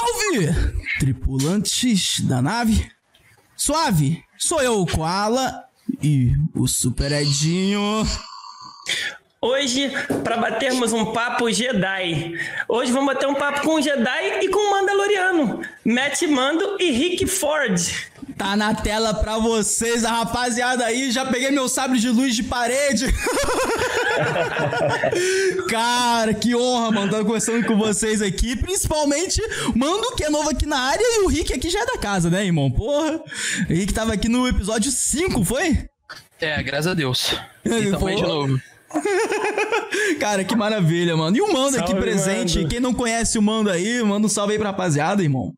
[0.00, 0.54] Salve,
[0.98, 2.90] tripulantes da nave.
[3.54, 5.64] Suave, sou eu, o Koala
[6.02, 8.06] e o Super Edinho.
[9.42, 9.90] Hoje,
[10.24, 12.34] para batermos um papo Jedi.
[12.66, 15.60] Hoje vamos bater um papo com o Jedi e com o Mandaloriano.
[15.84, 17.78] Matt Mando e Rick Ford.
[18.38, 21.10] Tá na tela pra vocês, a rapaziada aí.
[21.10, 23.04] Já peguei meu sabre de luz de parede.
[25.68, 27.10] Cara, que honra, mano.
[27.10, 28.56] Tô conversando com vocês aqui.
[28.56, 29.40] Principalmente,
[29.74, 32.30] Mando, que é novo aqui na área, e o Rick aqui já é da casa,
[32.30, 32.70] né, irmão?
[32.70, 33.20] Porra.
[33.68, 35.78] O Rick tava aqui no episódio 5, foi?
[36.40, 37.34] É, graças a Deus.
[37.62, 38.58] E também de novo.
[40.18, 41.36] Cara, que maravilha, mano.
[41.36, 42.58] E o Mando Salve, aqui presente.
[42.58, 42.68] Mando.
[42.70, 45.52] Quem não conhece o Mando aí, manda um salve aí pra rapaziada, irmão.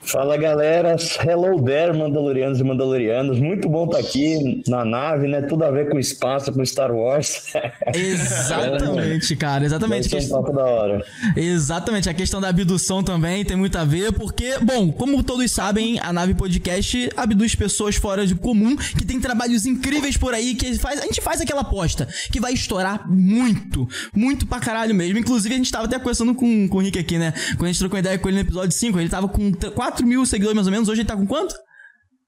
[0.00, 3.38] Fala galera, hello there, Mandalorianos e Mandalorianos.
[3.38, 5.42] Muito bom estar aqui na nave, né?
[5.42, 7.52] Tudo a ver com espaço, com Star Wars.
[7.92, 9.64] Exatamente, cara.
[9.64, 10.08] Exatamente.
[10.08, 11.04] Vai ser um papo da hora.
[11.36, 15.98] Exatamente, a questão da abdução também tem muito a ver, porque, bom, como todos sabem,
[16.00, 20.78] a Nave Podcast abduz pessoas fora de comum, que tem trabalhos incríveis por aí, que
[20.78, 25.18] faz, a gente faz aquela aposta, que vai estourar muito, muito pra caralho mesmo.
[25.18, 27.32] Inclusive, a gente tava até conversando com, com o Rick aqui, né?
[27.56, 30.06] Quando a gente trocou ideia com ele no episódio 5, ele tava com t- 4
[30.06, 31.54] mil seguidores mais ou menos, hoje ele tá com quanto?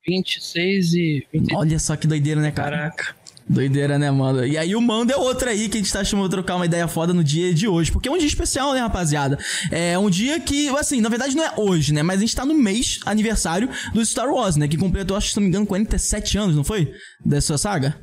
[0.06, 1.54] 26 e 20.
[1.54, 2.76] Olha só que doideira, né, cara?
[2.76, 3.16] Caraca.
[3.50, 4.46] Doideira, né, mano?
[4.46, 6.86] E aí o Mando é outro aí que a gente tá chamando trocar uma ideia
[6.86, 7.90] foda no dia de hoje.
[7.90, 9.38] Porque é um dia especial, né, rapaziada?
[9.70, 12.02] É um dia que, assim, na verdade não é hoje, né?
[12.02, 14.68] Mas a gente tá no mês aniversário do Star Wars, né?
[14.68, 16.92] Que completou, acho que se não me engano, 47 anos, não foi?
[17.24, 17.98] Dessa saga?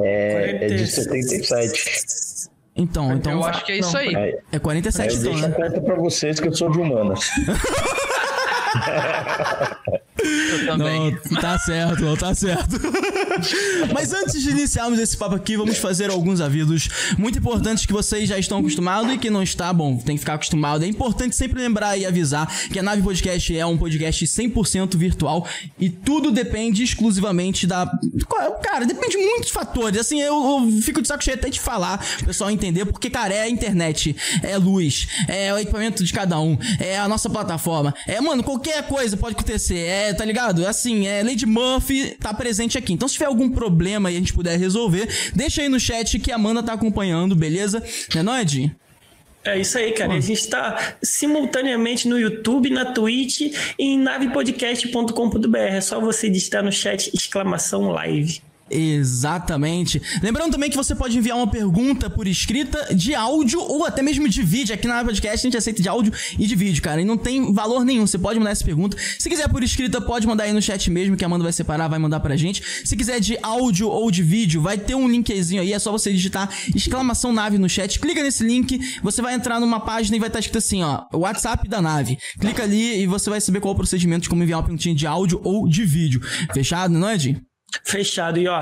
[0.00, 2.48] É, é de 77.
[2.78, 3.32] Então, então.
[3.32, 4.14] Eu acho que é isso aí.
[4.14, 5.54] É aí 47, eu então, deixo a né?
[5.56, 7.28] conta pra vocês que eu sou de humanas.
[10.28, 11.18] Eu também.
[11.30, 12.80] Não, tá certo, não, tá certo.
[13.92, 18.28] Mas antes de iniciarmos esse papo aqui, vamos fazer alguns avisos muito importantes que vocês
[18.28, 20.84] já estão acostumados e que não está, bom, tem que ficar acostumado.
[20.84, 25.46] É importante sempre lembrar e avisar que a Nave Podcast é um podcast 100% virtual
[25.78, 27.90] e tudo depende exclusivamente da...
[28.62, 30.00] Cara, depende de muitos fatores.
[30.00, 33.34] Assim, eu, eu fico de saco cheio até de falar, o pessoal entender, porque, cara,
[33.34, 37.94] é a internet, é luz, é o equipamento de cada um, é a nossa plataforma.
[38.06, 39.78] É, mano, qualquer coisa pode acontecer.
[39.78, 40.66] É, tá ligado?
[40.66, 42.92] Assim, é Lady Murphy tá presente aqui.
[42.92, 46.32] Então, se tiver algum problema e a gente puder resolver, deixa aí no chat que
[46.32, 47.82] a Amanda tá acompanhando, beleza?
[48.14, 48.74] É nóis, Edinho?
[49.44, 50.12] É isso aí, cara.
[50.12, 55.56] A gente está simultaneamente no YouTube, na Twitch e em navepodcast.com.br.
[55.56, 58.42] É só você digitar no chat exclamação live.
[58.70, 60.00] Exatamente.
[60.22, 64.28] Lembrando também que você pode enviar uma pergunta por escrita de áudio ou até mesmo
[64.28, 64.74] de vídeo.
[64.74, 67.00] Aqui na podcast a gente aceita de áudio e de vídeo, cara.
[67.00, 68.06] E não tem valor nenhum.
[68.06, 68.96] Você pode mandar essa pergunta.
[69.18, 71.88] Se quiser por escrita, pode mandar aí no chat mesmo, que a Amanda vai separar,
[71.88, 72.62] vai mandar pra gente.
[72.84, 75.72] Se quiser de áudio ou de vídeo, vai ter um linkzinho aí.
[75.72, 77.98] É só você digitar exclamação nave no chat.
[77.98, 81.68] Clica nesse link, você vai entrar numa página e vai estar escrito assim, ó, WhatsApp
[81.68, 82.18] da nave.
[82.38, 85.06] Clica ali e você vai saber qual o procedimento de como enviar uma perguntinha de
[85.06, 86.20] áudio ou de vídeo.
[86.52, 87.47] Fechado, não é, Edinho?
[87.84, 88.38] Fechado.
[88.38, 88.60] E ó,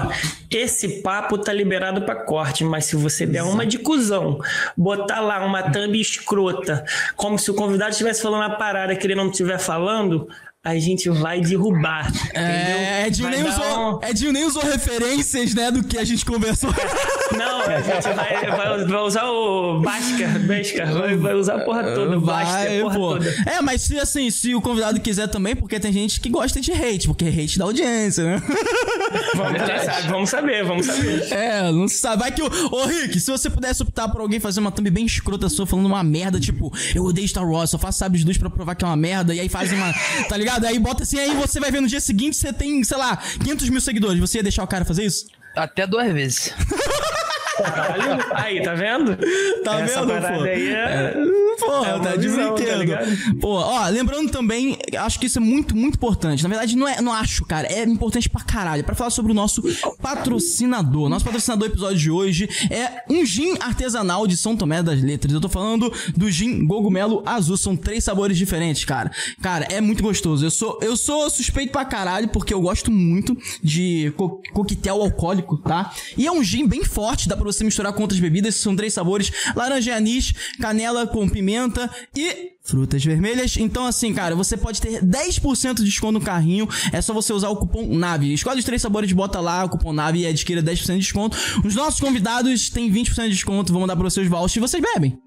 [0.50, 4.40] esse papo tá liberado pra corte, mas se você der uma de cuzão,
[4.76, 6.84] botar lá uma thumb escrota,
[7.14, 10.28] como se o convidado estivesse falando uma parada que ele não estiver falando,
[10.66, 12.10] a gente vai derrubar.
[12.34, 13.06] É, entendeu?
[13.06, 13.64] Edinho Vai nem, usou,
[14.00, 16.70] um- Edinho nem usou referências, né, do que a gente conversou.
[17.36, 21.84] Não, a gente vai, vai- vai usar o Bhaskar, Bhaskar, vai, vai usar a porra
[21.94, 23.08] toda, basta a Vai, porra pô.
[23.14, 23.34] toda.
[23.46, 26.72] É, mas se assim, se o convidado quiser também, porque tem gente que gosta de
[26.72, 28.42] hate, porque hate da audiência, né?
[29.34, 31.32] Vamos, sabe, vamos saber, vamos saber.
[31.32, 32.22] É, não se sabe.
[32.22, 32.46] Vai que o.
[32.72, 35.86] Ô, Rick, se você pudesse optar por alguém fazer uma thumb bem escrota sua, falando
[35.86, 38.84] uma merda, tipo, eu odeio Star Wars, só faço sabres de luz pra provar que
[38.84, 39.92] é uma merda, e aí faz uma.
[40.28, 40.55] Tá ligado?
[40.64, 43.68] Aí bota assim, aí você vai ver no dia seguinte, você tem, sei lá, 500
[43.68, 44.20] mil seguidores.
[44.20, 45.26] Você ia deixar o cara fazer isso?
[45.54, 46.52] Até duas vezes.
[47.62, 48.24] Caralho.
[48.32, 49.16] Aí, tá vendo?
[49.64, 50.42] Tá Essa vendo, pô?
[50.42, 51.14] aí é...
[51.58, 52.78] Porra, É uma tá de tá brinquedo.
[52.80, 53.06] ligado?
[53.40, 56.42] Pô, ó, lembrando também, acho que isso é muito, muito importante.
[56.42, 58.84] Na verdade, não é, não acho, cara, é importante pra caralho.
[58.84, 59.62] Pra falar sobre o nosso
[60.02, 61.08] patrocinador.
[61.08, 65.32] Nosso patrocinador do episódio de hoje é um gin artesanal de São Tomé das Letras.
[65.32, 67.56] Eu tô falando do gin Gogumelo Azul.
[67.56, 69.10] São três sabores diferentes, cara.
[69.40, 70.44] Cara, é muito gostoso.
[70.44, 75.56] Eu sou, eu sou suspeito pra caralho porque eu gosto muito de co coquetel alcoólico,
[75.58, 75.90] tá?
[76.16, 78.56] E é um gin bem forte, dá pra você misturar com outras bebidas.
[78.56, 83.56] São três sabores: laranja e anis, canela com pimenta e frutas vermelhas.
[83.56, 86.68] Então, assim, cara, você pode ter 10% de desconto no carrinho.
[86.92, 88.32] É só você usar o cupom NAVE.
[88.32, 91.36] Escolhe os três sabores, bota lá o cupom NAVE e adquira 10% de desconto.
[91.64, 93.72] Os nossos convidados têm 20% de desconto.
[93.72, 95.25] Vamos dar pra vocês vouchers e vocês bebem.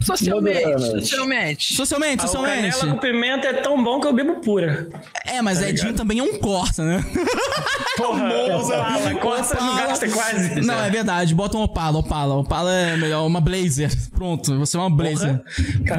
[0.00, 1.74] Socialmente, socialmente.
[1.74, 2.70] Socialmente, o socialmente.
[2.76, 4.88] canela com pimenta é tão bom que eu bebo pura.
[5.24, 7.04] É, mas Edinho também é um Corsa, né?
[7.96, 10.60] Porra, Opala, Corsa não gasta quase.
[10.60, 11.34] Não, é verdade.
[11.34, 12.34] Bota um Opala, Opala.
[12.36, 13.90] Opala é melhor, uma Blazer.
[14.12, 15.40] Pronto, você é uma Blazer.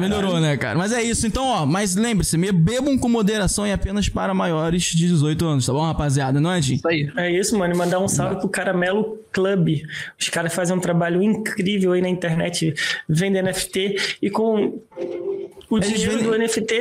[0.00, 0.78] Melhorou, né, cara?
[0.78, 1.26] Mas é isso.
[1.26, 5.66] Então, ó, mas lembre-se, me- bebam com moderação e apenas para maiores de 18 anos,
[5.66, 6.40] tá bom, rapaziada?
[6.40, 6.76] Não é, Edinho?
[6.76, 7.10] Isso aí.
[7.16, 7.74] É isso, mano.
[7.74, 9.82] E mandar um salve pro Caramelo Club.
[10.18, 12.74] Os caras fazem um trabalho incrível aí na internet,
[13.30, 14.82] vendem NFT e com
[15.70, 16.74] o dinheiro vendem- do NFT,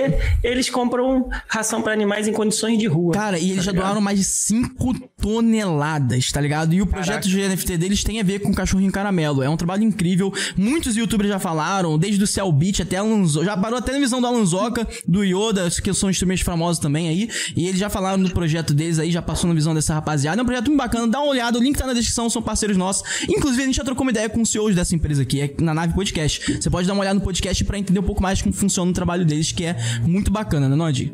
[0.43, 3.13] eles compram ração para animais em condições de rua.
[3.13, 6.73] Cara, e eles já doaram mais de 5 toneladas, tá ligado?
[6.73, 9.43] E o projeto de NFT deles tem a ver com o cachorrinho caramelo.
[9.43, 10.33] É um trabalho incrível.
[10.57, 13.43] Muitos youtubers já falaram, desde o Cell Beat até Alonso.
[13.43, 17.29] Já parou até na visão do Alonsoca, do Yoda, que são instrumentos famosos também aí.
[17.55, 20.39] E eles já falaram do projeto deles aí, já passou na visão dessa rapaziada.
[20.39, 22.77] É um projeto muito bacana, dá uma olhada, o link tá na descrição, são parceiros
[22.77, 23.03] nossos.
[23.29, 25.73] Inclusive, a gente já trocou uma ideia com os CEOs dessa empresa aqui, é na
[25.73, 26.59] Nave Podcast.
[26.61, 28.93] Você pode dar uma olhada no podcast pra entender um pouco mais como funciona o
[28.93, 31.11] trabalho deles, que é muito bacana, né, Nod?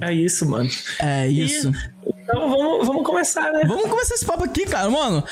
[0.00, 0.70] É isso, mano.
[1.00, 1.70] É isso.
[1.70, 3.62] E- então vamos, vamos começar, né?
[3.66, 4.90] Vamos começar esse papo aqui, cara.
[4.90, 5.24] Mano,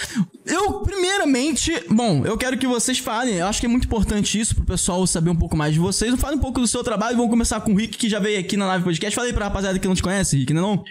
[0.46, 3.34] eu, primeiramente, bom, eu quero que vocês falem.
[3.34, 6.18] Eu acho que é muito importante isso pro pessoal saber um pouco mais de vocês.
[6.18, 7.16] Fale um pouco do seu trabalho.
[7.16, 9.14] Vamos começar com o Rick, que já veio aqui na live podcast.
[9.14, 10.84] Fala aí pra rapaziada que não te conhece, Rick, não é não?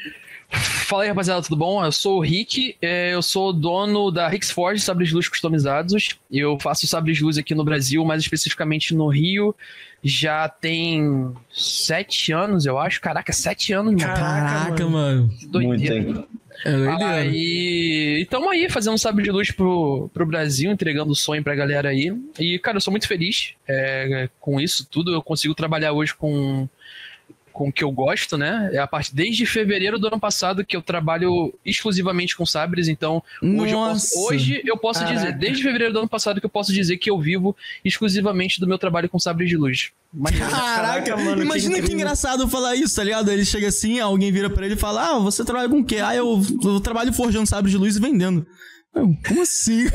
[0.47, 1.83] Fala aí, rapaziada, tudo bom?
[1.83, 6.09] Eu sou o Rick, é, eu sou dono da Rix Forge Sabres de Luz Customizados.
[6.31, 9.55] Eu faço sabres de luz aqui no Brasil, mais especificamente no Rio.
[10.07, 13.01] Já tem sete anos, eu acho.
[13.01, 14.13] Caraca, sete anos, mano.
[14.13, 15.27] Caraca, mano.
[15.29, 15.95] Que Muito doideira.
[15.95, 16.27] tempo.
[16.63, 17.15] É doideira.
[17.15, 21.43] Aí, e tamo aí fazendo um sabre de luz pro, pro Brasil, entregando o sonho
[21.43, 22.15] pra galera aí.
[22.39, 25.11] E, cara, eu sou muito feliz é, com isso tudo.
[25.11, 26.69] Eu consigo trabalhar hoje com,
[27.55, 28.69] com o que eu gosto, né?
[28.73, 33.23] É a parte desde fevereiro do ano passado que eu trabalho exclusivamente com sabres, então
[33.41, 34.13] hoje, eu Nossa.
[34.13, 35.17] posso, hoje eu posso Caraca.
[35.17, 38.67] dizer, desde fevereiro do ano passado que eu posso dizer que eu vivo exclusivamente do
[38.67, 39.91] meu trabalho com sabres de luz.
[40.13, 40.49] Maneiro.
[40.49, 41.97] Caraca, Caraca, mano, que imagina que, incrível.
[41.97, 43.31] engraçado falar isso, tá ligado?
[43.31, 45.97] Ele chega assim, alguém vira pra ele e fala: Ah, você trabalha com o quê?
[45.97, 48.45] Ah, eu, eu trabalho forjando sabre de luz e vendendo.
[49.27, 49.85] Como assim?
[49.87, 49.89] É.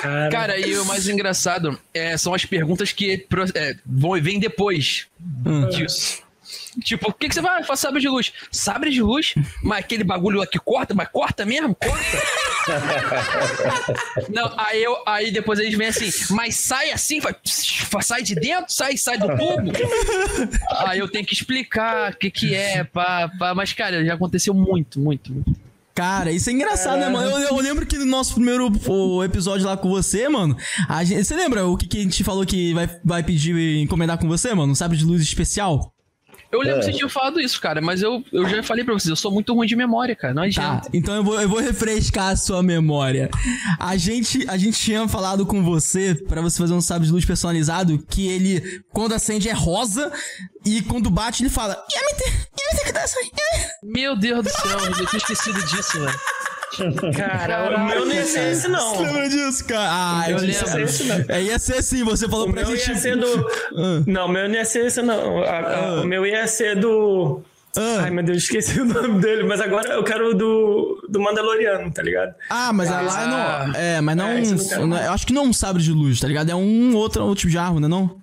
[0.00, 5.06] Cara, Cara, e o mais engraçado é, são as perguntas que é, vão vêm depois
[5.46, 5.68] Hum.
[5.70, 6.22] disso.
[6.82, 8.32] Tipo, o que, que você vai fazer sabre de luz?
[8.50, 9.34] Sabre de luz?
[9.62, 11.74] Mas aquele bagulho aqui corta, mas corta mesmo?
[11.74, 12.18] Corta?
[14.28, 17.34] Não, aí, eu, aí depois eles vêm assim, mas sai assim, vai,
[18.02, 19.70] sai de dentro, sai, sai do tubo.
[20.86, 23.54] aí eu tenho que explicar o que, que é, pá, pá.
[23.54, 25.56] Mas, cara, já aconteceu muito, muito, muito.
[25.94, 27.30] Cara, isso é engraçado, né, mano?
[27.30, 30.56] Eu, eu lembro que no nosso primeiro o, episódio lá com você, mano,
[30.88, 34.18] a gente, você lembra o que, que a gente falou que vai, vai pedir encomendar
[34.18, 34.72] com você, mano?
[34.72, 35.93] Um sabre de luz especial?
[36.54, 36.78] Eu lembro É.
[36.80, 39.30] que você tinha falado isso, cara, mas eu, eu já falei pra vocês, eu sou
[39.32, 40.32] muito ruim de memória, cara.
[40.32, 40.88] Não Tá, adianta.
[40.92, 43.28] então eu vou, eu vou refrescar a sua memória.
[43.78, 47.24] A gente, a gente tinha falado com você pra você fazer um sabre de luz
[47.24, 50.12] personalizado que ele, quando acende, é rosa
[50.64, 51.74] e quando bate, ele fala:
[52.86, 53.30] Kudasai.
[53.82, 56.20] Meu Deus do céu, eu tinha esquecido disso, velho.
[57.16, 58.94] Cara, o meu não ia ser esse, não.
[58.96, 59.88] Você lembra disso, cara?
[59.90, 60.66] Ah, Eu lembro.
[60.66, 60.80] lembro.
[60.82, 61.24] Esse não.
[61.28, 62.88] É, ia ser assim, você falou O pra gente.
[62.88, 63.26] ia ser do.
[63.76, 64.02] Ah.
[64.06, 65.42] Não, o meu não ia ser esse, não.
[65.42, 67.42] A- a- O meu ia ser do.
[67.76, 68.02] Ah.
[68.04, 69.42] Ai, meu Deus, esqueci o nome dele.
[69.42, 72.32] Mas agora eu quero o do, do Mandaloriano, tá ligado?
[72.48, 73.00] Ah, mas Ah.
[73.00, 73.26] lá
[73.66, 73.74] não.
[73.74, 74.28] É, mas não.
[74.28, 76.50] É, não é- eu acho que não é um sabre de luz, tá ligado?
[76.50, 77.88] É um outro, outro tipo de arma, né?
[77.88, 78.22] Não?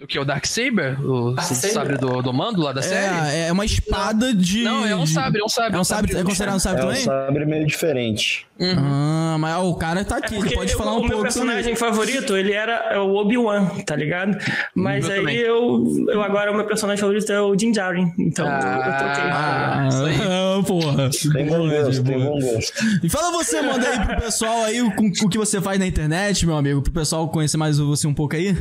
[0.00, 0.16] O que?
[0.16, 1.04] O Darksaber?
[1.04, 1.72] O Darksaber?
[1.72, 3.30] sabre do, do mando lá da série?
[3.36, 4.62] É, é uma espada de.
[4.62, 5.76] Não, é um sabre, é um sabre.
[5.76, 7.02] É um sabre, é considerado um sabre É um também?
[7.04, 8.46] sabre meio diferente.
[8.60, 11.22] Ah, mas o cara tá aqui, ele Porque pode eu- falar o um meu pouco
[11.24, 14.38] personagem favorito, ele era é o Obi-Wan, tá ligado?
[14.72, 15.36] Mas meu aí também.
[15.36, 18.12] eu, eu agora o meu personagem favorito é o Din Djarin.
[18.18, 19.24] Então eu- eu troquei.
[19.32, 20.16] Ah, isso aí.
[20.22, 21.10] ah, porra.
[21.32, 22.72] Tem bom gosto, tem bom gosto.
[23.02, 25.86] E fala você, manda aí pro pessoal aí o, com- o que você faz na
[25.88, 28.56] internet, meu amigo, pro pessoal conhecer mais você um pouco aí.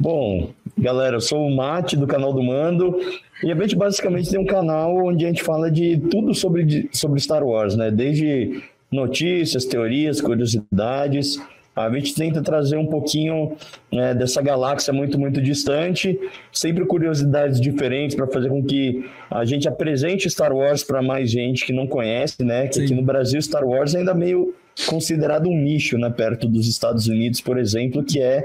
[0.00, 3.00] Bom, galera, eu sou o Mate do canal do Mando
[3.42, 7.18] e a gente basicamente tem um canal onde a gente fala de tudo sobre, sobre
[7.18, 7.90] Star Wars, né?
[7.90, 8.62] Desde
[8.92, 11.42] notícias, teorias, curiosidades.
[11.74, 13.56] A gente tenta trazer um pouquinho
[13.92, 16.18] né, dessa galáxia muito, muito distante,
[16.52, 21.66] sempre curiosidades diferentes para fazer com que a gente apresente Star Wars para mais gente
[21.66, 22.68] que não conhece, né?
[22.68, 22.84] Que Sim.
[22.84, 24.54] aqui no Brasil Star Wars é ainda meio
[24.86, 26.08] considerado um nicho, né?
[26.08, 28.44] Perto dos Estados Unidos, por exemplo, que é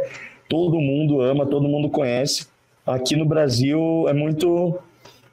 [0.49, 2.47] todo mundo ama, todo mundo conhece.
[2.85, 4.77] Aqui no Brasil é muito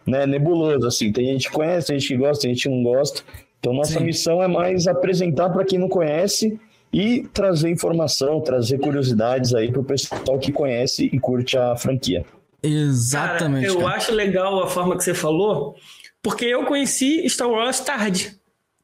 [0.06, 1.12] né, nebuloso, assim.
[1.12, 3.22] Tem gente que conhece, tem gente que gosta, tem gente que não gosta.
[3.58, 4.04] Então, nossa Sim.
[4.04, 6.58] missão é mais apresentar para quem não conhece
[6.92, 12.24] e trazer informação, trazer curiosidades aí para o pessoal que conhece e curte a franquia.
[12.62, 13.66] Exatamente.
[13.66, 13.96] Cara, eu cara.
[13.96, 15.74] acho legal a forma que você falou,
[16.22, 18.36] porque eu conheci Star Wars tarde,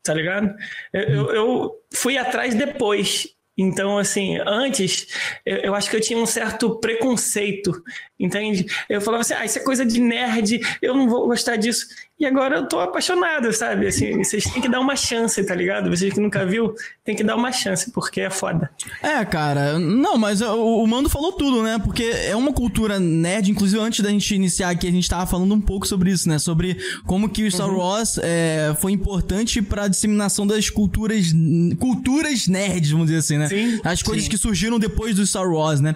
[0.02, 0.54] tá ligado?
[0.92, 3.28] Eu, eu- eu fui atrás depois.
[3.56, 5.06] Então, assim, antes,
[5.44, 7.82] eu, eu, acho que eu tinha um certo preconceito,
[8.20, 8.66] entende?
[8.88, 11.86] Eu falava assim, ah, isso é coisa de nerd, eu não vou gostar disso.
[12.18, 13.86] E agora eu tô apaixonado, sabe?
[13.86, 15.90] Assim, vocês têm que dar uma chance, tá ligado?
[15.90, 18.70] Vocês que nunca viu, tem que dar uma chance, porque é foda.
[19.02, 21.78] É, cara, não, mas o, o Mando falou tudo, né?
[21.78, 25.54] Porque é uma cultura nerd, inclusive antes da gente iniciar aqui, a gente tava falando
[25.54, 26.38] um pouco sobre isso, né?
[26.38, 27.80] Sobre como que o Star uhum.
[27.80, 31.34] Wars é, foi importante pra disseminação das culturas,
[31.78, 33.46] culturas nerds, vamos dizer assim, né?
[33.46, 34.30] Sim, As coisas sim.
[34.30, 35.94] que surgiram depois do Star Wars, né?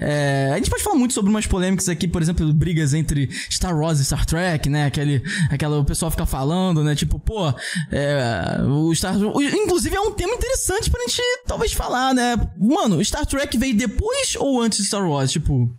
[0.00, 3.78] É, a gente pode falar muito sobre umas polêmicas aqui, por exemplo, brigas entre Star
[3.78, 4.86] Wars e Star Trek, né?
[4.86, 5.22] Aquele
[5.60, 6.94] aquela o pessoal fica falando, né?
[6.94, 7.48] Tipo, pô,
[7.92, 12.36] é, o Star inclusive é um tema interessante pra gente talvez falar, né?
[12.58, 15.30] Mano, Star Trek veio depois ou antes de Star Wars?
[15.30, 15.70] Tipo,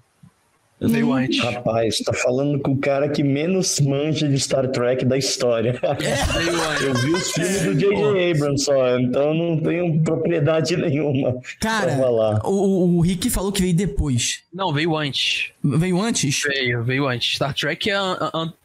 [0.82, 1.40] Veio antes.
[1.40, 5.80] Rapaz, tá falando com o cara que menos manja de Star Trek da história.
[5.84, 6.86] É.
[6.86, 8.32] Eu vi os filmes do J.J.
[8.32, 11.40] Abrams só, então não tenho propriedade nenhuma.
[11.60, 14.44] Cara, o, o Rick falou que veio depois.
[14.52, 15.52] Não, veio antes.
[15.64, 16.42] Veio antes?
[16.44, 17.36] Veio, veio antes.
[17.36, 17.96] Star Trek é,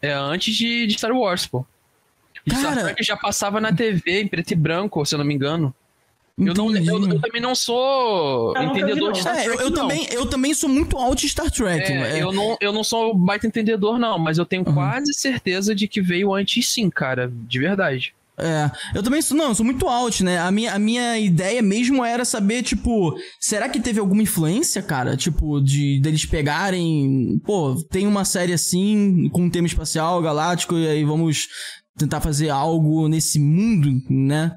[0.01, 1.67] é antes de, de Star Wars, pô.
[2.49, 2.61] Cara...
[2.61, 5.75] Star Trek já passava na TV em preto e branco, se eu não me engano.
[6.39, 9.49] Eu, não, eu, eu, também não sou eu entendedor de Star Trek.
[9.49, 11.91] É, eu, eu também, eu também sou muito alto de Star Trek.
[11.91, 12.23] É, é.
[12.23, 14.75] Eu, não, eu não sou baita entendedor, não, mas eu tenho uhum.
[14.75, 17.33] quase certeza de que veio antes sim, cara.
[17.33, 18.15] De verdade.
[18.39, 20.39] É, eu também sou, não, eu sou muito alto, né?
[20.39, 25.17] A minha, a minha ideia mesmo era saber, tipo, será que teve alguma influência, cara?
[25.17, 30.87] Tipo, de deles pegarem, pô, tem uma série assim, com um tema espacial, galáctico, e
[30.87, 31.49] aí vamos
[31.97, 34.55] tentar fazer algo nesse mundo, né?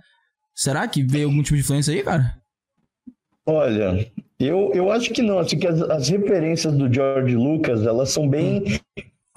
[0.60, 2.36] Será que veio algum tipo de influência aí, cara?
[3.46, 4.06] Olha,
[4.38, 5.40] eu, eu acho que não.
[5.40, 8.66] Acho que as, as referências do George Lucas, elas são bem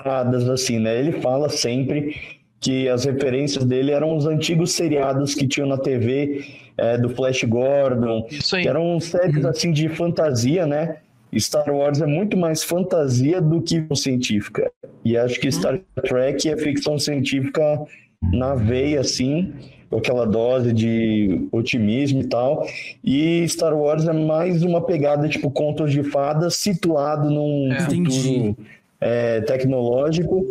[0.00, 0.98] raras, assim, né?
[0.98, 2.16] Ele fala sempre
[2.60, 6.44] que as referências dele eram os antigos seriados que tinham na TV,
[6.76, 10.96] é, do Flash Gordon, que eram séries, assim, de fantasia, né?
[11.36, 14.68] Star Wars é muito mais fantasia do que científica.
[15.04, 15.52] E acho que.
[15.52, 17.80] Star Trek é ficção científica
[18.20, 19.54] na veia, assim
[19.92, 22.66] com aquela dose de otimismo e tal.
[23.04, 28.56] E Star Wars é mais uma pegada tipo contos de fadas situado num é, futuro
[28.98, 30.46] é, tecnológico.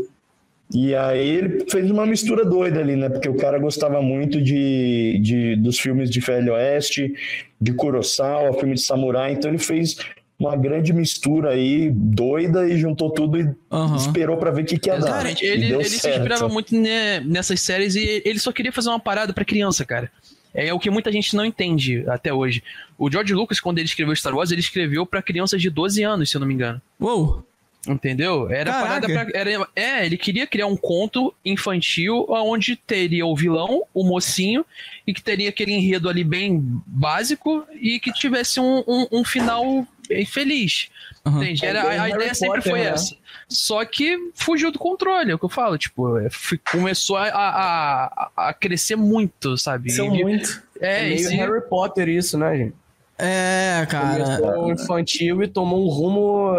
[0.71, 3.09] E aí ele fez uma mistura doida ali, né?
[3.09, 7.11] Porque o cara gostava muito de, de dos filmes de Velho Oeste,
[7.59, 9.97] de Kurosawa, filme de samurai, então ele fez
[10.41, 13.95] uma grande mistura aí, doida, e juntou tudo e uhum.
[13.95, 15.45] esperou para ver o que, que ia Exatamente.
[15.45, 15.53] dar.
[15.53, 19.33] Ele, ele se inspirava muito né, nessas séries e ele só queria fazer uma parada
[19.33, 20.11] para criança, cara.
[20.53, 22.61] É o que muita gente não entende até hoje.
[22.97, 26.29] O George Lucas, quando ele escreveu Star Wars, ele escreveu para crianças de 12 anos,
[26.29, 26.81] se eu não me engano.
[26.99, 27.45] Uou!
[27.87, 28.47] Entendeu?
[28.51, 29.07] Era Caraca.
[29.07, 34.03] parada pra, era, É, ele queria criar um conto infantil onde teria o vilão, o
[34.03, 34.63] mocinho,
[35.07, 39.87] e que teria aquele enredo ali bem básico e que tivesse um, um, um final
[40.25, 40.89] feliz.
[41.25, 41.43] Uhum.
[41.43, 41.65] Entende?
[41.65, 42.89] Era, a, a ideia sempre foi né?
[42.89, 43.15] essa.
[43.47, 45.77] Só que fugiu do controle, é o que eu falo.
[45.77, 46.29] Tipo, é,
[46.71, 49.91] começou a, a, a, crescer muito, sabe?
[49.91, 50.61] São muito.
[50.79, 51.35] É, é meio esse...
[51.35, 52.75] Harry Potter isso, né, gente?
[53.17, 54.39] É, cara.
[54.39, 56.51] Começou infantil e tomou um rumo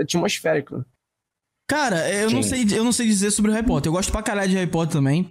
[0.00, 0.84] atmosférico.
[1.68, 3.90] Cara, eu não, sei, eu não sei dizer sobre Harry Potter.
[3.90, 5.30] Eu gosto pra caralho de Harry Potter também.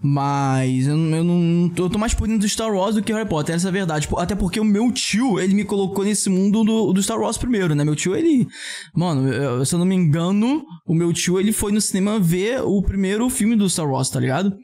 [0.00, 1.72] Mas eu, eu não.
[1.76, 3.72] Eu tô mais por dentro do Star Wars do que Harry Potter, essa é a
[3.72, 4.08] verdade.
[4.16, 7.74] Até porque o meu tio, ele me colocou nesse mundo do, do Star Wars primeiro,
[7.74, 7.82] né?
[7.82, 8.46] Meu tio, ele.
[8.94, 12.62] Mano, eu, se eu não me engano, o meu tio, ele foi no cinema ver
[12.62, 14.56] o primeiro filme do Star Wars, tá ligado?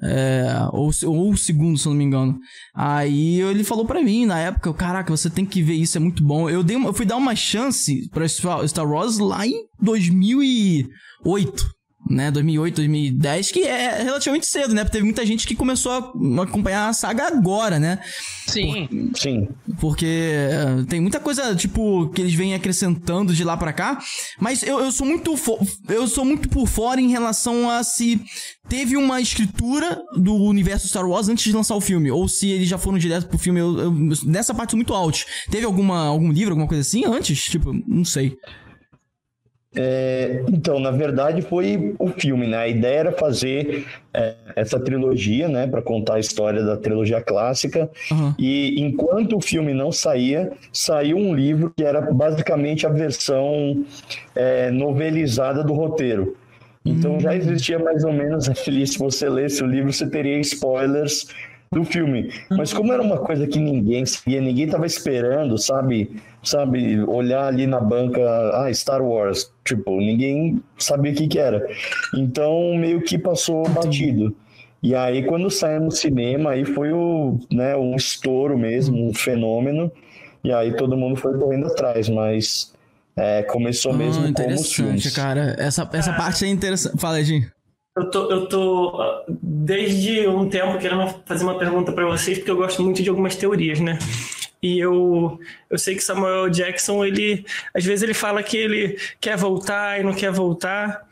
[0.00, 2.38] É, ou, ou o segundo, se eu não me engano.
[2.72, 6.22] Aí ele falou para mim na época, caraca, você tem que ver isso, é muito
[6.22, 6.48] bom.
[6.48, 11.77] Eu, dei uma, eu fui dar uma chance pra Star Wars lá em 2008
[12.08, 14.84] né, 2008, 2010, que é relativamente cedo, né?
[14.84, 17.98] Teve muita gente que começou a acompanhar a saga agora, né?
[18.46, 18.86] Sim.
[18.86, 19.48] Por, sim.
[19.80, 23.98] Porque é, tem muita coisa, tipo, que eles vêm acrescentando de lá para cá,
[24.40, 25.34] mas eu, eu sou muito
[25.88, 28.20] eu sou muito por fora em relação a se
[28.68, 32.68] teve uma escritura do universo Star Wars antes de lançar o filme, ou se eles
[32.68, 33.60] já foram direto pro filme.
[33.60, 33.92] Eu, eu,
[34.24, 35.24] nessa parte sou muito alto.
[35.50, 37.44] Teve alguma algum livro, alguma coisa assim antes?
[37.44, 38.36] Tipo, não sei.
[39.80, 42.56] É, então, na verdade, foi o filme, né?
[42.56, 47.88] A ideia era fazer é, essa trilogia, né, para contar a história da trilogia clássica.
[48.10, 48.34] Uhum.
[48.36, 53.84] E enquanto o filme não saía, saiu um livro que era basicamente a versão
[54.34, 56.36] é, novelizada do roteiro.
[56.84, 61.28] Então já existia mais ou menos ali, se você lesse o livro, você teria spoilers
[61.72, 62.30] do filme.
[62.50, 66.10] Mas como era uma coisa que ninguém sabia, ninguém estava esperando, sabe?
[66.42, 68.20] Sabe, olhar ali na banca,
[68.54, 71.66] ah, Star Wars, tipo, ninguém sabia o que que era.
[72.14, 74.34] Então, meio que passou batido.
[74.82, 79.90] E aí, quando saiu no cinema, aí foi o, né, um estouro mesmo, um fenômeno.
[80.44, 82.72] E aí todo mundo foi correndo atrás, mas
[83.16, 85.16] é, começou mesmo Ah, como os interessante, filmes.
[85.16, 85.56] cara.
[85.58, 86.96] Essa, essa parte é interessante.
[86.98, 87.50] Fala, Edinho.
[87.98, 92.50] Eu tô, eu tô ah, desde um tempo querendo fazer uma pergunta para vocês, porque
[92.50, 93.98] eu gosto muito de algumas teorias, né?
[94.62, 95.38] E eu,
[95.70, 100.04] eu sei que Samuel Jackson, ele às vezes ele fala que ele quer voltar e
[100.04, 101.06] não quer voltar.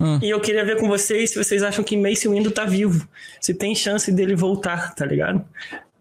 [0.00, 0.18] Hum.
[0.22, 3.08] E eu queria ver com vocês se vocês acham que Mace Windu tá vivo.
[3.40, 5.44] Se tem chance dele voltar, tá ligado?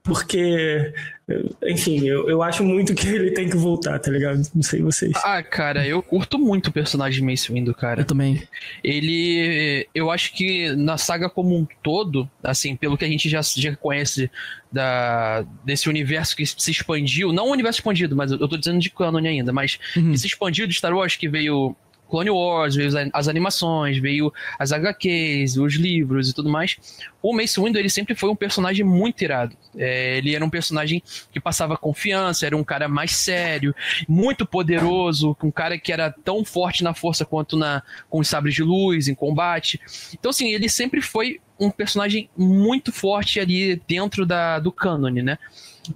[0.04, 0.94] Porque,
[1.28, 4.42] eu- enfim, eu, eu acho muito que ele tem que voltar, tá ligado?
[4.56, 5.12] Não sei vocês.
[5.18, 8.02] Ah, cara, eu curto muito o personagem Mace Windu, cara.
[8.02, 8.42] Eu também.
[8.84, 13.42] Ele, eu acho que na saga como um todo, assim, pelo que a gente já,
[13.42, 14.32] já conhece
[14.72, 18.90] da, desse universo que se expandiu, não o universo expandido, mas eu tô dizendo de
[18.90, 20.12] canon ainda, mas Uhum.
[20.12, 21.76] que se expandiu de Star Wars, que veio
[22.10, 26.78] Clone Wars, veio as- animações, veio as HQs, os livros e tudo mais.
[27.22, 29.56] O Mace Windu, ele sempre foi um personagem muito irado.
[29.76, 33.76] É, ele era um personagem que passava confiança, era um cara mais sério,
[34.08, 38.56] muito poderoso, um cara que era tão forte na força quanto na com os sabres
[38.56, 39.80] de luz, em combate.
[40.14, 45.38] Então, assim, ele sempre foi um personagem muito forte ali dentro da, do cânone, né?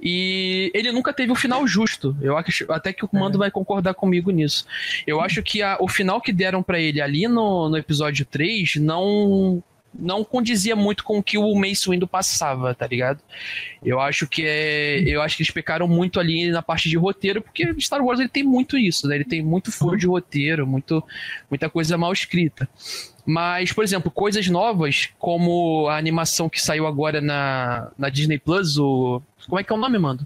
[0.02, 2.16] E ele nunca teve um final justo.
[2.22, 4.66] Eu acho até que o Mando vai concordar comigo nisso.
[5.08, 8.76] Eu acho que a- o final que deram pra ele ali no, no episódio 3
[8.78, 13.20] não não condizia muito com o que o Mace Windu passava, tá ligado?
[13.84, 17.42] Eu acho que é, eu acho que eles pecaram muito ali na parte de roteiro,
[17.42, 19.16] porque Star Wars ele tem muito isso, né?
[19.16, 21.04] Ele tem muito furo de roteiro, muito
[21.50, 22.70] muita coisa mal escrita.
[23.26, 28.78] Mas, por exemplo, coisas novas, como a animação que saiu agora na, na Disney Plus,
[28.78, 29.22] o.
[29.48, 30.26] Como é que é o nome, mano?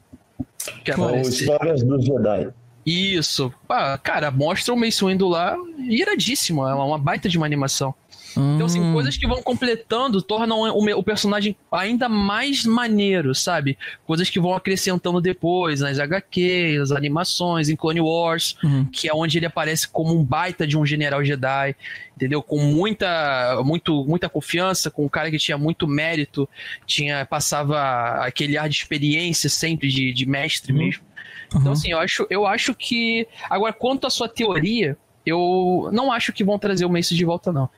[0.83, 1.43] Que aparece.
[1.43, 2.49] Histórias dos Jedi.
[2.85, 3.51] Isso.
[3.67, 6.67] Ah, cara, mostra o Mace Windu lá iradíssimo.
[6.67, 7.95] É uma baita de uma animação.
[8.37, 8.93] Então, assim, Hum.
[8.93, 13.77] coisas que vão completando tornam o, o personagem ainda mais maneiro, sabe?
[14.05, 18.85] Coisas que vão acrescentando depois nas HQs, nas animações, em Clone Wars, Uhum.
[18.91, 21.75] que é onde ele aparece como um baita de um general Jedi,
[22.15, 22.41] entendeu?
[22.43, 26.47] Com muita, muito, muita confiança, com um cara que tinha muito mérito,
[26.85, 27.79] tinha passava
[28.25, 31.03] aquele ar de experiência sempre de, de mestre mesmo.
[31.47, 31.71] Então, Uhum.
[31.71, 33.27] assim, eu acho, eu acho que.
[33.49, 37.51] Agora, quanto à sua teoria, eu não acho que vão trazer o Mace de volta,
[37.51, 37.69] não.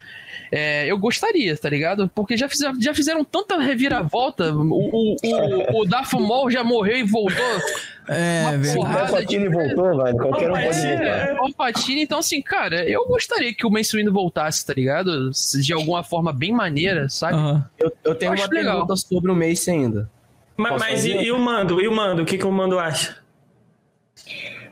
[0.51, 2.10] É, eu gostaria, tá ligado?
[2.15, 4.53] Porque já fizeram, já fizeram tanta reviravolta.
[4.53, 7.43] O, o, o, o Darth Maul já morreu e voltou.
[8.07, 11.03] É, Uma Se o porrada Palpatine voltou, velho, qualquer um pode voltar.
[11.03, 11.36] é.
[11.36, 15.31] Palpatine, então assim, cara, eu gostaria que o Mace Windu voltasse, tá ligado?
[15.62, 17.33] De alguma forma bem maneira, sabe?
[17.33, 17.69] Aham.
[17.77, 18.73] Eu, eu tenho Acho uma legal.
[18.75, 20.10] pergunta sobre o Mace ainda.
[20.55, 21.81] Mas, mas e, e o Mando?
[21.81, 22.21] E o Mando?
[22.21, 23.17] O que, que o Mando acha?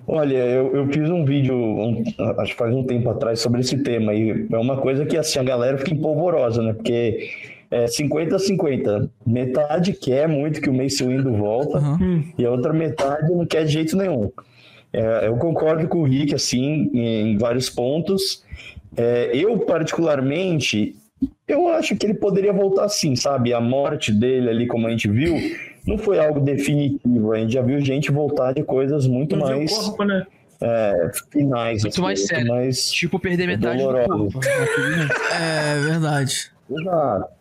[0.08, 2.04] Olha, eu, eu fiz um vídeo, um-
[2.38, 5.40] acho que faz um tempo atrás, sobre esse tema, e é uma coisa que assim,
[5.40, 6.74] a galera fica empolvorosa, né?
[6.74, 7.30] Porque
[7.72, 9.10] é 50-50.
[9.26, 12.24] Metade quer muito que o Mace Windu volta, Aham.
[12.38, 14.32] e a outra metade não quer de jeito nenhum.
[14.94, 18.44] É, eu concordo com o Rick, assim, em, em vários pontos.
[18.96, 20.96] É, eu, particularmente,
[21.48, 23.54] eu acho que ele poderia voltar sim, sabe?
[23.54, 25.36] A morte dele ali, como a gente viu,
[25.88, 27.34] não foi algo definitivo.
[27.34, 30.26] A gente já viu gente voltar de coisas muito Não mais corpo, né?
[30.62, 31.82] é, finais.
[31.84, 32.48] Muito assim, mais muito sério.
[32.48, 34.34] mais- Tipo, perder metade do Doloroso.
[34.34, 34.40] corpo.
[34.48, 36.52] É verdade.
[36.70, 37.36] Exato.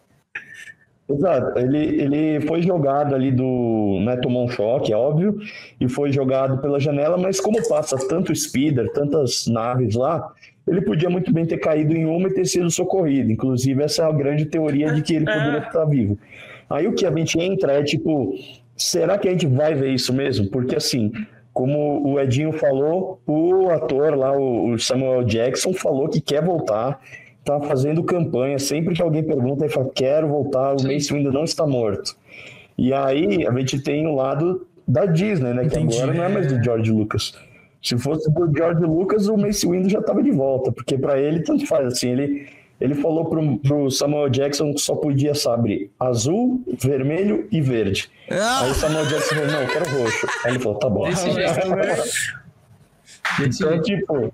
[1.09, 1.59] Exato.
[1.59, 4.01] Ele, ele foi jogado ali do.
[4.05, 5.39] Né, tomou um choque, é óbvio,
[5.81, 10.33] e foi jogado pela janela, mas como passa tanto speeder, tantas naves lá,
[10.67, 13.31] ele podia muito bem ter caído em uma e ter sido socorrido.
[13.31, 16.19] Inclusive, essa é a grande teoria de que ele poderia estar vivo.
[16.75, 18.35] Aí o que a gente entra é tipo,
[18.77, 20.49] será que a gente vai ver isso mesmo?
[20.49, 21.13] Porque assim,
[21.53, 27.01] como o Edinho falou, o ator lá, o Samuel Jackson, falou que quer voltar,
[27.45, 28.59] tá fazendo campanha.
[28.59, 30.93] Sempre que alguém pergunta, ele fala: quero voltar, o Sim.
[30.93, 32.17] Mace Windu não está morto.
[32.77, 35.63] E aí a gente tem o lado da Disney, né?
[35.69, 35.97] Que Entendi.
[35.97, 37.33] agora não é mais do George Lucas.
[37.81, 41.41] Se fosse do George Lucas, o Mace Windu já estava de volta, porque para ele
[41.41, 42.09] tanto faz assim.
[42.11, 42.49] Ele,
[42.81, 48.11] ele falou pro, pro Samuel Jackson que só podia sabre azul, vermelho e verde.
[48.29, 50.27] Aí Ah, o Samuel Jackson falou: não, eu quero roxo.
[50.45, 51.05] Aí ele falou: tá bom.
[51.09, 52.35] Desse jeito.
[53.41, 54.33] Então, tipo,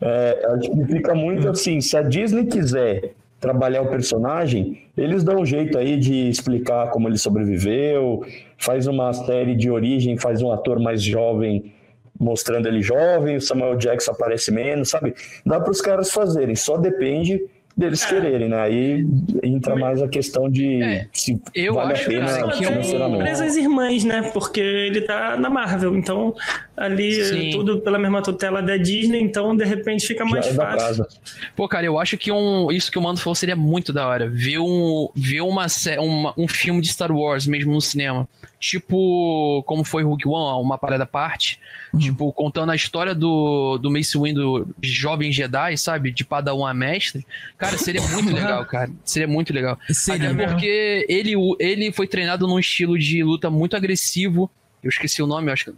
[0.00, 5.40] é, acho que fica muito assim, se a Disney quiser trabalhar o personagem, eles dão
[5.40, 8.24] um jeito aí de explicar como ele sobreviveu,
[8.58, 11.73] faz uma série de origem, faz um ator mais jovem
[12.18, 15.14] mostrando ele jovem, o Samuel Jackson aparece menos, sabe?
[15.44, 17.40] Dá para os caras fazerem, só depende
[17.76, 18.60] deles quererem, né?
[18.60, 19.06] Aí
[19.42, 22.68] entra mais a questão de É, se eu vale acho, a pena cara, que é
[22.68, 23.16] financeiramente.
[23.20, 24.30] Empresas irmãs, né?
[24.32, 26.34] Porque ele tá na Marvel, então
[26.76, 27.50] ali Sim.
[27.50, 31.06] tudo pela mesma tutela da Disney, então de repente fica mais Já fácil.
[31.54, 34.28] Pô, cara, eu acho que um, isso que o Mano falou seria muito da hora.
[34.28, 38.28] Ver um, ver uma, sé- uma- um filme de Star Wars mesmo no cinema.
[38.58, 41.60] Tipo, como foi Rogue One, uma parada à parte.
[41.98, 46.10] Tipo, contando a história do, do Mace Windu, jovem Jedi, sabe?
[46.10, 47.24] De Padawan a mestre.
[47.56, 48.90] Cara, seria muito legal, cara.
[49.04, 49.78] Seria muito legal.
[49.90, 50.30] Seria.
[50.32, 54.50] Até porque ele, ele foi treinado num estilo de luta muito agressivo.
[54.82, 55.72] Eu esqueci o nome, eu acho que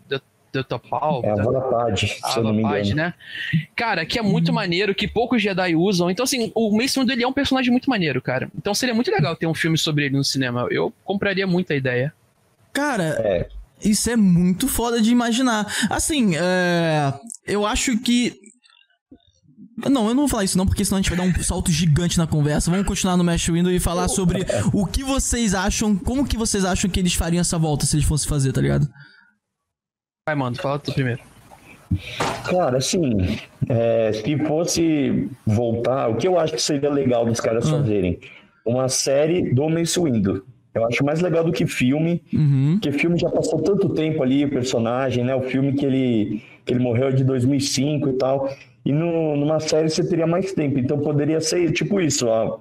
[0.56, 1.22] é Topal.
[1.24, 2.94] É a Volapad, se eu não me engano.
[2.94, 3.14] né?
[3.74, 6.10] Cara, que é muito maneiro, que poucos Jedi usam.
[6.10, 8.48] Então, assim, o Mace Windu ele é um personagem muito maneiro, cara.
[8.56, 10.66] Então seria muito legal ter um filme sobre ele no cinema.
[10.70, 12.12] Eu compraria muito a ideia.
[12.72, 13.48] Cara, É.
[13.82, 15.66] isso é muito foda de imaginar.
[15.90, 17.12] Assim, é,
[17.46, 18.34] eu acho que.
[19.90, 21.70] Não, eu não vou falar isso não, porque senão a gente vai dar um salto
[21.70, 22.70] gigante na conversa.
[22.70, 24.40] Vamos continuar no Mesh Window e falar sobre
[24.72, 28.06] o que vocês acham, como que vocês acham que eles fariam essa volta se eles
[28.06, 28.88] fossem fazer, tá ligado?
[30.28, 31.20] Vai, mano, fala tu primeiro.
[32.50, 37.70] Cara, assim, é, se fosse voltar, o que eu acho que seria legal dos caras
[37.70, 38.18] fazerem?
[38.64, 40.44] Uma série do Mace Windu.
[40.74, 42.72] Eu acho mais legal do que filme, Uhum.
[42.72, 45.32] porque filme já passou tanto tempo ali, o personagem, né?
[45.32, 48.52] O filme que ele, que ele morreu de 2005 e tal.
[48.84, 50.80] E no, numa série você teria mais tempo.
[50.80, 52.58] Então poderia ser tipo isso, ó.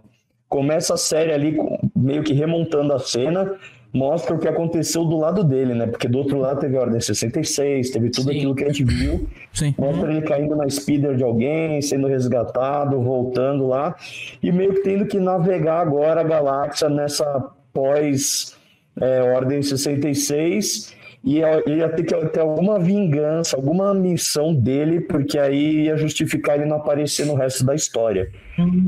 [0.47, 1.57] Começa a série ali
[1.95, 3.55] meio que remontando a cena,
[3.95, 5.87] mostra o que aconteceu do lado dele, né?
[5.87, 8.37] Porque do outro lado teve a Ordem 66, teve tudo Sim.
[8.37, 9.25] aquilo que a gente viu.
[9.53, 9.73] Sim.
[9.77, 13.95] Mostra ele caindo na speeder de alguém, sendo resgatado, voltando lá,
[14.43, 18.57] e meio que tendo que navegar agora a galáxia nessa pós
[18.99, 20.93] é, Ordem 66.
[21.23, 26.55] E ele ia ter que ter alguma vingança, alguma missão dele, porque aí ia justificar
[26.55, 28.29] ele não aparecer no resto da história.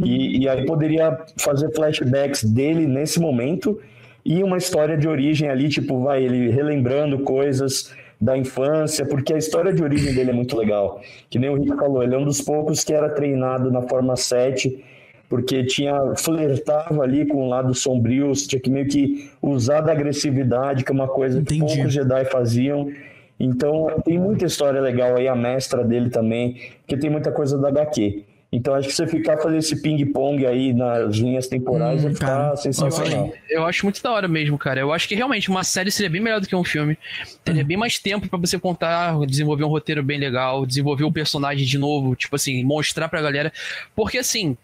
[0.06, 3.80] E, e aí poderia fazer flashbacks dele nesse momento
[4.28, 9.38] e uma história de origem ali, tipo, vai ele relembrando coisas da infância, porque a
[9.38, 11.00] história de origem dele é muito legal.
[11.30, 14.18] Que nem o Rico falou, ele é um dos poucos que era treinado na forma
[14.18, 14.84] 7,
[15.30, 20.84] porque tinha flertava ali com o lado sombrio, tinha que meio que usar da agressividade,
[20.84, 21.62] que é uma coisa Entendi.
[21.62, 22.92] que poucos Jedi faziam.
[23.40, 27.70] Então, tem muita história legal aí, a mestra dele também, porque tem muita coisa da
[27.70, 28.26] HQ.
[28.50, 32.28] Então, acho que você ficar fazendo esse ping-pong aí nas linhas temporais Hum, vai ficar
[32.28, 33.34] cara, sensacional.
[33.50, 34.80] Eu acho muito da hora mesmo, cara.
[34.80, 36.98] Eu acho que realmente uma série seria bem melhor do que um filme.
[37.44, 41.66] Teria bem mais tempo pra você contar, desenvolver um roteiro bem legal, desenvolver o personagem
[41.66, 43.52] de novo, tipo assim, mostrar pra galera.
[43.94, 44.56] Porque assim,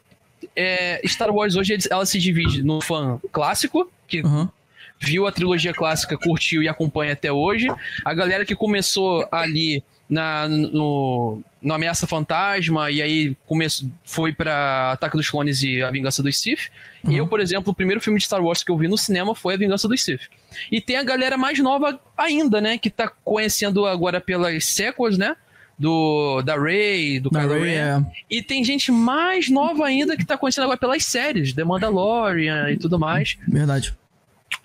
[0.55, 4.49] é, Star Wars hoje ela se divide no fã clássico, que Aham.
[4.97, 7.67] viu a trilogia clássica, curtiu e acompanha até hoje.
[8.05, 14.91] A galera que começou ali na, no, no Ameaça Fantasma e aí começou, foi pra
[14.91, 16.69] Ataque dos Clones e A Vingança dos Sith.
[17.07, 19.33] E eu, por exemplo, o primeiro filme de Star Wars que eu vi no cinema
[19.35, 20.21] foi A Vingança dos Sith.
[20.71, 22.77] E tem a galera mais nova ainda, né?
[22.77, 25.35] Que tá conhecendo agora pelas sequels, né?
[25.77, 27.71] Do, da Rey, do Da Kylo Ren.
[27.71, 28.05] é.
[28.29, 32.77] E tem gente mais nova ainda que tá conhecendo agora pelas séries, The Mandalorian e
[32.77, 33.37] tudo mais.
[33.47, 33.95] Verdade.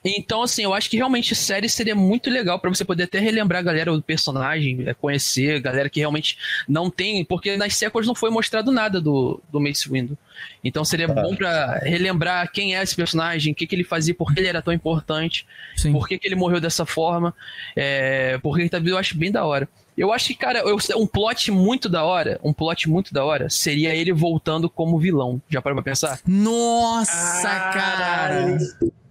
[0.05, 3.61] Então, assim, eu acho que realmente série seria muito legal pra você poder até relembrar
[3.61, 8.07] a galera do personagem, é, conhecer, a galera que realmente não tem, porque nas sequels
[8.07, 10.17] não foi mostrado nada do, do Mace Windu.
[10.63, 14.33] Então seria bom pra relembrar quem é esse personagem, o que, que ele fazia, por
[14.33, 15.47] que ele era tão importante,
[15.77, 15.93] Sim.
[15.93, 17.35] por que, que ele morreu dessa forma,
[17.75, 19.69] é, por que ele tá vivo, eu acho bem da hora.
[19.97, 23.51] Eu acho que, cara, eu- um plot muito da hora, um plot muito da hora,
[23.51, 25.43] seria ele voltando como vilão.
[25.51, 26.21] Já parou pra pensar?
[26.25, 28.57] Nossa, cara.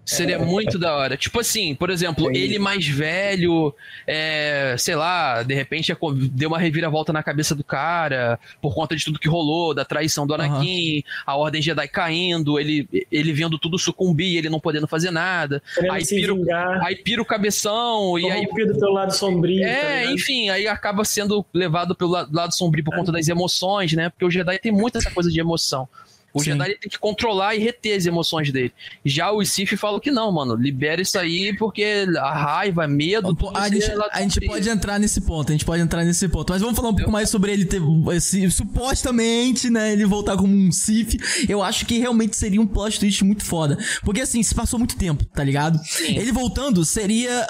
[0.09, 1.17] Seria muito da hora.
[1.17, 6.57] Tipo assim, por exemplo, ele mais velho, é, sei lá, de repente aco- deu uma
[6.57, 11.03] reviravolta na cabeça do cara por conta de tudo que rolou, da traição do Anakin,
[11.25, 15.61] a Ordem Jedi caindo, ele, ele vendo tudo sucumbir, ele não podendo fazer nada.
[15.75, 18.45] Querendo Aí pira, vingar, aí pira o cabeção e aí.
[18.45, 19.61] corrompido pelo lado sombrio.
[19.61, 20.15] tá É, ligado?
[20.15, 24.09] enfim, aí acaba sendo levado pelo la- lado sombrio por conta das emoções, né?
[24.09, 25.87] Porque o Jedi tem muita essa coisa de emoção.
[26.33, 26.51] O Sim.
[26.51, 28.71] Jedi tem que controlar e reter as emoções dele.
[29.03, 30.55] Já o Sith falam que não, mano.
[30.55, 33.35] Libera isso aí porque a raiva, medo.
[33.35, 36.03] Pô, tudo A gente, é a gente pode entrar nesse ponto, a gente pode entrar
[36.03, 36.51] nesse ponto.
[36.53, 37.81] Mas vamos falar um pouco mais sobre ele ter
[38.13, 41.15] esse, supostamente, né, ele voltar como um Sith.
[41.49, 43.77] Eu acho que realmente seria um plot twist muito foda.
[44.03, 45.79] Porque assim, se passou muito tempo, tá ligado?
[46.01, 47.47] Ele voltando seria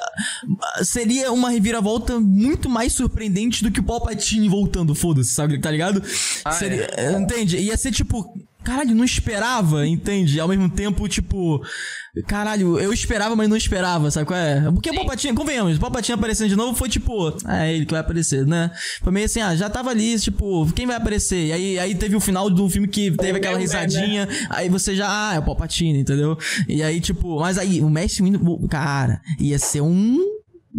[0.83, 6.01] seria uma reviravolta muito mais surpreendente do que o Palpatine voltando, foda-se, sabe, tá ligado?
[6.45, 6.87] Ah, Seria-
[7.19, 7.57] Entende?
[7.57, 8.33] Ia ser tipo,
[8.67, 10.41] caralho, não esperava, entende?
[10.41, 11.65] Ao mesmo tempo, tipo,
[12.27, 14.61] caralho, eu esperava, mas não esperava, sabe qual é?
[14.69, 17.93] Porque o Palpatine, convenhamos, o Palpatine aparecendo de novo foi tipo, ah, é ele que
[17.93, 18.69] vai aparecer, né?
[19.01, 21.45] Foi meio assim, ah, já tava ali, tipo, quem vai aparecer?
[21.45, 24.93] E aí, aí teve o final do filme que teve aquela é, risadinha, aí você
[24.93, 26.37] já, ah, é o Palpatine, entendeu?
[26.67, 30.19] E aí, tipo, mas aí, o Mestre Windu, cara, ia ser um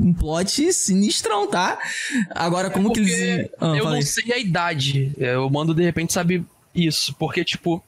[0.01, 1.77] um plot sinistrão, tá?
[2.31, 3.51] Agora, como que Porque eles.
[3.59, 4.01] Ah, eu falei.
[4.01, 5.12] não sei a idade.
[5.18, 6.44] É, O Mando, de repente, sabe
[6.86, 7.14] isso.
[7.18, 7.82] Porque, tipo.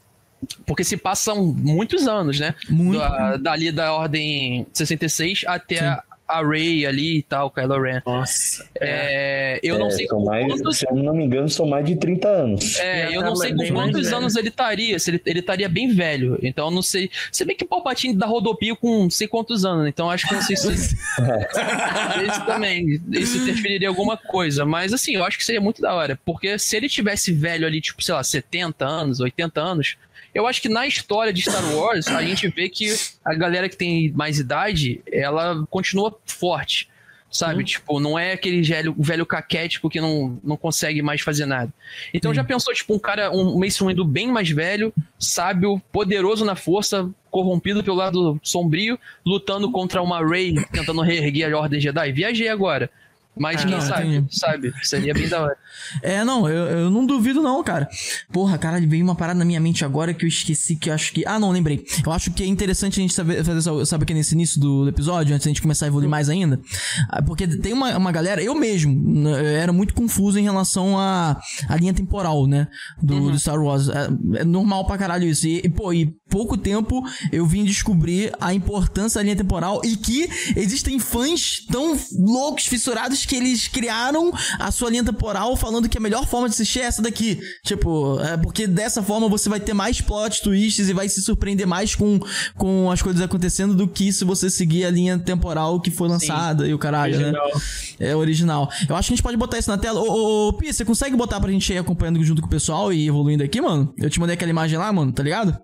[0.66, 2.54] Porque se passam muitos anos, né?
[2.68, 2.98] Muito.
[2.98, 8.00] Da, dali da ordem 66 até a, a Rey ali e tal, Kylo Ren.
[8.06, 8.64] Nossa.
[8.80, 11.84] É, eu não É, sei são mais, quantos, se eu não me engano, são mais
[11.84, 12.78] de 30 anos.
[12.78, 14.16] é, eu tá não sei com quantos velho.
[14.16, 14.98] anos ele estaria.
[14.98, 16.38] Se ele, ele estaria bem velho.
[16.42, 17.10] Então eu não sei.
[17.32, 19.86] Se bem que o Palpatine dá rodopio com não sei quantos anos.
[19.88, 20.68] Então acho que eu não sei se.
[22.28, 23.00] isso também.
[23.10, 24.64] Isso interferiria em alguma coisa.
[24.64, 26.18] Mas assim, eu acho que seria muito da hora.
[26.24, 29.96] Porque se ele tivesse velho ali, tipo, sei lá, 70 anos, 80 anos.
[30.34, 33.76] Eu acho que na história de Star Wars, a gente vê que a galera que
[33.76, 36.88] tem mais idade, ela continua forte.
[37.30, 37.62] Sabe?
[37.62, 41.72] Tipo, não é aquele velho, velho caquético que não, não consegue mais fazer nada.
[42.12, 46.56] Então já pensou, tipo, um cara, um Mace Windu bem mais velho, sábio, poderoso na
[46.56, 52.10] força, corrompido pelo lado sombrio, lutando contra uma Rey, tentando reerguer a Ordem Jedi?
[52.10, 52.90] Viajei agora.
[53.38, 54.38] Mas Ah, quem não, sabe, entendi.
[54.38, 54.72] sabe?
[54.82, 55.56] Seria bem da hora.
[56.02, 57.88] É, não, eu, eu não duvido não, cara.
[58.32, 61.12] Porra, caralho, veio uma parada na minha mente agora que eu esqueci que eu acho
[61.12, 61.24] que...
[61.26, 61.84] Ah, não, lembrei.
[62.04, 65.34] Eu acho que é interessante a gente saber, fazer, sabe que nesse início do episódio,
[65.34, 66.60] antes da gente começar a evoluir mais ainda,
[67.08, 71.40] Ah, porque tem uma, uma galera, eu mesmo, né, era muito confuso em relação à
[71.68, 72.68] à linha temporal, né,
[73.02, 73.88] do, do Star Wars.
[73.88, 74.08] É,
[74.40, 75.46] é normal pra caralho isso.
[75.46, 79.96] E, e, pô, e pouco tempo eu vim descobrir a importância da linha temporal e
[79.96, 85.98] que existem fãs tão loucos, fissurados, que eles criaram a sua linha temporal falando que
[85.98, 87.40] a melhor forma de assistir é essa daqui.
[87.64, 91.66] Tipo, é porque dessa forma você vai ter mais plot twists e vai se surpreender
[91.66, 92.18] mais com,
[92.56, 96.66] com as coisas acontecendo do que se você seguir a linha temporal que foi lançada
[96.66, 97.26] e o caralho, né?
[97.28, 97.62] Original.
[97.98, 98.70] É original.
[98.88, 100.00] Eu acho que a gente pode botar isso na tela.
[100.00, 102.92] Ô, ô, ô Pi, você consegue botar pra gente ir acompanhando junto com o pessoal
[102.92, 103.92] e evoluindo aqui, mano?
[103.98, 105.58] Eu te mandei aquela imagem lá, mano, tá ligado?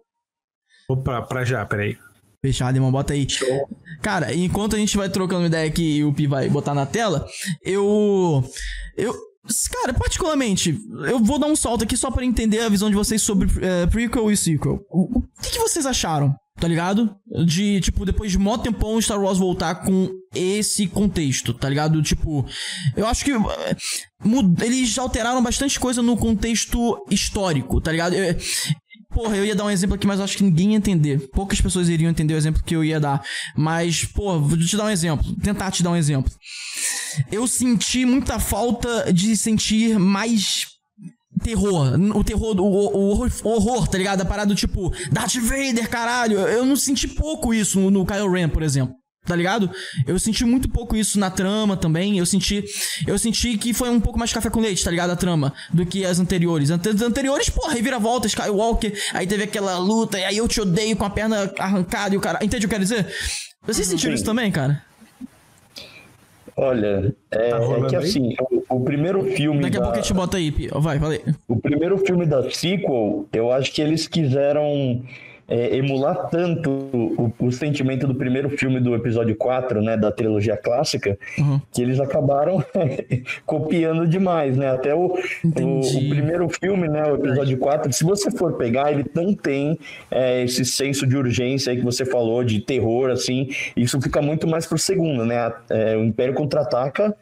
[0.88, 1.96] Opa, pra já, peraí.
[2.46, 3.26] Fechado, irmão, bota aí.
[4.00, 7.26] Cara, enquanto a gente vai trocando ideia aqui e o Pi vai botar na tela,
[7.60, 8.44] eu.
[8.96, 9.12] Eu.
[9.72, 10.78] Cara, particularmente,
[11.08, 13.86] eu vou dar um salto aqui só pra entender a visão de vocês sobre é,
[13.86, 14.78] prequel e sequel.
[14.90, 16.32] O, que, que vocês acharam?
[16.58, 17.14] Tá ligado?
[17.44, 22.00] De, tipo, depois de mó tempão Star Wars voltar com esse contexto, tá ligado?
[22.02, 22.46] Tipo,
[22.96, 23.76] eu acho que é,
[24.64, 28.14] eles alteraram bastante coisa no contexto histórico, tá ligado?
[28.14, 28.36] Eu-
[29.16, 31.30] Porra, eu ia dar um exemplo aqui, mas eu acho que ninguém ia entender.
[31.32, 33.24] Poucas pessoas iriam entender o exemplo que eu ia dar.
[33.56, 35.34] Mas, pô, vou te dar um exemplo.
[35.36, 36.30] Tentar te dar um exemplo.
[37.32, 40.66] Eu senti muita falta de sentir mais
[41.42, 41.98] terror.
[42.14, 44.20] O terror, o, o horror, horror, tá ligado?
[44.20, 46.40] A parada do tipo, Darth Vader, caralho.
[46.40, 48.94] Eu não senti pouco isso no Kylo Ren, por exemplo.
[49.26, 49.68] Tá ligado?
[50.06, 52.16] Eu senti muito pouco isso na trama também.
[52.18, 52.64] Eu senti.
[53.06, 55.10] Eu senti que foi um pouco mais café com leite, tá ligado?
[55.10, 55.52] A trama.
[55.74, 56.70] Do que as anteriores.
[56.70, 58.92] Ante- As anteriores, porra, reviravolta, Skywalker.
[59.12, 60.18] Aí teve aquela luta.
[60.18, 62.38] E aí eu te odeio com a perna arrancada e o cara.
[62.42, 63.06] Entende o que eu quero dizer?
[63.66, 64.80] Vocês sentiram isso também, cara?
[66.58, 68.04] Olha, é, Tá é que aí?
[68.04, 68.34] assim,
[68.70, 69.60] o, o primeiro filme.
[69.60, 70.68] Daqui a da- pouco a gente bota aí, Pi.
[70.72, 71.20] Vai, falei.
[71.46, 75.02] O primeiro filme da sequel, eu acho que eles quiseram
[75.48, 80.56] é, emular tanto o, o sentimento do primeiro filme do episódio 4, né, da trilogia
[80.56, 81.60] clássica, Uhum.
[81.72, 82.64] que eles acabaram
[83.44, 84.70] copiando demais, né?
[84.70, 89.04] Até o, o, o primeiro filme, né, o episódio 4, se você for pegar, ele
[89.14, 89.78] não tem
[90.10, 94.46] é, esse senso de urgência aí que você falou, de terror, assim, isso fica muito
[94.46, 95.52] mais pro segundo, né?
[95.70, 97.14] É, o Império Contra-Ataca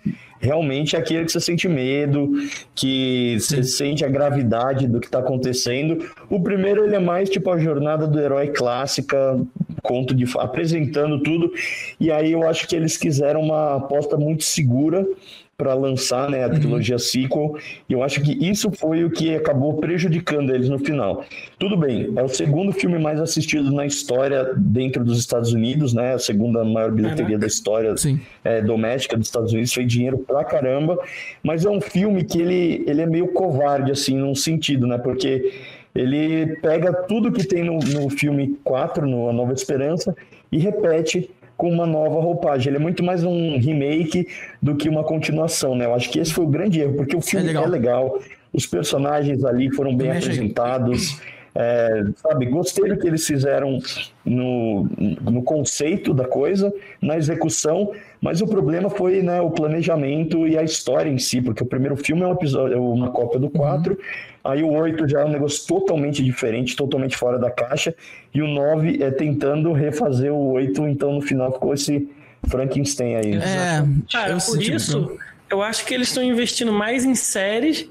[0.44, 2.30] realmente é aquele que você sente medo,
[2.74, 6.06] que você sente a gravidade do que está acontecendo.
[6.28, 9.40] O primeiro ele é mais tipo a jornada do herói clássica,
[9.82, 11.50] conto de apresentando tudo.
[11.98, 15.06] E aí eu acho que eles quiseram uma aposta muito segura
[15.56, 17.56] para lançar né, a trilogia sequel,
[17.88, 21.24] e eu acho que isso foi o que acabou prejudicando eles no final.
[21.58, 26.14] Tudo bem, é o segundo filme mais assistido na história dentro dos Estados Unidos, né?
[26.14, 27.94] A segunda maior bilheteria da história
[28.42, 30.98] é, doméstica dos Estados Unidos, fez dinheiro pra caramba,
[31.42, 34.98] mas é um filme que ele, ele é meio covarde, assim, num sentido, né?
[34.98, 35.52] Porque
[35.94, 40.14] ele pega tudo que tem no, no filme 4, no A Nova Esperança,
[40.50, 42.68] e repete com uma nova roupagem.
[42.68, 44.26] Ele é muito mais um remake
[44.62, 45.84] do que uma continuação, né?
[45.86, 47.64] Eu acho que esse foi o grande erro, porque o filme legal.
[47.64, 48.18] é legal,
[48.52, 51.20] os personagens ali foram bem apresentados,
[51.56, 53.78] é, sabe, gostei do que eles fizeram
[54.24, 54.88] no,
[55.22, 57.92] no conceito da coisa, na execução,
[58.24, 61.94] mas o problema foi né, o planejamento e a história em si, porque o primeiro
[61.94, 63.98] filme é um episódio, é uma cópia do 4,
[64.42, 67.94] aí o 8 já é um negócio totalmente diferente, totalmente fora da caixa,
[68.32, 72.08] e o 9 é tentando refazer o 8, então no final ficou esse
[72.48, 73.34] Frankenstein aí.
[73.34, 75.18] É, Cara, eu por senti isso,
[75.50, 77.86] eu acho que eles estão investindo mais em séries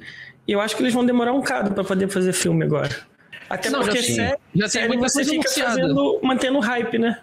[0.48, 2.90] e eu acho que eles vão demorar um bocado pra poder fazer filme agora.
[3.48, 5.70] Até Não, porque já série, Já tem série muita você fica anunciada.
[5.70, 7.20] fazendo, mantendo o hype, né?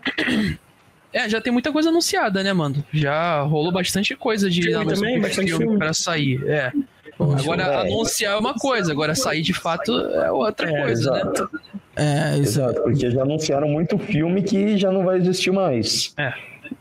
[1.12, 2.84] É, já tem muita coisa anunciada, né, mano?
[2.92, 5.78] Já rolou bastante coisa de Filme anúncio também, bastante filme.
[5.78, 6.42] pra sair.
[6.48, 6.72] É.
[7.18, 7.76] Agora, É.
[7.82, 11.20] anunciar é uma coisa, agora sair de fato é outra É, coisa, né?
[11.20, 11.50] Exato,
[11.96, 12.42] É, isso.
[12.60, 16.14] exato, porque já anunciaram muito filme que já não vai existir mais.
[16.16, 16.32] É.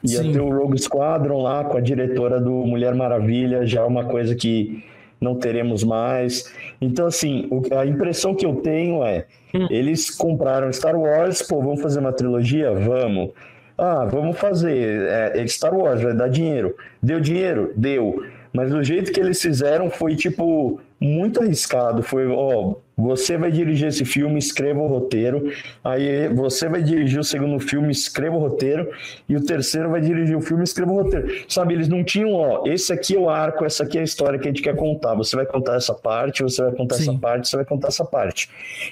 [0.03, 0.31] Ia Sim.
[0.31, 4.35] ter o Rogue Squadron lá com a diretora do Mulher Maravilha, já é uma coisa
[4.35, 4.83] que
[5.19, 6.49] não teremos mais.
[6.79, 9.25] Então, assim, a impressão que eu tenho é:
[9.69, 12.71] eles compraram Star Wars, pô, vamos fazer uma trilogia?
[12.71, 13.31] Vamos.
[13.79, 15.07] Ah, vamos fazer.
[15.07, 16.75] É, é Star Wars, vai dar dinheiro.
[17.01, 17.71] Deu dinheiro?
[17.75, 18.23] Deu.
[18.51, 22.01] Mas o jeito que eles fizeram foi, tipo, muito arriscado.
[22.01, 25.51] Foi, ó, você vai dirigir esse filme, escreva o roteiro.
[25.83, 28.89] Aí você vai dirigir o segundo filme, escreva o roteiro.
[29.27, 31.27] E o terceiro vai dirigir o filme, escreva o roteiro.
[31.47, 34.39] Sabe, eles não tinham, ó, esse aqui é o arco, essa aqui é a história
[34.39, 35.13] que a gente quer contar.
[35.13, 37.11] Você vai contar essa parte, você vai contar Sim.
[37.11, 38.49] essa parte, você vai contar essa parte.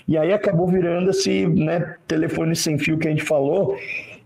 [0.08, 3.76] E aí acabou virando esse, né, telefone sem fio que a gente falou.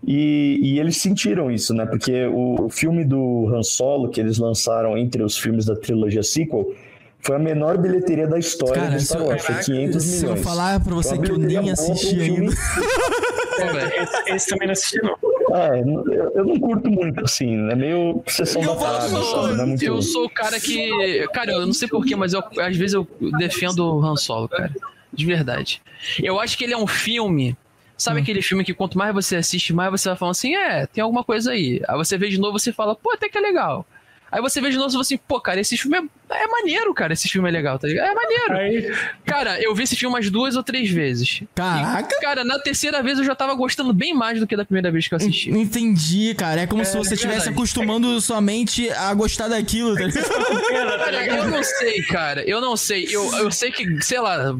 [0.06, 1.86] E, e eles sentiram isso, né?
[1.86, 6.22] Porque o, o filme do Han Solo, que eles lançaram entre os filmes da trilogia
[6.22, 6.72] sequel,
[7.20, 9.44] foi a menor bilheteria da história Cara, do Star se eu- Wars.
[9.44, 10.44] Foi 500 Se eu milhões.
[10.44, 12.52] falar pra você que eu nem assisti filme- ainda.
[13.72, 13.92] Velho.
[14.02, 15.16] Esse, esse também não assisti, não.
[15.54, 17.70] Ah, eu, eu não curto muito, assim.
[17.70, 19.54] É meio sessão Eu da tarde, eu sabe?
[19.54, 19.84] Não é muito...
[19.84, 21.28] Eu sou o cara que.
[21.32, 23.06] Cara, eu não sei porquê, mas eu, às vezes eu
[23.38, 24.72] defendo o Han Solo, cara.
[25.12, 25.80] De verdade.
[26.20, 27.56] Eu acho que ele é um filme.
[28.02, 28.22] Sabe Hum.
[28.22, 31.22] aquele filme que quanto mais você assiste, mais você vai falando assim, é, tem alguma
[31.22, 31.80] coisa aí.
[31.88, 33.86] Aí você vê de novo você fala, pô, até que é legal.
[34.30, 36.02] Aí você vê de novo e fala assim, pô, cara, esse filme é,
[36.34, 37.12] é maneiro, cara.
[37.12, 38.10] Esse filme é legal, tá ligado?
[38.10, 38.56] É maneiro.
[38.56, 41.42] Aí, Cara, eu vi esse filme umas duas ou três vezes.
[41.54, 42.18] Caraca.
[42.20, 45.08] Cara, na terceira vez eu já tava gostando bem mais do que da primeira vez
[45.08, 45.50] que eu assisti.
[45.50, 46.62] Não entendi, cara.
[46.62, 47.56] É como se você é estivesse verdade.
[47.56, 50.98] acostumando sua mente a gostar daquilo, tá ligado?
[50.98, 52.42] Cara, eu não sei, cara.
[52.48, 53.06] Eu não sei.
[53.10, 54.54] Eu, eu sei que, sei lá,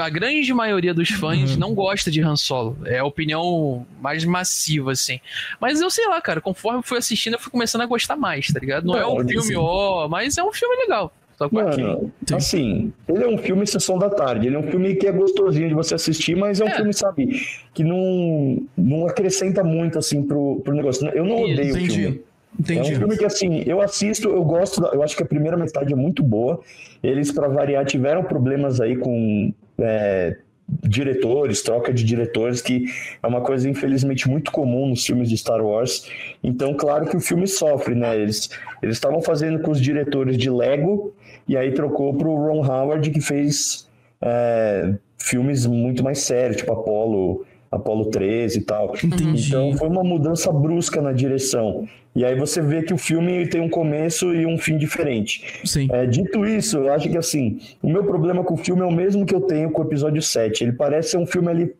[0.00, 1.56] a grande maioria dos fãs Uhum.
[1.58, 2.76] não gosta de Han Solo.
[2.84, 5.20] É a opinião mais massiva, assim.
[5.60, 8.48] Mas eu sei lá, cara, conforme eu fui assistindo, eu fui começando a gostar mais,
[8.48, 8.86] tá ligado?
[8.86, 11.12] Não é um filme, ó, mas é um filme legal.
[11.38, 14.48] Só que- Mano, assim, ele é um filme Sessão da Tarde.
[14.48, 16.74] Ele é um filme que é gostosinho de você assistir, mas é um É.
[16.74, 17.40] filme, sabe,
[17.72, 21.08] que não, não acrescenta muito, assim, pro, pro negócio.
[21.10, 21.94] Eu não Isso, odeio o entendi.
[22.02, 22.20] filme.
[22.58, 22.92] É Entendi.
[22.92, 25.92] um filme que, assim, eu assisto, eu gosto, da- eu acho que a primeira metade
[25.92, 26.60] é muito boa.
[27.04, 30.36] Eles, pra variar, tiveram problemas aí com é,
[30.68, 32.84] diretores, troca de diretores, que
[33.22, 36.10] é uma coisa, infelizmente, muito comum nos filmes de Star Wars.
[36.44, 38.16] Então, claro que o filme sofre, né?
[38.16, 38.50] Eles
[38.82, 41.14] eles estavam fazendo com os diretores de Lego,
[41.46, 43.88] e aí trocou pro Ron Howard, que fez
[44.20, 48.94] é, filmes muito mais sérios, tipo Apollo, Apollo 13 e tal.
[49.02, 49.48] Entendi.
[49.48, 51.86] Então foi uma mudança brusca na direção.
[52.14, 55.60] E aí você vê que o filme tem um começo e um fim diferente.
[55.64, 55.88] Sim.
[55.92, 58.90] É, dito isso, eu acho que assim, o meu problema com o filme é o
[58.90, 60.64] mesmo que eu tenho com o episódio 7.
[60.64, 61.74] Ele parece ser um filme ali.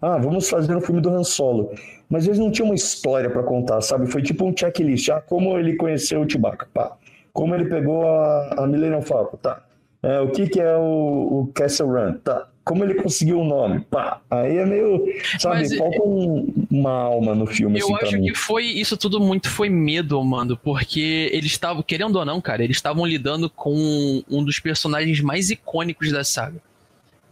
[0.00, 1.70] Ah, vamos fazer um filme do Han Solo.
[2.08, 4.06] Mas eles não tinham uma história pra contar, sabe?
[4.06, 5.08] Foi tipo um checklist.
[5.10, 6.96] Ah, como ele conheceu o Chewbacca, pá.
[7.32, 9.62] Como ele pegou a, a Millennium Falcon, tá.
[10.02, 12.48] É, o que que é o, o Castle Run, tá.
[12.64, 14.22] Como ele conseguiu o nome, pá.
[14.30, 15.04] Aí é meio,
[15.38, 15.56] sabe?
[15.56, 19.50] Mas, falta um- uma alma no filme, Eu assim, acho que foi isso tudo muito
[19.50, 24.42] foi medo, mano, porque eles estavam, querendo ou não, cara, eles estavam lidando com um
[24.42, 26.56] dos personagens mais icônicos da saga.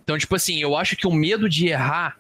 [0.05, 2.17] Então, tipo assim, eu acho que o medo de errar,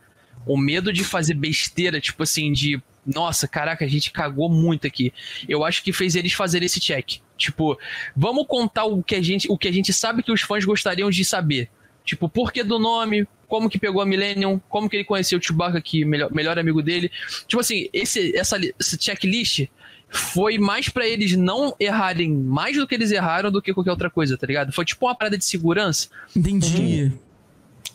[0.46, 5.12] o medo de fazer besteira, tipo assim, de nossa, caraca, a gente cagou muito aqui.
[5.48, 7.16] Eu acho que fez eles fazerem esse check.
[7.36, 7.76] Tipo,
[8.16, 11.10] vamos contar o que a gente, o que a gente sabe que os fãs gostariam
[11.10, 11.68] de saber.
[12.04, 15.42] Tipo, por que do nome, como que pegou a Millennium, como que ele conheceu o
[15.42, 17.10] Chewbacca, que melhor, melhor amigo dele.
[17.46, 19.68] Tipo assim, esse, essa, esse checklist
[20.08, 24.10] foi mais pra eles não errarem mais do que eles erraram do que qualquer outra
[24.10, 24.72] coisa, tá ligado?
[24.72, 26.08] Foi tipo uma parada de segurança.
[26.36, 27.12] Entendi.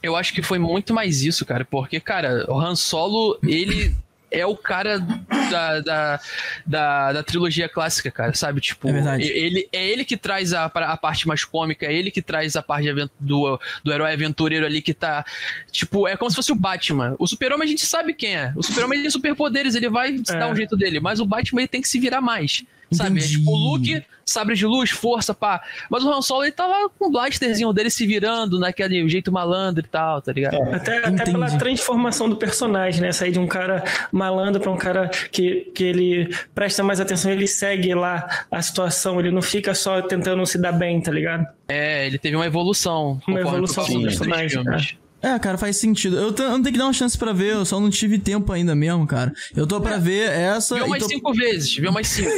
[0.01, 3.95] Eu acho que foi muito mais isso, cara, porque, cara, o Han Solo, ele
[4.29, 6.19] é o cara da, da,
[6.65, 8.59] da, da trilogia clássica, cara, sabe?
[8.61, 9.23] Tipo, É verdade.
[9.23, 12.61] ele é ele que traz a, a parte mais cômica, é ele que traz a
[12.61, 12.87] parte
[13.19, 15.25] do, do herói aventureiro ali que tá.
[15.71, 17.15] Tipo, é como se fosse o Batman.
[17.17, 18.51] O Super-Homem a gente sabe quem é.
[18.55, 20.37] O Super-Homem tem superpoderes, ele vai É.
[20.37, 22.63] dar um jeito dele, mas o Batman ele tem que se virar mais.
[22.91, 23.19] Sabe?
[23.19, 25.61] É tipo, o Luke, sabre de luz, força, pá.
[25.89, 29.31] Mas o Han Solo, ele tá lá com o blasterzinho dele se virando naquele jeito
[29.31, 30.55] malandro e tal, tá ligado?
[30.73, 31.31] Até, até Entendi.
[31.31, 33.11] pela transformação do personagem, né?
[33.11, 37.47] Sair de um cara malandro pra um cara que, que ele presta mais atenção, ele
[37.47, 41.45] segue lá a situação, ele não fica só tentando se dar bem, tá ligado?
[41.67, 43.19] É, ele teve uma evolução.
[43.27, 44.97] Uma evolução do personagem, filmes.
[45.35, 46.15] É, cara, faz sentido.
[46.17, 48.73] Eu, eu tenho que dar uma chance pra ver, eu só não tive tempo ainda
[48.75, 49.33] mesmo, cara.
[49.55, 50.75] Eu tô pra ver essa.
[50.75, 52.29] Viu mais tô- cinco vezes, viu mais cinco.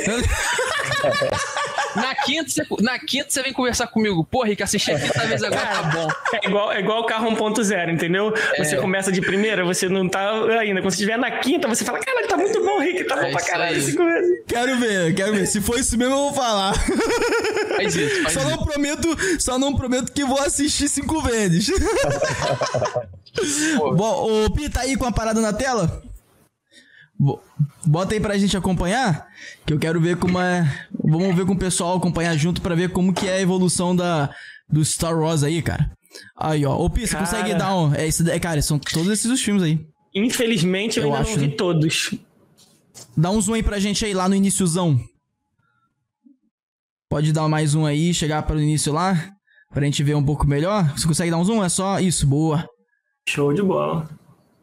[1.96, 4.24] Na quinta, você, na quinta você vem conversar comigo.
[4.24, 6.08] Pô, Rick, assisti a quinta vez agora, tá bom.
[6.34, 8.32] É igual, é igual o carro 1.0, entendeu?
[8.60, 8.80] Você É.
[8.80, 10.30] começa de primeira, você não tá
[10.60, 10.82] ainda.
[10.82, 13.32] Quando você estiver na quinta, você fala, cara, tá muito bom, Rick, tá bom É
[13.32, 13.82] pra isso caralho.
[13.82, 14.40] cinco vezes.
[14.48, 15.48] Quero ver, quero ver.
[15.48, 16.74] Se for isso mesmo, eu vou falar.
[17.76, 18.50] Faz isso, faz Só isso.
[18.50, 21.72] não prometo, só não prometo que vou assistir cinco vezes.
[23.96, 26.02] Bom, o Pi tá aí com a parada na tela?
[27.18, 27.42] Bo-
[27.86, 29.28] Bota aí pra gente acompanhar,
[29.66, 30.88] que eu quero ver como é.
[31.04, 34.34] Vamos ver com o pessoal acompanhar junto pra ver como que é a evolução da
[34.70, 35.92] do Star Wars aí, cara.
[36.38, 36.76] Aí, ó.
[36.78, 37.94] Ô, Pi, você consegue dar um.
[37.94, 39.80] É, esse, é, cara, são todos esses os filmes aí.
[40.16, 41.56] Infelizmente, eu, Eu ainda acho, não vi né?
[41.56, 42.12] todos.
[43.18, 45.00] Dá um zoom aí pra gente aí, lá no iníciozão.
[47.10, 49.32] Pode dar mais um aí, chegar para o início lá,
[49.70, 50.90] pra gente ver um pouco melhor.
[50.98, 51.64] Você consegue dar um zoom?
[51.64, 52.68] É só isso, boa.
[53.28, 54.10] Show de bola.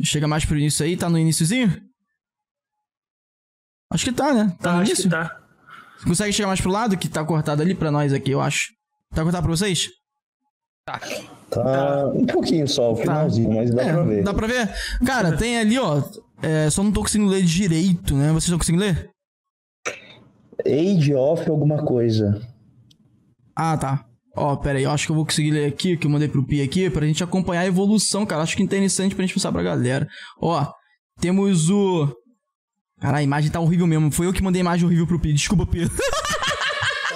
[0.03, 1.81] Chega mais pro início aí, tá no iníciozinho?
[3.93, 4.57] Acho que tá, né?
[4.61, 5.05] Tá no acho início?
[5.05, 5.41] que tá.
[5.99, 8.73] Você consegue chegar mais pro lado, que tá cortado ali pra nós aqui, eu acho.
[9.15, 9.89] Tá cortado pra vocês?
[11.51, 14.23] Tá um pouquinho só, o finalzinho, mas dá É, pra ver.
[14.25, 14.75] Dá pra ver?
[15.05, 16.03] Cara, tem ali, ó.
[16.43, 18.29] é, só não tô conseguindo ler direito, né?
[18.29, 19.11] Vocês estão conseguindo ler?
[20.65, 22.41] Age of alguma coisa.
[23.55, 24.06] Ah, tá.
[24.37, 26.45] Ó, pera aí, eu acho que eu vou conseguir ler aqui, que eu mandei pro
[26.45, 28.43] Pi aqui, pra gente acompanhar a evolução, cara.
[28.43, 30.07] Acho que é interessante pra gente passar pra galera.
[30.41, 30.71] Ó,
[31.21, 32.07] temos o.
[33.01, 34.11] Cara, a imagem tá horrível mesmo.
[34.11, 35.33] Foi eu que mandei a imagem horrível pro Pi.
[35.33, 35.89] Desculpa, Pi.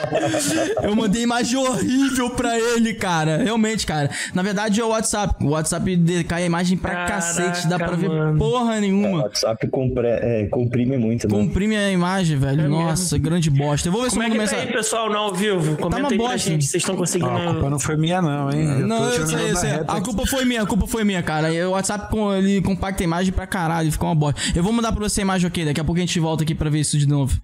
[0.83, 3.39] eu mandei imagem horrível pra ele, cara.
[3.39, 4.11] Realmente, cara.
[4.35, 5.35] Na verdade é o WhatsApp.
[5.45, 7.69] O WhatsApp de- cai a imagem pra Caraca, cacete.
[7.69, 8.39] Dá pra ver mano.
[8.39, 9.23] porra O nenhuma.
[9.23, 11.35] WhatsApp compre- é, comprime muito, né?
[11.35, 12.69] Comprime a imagem, velho.
[12.69, 13.89] Nossa, grande bosta.
[13.89, 14.69] Eu vou ver se Como eu é mando que tá mensagem.
[14.75, 15.77] aí, pessoal, no ao vivo?
[15.77, 16.51] Comenta uma aí pra bosta.
[16.51, 16.65] gente.
[16.65, 17.31] Vocês estão conseguindo.
[17.31, 18.65] Ó, a culpa não foi minha, não, hein?
[18.81, 19.71] Eu Não, eu sei, eu sei.
[19.87, 21.53] A culpa foi minha, a culpa foi minha, cara.
[21.53, 24.41] E O WhatsApp com- ele compacta a imagem pra caralho, fica uma bosta.
[24.55, 26.55] Eu vou mandar pra você a imagem ok, daqui a pouco a gente volta aqui
[26.55, 27.39] pra ver isso de novo.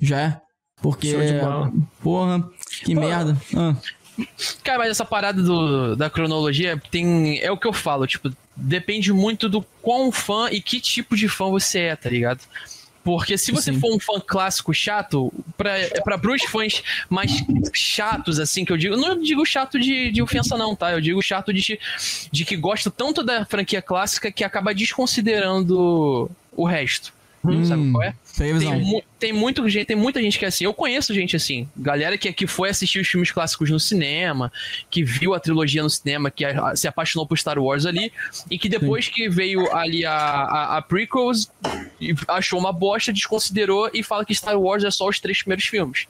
[0.00, 0.36] Já é?
[0.80, 1.12] Porque.
[2.02, 2.48] Porra,
[2.84, 3.36] que merda.
[3.56, 3.74] Ah,
[4.64, 7.38] Cara, mas essa parada do- da cronologia tem.
[7.40, 11.28] É o que eu falo, tipo, depende muito do quão fã e que tipo de
[11.28, 12.40] fã você é, tá ligado?
[13.04, 13.78] Porque se você Sim.
[13.78, 17.30] for um fã clássico chato, pra, é pra pros fãs mais
[17.72, 20.90] chatos, assim, que eu digo, não digo chato de, de ofensa, não, tá?
[20.92, 21.78] Eu digo chato de,
[22.32, 27.12] de que gosta tanto da franquia clássica que acaba desconsiderando o resto.
[27.64, 28.08] Sabe Hum, qual é?
[28.08, 30.64] a Tem, tem, muito, gente- tem muita gente que é assim.
[30.64, 31.68] Eu conheço gente assim.
[31.76, 34.52] Galera que, que foi assistir os filmes clássicos no cinema,
[34.90, 38.12] que viu a trilogia no cinema, que a- se apaixonou por Star Wars ali,
[38.50, 41.50] e que depois que veio ali a, a, a prequels,
[42.00, 45.64] e achou uma bosta, desconsiderou e fala que Star Wars é só os três primeiros
[45.66, 46.06] filmes.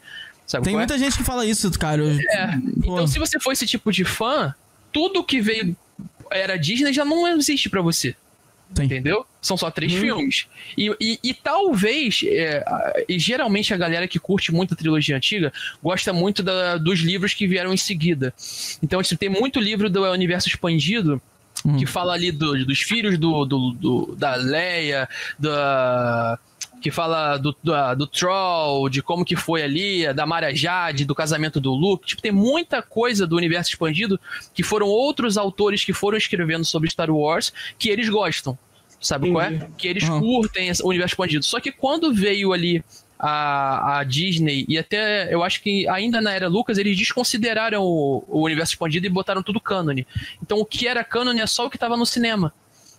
[0.47, 0.87] Sabe Tem qual é?
[0.87, 2.03] muita gente que fala isso, cara.
[2.03, 2.55] Eu- É.
[2.78, 4.55] Então, se você for esse tipo de fã,
[4.93, 5.76] tudo que veio
[6.30, 8.14] era Disney já não existe pra você.
[8.75, 8.83] Sim.
[8.85, 9.25] Entendeu?
[9.41, 10.47] São só três filmes.
[10.77, 12.64] E, e, e talvez, é,
[13.09, 15.53] e geralmente a galera que curte muito a trilogia antiga
[15.83, 18.35] gosta muito da- dos livros que vieram em seguida.
[18.83, 21.23] Então, tipo, tem muito livro do universo expandido
[21.64, 21.77] Hum.
[21.79, 25.09] que fala ali do- dos filhos do, do- do- da Leia,
[25.39, 26.39] da
[26.81, 31.14] que fala do, da- do Troll, de como que foi ali, da Mara Jade, do
[31.14, 32.07] casamento do Luke.
[32.07, 34.20] Tipo, tem muita coisa do universo expandido
[34.55, 38.57] que foram outros autores que foram escrevendo sobre Star Wars que eles gostam.
[39.01, 39.49] Sabe qual é?
[39.55, 39.72] Entendi.
[39.77, 40.20] Que eles Aham.
[40.20, 41.45] curtem o universo expandido.
[41.45, 42.83] Só que quando veio ali
[43.18, 48.24] a, a Disney, e até eu acho que ainda na era Lucas, eles desconsideraram o,
[48.29, 50.07] o universo expandido e botaram tudo cânone.
[50.43, 52.53] Então o que era cânone é só o que tava no cinema.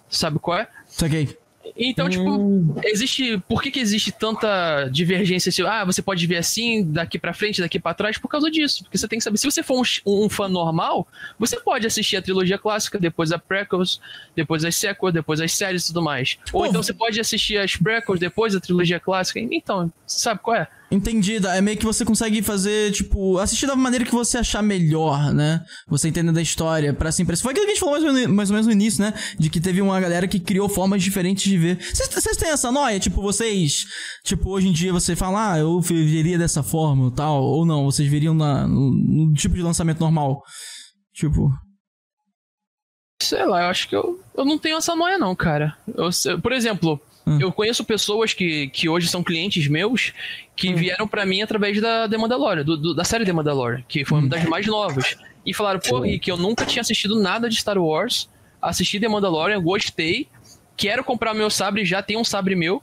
[0.10, 0.68] Sabe qual é?
[0.88, 1.38] Saquei.
[1.76, 3.38] Então, tipo, existe.
[3.48, 5.50] Por que, que existe tanta divergência?
[5.50, 8.84] Assim, ah, você pode ver assim, daqui pra frente, daqui pra trás, por causa disso.
[8.84, 9.38] Porque você tem que saber.
[9.38, 11.08] Se você for um, um fã normal,
[11.40, 14.00] você pode assistir a trilogia clássica, depois a prequels,
[14.36, 16.38] depois as sequels, depois as séries e tudo mais.
[16.54, 16.66] Ou Pô.
[16.68, 19.40] então você pode assistir as prequels, depois a trilogia clássica.
[19.40, 20.68] Então, sabe qual é?
[20.90, 21.48] Entendido.
[21.50, 25.62] É meio que você consegue fazer, tipo, assistir da maneira que você achar melhor, né?
[25.88, 28.54] Você entendendo a história, pra assim, pra Foi aquilo que a gente falou mais ou,
[28.54, 29.14] menos, no início, né?
[29.38, 31.78] De que teve uma galera que criou formas diferentes de ver.
[31.78, 33.00] Vocês- têm essa noia?
[33.00, 33.86] Tipo, vocês.
[34.24, 37.44] Tipo, hoje em dia você fala, ah, eu veria dessa forma tal.
[37.44, 40.42] Ou não, vocês veriam na, no, no tipo de lançamento normal.
[41.14, 41.50] Tipo.
[43.22, 45.76] Sei lá, eu acho que eu, eu não tenho essa noia, não, cara.
[45.88, 46.10] Eu
[46.40, 47.38] por exemplo, Hum.
[47.42, 50.14] eu conheço pessoas que, que hoje são clientes meus
[50.56, 54.06] que vieram pra mim através da The Mandalorian, do- do- da série The Mandalorian, que
[54.06, 55.16] foi uma das mais novas.
[55.46, 58.30] E falaram, pô, Rick, eu nunca tinha assistido nada de Star Wars,
[58.62, 60.28] assisti The Mandalorian, gostei,
[60.78, 62.82] quero comprar meu sabre, já tenho um sabre meu.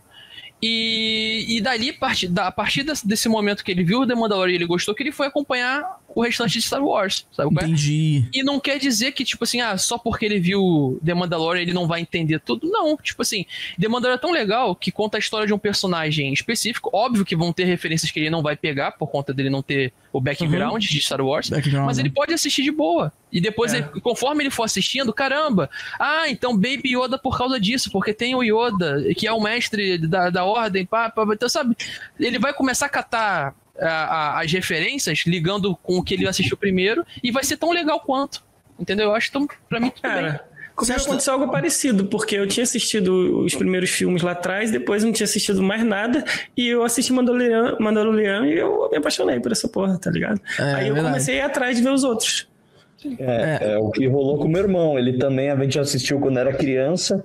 [0.66, 4.14] E, e dali, parti- da- a partir desse, desse momento que ele viu o The
[4.14, 7.50] Mandalorian e ele gostou, que ele foi acompanhar o restante de Star Wars, sabe?
[7.60, 7.64] é?
[7.64, 8.24] Entendi.
[8.32, 11.74] E não quer dizer que, tipo assim, ah, só porque ele viu The Mandalorian ele
[11.74, 12.66] não vai entender tudo.
[12.70, 13.44] Não, tipo assim,
[13.78, 16.88] The Mandalorian é tão legal que conta a história de um personagem específico.
[16.94, 19.92] Óbvio que vão ter referências que ele não vai pegar, por conta dele não ter
[20.14, 21.50] o background de Star Wars.
[21.50, 22.04] Background, Mas né?
[22.04, 23.12] ele pode assistir de boa.
[23.32, 23.78] E depois, É.
[23.78, 28.34] ele- conforme ele for assistindo, caramba, ah, então Baby Yoda por causa disso, porque tem
[28.34, 31.76] o Yoda, que é o mestre da, da ordem, pá, pá, então, sabe?
[32.18, 36.56] Ele vai começar a catar a- a- as referências, ligando com o que ele assistiu
[36.56, 38.44] primeiro, e vai ser tão legal quanto.
[38.78, 39.06] Entendeu?
[39.06, 40.38] Eu acho tão, pra mim, tudo bem.
[40.74, 45.04] Comigo acha- aconteceu algo parecido, porque eu tinha assistido os primeiros filmes lá atrás, depois
[45.04, 46.24] não tinha assistido mais nada,
[46.56, 50.40] e eu assisti Mandalorian, Mandalorian e eu me apaixonei por essa porra, tá ligado?
[50.58, 51.06] É, Aí eu verdade.
[51.14, 52.48] comecei a ir atrás de ver os outros.
[53.18, 54.98] É, é o que rolou com o meu irmão.
[54.98, 57.24] Ele também, a gente assistiu quando era criança.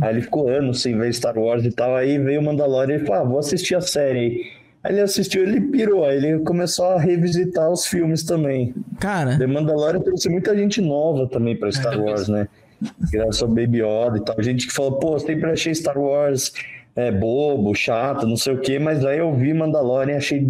[0.00, 1.94] Aí ele ficou anos sem ver Star Wars e tal.
[1.96, 4.46] Aí veio o Mandalorian e ele falou: ah, vou assistir a série aí.
[4.84, 6.04] Aí ele assistiu, ele pirou.
[6.04, 8.74] Aí ele começou a revisitar os filmes também.
[8.98, 12.48] Cara, The Mandalorian trouxe muita gente nova também pra Star Wars, né?
[13.10, 14.42] Graças ao Baby Yoda e tal.
[14.42, 16.52] Gente que falou, pô, sempre achei Star Wars
[16.94, 20.46] é, bobo, chato, não sei o quê, mas aí eu vi Mandalorian, achei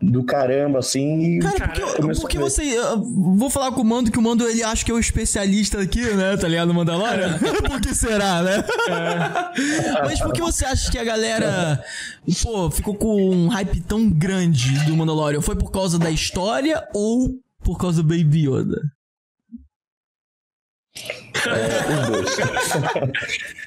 [0.00, 2.62] do caramba, assim, e Cara, porque, porque você.
[2.62, 5.80] eu vou falar com o Mando que o Mando ele acha que é o especialista
[5.80, 6.36] aqui, né?
[6.36, 6.68] Tá ligado?
[6.68, 7.38] No Mandalorian?
[7.66, 8.64] Por que será, né?
[10.02, 11.82] Mas por que você acha que a galera,
[12.42, 15.40] pô, ficou com um hype tão grande do Mandalorian?
[15.40, 17.30] Foi por causa da história ou
[17.62, 18.82] por causa do Baby Yoda?
[21.48, 22.36] Os dois.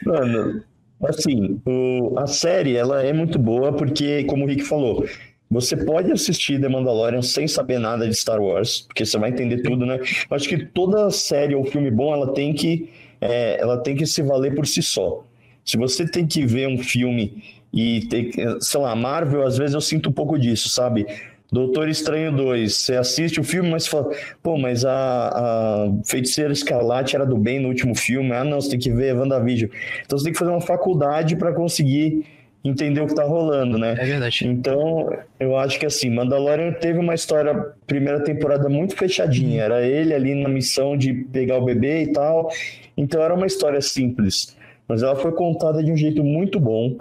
[0.05, 0.63] Mano,
[1.03, 5.05] assim, o- a série, ela é muito boa porque, como o Rick falou,
[5.49, 9.61] você pode assistir The Mandalorian sem saber nada de Star Wars, porque você vai entender
[9.61, 9.97] tudo, né?
[10.29, 12.89] Eu Acho que toda série ou filme bom, ela tem que,
[13.21, 15.23] é, ela tem que se valer por si só.
[15.63, 19.81] Se você tem que ver um filme e ter, sei lá, Marvel, às vezes eu
[19.81, 21.05] sinto um pouco disso, sabe?
[21.51, 24.09] Doutor Estranho 2, você assiste o filme, mas fala,
[24.43, 24.91] pô, mas a,
[25.29, 28.33] a Feiticeira Escarlate era do bem no último filme.
[28.33, 29.69] Ah, não, você tem que ver WandaVision.
[30.05, 32.25] Então você tem que fazer uma faculdade para conseguir
[32.63, 33.95] entender o que tá rolando, né?
[33.97, 34.45] É verdade.
[34.45, 37.53] Então, eu acho que assim, Mandalorian teve uma história,
[37.85, 39.63] primeira temporada muito fechadinha.
[39.63, 42.49] Era ele ali na missão de pegar o bebê e tal.
[42.97, 44.55] Então era uma história simples.
[44.87, 46.97] Mas ela foi contada de um jeito muito bom,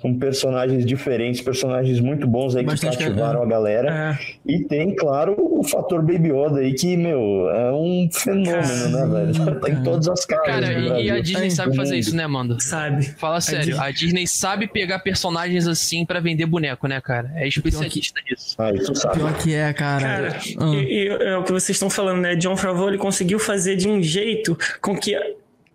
[0.00, 4.18] com personagens diferentes, personagens muito bons aí que Bastante, cativaram a galera.
[4.20, 9.32] É, E tem, claro, o fator Baby Yoda aí, que, meu, é um fenômeno, né,
[9.32, 9.56] velho?
[9.60, 11.20] Tá em todas as casas Cara, do e, a.
[11.20, 12.00] Disney É, sabe fazer mundo.
[12.00, 12.60] isso, né, Amanda?
[12.60, 13.04] sabe?
[13.16, 17.30] Fala sério, a Disney sabe pegar personagens assim pra vender boneco, né, cara?
[17.34, 18.54] É especialista nisso.
[18.58, 19.16] Ah, isso sabe.
[19.16, 20.02] Pior que é, cara.
[20.02, 20.74] Cara, Ah.
[20.74, 22.36] e, e é o que vocês estão falando, né?
[22.36, 25.16] John Favreau ele conseguiu fazer de um jeito com que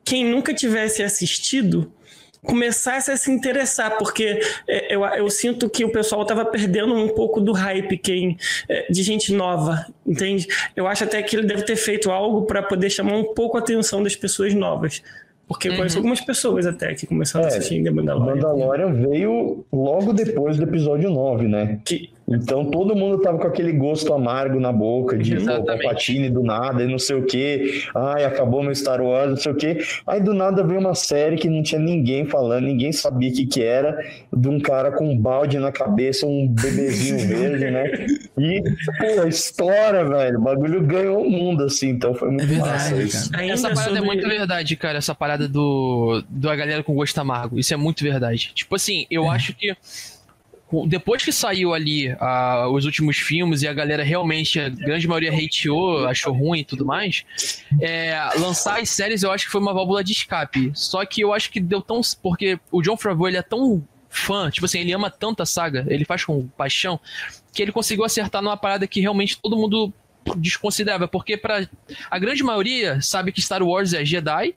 [0.05, 1.91] quem nunca tivesse assistido
[2.44, 7.10] começasse a se interessar, porque é, eu, eu sinto que o pessoal tava perdendo um
[7.10, 8.38] pouco do hype quem,
[8.68, 10.48] é, de gente nova, entende?
[10.76, 13.60] Eu acho até que ele deve ter feito algo para poder chamar um pouco a
[13.60, 15.04] atenção das pessoas novas.
[15.48, 18.36] Porque eu conheço algumas pessoas até que começaram a É, assistir The Mandalorian.
[18.36, 21.80] Mandalorian veio logo depois do episódio 9, né?
[21.84, 25.84] Que, Então todo mundo tava com aquele gosto amargo na boca de pô, Exatamente.
[25.84, 27.84] Palpatine do nada e não sei o que.
[27.96, 29.78] Ai, acabou meu Star Wars, não sei o que.
[30.08, 33.46] Aí do nada veio uma série que não tinha ninguém falando, ninguém sabia o que
[33.46, 33.98] que era,
[34.36, 37.92] de um cara com um balde na cabeça, um bebezinho verde, né?
[38.38, 38.62] E,
[38.98, 40.40] pô, estoura, velho.
[40.40, 43.04] O bagulho ganhou o mundo, assim, então foi muito É verdade, massa cara.
[43.04, 43.32] isso.
[43.36, 44.98] ainda Essa parada é sobre- muito verdade, cara.
[44.98, 47.60] Essa parada do, do a galera com gosto amargo.
[47.60, 48.52] Isso é muito verdade.
[48.54, 49.76] Tipo assim, eu acho que
[50.88, 52.15] depois que saiu ali
[52.72, 56.86] os últimos filmes e a galera realmente, a grande maioria hateou, achou ruim e tudo
[56.86, 57.26] mais,
[57.80, 60.72] é, lançar as séries eu acho que foi uma válvula de escape.
[60.74, 62.01] Só que eu acho que deu tão.
[62.22, 65.86] Porque o John Favreau ele é tão fã, tipo assim, ele ama tanto a saga,
[65.88, 66.99] ele faz com paixão,
[67.53, 69.93] que ele conseguiu acertar numa parada que realmente todo mundo
[70.38, 71.07] desconsiderava.
[71.07, 71.67] Porque para
[72.09, 74.53] a grande maioria sabe que Star Wars é Jedi.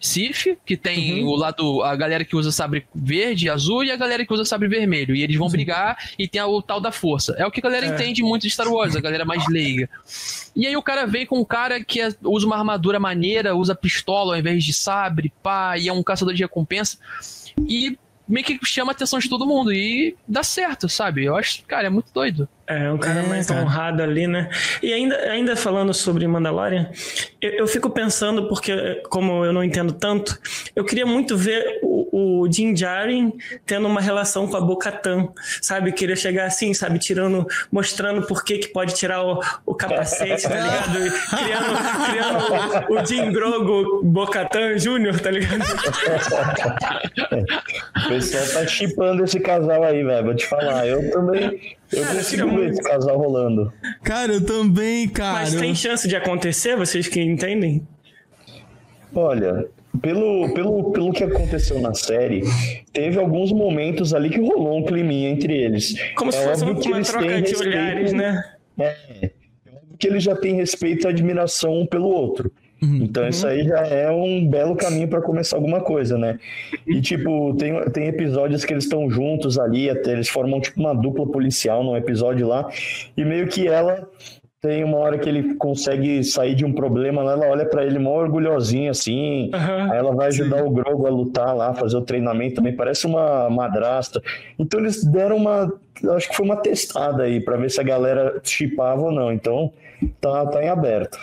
[0.00, 3.96] Sith, que tem o lado, a galera que usa sabre verde e azul e a
[3.96, 5.14] galera que usa sabre vermelho.
[5.16, 7.34] E eles vão brigar e tem o tal da força.
[7.38, 7.94] É o que a galera É.
[7.94, 9.88] entende muito de Star Wars, a galera mais leiga.
[10.54, 13.74] E aí o cara vem com um cara que é- usa uma armadura maneira, usa
[13.74, 16.98] pistola ao invés de sabre, pá, e é um caçador de recompensa.
[17.66, 17.96] E
[18.28, 19.72] meio que chama a atenção de todo mundo.
[19.72, 21.24] E dá certo, sabe?
[21.24, 22.48] Eu acho, cara, é muito doido.
[22.66, 23.62] É, um cara É, mais cara.
[23.62, 24.48] honrado ali, né?
[24.82, 26.88] E ainda, ainda falando sobre Mandalorian,
[27.40, 30.38] eu, eu fico pensando, porque como eu não entendo tanto,
[30.74, 33.32] eu queria muito ver o, o Din Djarin
[33.66, 35.28] tendo uma relação com a Bo-Katan,
[35.60, 35.92] sabe?
[35.92, 36.98] Queria chegar assim, sabe?
[36.98, 41.06] Tirando, mostrando por que que pode tirar o, o capacete, tá ligado?
[41.06, 41.10] E
[41.44, 41.74] Criando,
[42.06, 45.64] criando o, o Din Grogo Bo-Katan Jr., tá ligado?
[48.04, 50.24] O pessoal tá chipando esse casal aí, velho.
[50.24, 50.86] Vou te falar.
[50.86, 51.76] Eu também.
[51.94, 53.72] Eu Cara, consigo fica ver muito- esse casal rolando.
[54.02, 55.40] Cara, eu também, cara.
[55.40, 57.86] Mas tem chance de acontecer, vocês que entendem?
[59.14, 59.66] Olha,
[60.02, 62.42] pelo, pelo, pelo que aconteceu na série,
[62.92, 65.94] teve alguns momentos ali que rolou um climinha entre eles.
[66.16, 68.44] Como se É fosse óbvio uma, eles troca têm de respeito- olhares, né?
[68.78, 69.30] É,
[69.98, 72.50] que ele já tem respeito e admiração um pelo outro.
[72.82, 76.38] Então isso aí já é um belo caminho para começar alguma coisa, né?
[76.86, 80.94] E tipo, tem, tem episódios que eles estão juntos ali, até eles formam tipo uma
[80.94, 82.68] dupla policial num episódio lá,
[83.16, 84.06] e meio que ela
[84.60, 87.98] tem uma hora que ele consegue sair de um problema lá, ela olha para ele
[87.98, 89.92] mó orgulhosinha assim, Aham.
[89.92, 93.50] aí ela vai ajudar o Grogu a lutar lá, fazer o treinamento também, parece uma
[93.50, 94.22] madrasta.
[94.58, 95.70] Então eles deram uma,
[96.16, 99.30] acho que foi uma testada aí para ver se a galera chipava ou não.
[99.30, 99.70] Então
[100.18, 101.18] tá, tá em aberto.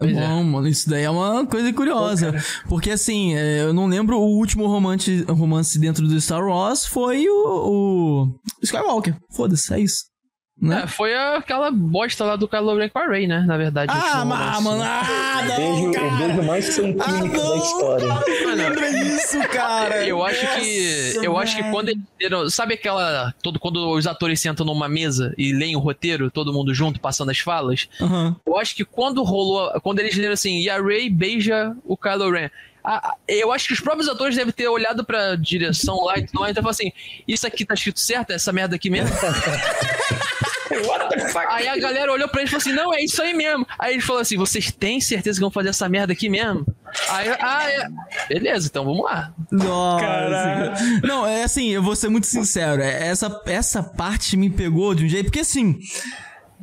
[0.00, 2.34] É Bom, mano, isso daí é uma coisa curiosa.
[2.68, 7.28] Porque assim, é, eu não lembro o último romance, romance dentro do Star Wars foi
[7.28, 9.16] o, o Skywalker.
[9.30, 10.13] Foda-se, é isso.
[10.60, 10.82] Né?
[10.84, 13.40] É, foi aquela bosta lá do Kylo Ren com a Rey, né?
[13.40, 13.90] Na verdade.
[13.92, 16.10] o ah, mas, mano, ah, não, Beijo, o cara.
[16.12, 18.08] beijo mais Ah, sanquímico da história.
[18.08, 20.06] cara, lembra isso, cara.
[20.06, 21.12] Eu acho que.
[21.16, 22.48] Nossa, Eu acho que quando eles deram.
[22.48, 23.34] Sabe aquela.
[23.42, 27.30] Todo, quando os atores sentam numa mesa e leem o roteiro, todo mundo junto, passando
[27.32, 27.88] as falas.
[28.00, 28.36] Aham.
[28.46, 29.68] Eu acho que quando rolou.
[29.82, 32.48] Quando eles leram assim, e a Rey beija o Kylo Ren.
[32.82, 36.26] a- a- eu acho que os próprios atores devem ter olhado pra direção lá e
[36.26, 36.92] tudo mais, então falou assim:
[37.26, 38.30] Isso aqui tá escrito certo?
[38.30, 39.14] É essa merda aqui mesmo?
[40.88, 41.46] What the fuck?
[41.48, 43.66] Aí a galera olhou pra eles e falou assim: Não, é isso aí mesmo.
[43.78, 46.64] Aí ele falou assim: Vocês têm certeza que vão fazer essa merda aqui mesmo?
[47.10, 47.88] Aí, ah, é.
[48.28, 49.34] Beleza, então vamos lá.
[49.50, 50.04] Nossa.
[50.04, 50.72] Caralho.
[51.02, 52.82] Não, é assim, eu vou ser muito sincero.
[52.82, 55.26] é- Essa, essa parte me pegou de um jeito.
[55.26, 55.78] Porque assim.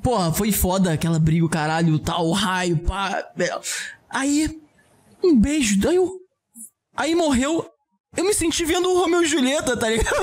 [0.02, 3.24] Porra, foi foda aquela briga, o caralho, tal, o raio, pá.
[3.38, 3.60] é.
[4.10, 4.60] Aí.
[5.24, 6.10] Um beijo, daí eu.
[6.96, 7.70] Aí morreu.
[8.18, 10.14] Eu me senti vendo o Romeu e Julieta, tá ligado?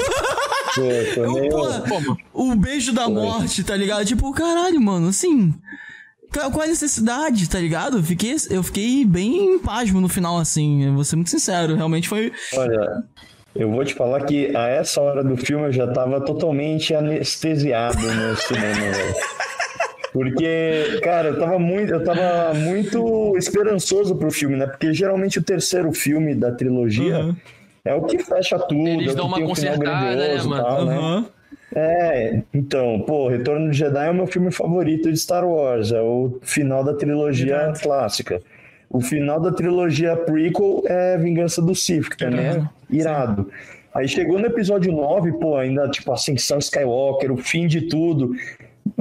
[0.75, 4.05] Foi Eu, porra, o beijo da morte, tá ligado?
[4.05, 5.55] Tipo, caralho, mano, assim.
[6.31, 7.97] Qual a necessidade, tá ligado?
[7.97, 10.85] Eu fiquei, eu fiquei bem pasmo no final, assim.
[10.85, 11.77] eu Vou ser muito sincero.
[11.77, 12.31] Realmente foi.
[12.53, 13.05] Olha,
[13.57, 18.03] eu vou te falar que a essa hora do filme eu já tava totalmente anestesiado
[18.03, 19.15] no cinema, velho.
[20.13, 24.67] Porque, cara, eu tava muito, eu tava muito esperançoso pro filme, né?
[24.67, 27.37] Porque geralmente o terceiro filme da trilogia Uhum.
[27.89, 30.49] É o que fecha tudo, Eles é o dão uma um consertada, né, grandioso e
[30.51, 30.63] mano?
[30.65, 30.97] tal, né?
[30.97, 31.27] Aham.
[31.75, 36.01] É, então, pô, Retorno do Jedi é o meu filme favorito de Star Wars, é
[36.01, 38.41] o final da trilogia clássica.
[38.91, 43.51] O final da trilogia prequel é Vingança do Sith, que também é irado.
[43.95, 48.33] Aí chegou no episódio 9, pô, ainda tipo Ascensão Skywalker, o fim de tudo.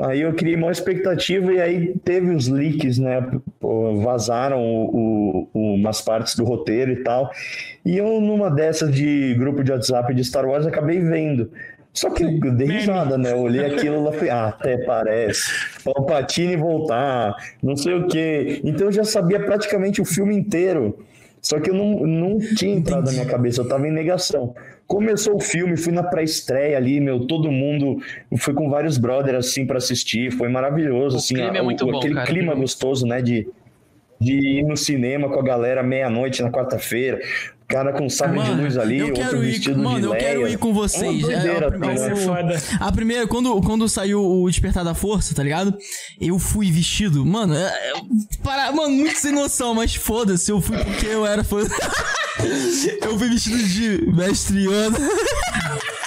[0.04, 3.26] Aí eu criei uma expectativa e aí teve os leaks, né?
[4.04, 7.32] Vazaram o, o- umas partes do roteiro e tal.
[7.84, 11.50] E eu, numa dessas de grupo de WhatsApp de Star Wars, acabei vendo.
[11.94, 13.32] Só que eu dei risada, né?
[13.32, 15.42] Eu olhei aquilo lá e falei, ah, até parece.
[15.84, 18.62] Palpatine voltar, não sei o quê.
[18.64, 21.00] Então eu já sabia praticamente o filme inteiro.
[21.42, 24.54] Só que eu não, não tinha entrado na minha cabeça, eu tava em negação.
[24.88, 27.98] Começou o filme, fui na pré-estreia ali, meu, todo mundo
[28.38, 31.86] foi com vários brothers assim pra assistir, foi maravilhoso, O assim, clima é a- muito
[31.86, 32.26] bom, aquele cara.
[32.26, 33.50] clima gostoso, né, de,
[34.20, 37.20] de ir no cinema com a galera meia-noite na quarta-feira,
[37.68, 40.24] cara com sabre de luz ali, eu outro quero ir, vestido mano, de eu Leia.
[40.24, 41.04] quero ir com vocês.
[41.04, 42.62] É doideira, É, a, tá foda.
[42.80, 45.78] a primeira, quando, quando saiu o Despertar da Força, tá ligado?
[46.20, 47.94] Eu fui vestido, mano, é, é,
[48.42, 51.58] para, mano, muito sem noção, mas foda-se, eu fui porque eu era fã.
[53.02, 54.98] eu fui vestido de mestre Yoda.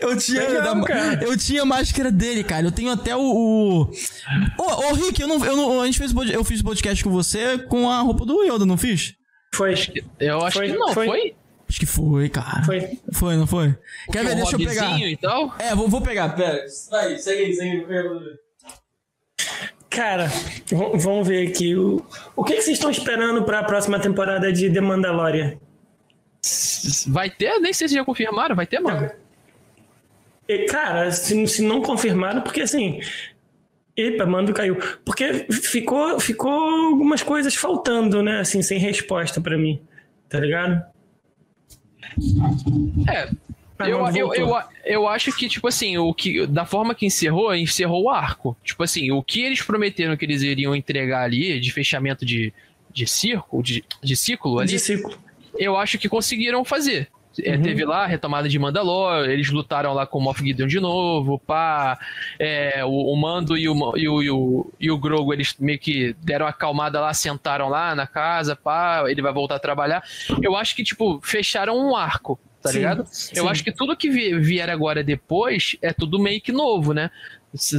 [0.00, 2.64] Eu tinha, Legal, da- eu tinha a máscara dele, cara.
[2.68, 3.20] Eu tenho até o.
[3.20, 3.82] o...
[4.56, 7.58] Ô, ô, Rick, eu não, eu não, a gente fez, eu fiz podcast com você
[7.58, 9.15] com a roupa do Yoda, não fiz?
[9.54, 9.74] Foi.
[10.20, 11.34] Eu acho Foi- que não, foi- foi?
[11.68, 12.62] Acho que foi, cara.
[12.64, 12.98] Foi.
[13.12, 13.76] Foi, não foi?
[14.12, 14.32] Quer ver?
[14.32, 14.98] Um Deixa eu pegar.
[15.00, 15.54] e tal?
[15.58, 16.64] É, vou, vou pegar, pera.
[16.90, 18.36] Vai, segue aí, segue aí.
[19.90, 20.30] Cara,
[20.94, 21.74] vamos ver aqui.
[21.74, 22.04] O,
[22.36, 25.58] o que, que vocês estão esperando pra próxima temporada de The Mandalorian?
[27.08, 27.58] Vai ter?
[27.60, 29.10] Nem sei se já confirmaram, vai ter, mano.
[30.48, 33.00] E, cara, se, se não confirmaram, porque assim.
[33.96, 34.76] Epa, mando caiu.
[35.04, 38.40] Porque ficou, ficou algumas coisas faltando, né?
[38.40, 39.80] Assim, sem resposta pra mim.
[40.28, 40.82] Tá ligado?
[43.08, 43.28] É.
[43.78, 47.54] Ah, Eu, eu, eu, eu acho que, tipo assim, o que, da forma que encerrou,
[47.54, 48.56] encerrou o arco.
[48.64, 52.54] Tipo assim, o que eles prometeram que eles iriam entregar ali, de fechamento de,
[52.90, 55.18] de circo, de, de ciclo ali, De ciclo.
[55.58, 57.08] eu acho que conseguiram fazer.
[57.44, 60.80] É, Teve lá a retomada de Mandalor, eles lutaram lá com o Moff Gideon de
[60.80, 61.98] novo, pá.
[62.38, 65.78] É, o, o Mando e o, e, o, e, o, e o Grogo, eles meio
[65.78, 70.02] que deram uma acalmada lá, sentaram lá na casa, pá, ele vai voltar a trabalhar.
[70.42, 73.00] Eu acho que, tipo, fecharam um arco, tá Sim, ligado?
[73.00, 73.06] Eu
[73.44, 73.48] sim.
[73.48, 77.10] acho que tudo que vi- vier agora depois é tudo meio que novo, né?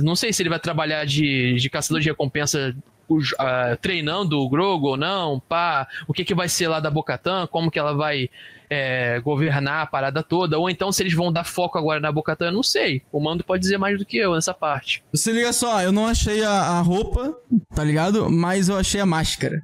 [0.03, 2.75] Não sei se ele vai trabalhar de, de caçador de recompensa
[3.81, 7.71] treinando o Grogo ou não, pá, o que, que vai ser lá da Bocatan, como
[7.71, 8.29] que ela vai
[8.69, 12.47] é, governar a parada toda, ou então se eles vão dar foco agora na Bocatan,
[12.47, 13.01] eu não sei.
[13.11, 15.03] O Mando pode dizer mais do que eu nessa parte.
[15.13, 17.35] Se liga só, eu não achei a, a roupa,
[17.73, 18.29] tá ligado?
[18.29, 19.61] Mas eu achei a máscara.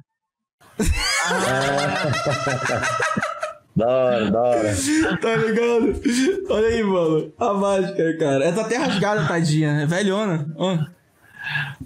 [3.76, 4.74] Da hora, da hora.
[5.20, 6.00] Tá ligado?
[6.48, 7.32] Olha aí, mano.
[7.38, 8.44] A máscara, cara.
[8.44, 9.82] Ela tá até rasgada, tadinha.
[9.82, 10.46] É velhona.
[10.56, 10.78] Ó.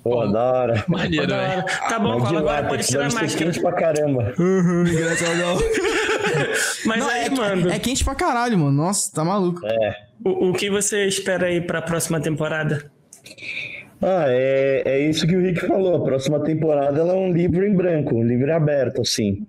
[0.02, 0.84] Pô, da hora.
[0.88, 1.52] Maneiro, Da velho.
[1.58, 1.62] hora.
[1.88, 3.44] Tá bom, Mas de Paulo, agora pode tirar a deve ser máscara.
[3.50, 4.34] quente pra caramba.
[4.38, 5.58] Engraçadão.
[6.86, 8.72] Mas Não, aí, é, mano, é quente pra caralho, mano.
[8.72, 9.60] Nossa, tá maluco.
[10.24, 12.90] o, o que você espera aí pra próxima temporada?
[14.00, 15.96] Ah, é, é isso que o Rick falou.
[15.96, 19.46] A próxima temporada ela é um livro em branco, um livro aberto, assim.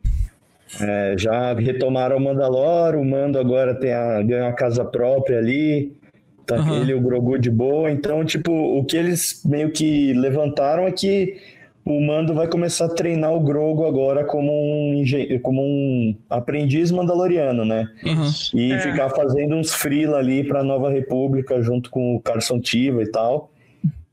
[0.81, 5.93] É, já retomaram o Mandalor, o Mando agora tem a, ganhou a casa própria ali.
[6.49, 6.81] Tá Aham.
[6.81, 7.91] ele e o Grogu de boa.
[7.91, 11.37] Então, tipo, o que eles meio que levantaram é que
[11.85, 15.03] o Mando vai começar a treinar o Grogu agora como um,
[15.43, 17.87] como um aprendiz mandaloriano, né?
[18.03, 18.31] Aham.
[18.55, 18.79] E É.
[18.79, 23.51] ficar fazendo uns freela ali pra Nova República junto com o Carson Tiva e tal.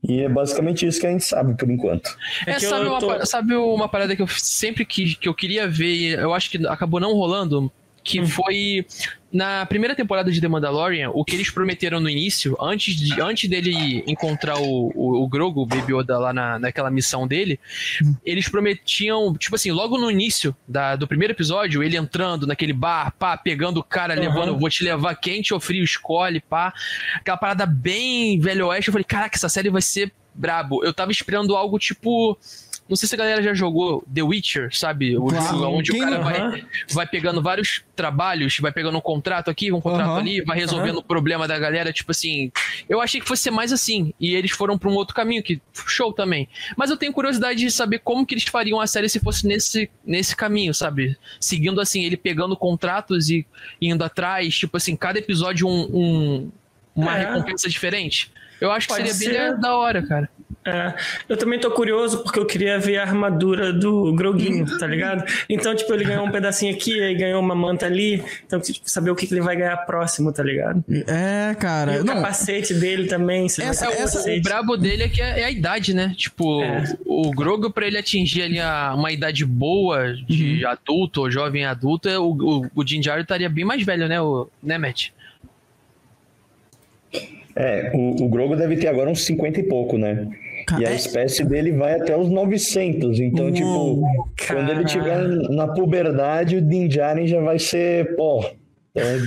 [0.07, 2.15] E é basicamente isso que a gente sabe por enquanto.
[2.45, 5.67] É É, sabe, uma, tô- sabe uma parada que eu sempre quis, que eu queria
[5.67, 7.71] ver e eu acho que acabou não rolando?
[8.03, 8.25] Que Hum.
[8.27, 8.85] foi
[9.31, 13.49] na primeira temporada de The Mandalorian, o que eles prometeram no início, antes, de, antes
[13.49, 17.59] dele encontrar o, o, o Grogu, o Baby Yoda lá na, naquela missão dele,
[18.23, 23.13] eles prometiam, tipo assim, logo no início da, do primeiro episódio, ele entrando naquele bar,
[23.17, 24.21] pá, pegando o cara, Aham.
[24.21, 26.73] levando, vou te levar quente ou frio, escolhe, pá.
[27.15, 30.83] Aquela parada bem velho oeste, eu falei, caraca, essa série vai ser brabo.
[30.85, 32.37] Eu tava esperando algo tipo.
[32.89, 35.17] Não sei se a galera já jogou The Witcher, sabe?
[35.17, 35.45] O Claro.
[35.57, 39.49] jogo onde Quem o cara não- vai, vai pegando vários trabalhos, vai pegando um contrato
[39.49, 40.19] aqui, um contrato Aham.
[40.19, 42.51] ali, vai resolvendo o problema da galera, tipo assim.
[42.87, 44.13] Eu achei que fosse ser mais assim.
[44.19, 46.47] E eles foram pra um outro caminho, que show também.
[46.77, 49.89] Mas eu tenho curiosidade de saber como que eles fariam a série se fosse nesse,
[50.05, 51.17] nesse caminho, sabe?
[51.39, 53.45] Seguindo assim, ele pegando contratos e
[53.81, 56.51] indo atrás, tipo assim, cada episódio um, um-
[56.95, 57.25] uma É.
[57.25, 58.31] recompensa diferente.
[58.59, 59.51] Eu acho que Pode seria ser.
[59.51, 60.29] bem da hora, cara.
[60.65, 60.93] É,
[61.29, 65.23] eu também tô curioso porque eu queria ver a armadura do Groguinho, tá ligado?
[65.49, 68.21] Então, tipo, ele ganhou um pedacinho aqui, aí ganhou uma manta ali.
[68.45, 70.83] Então, tipo, saber o que, que ele vai ganhar próximo, tá ligado?
[71.07, 71.95] É, cara.
[71.95, 73.45] E o Não, capacete dele também.
[73.45, 76.13] Essa- É, essa- o, brabo dele é que é, é a idade, né?
[76.17, 76.83] Tipo, É.
[77.05, 80.69] o Grogu, pra ele atingir ali a- uma idade boa de Uhum.
[80.69, 84.77] adulto ou jovem adulto, é o, o, o estaria bem mais velho, né, o, né
[84.77, 85.09] Matt?
[87.59, 90.27] É, o, o Grogo deve ter agora uns 50 e pouco, né?
[90.79, 93.19] E a é- espécie dele vai até os 900.
[93.19, 93.53] Então, Uou.
[93.53, 98.45] tipo, quando ele tiver na puberdade, o Din Djarin já vai ser, pô...
[98.95, 99.19] é,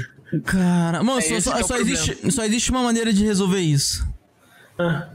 [0.44, 4.06] Cara, mano, É só, só- é só existe, só existe uma maneira de resolver isso.
[4.78, 5.08] Ah,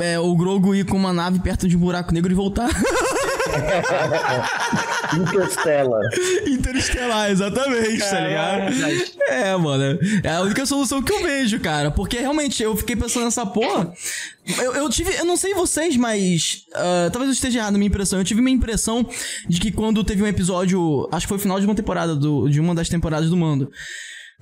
[0.00, 2.68] É, o Grogo ir com uma nave perto de um buraco negro e voltar.
[5.16, 6.00] Interstellar.
[6.46, 8.72] Interestelar, exatamente, tá ligado?
[9.28, 9.98] É, mano.
[10.22, 11.90] É a única solução que eu vejo, cara.
[11.90, 13.92] Porque realmente eu fiquei pensando nessa porra.
[14.58, 15.12] Eu, eu tive.
[15.14, 16.62] Eu não sei vocês, mas.
[16.74, 18.18] ah, talvez eu esteja errado na minha impressão.
[18.18, 19.06] Eu tive uma impressão
[19.48, 21.08] de que quando teve um episódio.
[21.12, 23.70] Acho que foi o final de uma temporada, do, de uma das temporadas do Mando.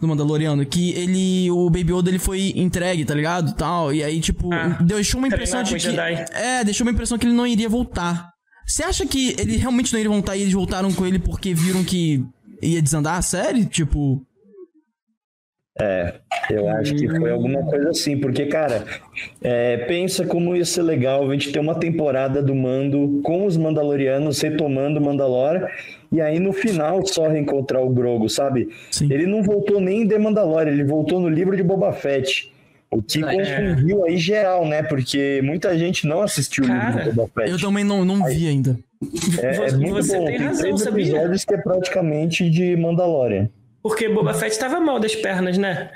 [0.01, 1.51] Do Mandaloriano, que ele.
[1.51, 3.53] O Baby Yoda ele foi entregue, tá ligado?
[3.57, 3.93] Tal.
[3.93, 5.91] E aí, tipo, Ah, deixou uma impressão treinar de que.
[5.97, 6.25] Jedi.
[6.33, 8.31] É, deixou uma impressão que ele não iria voltar.
[8.69, 11.83] Você acha que ele realmente não iria voltar e eles voltaram com ele porque viram
[11.83, 12.23] que
[12.61, 13.65] ia desandar a série?
[13.65, 14.23] Tipo.
[16.51, 18.85] Eu acho que foi alguma coisa assim, porque, cara,
[19.41, 23.57] é, pensa como ia ser legal a gente ter uma temporada do Mando com os
[23.57, 25.71] Mandalorianos retomando Mandalor
[26.11, 28.69] e aí no final só reencontrar o Grogo, sabe?
[28.91, 29.11] Sim.
[29.11, 32.48] Ele não voltou nem em The Mandalorian, ele voltou no livro de Boba Fett.
[32.91, 33.33] O que É.
[33.67, 34.83] confundiu aí geral, né?
[34.83, 37.51] Porque muita gente não assistiu o livro Cara, de Boba Fett.
[37.51, 38.79] Eu também não, não vi ainda.
[39.43, 40.25] É, é Você- muito você bom.
[40.25, 41.03] tem razão, três sabia?
[41.05, 43.49] episódios que é praticamente de Mandalorian.
[43.83, 45.91] porque Boba Fett tava mal das pernas, né?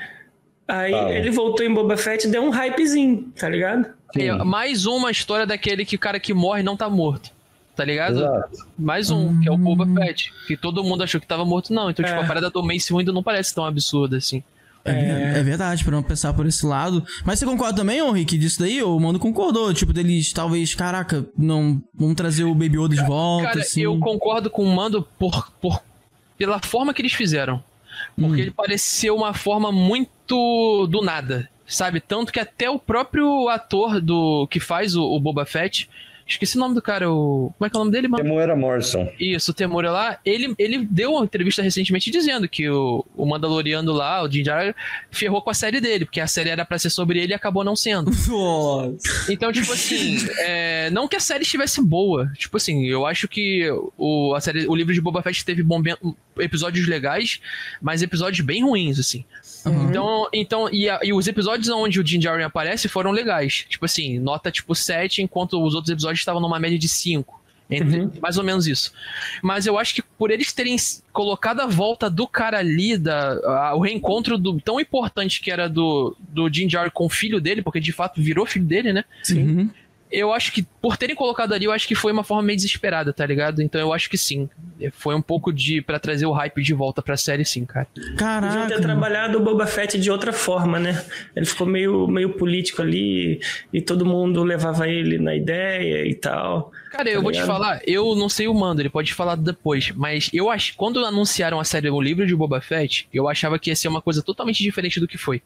[0.68, 1.10] Aí Tava.
[1.12, 3.86] ele voltou em Boba Fett e deu um hypezinho, tá ligado?
[4.16, 7.30] É, mais uma história daquele que o cara que morre não tá morto.
[7.74, 8.18] Tá ligado?
[8.18, 8.50] Exato.
[8.78, 10.30] Mais um, que é o Boba Fett.
[10.46, 11.88] Que todo mundo achou que tava morto, não.
[11.90, 12.22] Então, tipo, É.
[12.22, 14.42] a parada do Mace Windu não parece tão absurda assim.
[14.84, 17.04] É, é verdade, pra não pensar por esse lado.
[17.24, 18.82] Mas você concorda também, Rick, disso daí?
[18.82, 21.80] O Mano concordou, tipo, deles talvez, caraca, não.
[21.94, 23.82] Vamos trazer o Baby Yoda de volta, Cara, assim.
[23.82, 25.82] eu concordo com o Mando por, por,
[26.36, 27.62] pela forma que eles fizeram.
[28.16, 28.38] Porque Hum.
[28.38, 32.00] ele pareceu uma forma muito do nada, sabe?
[32.00, 35.88] Tanto que até o próprio ator do que faz o, o Boba Fett,
[36.32, 38.22] esqueci o nome do cara, o como é que é o nome dele, mano?
[38.22, 39.08] Temuera Morrison.
[39.18, 43.92] Isso, o Temura lá, ele, ele deu uma entrevista recentemente dizendo que o, o Mandaloriano
[43.92, 44.74] lá, o Din Djarin,
[45.10, 47.64] ferrou com a série dele, porque a série era pra ser sobre ele e acabou
[47.64, 48.10] não sendo.
[48.28, 49.32] Nossa.
[49.32, 52.30] Então, tipo assim, é, não que a série estivesse boa.
[52.36, 55.82] Tipo assim, eu acho que o, a série, o livro de Boba Fett teve bom,
[56.38, 57.40] episódios legais,
[57.80, 59.24] mas episódios bem ruins, assim.
[59.66, 59.88] Uhum.
[59.88, 63.64] Então, então e, a- e os episódios onde o Djarin aparece foram legais.
[63.68, 67.40] Tipo assim, nota tipo 7, enquanto os outros episódios estavam numa média de 5.
[67.70, 68.10] Entre, Uhum.
[68.20, 68.92] Mais ou menos isso.
[69.42, 70.76] Mas eu acho que por eles terem
[71.10, 73.32] colocado a volta do cara ali, da,
[73.70, 77.62] a- o reencontro do, tão importante que era do, do Djarin com o filho dele,
[77.62, 79.04] porque de fato virou filho dele, né?
[79.22, 79.70] Sim.
[80.12, 83.12] Eu acho que por terem colocado ali, eu acho que foi uma forma meio desesperada,
[83.14, 83.62] tá ligado?
[83.62, 84.48] Então eu acho que sim.
[84.92, 87.86] Foi um pouco de pra trazer o hype de volta pra série, sim, cara.
[87.94, 88.66] Podiam Caraca.
[88.68, 91.02] ter trabalhado o Boba Fett de outra forma, né?
[91.34, 93.40] Ele ficou meio, meio político ali
[93.72, 96.70] e todo mundo levava ele na ideia e tal.
[96.90, 99.90] Cara, eu Tá vou te falar, eu não sei o mando, ele pode falar depois,
[99.92, 103.70] mas eu acho quando anunciaram a série O Livro de Boba Fett, eu achava que
[103.70, 105.40] ia ser uma coisa totalmente diferente do que foi.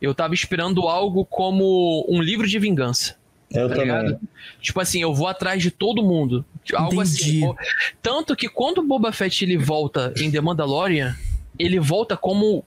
[0.00, 3.19] Eu tava esperando algo como um livro de vingança.
[3.52, 3.86] Eu tá também.
[3.96, 4.20] ligado?
[4.60, 6.44] Tipo assim, eu vou atrás de todo mundo.
[6.74, 7.44] Algo Entendi.
[7.44, 7.54] assim.
[8.00, 11.16] Tanto que quando o Boba Fett ele volta em The Mandalorian,
[11.58, 12.64] ele volta como.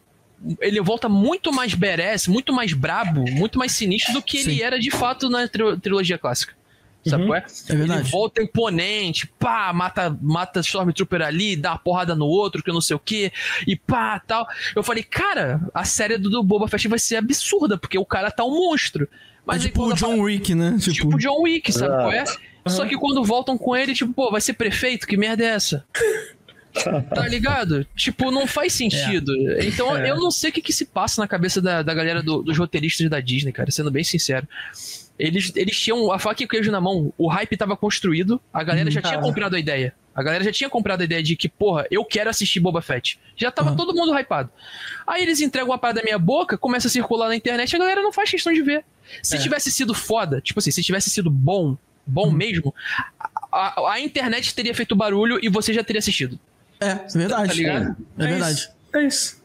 [0.60, 4.62] Ele volta muito mais badass, muito mais brabo, muito mais sinistro do que ele Sim.
[4.62, 6.54] era de fato na tri- trilogia clássica.
[7.06, 7.30] Sabe Uhum.
[7.30, 7.46] qual é?
[7.70, 8.02] É verdade.
[8.02, 12.74] Ele volta imponente, pá, mata, mata Stormtrooper ali, dá uma porrada no outro, que eu
[12.74, 13.32] não sei o que,
[13.68, 14.46] e pá, tal.
[14.76, 18.30] Eu falei, cara, a série do, do Boba Fett vai ser absurda, porque o cara
[18.32, 19.08] tá um monstro.
[19.44, 20.78] É Mas aí tipo o John Wick, né?
[20.80, 21.98] Tipo, Tipo John Wick, sabe Ah.
[21.98, 22.24] qual é?
[22.68, 25.06] Só que quando voltam com ele, tipo, pô, vai ser prefeito?
[25.06, 25.86] Que merda é essa?
[27.14, 27.86] Tá ligado?
[27.96, 29.32] Tipo, não faz sentido.
[29.62, 30.10] Então, É.
[30.10, 32.58] eu não sei o que, que se passa na cabeça da, da galera do- dos
[32.58, 34.48] roteiristas da Disney, cara, sendo bem sincero.
[35.20, 38.64] Eles, eles tinham a faca e o queijo na mão, o hype tava construído, a
[38.64, 39.24] galera já tinha tava.
[39.24, 39.94] comprado a ideia.
[40.16, 43.20] A galera já tinha comprado a ideia de que, porra, eu quero assistir Boba Fett.
[43.36, 43.78] Já tava Aham.
[43.78, 44.50] todo mundo hypado.
[45.06, 48.02] Aí eles entregam uma parada da minha boca, começa a circular na internet, a galera
[48.02, 48.84] não faz questão de ver.
[49.22, 49.40] Se É.
[49.40, 52.74] tivesse sido foda, tipo assim, se tivesse sido bom, bom mesmo,
[53.52, 56.40] a, a- internet teria feito barulho e você já teria assistido.
[56.80, 57.48] é, é verdade.
[57.50, 57.96] Tá ligado?
[58.18, 58.70] É verdade.
[58.94, 59.42] É isso.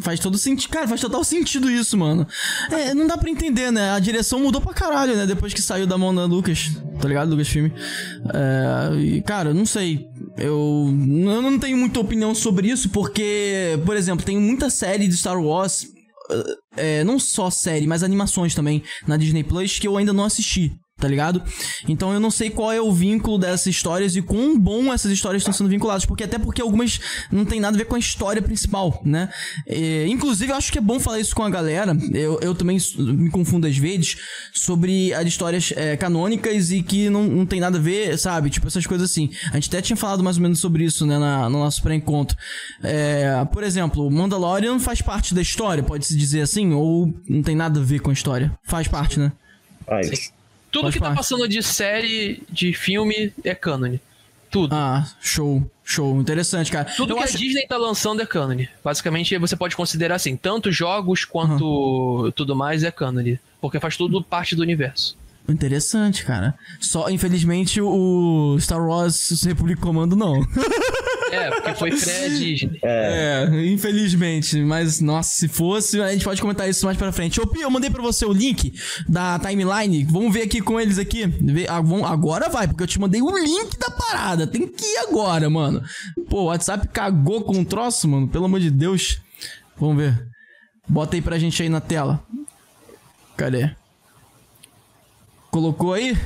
[0.00, 0.70] Faz todo sentido.
[0.70, 2.26] Cara, faz total sentido isso, mano.
[2.70, 3.92] É, não dá pra entender, né?
[3.92, 5.24] A direção mudou pra caralho, né?
[5.26, 6.70] Depois que saiu da mão da Lucas,
[7.00, 7.30] tá ligado?
[7.30, 7.72] Lucas Filme.
[8.34, 10.06] É, e, cara, não sei.
[10.36, 15.16] Eu, eu não tenho muita opinião sobre isso, porque, por exemplo, tem muita série de
[15.16, 15.88] Star Wars.
[16.76, 20.72] É, não só série, mas animações também na Disney Plus que eu ainda não assisti.
[20.98, 21.42] Tá ligado?
[21.86, 25.42] Então eu não sei qual é o vínculo dessas histórias e quão bom essas histórias
[25.42, 26.06] estão sendo vinculadas.
[26.06, 26.98] Porque até porque algumas
[27.30, 29.28] não tem nada a ver com a história principal, né?
[29.66, 31.94] É, inclusive, eu acho que é bom falar isso com a galera.
[32.14, 34.16] Eu, eu também me confundo às vezes
[34.54, 38.48] sobre as histórias é, canônicas e que não, não tem nada a ver, sabe?
[38.48, 39.28] Tipo, essas coisas assim.
[39.52, 41.18] A gente até tinha falado mais ou menos sobre isso, né?
[41.18, 42.34] na- no nosso pré-encontro.
[42.82, 46.72] É, por exemplo, Mandalorian faz parte da história, pode-se dizer assim?
[46.72, 48.50] Ou não tem nada a ver com a história?
[48.64, 49.30] Faz parte, né?
[49.84, 50.34] Faz.
[50.76, 51.16] Tudo Faz que tá parte.
[51.16, 53.98] passando de série, de filme, é cânone.
[54.50, 54.74] Tudo.
[54.74, 56.20] Ah, show, show.
[56.20, 56.84] Interessante, cara.
[56.94, 57.36] Tudo eu que acho...
[57.36, 58.68] a Disney tá lançando é cânone.
[58.84, 63.40] Basicamente, você pode considerar assim, tanto jogos quanto tudo mais é cânone.
[63.58, 65.16] Porque faz tudo parte do universo.
[65.48, 66.54] Interessante, cara.
[66.78, 70.40] Só, infelizmente, o Star Wars Republic Commando não.
[71.30, 72.78] É, porque foi pré-Disney.
[72.82, 74.56] É, infelizmente.
[74.58, 77.40] Mas, nossa, se fosse, a gente pode comentar isso mais pra frente.
[77.40, 78.72] Ô, Pio, eu mandei pra você o link
[79.08, 80.04] da timeline.
[80.04, 81.24] Vamos ver aqui com eles aqui.
[81.68, 84.46] Ah, Agora vai, porque eu te mandei o link da parada.
[84.46, 85.82] Tem que ir agora, mano.
[86.28, 88.28] Pô, o WhatsApp cagou com o troço, mano.
[88.28, 89.20] Pelo amor de Deus.
[89.76, 90.26] Vamos ver.
[90.88, 92.22] Bota aí pra gente aí na tela.
[93.36, 93.70] Cadê?
[95.50, 96.16] Colocou aí?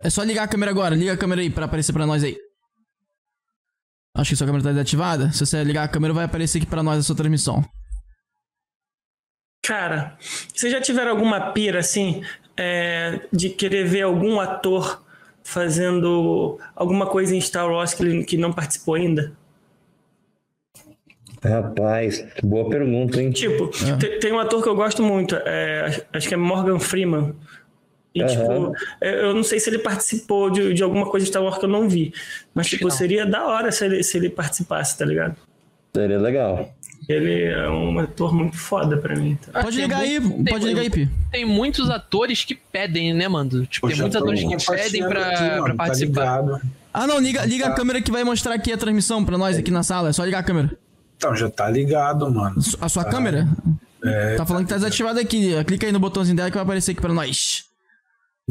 [0.00, 0.94] É só ligar a câmera agora.
[0.94, 2.36] Liga a câmera aí pra aparecer pra nós aí.
[4.16, 5.30] Acho que sua câmera tá desativada.
[5.32, 7.64] Se você ligar a câmera, vai aparecer aqui pra nós a sua transmissão.
[9.64, 10.16] Cara,
[10.54, 12.22] vocês já tiveram alguma pira assim
[12.56, 15.04] é, de querer ver algum ator
[15.44, 19.36] fazendo alguma coisa em Star Wars que, ele- que não participou ainda?
[21.42, 23.30] Rapaz, boa pergunta, hein?
[23.30, 27.34] Tipo, te- tem um ator que eu gosto muito, é, acho que é Morgan Freeman.
[28.14, 28.28] E, Aham.
[28.30, 31.58] tipo, é, eu não sei se ele participou de, de alguma coisa de Star Wars
[31.58, 32.12] que eu não vi.
[32.54, 32.90] Mas, tipo, não.
[32.90, 35.36] seria da hora se ele, se ele participasse, tá ligado?
[35.94, 36.74] Seria legal.
[37.08, 39.38] Ele é um ator muito foda pra mim.
[39.50, 39.62] Tá?
[39.62, 41.08] Pode tem ligar aí, muito- tem pode ligar aí, Pi.
[41.30, 43.64] Tem muitos atores que pedem, né, mano?
[43.66, 46.20] Tipo, tem Poxa, muitos tô atores que pedem pra, aqui, mano, pra tá participar.
[46.42, 46.60] ligado?
[46.92, 49.70] Ah, não, liga, liga a câmera que vai mostrar aqui a transmissão pra nós aqui
[49.70, 50.08] na sala.
[50.10, 50.70] É só ligar a câmera.
[51.16, 52.56] Então, já tá ligado, mano.
[52.80, 53.46] A sua câmera?
[54.04, 55.52] É, Tá falando que tá desativada aqui.
[55.64, 57.64] Clica aí no botãozinho dela que vai aparecer aqui pra nós.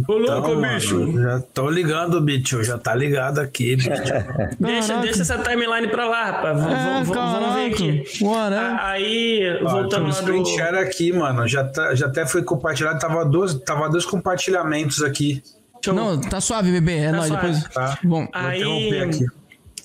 [0.07, 0.99] Ô, louco, então, bicho.
[0.99, 2.63] mano, já tô ligando, bicho.
[2.63, 3.89] Já tá ligado aqui, bicho.
[4.59, 6.63] Deixa, deixa essa timeline pra lá, rapaz.
[6.63, 8.03] V- É, vamos ver aqui.
[8.23, 8.59] Bora.
[8.61, 10.49] A- Aí, Ó, voltando um lá screen do.
[10.49, 11.47] share aqui, mano.
[11.47, 12.99] Já, tá, já até foi compartilhado.
[12.99, 15.41] Tava dois, tava dois compartilhamentos aqui.
[15.75, 16.97] Deixa eu- Não, tá suave, bebê.
[16.97, 17.63] É Tá nóis, depois.
[17.69, 17.97] Tá.
[18.03, 19.25] Bom, Vou Aí, interromper aqui.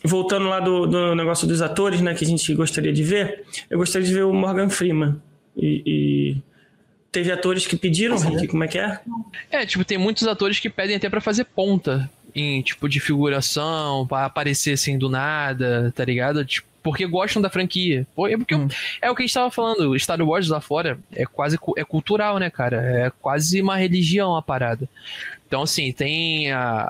[0.04, 3.78] voltando lá do, do negócio dos atores, né, que a gente gostaria de ver, eu
[3.78, 5.16] gostaria de ver o Morgan Freeman.
[5.56, 6.42] E, e
[7.12, 8.98] teve atores que pediram, Rick, como é que é?
[9.50, 14.06] É, tipo, tem muitos atores que pedem até pra fazer ponta em, tipo, de figuração,
[14.06, 16.42] pra aparecer assim do nada, tá ligado?
[16.44, 18.04] Tipo, porque gostam da franquia.
[18.16, 18.66] Pô, é porque Hum.
[19.00, 22.38] é o que a gente tava falando, Star Wars lá fora é quase é cultural,
[22.38, 22.76] né, cara?
[22.82, 24.88] É quase uma religião a parada.
[25.46, 26.82] Então, assim, tem a,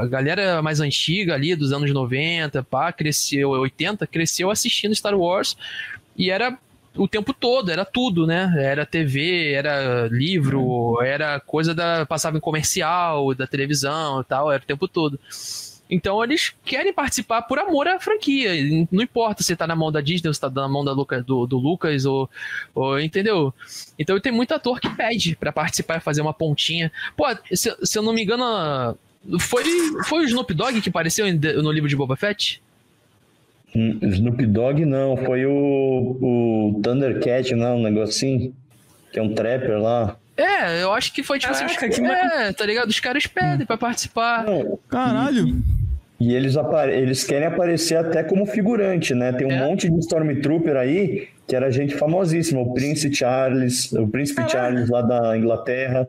[0.00, 5.56] a galera mais antiga ali, dos anos 90, pá, cresceu, 80, cresceu assistindo Star Wars
[6.16, 6.56] e era
[6.96, 8.52] o tempo todo, era tudo, né?
[8.56, 12.04] Era TV, era livro, era coisa da.
[12.04, 15.18] passava em comercial, da televisão e tal, era o tempo todo.
[15.90, 18.50] Então eles querem participar por amor à franquia.
[18.90, 21.22] Não importa se tá na mão da Disney ou se tá na mão da Luca,
[21.22, 22.30] do, do Lucas ou,
[22.74, 22.98] ou.
[22.98, 23.52] Entendeu?
[23.98, 26.90] Então tem muito ator que pede pra participar e fazer uma pontinha.
[27.16, 28.96] Pô, se, se eu não me engano.
[29.38, 29.62] Foi,
[30.04, 31.26] foi o Snoop Dogg que apareceu
[31.62, 32.60] no livro de Boba Fett?
[33.74, 35.52] Hum, Snoop Dogg não, foi o,
[36.20, 38.54] o Thundercat, não, um negocinho.
[39.12, 40.16] Que é um trapper lá.
[40.36, 42.00] É, eu acho que foi tipo Caraca, assim.
[42.02, 42.88] que É, tá ligado?
[42.88, 44.44] Os caras pedem pra participar.
[44.44, 45.56] Não, caralho.
[46.18, 49.32] E eles, apare- eles querem aparecer até como figurante, né?
[49.32, 49.58] Tem um É.
[49.66, 52.60] monte de Stormtrooper aí que era gente famosíssima.
[52.62, 56.08] O Prince Charles, o Príncipe Charles lá da Inglaterra,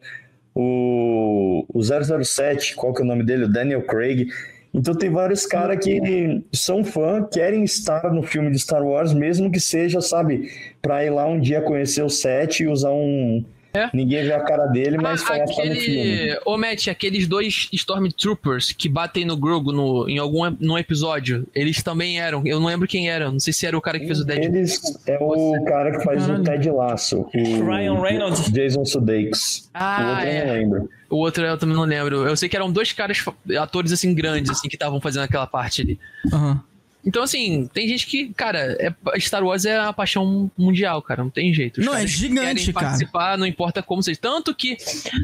[0.56, 3.46] o, o 007, qual que é o nome dele?
[3.46, 4.28] O Daniel Craig.
[4.74, 9.52] Então tem vários caras que são fã, querem estar no filme de Star Wars, mesmo
[9.52, 10.50] que seja, sabe,
[10.82, 13.46] pra ir lá um dia conhecer o set e usar um...
[13.76, 13.90] É.
[13.92, 15.72] Ninguém vê a cara dele, mas Ah, tá no filme.
[15.72, 16.40] aquele.
[16.46, 21.82] Ô, Matt, aqueles dois Stormtroopers que batem no Grogu no, em algum num episódio, eles
[21.82, 22.44] também eram.
[22.46, 23.32] Eu não lembro quem era.
[23.32, 24.56] Não sei se era o cara que fez o Deadpool.
[24.56, 26.42] Eles é o cara que faz Caralho.
[26.42, 27.20] o Ted Lasso.
[27.34, 28.52] O Ryan Reynolds.
[28.52, 29.66] Jason Sudeikis.
[29.66, 30.54] o Ah, outro eu não é.
[30.60, 30.90] lembro.
[31.10, 32.28] O outro eu também não lembro.
[32.28, 33.24] Eu sei que eram dois caras,
[33.60, 36.00] atores assim, grandes, assim, que estavam fazendo aquela parte ali.
[36.32, 36.62] Aham.
[37.06, 41.30] Então, assim, tem gente que, cara, é, Star Wars é uma paixão mundial, cara, não
[41.30, 41.80] tem jeito.
[41.82, 42.86] Os Não, é gigante, querem cara.
[42.88, 44.20] participar, não importa como seja.
[44.22, 44.78] Tanto que,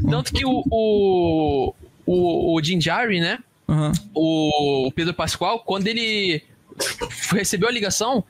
[0.10, 1.74] tanto que o, o,
[2.06, 3.94] o, o Jim Jarry, né, Aham.
[4.14, 6.44] o Pedro Pascoal, quando ele
[7.32, 8.24] recebeu a ligação,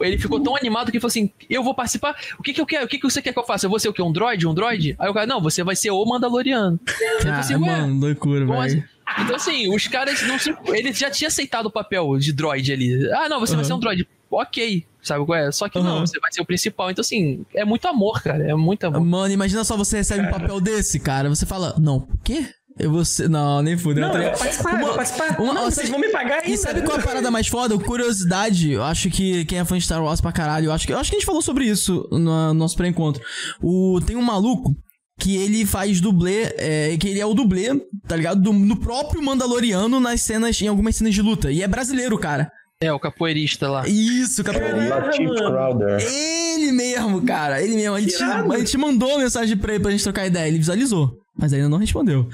[0.00, 2.16] ele ficou tão animado que falou assim: Eu vou participar.
[2.38, 2.84] O que, que eu quero?
[2.84, 3.66] O que, que você quer que eu faça?
[3.66, 4.02] Eu vou ser o quê?
[4.02, 4.46] Um droid?
[4.46, 4.96] Um droid?
[4.98, 6.80] Aí o cara, não, você vai ser o Mandaloriano.
[7.00, 8.88] Eu falei assim, Cara, "Ué, mano, loucura, velho.
[9.06, 10.54] Assim?" Então, assim, os caras não se.
[10.66, 13.10] Ele já tinha aceitado o papel de droid ali.
[13.12, 13.68] Ah, não, você vai Uhum.
[13.68, 14.08] ser um droid.
[14.30, 15.52] Ok, sabe qual é?
[15.52, 16.06] Só que não, Uhum.
[16.06, 16.90] você vai ser o principal.
[16.90, 18.42] Então, assim, é muito amor, cara.
[18.50, 19.04] É muito amor.
[19.04, 21.28] Mano, imagina só você recebe um papel desse, cara.
[21.28, 22.46] Você fala, não, o quê?
[22.76, 23.28] Eu vou ser...
[23.28, 24.08] Não, nem fudeu.
[24.08, 25.40] Não, eu vou participar, Uma- vou participar.
[25.40, 26.50] uma- não, vocês vão me pagar ainda.
[26.50, 27.78] E sabe qual é a parada mais foda?
[27.78, 30.92] Curiosidade, eu acho que quem é fã de Star Wars pra caralho, eu acho que,
[30.92, 33.22] eu acho que a gente falou sobre isso no nosso pré-encontro.
[33.62, 34.74] O, tem um maluco
[35.18, 37.68] que ele faz dublê, é, que ele é o dublê,
[38.06, 38.40] tá ligado?
[38.42, 41.50] Do, no próprio Mandaloriano nas cenas, em algumas cenas de luta.
[41.50, 42.50] E é brasileiro, cara.
[42.80, 43.86] É, o capoeirista lá.
[43.86, 44.88] Isso, capoeira.
[44.88, 45.50] Latif mano.
[45.50, 46.00] Crowder.
[46.00, 47.62] Ele mesmo, cara.
[47.62, 47.94] Ele mesmo.
[47.94, 50.48] A gente, a gente mandou mensagem pra ele pra gente trocar ideia.
[50.48, 51.16] Ele visualizou.
[51.36, 52.28] Mas ainda não respondeu.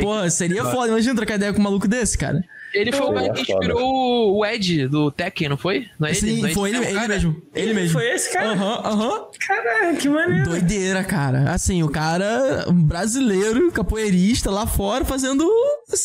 [0.00, 0.88] Pô, seria foda.
[0.88, 2.42] Imagina trocar ideia com um maluco desse, cara.
[2.74, 3.52] Ele foi o cara é que foda.
[3.64, 5.86] inspirou o Ed do Tekken, não foi?
[5.96, 6.18] Não é ele?
[6.18, 7.42] Sim, Não é foi ele, mesmo, ele mesmo.
[7.54, 7.92] Ele mesmo.
[7.92, 8.48] Foi esse cara?
[8.48, 9.24] Aham, aham.
[9.46, 10.50] Caraca, que maneiro.
[10.50, 11.52] Doideira, cara.
[11.52, 15.48] Assim, o cara um brasileiro, capoeirista, lá fora, fazendo.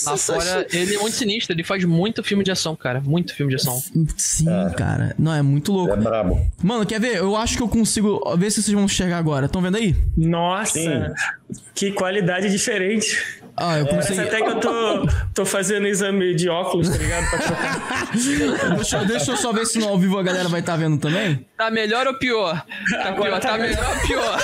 [0.06, 3.02] Lá fora, ele é muito sinistro, ele faz muito filme de ação, cara.
[3.02, 3.82] Muito filme de ação.
[4.16, 4.46] Sim,
[4.78, 5.16] cara.
[5.18, 5.94] Não, é muito louco.
[5.94, 6.40] É brabo.
[6.62, 7.16] Mano, quer ver?
[7.18, 8.22] Eu acho que eu consigo.
[8.38, 9.48] Ver se vocês vão enxergar agora.
[9.48, 9.96] Estão vendo aí?
[10.16, 10.92] Nossa, Sim.
[11.74, 13.40] que qualidade diferente.
[13.60, 14.28] Ah, eu Parece consigo.
[14.28, 17.30] até que eu tô, tô fazendo exame de óculos, tá ligado?
[17.30, 18.10] Pra trocar.
[18.78, 20.98] deixa, eu- deixa eu só ver se no ao vivo a galera vai estar vendo
[20.98, 21.46] também.
[21.58, 22.64] Tá melhor ou pior?
[22.92, 24.40] Tá Agora pior, tá tá melhor ou pior?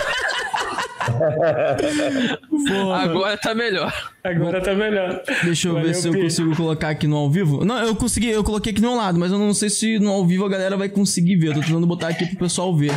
[2.67, 2.97] Porra.
[3.03, 3.93] Agora tá melhor.
[4.23, 5.21] Agora tá melhor.
[5.43, 7.63] Deixa eu Valeu, ver se eu consigo colocar aqui no ao vivo.
[7.63, 10.25] Não, eu consegui, eu coloquei aqui meu lado, mas eu não sei se no ao
[10.25, 11.47] vivo a galera vai conseguir ver.
[11.49, 12.91] Eu tô tentando botar aqui pro pessoal ver.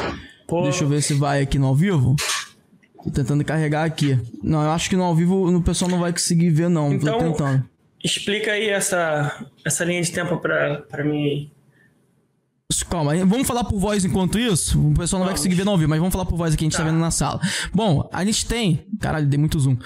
[0.46, 0.62] Pô.
[0.62, 2.16] Deixa eu ver se vai aqui no ao vivo.
[3.09, 4.18] Tô tentando carregar aqui.
[4.42, 6.92] Não, eu acho que no ao vivo o pessoal não vai conseguir ver, não.
[6.92, 7.64] Então- Tô tentando.
[8.04, 11.50] Explica aí essa, essa linha de tempo pra, pra mim.
[12.88, 13.14] Calma.
[13.26, 14.78] Vamos falar por voz enquanto isso?
[14.80, 16.66] O pessoal não vai conseguir ver não ouvir, mas vamos falar por voz aqui, a
[16.66, 17.40] gente tá, vendo na sala.
[17.72, 18.86] Bom, a gente tem.
[19.00, 19.76] Caralho, dei muito zoom.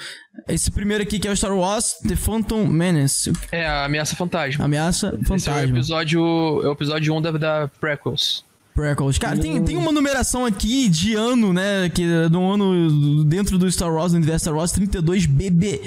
[0.48, 3.32] Esse primeiro aqui que é o Star Wars The Phantom Menace.
[3.50, 4.64] É, a Ameaça Fantasma.
[4.64, 5.76] Ameaça Esse é o Fantasma.
[5.76, 6.20] episódio,
[6.62, 8.44] é o episódio 1 da, da Prequels.
[8.74, 9.18] Prequels.
[9.18, 11.88] Cara, tem, tem uma numeração aqui de ano, né?
[11.90, 15.80] Que é do ano dentro do Star Wars, do universo Star Wars, 32BBY.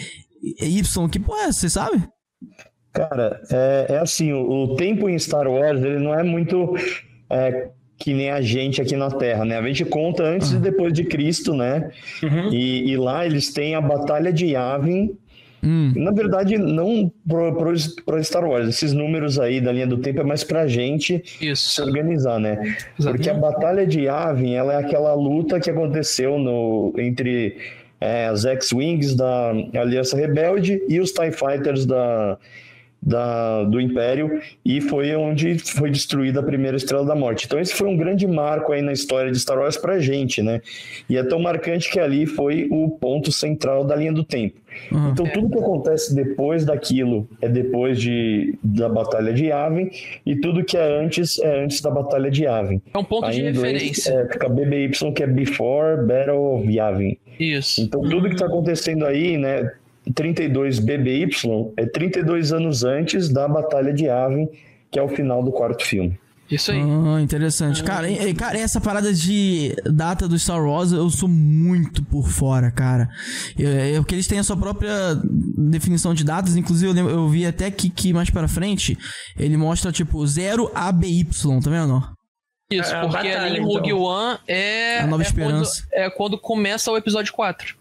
[1.11, 2.03] Que porra é essa, você sabe?
[2.93, 6.75] Cara, é, é assim, o, o tempo em Star Wars, ele não é muito
[7.29, 9.57] é, que nem a gente aqui na Terra, né?
[9.57, 11.91] A gente conta antes e depois de Cristo, né?
[12.51, 15.17] E, e lá eles têm a Batalha de Yavin.
[15.65, 15.93] Hum.
[15.95, 18.67] Na verdade, não pro Star Wars.
[18.69, 21.83] Esses números aí da linha do tempo é mais pra gente se Isso.
[21.83, 22.77] organizar, né?
[22.97, 27.57] Porque a Batalha de Yavin, ela é aquela luta que aconteceu no, entre
[27.99, 32.37] é, as X-Wings da Aliança Rebelde e os TIE Fighters da,
[33.05, 37.45] da, do Império, e foi onde foi destruída a primeira Estrela da Morte.
[37.45, 40.61] Então esse foi um grande marco aí na história de Star Wars pra gente, né?
[41.07, 44.59] E é tão marcante que ali foi o ponto central da linha do tempo.
[44.91, 45.11] Uhum.
[45.11, 49.89] Então tudo que acontece depois daquilo é depois de, da Batalha de Yavin,
[50.25, 52.81] e tudo que é antes é antes da Batalha de Yavin.
[52.93, 54.11] É um ponto Aí de referência.
[54.11, 57.17] É, fica BBY, que é Before Battle of Yavin.
[57.39, 57.81] Isso.
[57.81, 59.71] Então, tudo que está acontecendo aí, né?
[60.13, 61.29] 32 BBY
[61.77, 64.47] é 32 anos antes da Batalha de Yavin,
[64.91, 66.19] que é o final do quarto filme.
[66.49, 66.79] Isso aí.
[66.79, 67.83] Ah, interessante.
[67.83, 72.69] Cara, e- cara, essa parada de data do Star Wars, eu sou muito por fora,
[72.69, 73.09] cara.
[73.57, 74.91] Eu, eu, porque eles têm a sua própria
[75.57, 76.55] definição de datas.
[76.55, 78.95] Inclusive, eu, lembro- eu vi até que, que mais pra frente,
[79.39, 81.23] ele mostra, tipo, 0 ABY,
[81.63, 82.03] tá vendo?
[82.71, 84.01] Isso, É porque batalha, ali em Rogue então.
[84.01, 84.99] One é.
[84.99, 85.81] A Nova é Esperança.
[85.89, 87.75] Quando, é quando começa o episódio 4.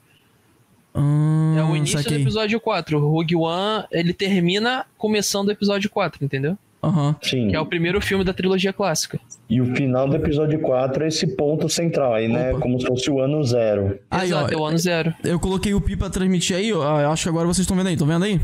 [0.94, 2.18] Ah, É o início saquei.
[2.18, 2.98] do episódio 4.
[2.98, 6.56] O Rogue One, ele termina começando o episódio 4, entendeu?
[6.82, 7.16] Aham.
[7.22, 7.48] Sim.
[7.48, 9.18] Que é o primeiro filme da trilogia clássica.
[9.48, 12.50] E o final do episódio 4 é esse ponto central aí, né?
[12.52, 12.60] Opa.
[12.60, 13.98] Como se fosse o ano zero.
[14.10, 15.14] Aí, ó, Exato, é o ano zero.
[15.24, 17.00] eu coloquei o Pi pra transmitir aí, ó.
[17.00, 18.38] Eu acho que agora vocês estão vendo aí, estão vendo aí?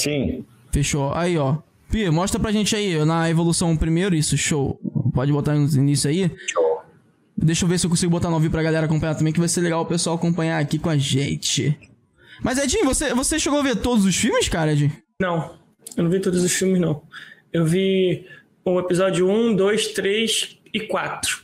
[0.00, 0.44] Sim.
[0.72, 1.12] Fechou.
[1.12, 1.56] Aí, ó.
[1.90, 4.78] Pi, mostra pra gente aí, na evolução primeiro, isso, show.
[5.12, 6.30] Pode botar no início aí.
[7.36, 9.48] Deixa eu ver se eu consigo botar no vídeo pra galera acompanhar também, que vai
[9.48, 11.78] ser legal o pessoal acompanhar aqui com a gente.
[12.42, 14.92] Mas, Edinho, você, você chegou a ver todos os filmes, cara, Edinho?
[15.20, 15.56] Não,
[15.96, 17.02] eu não vi todos os filmes, não.
[17.52, 18.26] Eu vi
[18.64, 21.42] o episódio 1, 2, 3 e 4.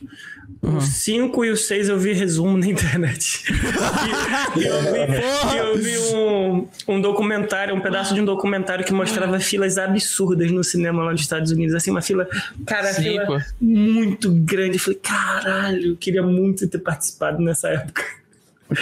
[0.61, 3.43] O 5 e o 6 eu vi resumo na internet.
[4.55, 9.39] e, eu vi, eu vi um, um documentário, um pedaço de um documentário que mostrava
[9.39, 11.75] filas absurdas no cinema lá nos Estados Unidos.
[11.75, 12.27] Assim, uma fila,
[12.65, 13.39] cara, Sim, fila pô.
[13.59, 14.75] muito grande.
[14.75, 18.03] Eu falei, caralho, eu queria muito ter participado nessa época.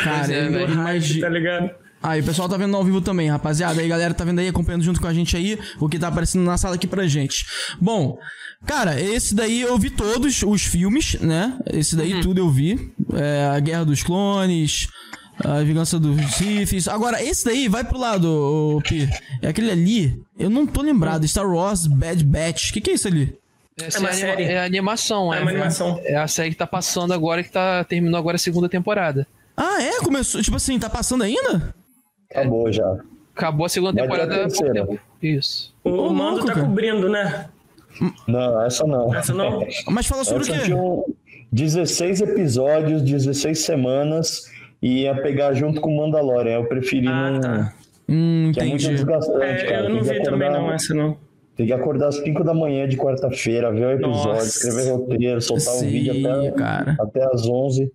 [0.04, 0.72] Cara, é, velho.
[0.74, 1.72] imagi- Tá ligado?
[2.04, 3.80] Aí, o pessoal tá vendo ao vivo também, rapaziada.
[3.80, 6.44] Aí, galera, tá vendo aí, acompanhando junto com a gente aí, o que tá aparecendo
[6.44, 7.46] na sala aqui pra gente.
[7.80, 8.18] Bom,
[8.66, 11.58] cara, esse daí eu vi todos os filmes, né?
[11.72, 12.92] Esse daí tudo eu vi.
[13.14, 14.88] É, a Guerra dos Clones,
[15.44, 16.88] a Vingança dos Siths.
[16.88, 19.10] Agora, esse daí, vai pro lado, ô, Pi.
[19.42, 22.70] É aquele ali, eu não tô lembrado, Star Wars Bad Batch.
[22.70, 23.36] O que que é isso ali?
[23.82, 24.44] Essa uma é, anima- série.
[24.44, 25.42] é a animação, É é.
[25.42, 26.00] uma animação.
[26.04, 29.26] É a série que tá passando agora, que tá terminou agora a segunda temporada.
[29.58, 30.00] Ah, é?
[30.00, 31.74] Começou, tipo assim, tá passando ainda?
[32.30, 32.98] Acabou já.
[33.36, 34.86] Acabou a segunda a temporada há pouco terceira.
[34.86, 35.00] tempo.
[35.22, 35.74] Isso.
[35.84, 36.66] O, o Mando tá cara.
[36.66, 37.48] cobrindo, né?
[38.28, 39.14] Não, essa não.
[39.16, 39.66] Essa não?
[39.90, 40.66] Mas fala sobre o Essa quê?
[40.66, 41.06] tinham
[41.52, 44.44] 16 episódios, 16 semanas,
[44.82, 46.54] e ia pegar junto com o Mandalorian.
[46.56, 47.42] Eu preferi Ah, não.
[47.42, 47.74] tá.
[48.10, 48.96] Hum, Que é muito entendi.
[48.96, 49.84] desgastante, É, cara.
[49.86, 51.18] eu não Tem que vi também acordar- não essa não.
[51.56, 54.48] Tem que acordar às 5 da manhã de quarta-feira, ver o episódio, Nossa.
[54.48, 56.96] escrever roteiro, soltar o Sim, vídeo até, cara.
[57.00, 57.92] até às 11.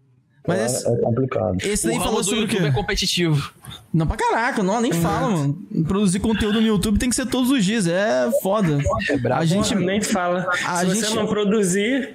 [0.47, 1.57] Mas Então, esse- é complicado.
[1.61, 2.55] Esse O daí ramo falou sobre o quê?
[2.57, 3.53] YouTube é competitivo.
[3.97, 5.59] Não, pra caraca, não, nem fala, mano.
[5.89, 8.79] Produzir conteúdo no YouTube tem que ser todos os dias, é foda.
[9.35, 10.47] a gente, Porra, nem fala.
[10.67, 12.15] A Se gente- você não produzir,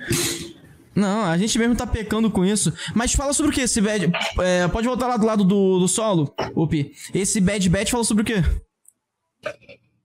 [0.95, 2.71] não, a gente mesmo tá pecando com isso.
[2.93, 4.11] Mas fala sobre o que esse bad,
[4.41, 6.91] é, pode voltar lá do lado do, do solo, Upi.
[7.15, 8.43] Esse Bad Batch fala sobre o quê?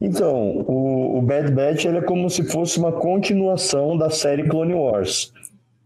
[0.01, 0.35] Então,
[0.67, 5.33] o, o Bad Batch ele é como se fosse uma continuação da série Clone Wars.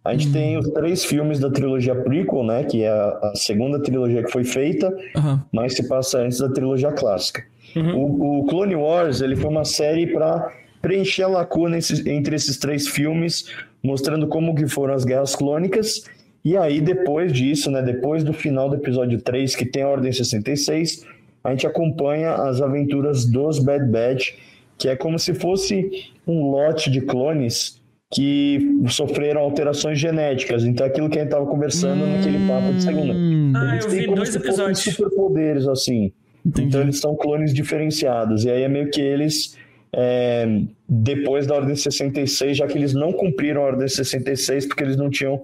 [0.04, 2.64] A gente tem os três filmes da trilogia prequel, né?
[2.64, 5.44] Que é a, a segunda trilogia que foi feita, Aham.
[5.52, 7.44] mas se passa antes da trilogia clássica.
[7.76, 12.88] O, o Clone Wars ele foi uma série para preencher a lacuna entre esses três
[12.88, 13.46] filmes,
[13.82, 16.02] mostrando como que foram as guerras clônicas.
[16.44, 20.10] E aí, depois disso, né, depois do final do episódio 3, que tem a Ordem
[20.10, 21.06] 66,
[21.44, 24.32] a gente acompanha as aventuras dos Bad Batch,
[24.78, 27.79] que é como se fosse um lote de clones
[28.12, 28.58] que
[28.88, 30.64] sofreram alterações genéticas.
[30.64, 33.12] Então, aquilo que a gente estava conversando naquele papo de segunda.
[33.14, 34.78] Hum, Ah, Eles eu têm vi como dois se fossem episódios.
[34.80, 36.12] superpoderes, assim.
[36.44, 36.68] Entendi.
[36.68, 38.44] Então eles são clones diferenciados.
[38.44, 39.56] E aí é meio que eles
[39.92, 44.96] é, depois da Ordem 66, já que eles não cumpriram a Ordem 66 porque eles
[44.96, 45.42] não tinham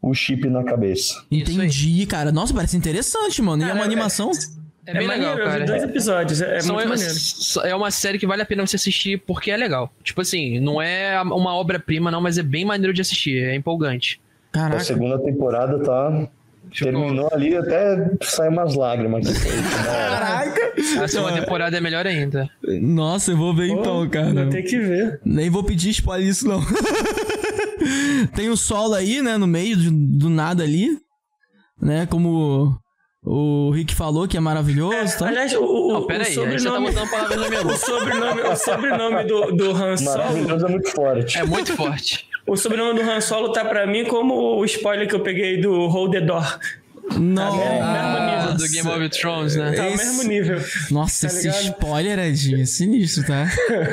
[0.00, 1.22] o chip na cabeça.
[1.30, 2.32] Entendi, cara.
[2.32, 3.62] Nossa, parece interessante, mano.
[3.62, 4.30] e é Cara, uma animação.
[4.30, 4.57] É
[4.94, 5.64] bem maneiro, legal, eu vi cara.
[5.66, 7.14] dois episódios, é, é São- muito é, maneiro.
[7.64, 9.92] é uma série que vale a pena você assistir porque é legal.
[10.02, 13.42] Tipo assim, não é uma obra-prima, não, mas é bem maneiro de assistir.
[13.42, 14.20] É empolgante.
[14.50, 14.80] A Caraca.
[14.84, 16.28] segunda temporada tá.
[16.70, 19.26] Ficou- Terminou ali, até sai umas lágrimas.
[19.84, 20.72] Caraca.
[21.02, 22.48] A segunda temporada é melhor ainda.
[22.80, 24.32] Nossa, eu vou ver Pô, então, cara.
[24.32, 25.20] Vou ter que ver.
[25.24, 26.60] Nem vou pedir spoiler isso, não.
[28.34, 30.98] Tem o solo aí, né, no meio de- do nada ali.
[31.80, 32.76] Né, como
[33.24, 35.28] o Rick falou, que é maravilhoso, tá?
[35.28, 37.76] Aliás, o, o, Não, o pera aí, aí tá sobrenome, botando palavras na minha o
[37.76, 41.38] sobrenome, o sobrenome do, do Han Solo, Maravilhoso é muito forte.
[41.38, 42.28] É muito forte.
[42.46, 45.86] o sobrenome do Han Solo tá pra mim como o spoiler que eu peguei do
[45.88, 46.58] Hold the Door.
[47.16, 47.58] Nossa.
[47.82, 49.72] Ah, do Game of Thrones, né?
[49.72, 50.60] Tá Esse- mesmo nível.
[50.90, 51.62] Nossa, Tá esse ligado?
[51.64, 53.46] spoiler, Edinho, é sinistro, tá?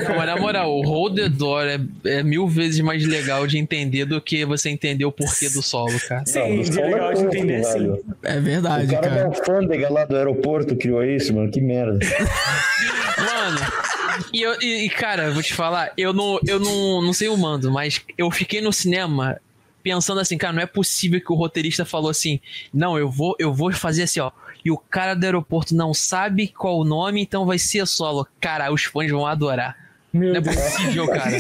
[0.10, 3.58] Não, mas na moral, o Hold the Door é, é mil vezes mais legal de
[3.58, 6.24] entender do que você entender o porquê do solo, cara.
[6.26, 6.40] Sim,
[6.74, 7.94] Não, é legal de entender, sim.
[8.24, 9.26] É O verdade, cara da cara.
[9.28, 11.50] alfândega lá do aeroporto criou isso, mano.
[11.52, 12.00] Que merda.
[13.18, 13.60] Mano,
[14.34, 17.72] e, eu- e, cara, vou te falar, eu não, eu não, não sei o mando,
[17.72, 19.38] mas eu fiquei no cinema
[19.86, 22.40] pensando assim, cara, não é possível que o roteirista falou assim,
[22.74, 24.32] não, eu vou, eu vou fazer assim, ó.
[24.66, 28.28] E o cara do aeroporto não sabe qual o nome, então vai ser solo.
[28.42, 29.78] Cara, os fãs vão adorar.
[30.12, 30.56] Meu Não é Deus.
[30.56, 31.38] possível, cara.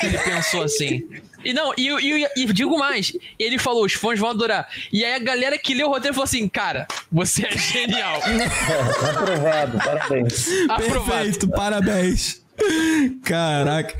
[0.00, 1.06] que ele pensou assim.
[1.44, 4.66] E não, e, e, e digo mais, ele falou, os fãs vão adorar.
[4.90, 8.22] E aí a galera que leu o roteiro falou assim, cara, você é genial.
[9.10, 10.48] Aprovado, parabéns.
[10.70, 11.04] Aprovado.
[11.10, 12.45] Perfeito, parabéns.
[13.22, 13.94] Caraca.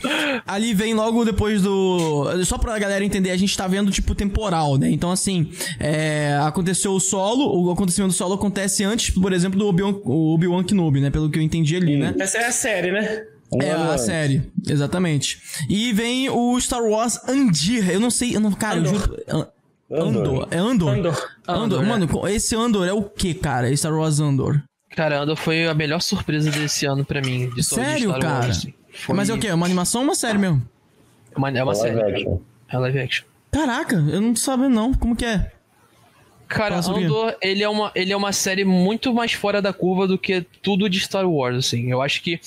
[0.47, 2.45] Ali vem logo depois do.
[2.45, 4.91] Só pra galera entender, a gente tá vendo tipo temporal, né?
[4.91, 9.67] Então, assim, é, aconteceu o solo, o acontecimento do solo acontece antes, por exemplo, do
[9.69, 11.11] Obi-Wan Obi Kenobi, né?
[11.11, 12.15] Pelo que eu entendi ali, né?
[12.19, 13.25] Essa é a série, né?
[13.53, 14.05] Um É, a antes.
[14.05, 15.39] série, exatamente.
[15.69, 17.89] E vem o Star Wars Andir.
[17.91, 18.99] Eu não sei, eu não, cara, eu Andor.
[19.01, 19.17] juro.
[19.29, 19.47] An-
[19.89, 20.09] Andor.
[20.17, 20.49] Andor.
[20.51, 20.89] É Andor?
[20.95, 21.29] Andor.
[21.47, 21.63] Andor.
[21.65, 21.87] Andor, é.
[21.87, 23.69] Mano, esse Andor é o que, cara?
[23.69, 24.61] Esse Star Wars Andor.
[24.97, 27.51] Cara, Andor foi a melhor surpresa desse ano pra mim.
[27.51, 28.35] De Sério, Star cara?
[28.47, 28.67] Wars.
[28.93, 29.49] Foi Mas é o quê?
[29.49, 30.67] É uma animação ou uma série mesmo?
[31.37, 32.13] Uma, é uma Live série.
[32.15, 32.39] action.
[32.69, 33.27] É live action.
[33.53, 34.95] Caraca, eu não tô sabendo não.
[34.95, 35.53] Como que é?
[36.49, 36.99] Cara, Fala?
[36.99, 40.41] Andor, ele é, uma, ele é uma série muito mais fora da curva do que
[40.63, 41.91] tudo de Star Wars, assim.
[41.91, 42.41] Eu acho que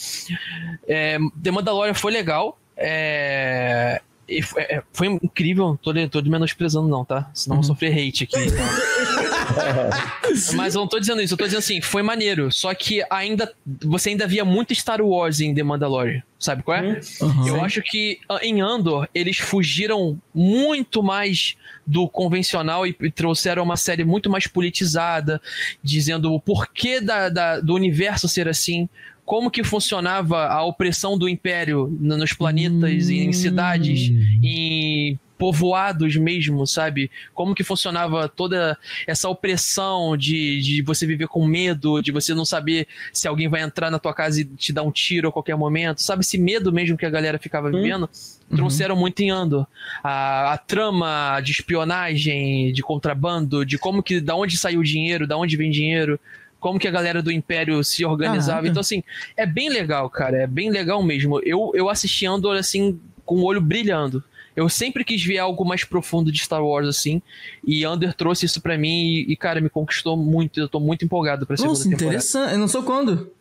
[0.87, 2.57] é, The Mandalorian foi legal.
[2.75, 5.77] É, e foi, é, foi incrível.
[5.81, 7.29] Tô, tô menosprezando não, tá?
[7.33, 7.61] Senão Uhum.
[7.61, 8.35] eu vou sofrer hate aqui.
[10.55, 11.33] Mas eu não tô dizendo isso.
[11.33, 12.49] Eu tô dizendo assim, foi maneiro.
[12.51, 13.51] Só que ainda
[13.83, 16.21] você ainda via muito Star Wars em The Mandalorian.
[16.37, 16.99] Sabe qual é?
[17.21, 17.47] Aham.
[17.47, 21.55] Eu acho que ah, em Andor eles fugiram muito mais
[21.85, 25.41] do convencional e, e trouxeram uma série muito mais politizada,
[25.83, 28.87] dizendo o porquê da, da- do universo ser assim,
[29.25, 34.09] como que funcionava a opressão do Império nos planetas, em cidades,
[34.41, 37.09] em povoados mesmo, sabe?
[37.33, 42.43] Como que funcionava toda essa opressão de, de você viver com medo, de você não
[42.43, 45.55] saber se alguém vai entrar na tua casa e te dar um tiro a qualquer
[45.55, 46.21] momento, sabe?
[46.21, 48.09] Esse medo mesmo que a galera ficava vivendo,
[48.53, 49.65] trouxeram muito em Andor.
[50.03, 55.25] A, a trama de espionagem, de contrabando, de como que, da onde saiu o dinheiro,
[55.25, 56.19] da onde vem dinheiro,
[56.59, 58.57] como que a galera do Império se organizava.
[58.57, 58.67] Caraca.
[58.67, 59.01] Então, assim,
[59.37, 61.39] é bem legal, cara, é bem legal mesmo.
[61.45, 64.21] Eu, eu assisti Andor, assim, com o olho brilhando.
[64.55, 67.21] Eu sempre quis ver algo mais profundo de Star Wars, assim,
[67.65, 70.59] e Under trouxe isso pra mim e, e, cara, me conquistou muito.
[70.59, 72.05] Eu tô muito empolgado pra segunda Nossa, temporada.
[72.05, 72.53] interessante.
[72.53, 73.31] Eu não sei quando.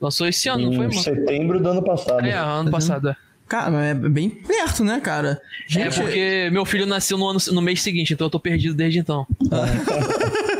[0.00, 1.00] Lançou esse ano, não foi, mano?
[1.00, 2.26] setembro do ano passado.
[2.26, 3.10] É, ano passado.
[3.10, 3.16] é.
[3.48, 5.40] Cara, é bem perto, né, cara?
[5.76, 8.98] É porque meu filho nasceu no, ano, no mês seguinte, então eu tô perdido desde
[8.98, 9.26] então.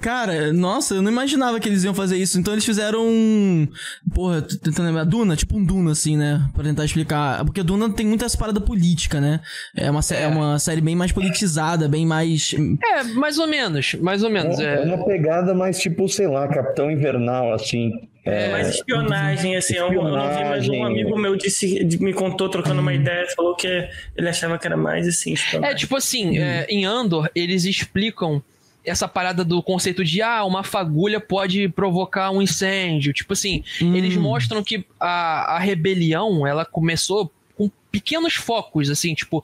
[0.00, 2.38] Cara, nossa, eu não imaginava que eles iam fazer isso.
[2.38, 3.68] Então eles fizeram um.
[4.14, 5.04] Porra, tô tentando lembrar.
[5.04, 6.42] Duna, tipo um Duna, assim, né?
[6.54, 7.44] Pra tentar explicar.
[7.44, 9.40] Porque Duna tem muitas paradas política, né?
[9.76, 10.26] É uma, sé- é.
[10.26, 12.54] uma série bem mais politizada, bem mais.
[12.84, 14.58] É, mais ou menos, mais ou menos.
[14.58, 17.90] É É, uma pegada mais tipo, sei lá, Capitão Invernal, assim.
[18.24, 19.74] É, Mais espionagem, assim.
[19.76, 20.84] Eu, eu não vi, mas um Espionagem.
[21.02, 23.66] amigo meu disse, me contou trocando uma ideia, falou que
[24.14, 25.76] ele achava que era mais assim, É, espionagem.
[25.76, 28.42] tipo assim, é, em Andor, eles explicam
[28.84, 33.12] essa parada do conceito de ah, uma fagulha pode provocar um incêndio.
[33.12, 39.42] Tipo assim, eles mostram que a, a rebelião, ela começou com pequenos focos, assim, tipo,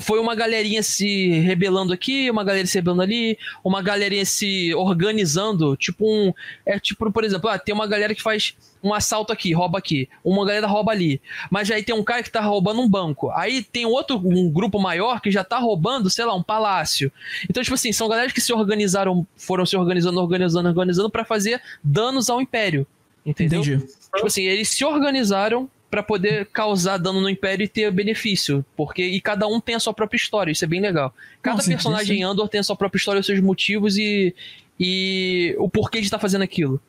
[0.00, 5.76] foi uma galerinha se rebelando aqui, uma galera se rebelando ali, uma galerinha se organizando,
[5.76, 6.32] tipo um,
[6.64, 10.08] é tipo, por exemplo, ah, tem uma galera que faz um assalto aqui, rouba aqui,
[10.22, 11.20] uma galera rouba ali,
[11.50, 14.78] mas aí tem um cara que tá roubando um banco, aí tem outro, um grupo
[14.78, 17.10] maior que já tá roubando, sei lá, um palácio.
[17.50, 21.60] Então, tipo assim, são galera que se organizaram, foram se organizando, organizando, organizando pra fazer
[21.82, 22.86] danos ao império.
[23.24, 23.60] Entendeu?
[23.60, 23.84] Entendi.
[24.14, 28.64] Tipo assim, eles se organizaram pra poder causar dano no Império e ter benefício.
[28.76, 31.14] Porque e cada um tem a sua própria história, isso é bem legal.
[31.42, 34.34] Cada Nossa, personagem em Andor tem a sua própria história, os seus motivos e,
[34.78, 36.80] e o porquê de estar fazendo aquilo.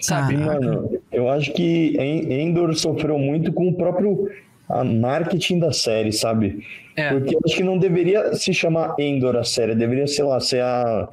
[0.00, 0.36] Sabe?
[0.36, 4.30] Mano, eu acho que En- Endor sofreu muito com o próprio
[4.68, 6.66] a marketing da série, sabe?
[6.96, 7.10] É.
[7.10, 10.62] Porque eu acho que não deveria se chamar Endor a série, deveria, sei lá, ser
[10.62, 11.08] a,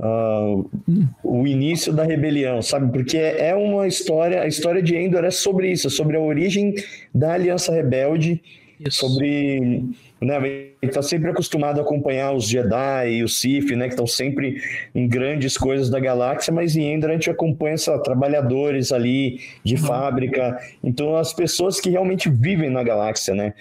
[0.00, 0.56] a-
[1.22, 2.90] o início da rebelião, sabe?
[2.92, 6.20] Porque é é uma história, a história de Endor é sobre isso, é sobre a
[6.20, 6.74] origem
[7.14, 8.40] da Aliança Rebelde,
[8.78, 8.98] Isso.
[9.00, 9.84] sobre.
[10.20, 13.94] Né, a gente está sempre acostumado a acompanhar os Jedi e os Sith, né, que
[13.94, 14.60] estão sempre
[14.94, 19.78] em grandes coisas da galáxia, mas em Endor a gente acompanha lá, trabalhadores ali de
[19.78, 23.54] fábrica, então as pessoas que realmente vivem na galáxia, né?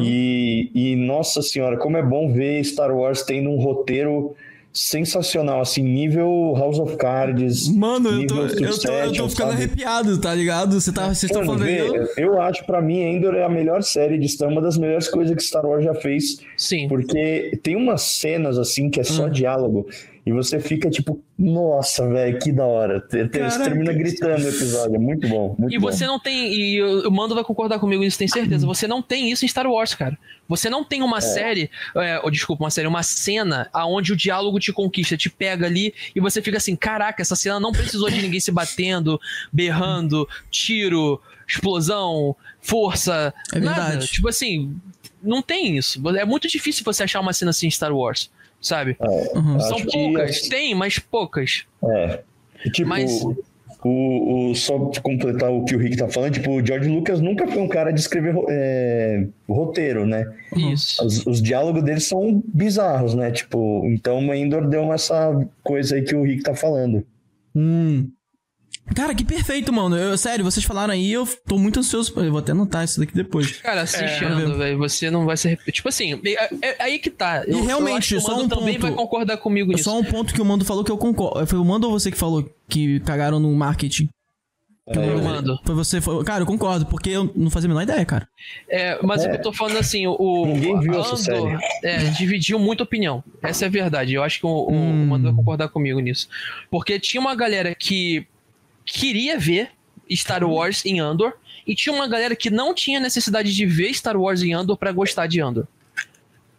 [0.00, 4.36] E, e, nossa senhora, como é bom ver Star Wars tendo um roteiro
[4.72, 7.68] sensacional, assim, nível House of Cards.
[7.68, 9.52] Mano, eu tô, eu tô, eu tô ficando sabe?
[9.52, 10.80] arrepiado, tá ligado?
[10.80, 11.80] Você tá, vocês estão falando vê,
[12.16, 15.36] eu- acho, pra mim, Endor é a melhor série de Star, uma das melhores coisas
[15.36, 16.88] que Star Wars já fez, Sim.
[16.88, 19.30] porque tem umas cenas, assim, que é só Hum.
[19.30, 19.86] diálogo,
[20.24, 23.04] e você fica tipo, nossa, velho, que da hora.
[23.10, 25.90] Você termina gritando o episódio, é muito bom, muito E bom.
[25.90, 28.64] você não tem, e o Mando vai concordar comigo nisso, tem certeza.
[28.66, 30.16] Você não tem isso em Star Wars, cara.
[30.48, 34.60] Você não tem uma série, é, ou, desculpa, uma série, uma cena aonde o diálogo
[34.60, 38.20] te conquista, te pega ali e você fica assim: caraca, essa cena não precisou de
[38.22, 39.20] ninguém se batendo,
[39.52, 43.82] berrando, tiro, explosão, força, É nada.
[43.82, 44.06] verdade.
[44.12, 44.76] Tipo assim,
[45.22, 46.00] não tem isso.
[46.16, 48.30] É muito difícil você achar uma cena assim em Star Wars,
[48.62, 48.96] sabe?
[49.34, 49.60] Uhum.
[49.60, 51.64] São que poucas, as- tem, mas poucas.
[51.84, 52.20] É.
[52.64, 53.22] E, Tipo, Mas-
[53.84, 57.20] o, o, só pra completar o que o Rick tá falando, tipo, o George Lucas
[57.20, 60.24] nunca foi um cara de escrever é, roteiro, né?
[60.56, 61.04] Isso.
[61.04, 63.32] Os, os diálogos deles são bizarros, né?
[63.32, 67.04] Tipo, então o Endor deu essa coisa aí que o Rick tá falando.
[67.56, 68.08] Hum.
[68.94, 69.96] Cara, que perfeito, mano.
[69.96, 72.12] Eu, sério, vocês falaram aí, eu tô muito ansioso.
[72.16, 73.52] Eu vou até anotar isso daqui depois.
[73.62, 74.78] Cara, assiste É, velho.
[74.78, 75.72] Você não vai se arrepender.
[75.72, 77.42] Tipo assim, é, é aí que tá.
[77.46, 78.82] Eu, E realmente, eu acho que o só Mando um também ponto.
[78.82, 79.84] vai concordar comigo nisso.
[79.84, 81.46] Só um ponto que o Mando falou que eu concordo.
[81.46, 84.08] Foi o Mando ou você que falou que cagaram no marketing?
[84.92, 85.58] Que Eu mando.
[85.64, 86.00] Foi você.
[86.00, 86.22] Foi...
[86.24, 88.28] Cara, eu concordo, porque eu não fazia a menor ideia, cara.
[88.68, 91.56] É, mas o que eu tô falando assim, o, Ninguém viu Andor essa série.
[91.84, 93.22] é, dividiu muita opinião.
[93.40, 94.12] Essa é a verdade.
[94.14, 95.04] Eu acho que o, o, Hum.
[95.04, 96.28] o Mando vai concordar comigo nisso.
[96.68, 98.26] Porque tinha uma galera que
[98.84, 99.70] queria ver
[100.10, 101.34] Star Wars em Andor
[101.66, 104.92] e tinha uma galera que não tinha necessidade de ver Star Wars em Andor pra
[104.92, 105.66] gostar de Andor.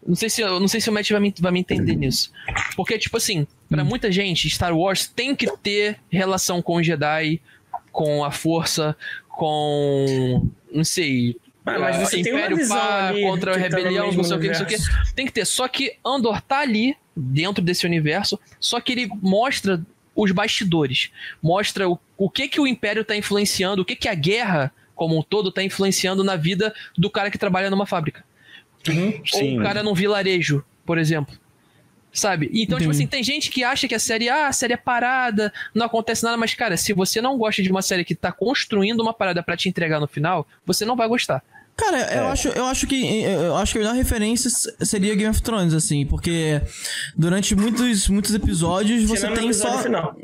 [0.05, 2.31] Não sei se, não sei se o Matt vai me, vai me entender nisso.
[2.75, 7.41] Porque, tipo assim, pra muita gente, Star Wars tem que ter relação com o Jedi,
[7.91, 8.97] com a Força,
[9.29, 10.49] com.
[10.71, 11.37] Não sei.
[11.65, 14.55] Mas você tem Império Pá, ali contra a tá rebelião, não sei o que, não
[14.55, 15.13] sei o que.
[15.13, 15.45] Tem que ter.
[15.45, 19.81] Só que Andor tá ali, dentro desse universo, só que ele mostra
[20.15, 21.11] os bastidores.
[21.41, 25.17] Mostra o, o que que o Império tá influenciando, o que que a guerra, como
[25.17, 28.23] um todo, tá influenciando na vida do cara que trabalha numa fábrica.
[29.33, 29.59] Ou Sim.
[29.59, 31.37] um cara num vilarejo, por exemplo.
[32.11, 32.51] Sabe?
[32.53, 35.51] Então, tipo assim, tem gente que acha que a série, ah, a série é parada,
[35.73, 38.99] não acontece nada, mas, cara, se você não gosta de uma série que tá construindo
[38.99, 41.43] uma parada pra te entregar no final, você não vai gostar.
[41.75, 42.19] Cara, É.
[42.19, 44.49] eu, acho, eu acho que eu acho que a melhor referência
[44.81, 46.61] seria Game of Thrones, assim, porque
[47.17, 49.83] durante muitos, muitos episódios você Tirando tem episódio só.
[49.83, 50.15] final.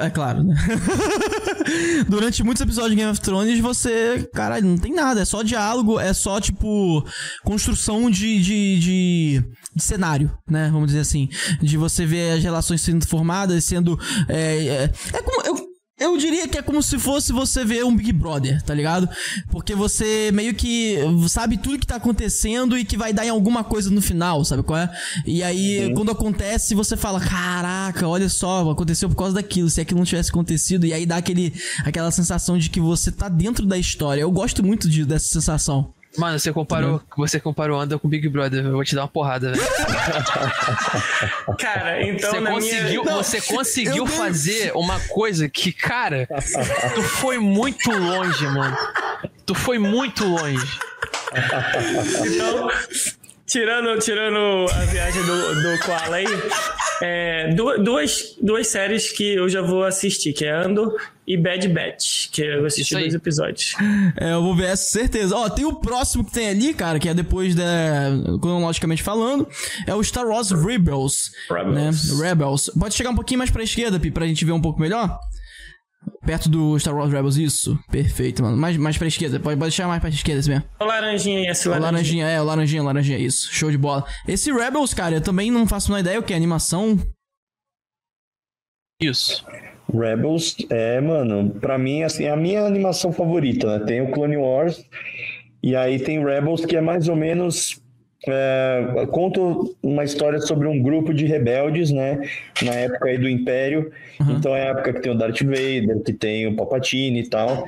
[0.00, 0.54] É, é claro, né?
[2.08, 4.28] Durante muitos episódios de Game of Thrones, você.
[4.32, 5.20] Caralho, não tem nada.
[5.20, 7.04] É só diálogo, é só, tipo,
[7.42, 9.44] construção de, de, de,
[9.74, 10.68] de cenário, né?
[10.72, 11.28] Vamos dizer assim.
[11.60, 13.98] De você ver as relações sendo formadas, sendo.
[14.28, 15.42] É, é, é como.
[15.46, 15.65] Eu,
[15.98, 19.08] eu diria que é como se fosse você ver um Big Brother, tá ligado?
[19.50, 20.98] Porque você meio que
[21.28, 24.62] sabe tudo que tá acontecendo e que vai dar em alguma coisa no final, sabe
[24.62, 24.90] qual é?
[25.24, 29.70] E aí, quando acontece, você fala: Caraca, olha só, aconteceu por causa daquilo.
[29.70, 33.28] Se aquilo não tivesse acontecido, e aí dá aquele, aquela sensação de que você tá
[33.28, 34.20] dentro da história.
[34.20, 35.95] Eu gosto muito de, dessa sensação.
[36.18, 39.52] Mano, você comparou, você comparou Andor com Big Brother, eu vou te dar uma porrada,
[39.52, 39.62] velho.
[41.58, 43.16] Cara, então Você na conseguiu, minha...
[43.16, 46.28] você conseguiu eu dei- fazer uma coisa que, cara,
[46.94, 48.76] tu foi muito longe, mano.
[49.44, 50.78] Tu foi muito longe.
[52.24, 52.68] Então,
[53.46, 56.26] tirando, tirando a viagem do, do Koala aí,
[57.02, 60.96] é, du- duas, duas séries que eu já vou assistir, que é Andor
[61.26, 63.74] e Bad Batch, que eu assisti dois episódios.
[64.18, 65.36] É, eu vou ver essa certeza.
[65.36, 67.64] Ó, tem o próximo que tem ali, cara, que é depois da.
[68.40, 69.46] cronologicamente falando,
[69.86, 71.30] é o Star Wars Rebels.
[71.50, 71.74] Rebels.
[71.74, 72.28] Né?
[72.28, 72.70] Rebels.
[72.78, 75.18] Pode chegar um pouquinho mais pra esquerda, Pi, pra gente ver um pouco melhor?
[76.24, 77.78] Perto do Star Wars Rebels, isso.
[77.90, 78.56] Perfeito, mano.
[78.56, 79.38] Mais, mais pra esquerda.
[79.38, 80.64] Pode, pode deixar mais pra esquerda, assim mesmo.
[80.80, 81.92] O laranjinha aí, esse O laranjinha.
[81.92, 83.48] laranjinha, é, o laranjinha, o laranjinha, isso.
[83.52, 84.04] Show de bola.
[84.26, 86.98] Esse Rebels, cara, eu também não faço uma ideia o que é animação.
[89.00, 89.44] Isso.
[89.92, 93.84] Rebels é, mano, pra mim, assim, é a minha animação favorita, né?
[93.84, 94.84] Tem o Clone Wars
[95.62, 97.80] e aí tem Rebels que é mais ou menos
[98.28, 99.40] é, conta
[99.82, 102.20] uma história sobre um grupo de rebeldes, né?
[102.62, 103.90] Na época aí do Império.
[104.30, 107.66] Então é a época que tem o Darth Vader, que tem o Palpatine e tal.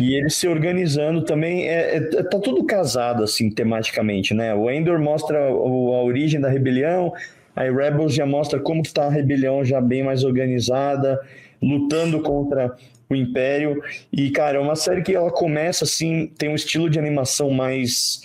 [0.00, 1.68] E eles se organizando também.
[1.68, 4.54] É, é- tá tudo casado, assim, tematicamente, né?
[4.54, 7.12] O Endor mostra o- a origem da rebelião.
[7.56, 11.20] Aí Rebels já mostra como que tá a rebelião já bem mais organizada,
[11.60, 12.72] lutando contra
[13.10, 13.82] o Império.
[14.12, 18.20] E, cara, é uma série que ela começa assim, tem um estilo de animação mais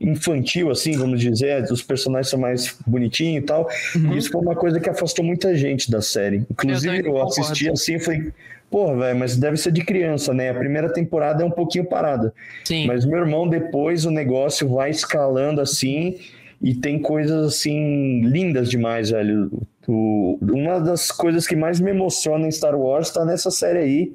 [0.00, 3.68] infantil, assim, vamos dizer, os personagens são mais bonitinhos e tal.
[3.94, 6.44] E isso foi uma coisa que afastou muita gente da série.
[6.50, 7.40] Inclusive, eu, concordo.
[7.40, 8.32] assisti assim e falei,
[8.70, 10.50] pô, velho, mas deve ser de criança, né?
[10.50, 12.32] A primeira temporada é um pouquinho parada.
[12.64, 12.86] Sim.
[12.86, 16.16] Mas meu irmão, depois o negócio vai escalando assim
[16.60, 19.50] e tem coisas assim lindas demais, velho.
[19.88, 24.12] O- uma das coisas que mais me emociona em Star Wars tá nessa série aí.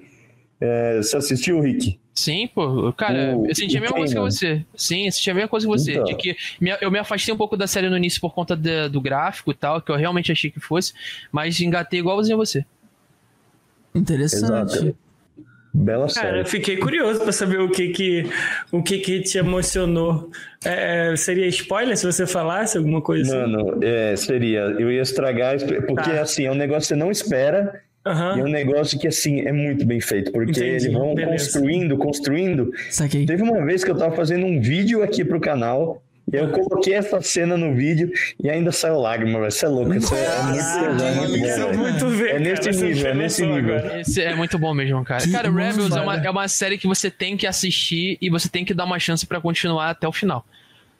[0.63, 1.99] É, você assistiu, Rick?
[2.13, 4.63] Sim, pô, cara, O- eu senti a mesma coisa que você.
[4.75, 5.93] Sim, eu senti a mesma coisa que você.
[5.93, 6.03] Então.
[6.03, 8.87] De que me- eu me afastei um pouco da série no início por conta da-
[8.87, 10.93] do gráfico e tal, que eu realmente achei que fosse,
[11.31, 12.63] mas engatei igualzinho a você.
[13.95, 14.45] Interessante.
[14.75, 14.95] Exato.
[15.73, 16.39] Bela Cara, série.
[16.41, 18.25] eu fiquei curioso pra saber o que que,
[18.73, 20.29] o que, que te emocionou.
[20.65, 23.51] É, seria spoiler se você falasse alguma coisa assim?
[23.53, 24.59] Mano, é, seria.
[24.77, 25.57] Eu ia estragar,
[25.87, 26.21] porque Tá.
[26.21, 27.81] assim, é um negócio que você não espera.
[28.05, 28.37] Aham.
[28.37, 31.31] E é um negócio que, assim, é muito bem feito, porque Entendi, eles vão beleza.
[31.31, 32.71] construindo, construindo.
[32.89, 33.25] Saquei.
[33.25, 36.01] Teve uma vez que eu tava fazendo um vídeo aqui pro canal,
[36.31, 38.09] e eu coloquei essa cena no vídeo
[38.41, 39.51] e ainda saiu lágrima, velho.
[39.51, 42.61] Você é louco, isso é muito pesado, é muito bom, quero muito ver, É nesse
[42.71, 43.75] cara, nível, é nesse nível.
[43.99, 45.21] Esse é muito bom mesmo, cara.
[45.21, 48.47] Que cara, Rebels é uma, é uma série que você tem que assistir e você
[48.47, 50.45] tem que dar uma chance pra continuar até o final.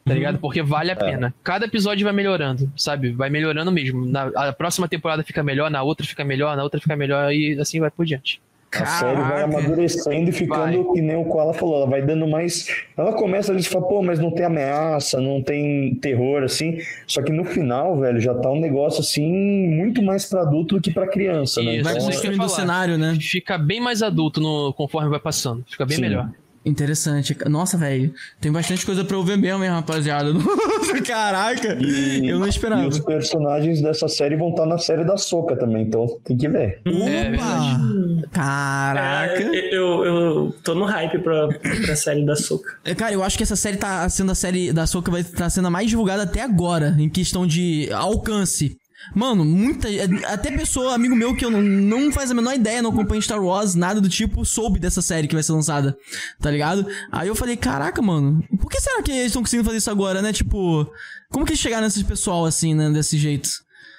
[0.06, 0.40] Tá ligado?
[0.40, 1.34] Porque vale a pena.
[1.44, 3.12] Cada episódio vai melhorando, sabe?
[3.12, 4.06] Vai melhorando mesmo.
[4.06, 7.60] Na, a próxima temporada fica melhor, na outra fica melhor, na outra fica melhor e
[7.60, 8.42] assim vai por diante.
[8.74, 10.94] A série vai amadurecendo e ficando Vai.
[10.94, 12.68] que nem o Koala falou, ela vai dando mais.
[12.96, 16.78] Ela começa ali e fala, pô, mas não tem ameaça, não tem terror, assim.
[17.06, 19.30] Só que no final, velho, já tá um negócio assim,
[19.68, 21.76] muito mais pra adulto do que pra criança, né?
[21.76, 21.84] Isso.
[21.84, 23.18] Vai Então, o cenário, né?
[23.20, 25.66] Fica bem mais adulto no, conforme vai passando.
[25.70, 26.04] Fica bem Sim.
[26.04, 26.30] melhor.
[26.64, 27.36] Interessante.
[27.50, 28.14] Nossa, velho.
[28.40, 30.32] Tem bastante coisa pra eu ver mesmo, hein, rapaziada.
[31.06, 31.78] Caraca.
[31.82, 32.84] E- eu não esperava.
[32.84, 36.48] E os personagens dessa série vão estar na série da Soca também, então tem que
[36.48, 36.80] ver.
[36.86, 36.90] É
[37.36, 38.28] Opa!
[38.32, 39.42] Caraca.
[39.44, 42.78] É, eu, eu tô no hype pra, pra série da Soca.
[42.86, 45.50] É, Cara, eu acho que essa série tá sendo a série da Soca vai estar
[45.50, 48.78] sendo a mais divulgada até agora, em questão de alcance.
[49.14, 49.88] Mano, muita.
[50.28, 53.44] Até pessoa, amigo meu, que eu não, não faz a menor ideia, não acompanha Star
[53.44, 55.98] Wars, nada do tipo, soube dessa série que vai ser lançada,
[56.40, 56.88] tá ligado?
[57.12, 60.22] Aí eu falei, caraca, mano, por que será que eles estão conseguindo fazer isso agora,
[60.22, 60.32] né?
[60.32, 60.90] Tipo,
[61.30, 62.90] como que eles chegaram nesse pessoal assim, né?
[62.90, 63.50] Desse jeito?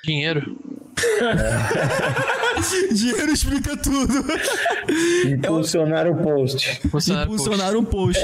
[0.04, 0.58] Dinheiro.
[2.92, 4.12] Dinheiro explica tudo.
[5.26, 6.80] Impulsionar o post.
[6.84, 8.22] Impulsionaram um post.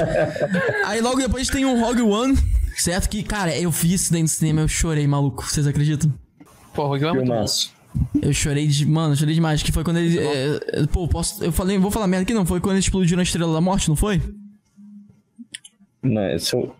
[0.85, 2.37] Aí logo depois tem o Rogue One,
[2.77, 3.09] certo?
[3.09, 5.43] Que, cara, eu vi isso dentro do cinema, eu chorei, maluco.
[5.43, 6.13] Vocês acreditam?
[6.79, 7.27] Pô, Rogue One é muito.
[7.27, 7.73] Filmaço.
[8.21, 8.85] Eu chorei de.
[8.85, 9.61] Mano, eu chorei demais.
[9.61, 10.17] Que foi quando ele.
[10.17, 11.43] é, pô, posso.
[11.43, 12.45] Eu falei, vou falar merda aqui, não.
[12.45, 14.21] Foi quando eles explodiram a estrela da morte, não foi?
[16.01, 16.71] Não, esse é o,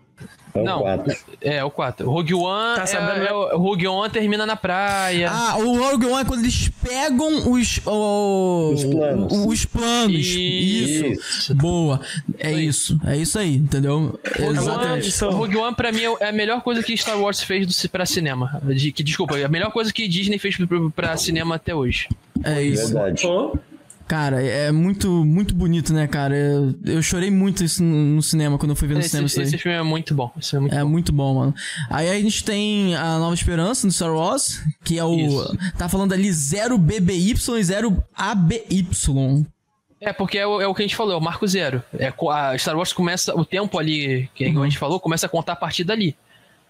[0.54, 1.16] é o Não, 4.
[1.40, 2.08] é o 4.
[2.08, 3.26] O Rogue One, Tá é, sabendo, né?
[3.28, 5.30] é o Rogue One termina na praia.
[5.30, 7.80] Ah, o Rogue One é quando eles pegam os.
[7.86, 9.32] o- Os planos.
[9.46, 10.26] Os planos.
[10.26, 11.06] Isso.
[11.06, 11.54] Isso.
[11.54, 12.00] Boa.
[12.38, 12.98] É isso.
[13.06, 14.18] É isso aí, entendeu?
[14.38, 15.24] Rogue Exatamente.
[15.24, 18.04] One, Rogue One, pra mim, é a melhor coisa que Star Wars fez do, pra
[18.06, 18.60] cinema.
[18.64, 22.08] De, que, desculpa, é a melhor coisa que Disney fez pra, pra cinema até hoje.
[22.44, 22.86] É isso.
[22.92, 23.22] Verdade.
[23.22, 23.56] Pô,
[24.10, 26.36] Cara, é muito, muito bonito, né, cara?
[26.36, 29.38] Eu, eu chorei muito isso no, cinema, quando eu fui ver no Esse, cinema isso
[29.38, 29.46] aí.
[29.46, 30.32] esse filme é muito bom.
[30.52, 30.88] É muito É bom.
[30.88, 31.54] muito bom, mano.
[31.88, 35.14] Aí a gente tem a Nova Esperança no Star Wars, que é o.
[35.14, 35.56] Isso.
[35.78, 39.46] Tá falando ali 0BBY e 0ABY.
[40.00, 41.80] É, porque é o, é o que a gente falou, é o marco zero.
[41.96, 45.52] É, a Star Wars começa, o tempo ali, que a gente falou, começa a contar
[45.52, 46.16] a partir dali.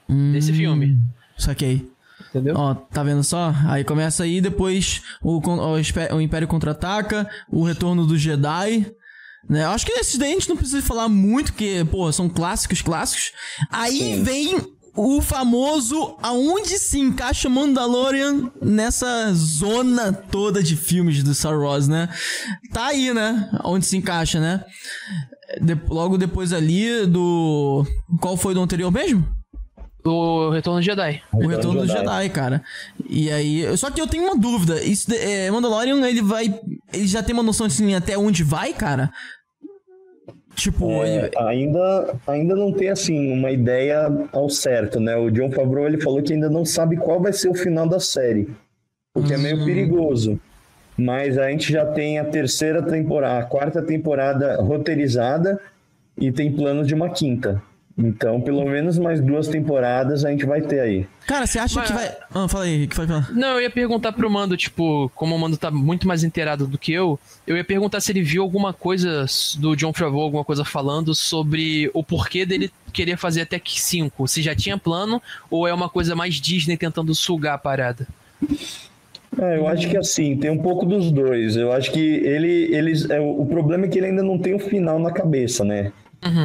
[0.07, 0.99] Desse filme.
[1.39, 1.89] Saquei.
[2.29, 2.55] Entendeu?
[2.57, 3.55] Ó, tá vendo só?
[3.67, 8.87] Aí começa aí, depois o, o, o Império Contra-Ataca, o Retorno do Jedi.
[9.49, 9.65] Né?
[9.65, 13.33] Acho que esses daí a gente não precisa falar muito, porque, pô, são clássicos, clássicos.
[13.71, 14.61] Aí vem
[14.95, 22.09] o famoso aonde se encaixa Mandalorian nessa zona toda de filmes do Star Wars, né?
[22.73, 23.49] Tá aí, né?
[23.65, 24.65] Onde se encaixa, né?
[25.61, 27.87] De- logo depois ali do.
[28.21, 29.27] Qual foi do anterior mesmo?
[30.05, 31.23] O Retorno do Jedi.
[31.33, 32.63] O Retorno do Jedi, cara.
[33.09, 33.77] E aí.
[33.77, 34.83] Só que eu tenho uma dúvida.
[34.83, 36.59] Isso, de- é, Mandalorian, ele vai.
[36.93, 39.11] Ele já tem uma noção assim até onde vai, cara?
[40.55, 45.17] Tipo, É, ele- ainda, ainda não tem assim uma ideia ao certo, né?
[45.17, 48.01] O John Favreau ele falou que ainda não sabe qual vai ser o final da
[48.01, 48.49] série,
[49.15, 49.43] o que é Hum.
[49.43, 50.39] meio perigoso.
[51.03, 55.59] mas a gente já tem a terceira temporada, a quarta temporada roteirizada
[56.19, 57.63] e tem planos de uma quinta.
[58.03, 61.07] Então, pelo menos mais duas temporadas a gente vai ter aí.
[61.27, 62.17] Cara, você acha Mas- que vai.
[62.35, 63.31] Ah, fala aí, o que vai falar?
[63.33, 66.79] Não, eu ia perguntar pro Mando, tipo, como o Mando tá muito mais inteirado do
[66.79, 69.27] que eu, eu ia perguntar se ele viu alguma coisa
[69.59, 74.27] do John Favreau, alguma coisa falando sobre o porquê dele querer fazer até que 5.
[74.27, 75.21] Se já tinha plano
[75.51, 78.09] ou é uma coisa mais Disney tentando sugar a parada.
[79.39, 81.55] É, eu acho que assim, tem um pouco dos dois.
[81.57, 84.55] Eu acho que ele, eles, é, o o problema é que ele ainda não tem
[84.55, 85.93] o final na cabeça, né?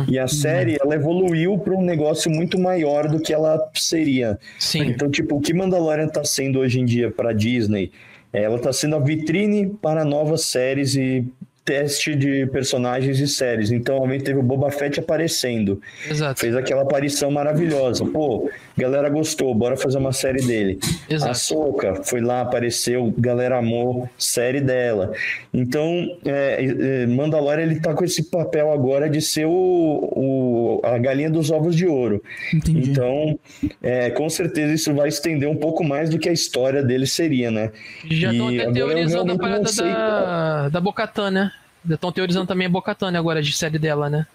[0.07, 4.39] E a série, ela evoluiu para um negócio muito maior do que ela seria.
[4.57, 4.87] Sim.
[4.87, 7.91] Então, tipo, o que Mandalorian tá sendo hoje em dia para Disney,
[8.31, 11.25] é, ela tá sendo a vitrine para novas séries e
[11.65, 13.71] teste de personagens e séries.
[13.71, 15.81] Então, realmente teve o Boba Fett aparecendo.
[16.07, 16.39] Exato.
[16.39, 18.05] Fez aquela aparição maravilhosa.
[18.05, 18.47] Pô,
[18.77, 20.77] galera gostou, bora fazer uma série dele.
[21.09, 21.31] Exato.
[21.31, 25.11] A Soca foi lá, apareceu, galera amou, série dela.
[25.51, 26.63] Então, é,
[27.03, 31.49] é, Mandalorian ele tá com esse papel agora de ser o, o- a galinha dos
[31.49, 32.21] ovos de ouro.
[32.53, 32.91] Entendi.
[32.91, 33.39] Então,
[33.81, 37.49] é, com certeza isso vai estender um pouco mais do que a história dele seria,
[37.49, 37.71] né?
[38.07, 41.51] Já estão até teorizando a parada da, da Bocatan, né?
[41.87, 44.25] Já estão teorizando também a Bocatan agora, de série dela, né?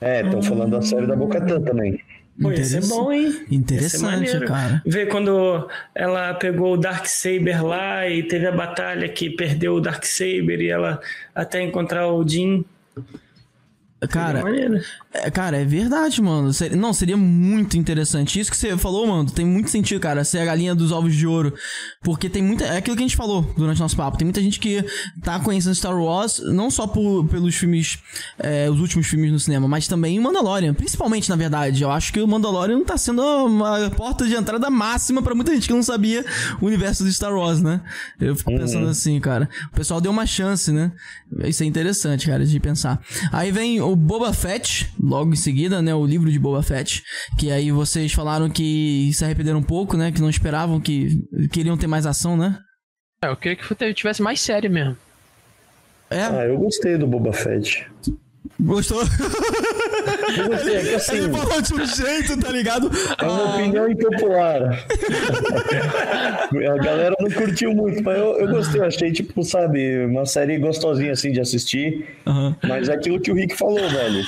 [0.00, 2.00] É, estão falando da série da Bocatã também.
[2.40, 3.46] Pô, ser Interessa- bom, hein?
[3.50, 4.82] Interessante, cara.
[4.84, 10.60] Ver quando ela pegou o Darksaber lá e teve a batalha que perdeu o Darksaber
[10.60, 11.00] e ela
[11.34, 12.64] até encontrar o Jin.
[14.10, 14.76] Cara, Maneiro.
[14.76, 14.80] É,
[15.32, 16.50] cara, é verdade, mano.
[16.76, 18.38] Não, seria muito interessante.
[18.40, 20.24] Isso que você falou, mano, tem muito sentido, cara.
[20.24, 21.54] Ser a galinha dos ovos de ouro.
[22.02, 22.64] Porque tem muita.
[22.64, 24.18] É aquilo que a gente falou durante o nosso papo.
[24.18, 24.84] Tem muita gente que
[25.22, 27.98] tá conhecendo Star Wars, não só por, pelos filmes.
[28.38, 30.74] é, os últimos filmes no cinema, mas também o Mandalorian.
[30.74, 31.82] Principalmente, na verdade.
[31.82, 35.68] Eu acho que o Mandalorian tá sendo uma porta de entrada máxima pra muita gente
[35.68, 36.24] que não sabia
[36.60, 37.80] o universo do Star Wars, né?
[38.20, 39.48] Eu fico pensando assim, cara.
[39.72, 40.92] O pessoal deu uma chance, né?
[41.44, 43.00] Isso é interessante, cara, de pensar.
[43.32, 45.94] Aí vem o Boba Fett, logo em seguida, né?
[45.94, 47.02] O livro de Boba Fett.
[47.38, 50.10] Que aí vocês falaram que se arrependeram um pouco, né?
[50.10, 51.22] Que não esperavam, que
[51.52, 52.58] queriam ter mais ação, né?
[53.22, 54.96] É, eu queria que tivesse mais série mesmo.
[56.10, 56.22] É?
[56.22, 57.86] Ah, eu gostei do Boba Fett.
[58.60, 59.02] Gostou?
[60.36, 61.16] Eu gostei, é que assim.
[61.16, 62.90] Ele falou de um jeito, tá ligado?
[63.18, 64.86] É uma opinião impopular.
[66.52, 70.58] A galera não curtiu muito, mas eu, eu gostei, eu achei, tipo, sabe, uma série
[70.58, 72.06] gostosinha assim de assistir.
[72.26, 72.54] Aham.
[72.62, 74.22] Mas é aquilo que o Rick falou, velho.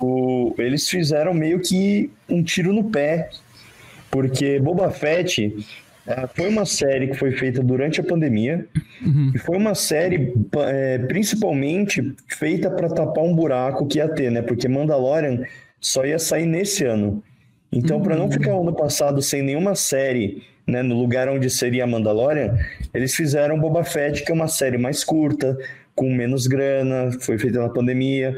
[0.00, 3.30] O, eles fizeram meio que um tiro no pé.
[4.10, 5.54] Porque Boba Fett
[6.34, 8.66] foi uma série que foi feita durante a pandemia.
[9.34, 10.32] E foi uma série
[10.66, 14.42] é, principalmente feita para tapar um buraco que ia ter, né?
[14.42, 15.42] Porque Mandalorian
[15.80, 17.22] só ia sair nesse ano.
[17.70, 21.86] Então, para não ficar o ano passado sem nenhuma série, né, no lugar onde seria
[21.86, 22.56] Mandalorian,
[22.94, 25.56] eles fizeram Boba Fett, que é uma série mais curta,
[25.98, 28.36] com menos grana, foi feita na pandemia.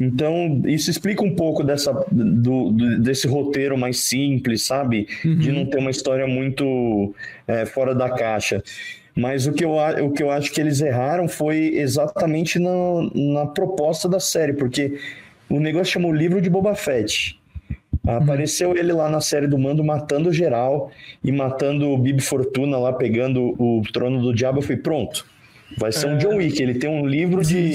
[0.00, 5.08] Então, isso explica um pouco dessa, do, do- desse roteiro mais simples, sabe?
[5.22, 7.12] De não ter uma história muito
[7.48, 8.62] é, fora da caixa.
[9.16, 9.72] Mas o que, eu,
[10.04, 12.70] o que eu acho que eles erraram foi exatamente na,
[13.14, 14.98] na proposta da série, porque
[15.50, 17.38] o negócio chamou Livro de Boba Fett.
[18.06, 20.90] Apareceu ele lá na série do Mando matando geral
[21.22, 24.58] e matando o Bibi Fortuna lá, pegando o trono do diabo.
[24.58, 25.24] Eu falei, pronto.
[25.78, 26.62] Vai ser um John Wick.
[26.62, 27.72] Ele tem um livro de,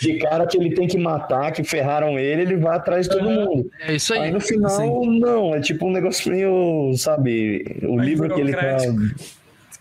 [0.00, 3.28] de cara que ele tem que matar, que ferraram ele, ele vai atrás de todo
[3.28, 3.68] mundo.
[3.80, 4.20] É isso aí.
[4.24, 8.76] Aí no final, não, é tipo um negócio meio, sabe, o livro que ele tá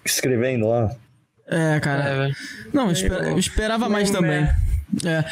[0.05, 0.89] escrevendo lá.
[1.47, 2.27] É, cara.
[2.27, 2.31] É.
[2.73, 4.41] Não, eu, espera- eu esperava mais Não, também.
[4.41, 4.55] né?
[5.05, 5.23] É.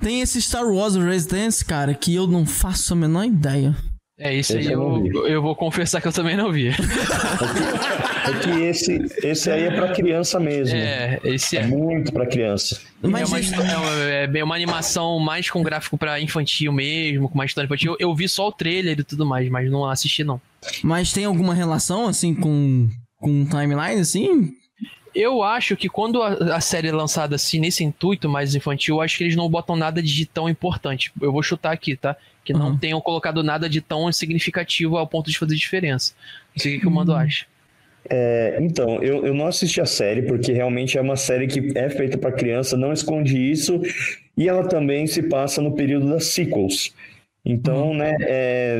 [0.00, 3.74] Tem esse Star Wars Resistance, cara, que eu não faço a menor ideia.
[4.20, 6.70] É isso aí, eu eu, eu vou confessar que eu também não vi.
[8.28, 10.76] É que esse, esse aí é pra criança mesmo.
[10.76, 11.66] É, É, esse é.
[11.66, 12.80] muito pra criança.
[13.02, 16.72] Mas é, uma, isso- histó- é uma- é uma animação mais com gráfico pra infantil
[16.72, 17.92] mesmo, com uma história infantil.
[17.98, 20.40] Eu, eu vi só o trailer e tudo mais, mas não assisti não.
[20.82, 22.88] Mas tem alguma relação, assim, com,
[23.18, 24.52] com timeline, assim?
[25.14, 29.00] Eu acho que quando a, a série é lançada assim, nesse intuito mais infantil, eu
[29.00, 31.10] acho que eles não botam nada de tão importante.
[31.20, 32.14] Eu vou chutar aqui, tá?
[32.44, 32.78] Que não Uhum.
[32.78, 36.14] tenham colocado nada de tão significativo ao ponto de fazer diferença.
[36.54, 37.46] Não sei o que, que o Mando acha.
[38.10, 41.90] É, então, eu, eu não assisti a série, porque realmente é uma série que é
[41.90, 43.80] feita pra criança, não esconde isso,
[44.36, 46.94] e ela também se passa no período das sequels.
[47.44, 48.78] Então, né, é,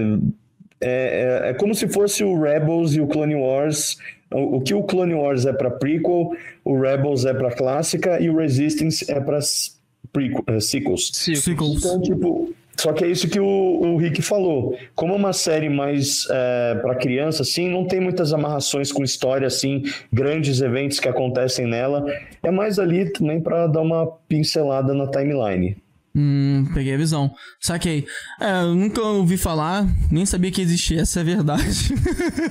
[0.81, 3.99] é, é- é como se fosse o Rebels e o Clone Wars.
[4.31, 6.31] O, o que o Clone Wars é pra prequel,
[6.65, 9.41] o Rebels é pra clássica e o Resistance é para
[10.61, 11.11] sequels.
[11.15, 11.35] Sim.
[11.35, 11.79] Sequels.
[11.79, 14.77] Então, tipo, Só que é isso que o, o Rick falou.
[14.95, 19.83] Como uma série mais é, para criança, assim, não tem muitas amarrações com história, assim,
[20.13, 22.07] grandes eventos que acontecem nela.
[22.43, 25.77] É mais ali também para dar uma pincelada na timeline.
[26.21, 27.33] Hum, peguei a visão.
[27.61, 28.05] Saquei.
[28.41, 31.95] É, eu nunca ouvi falar, nem sabia que existia, essa é a verdade.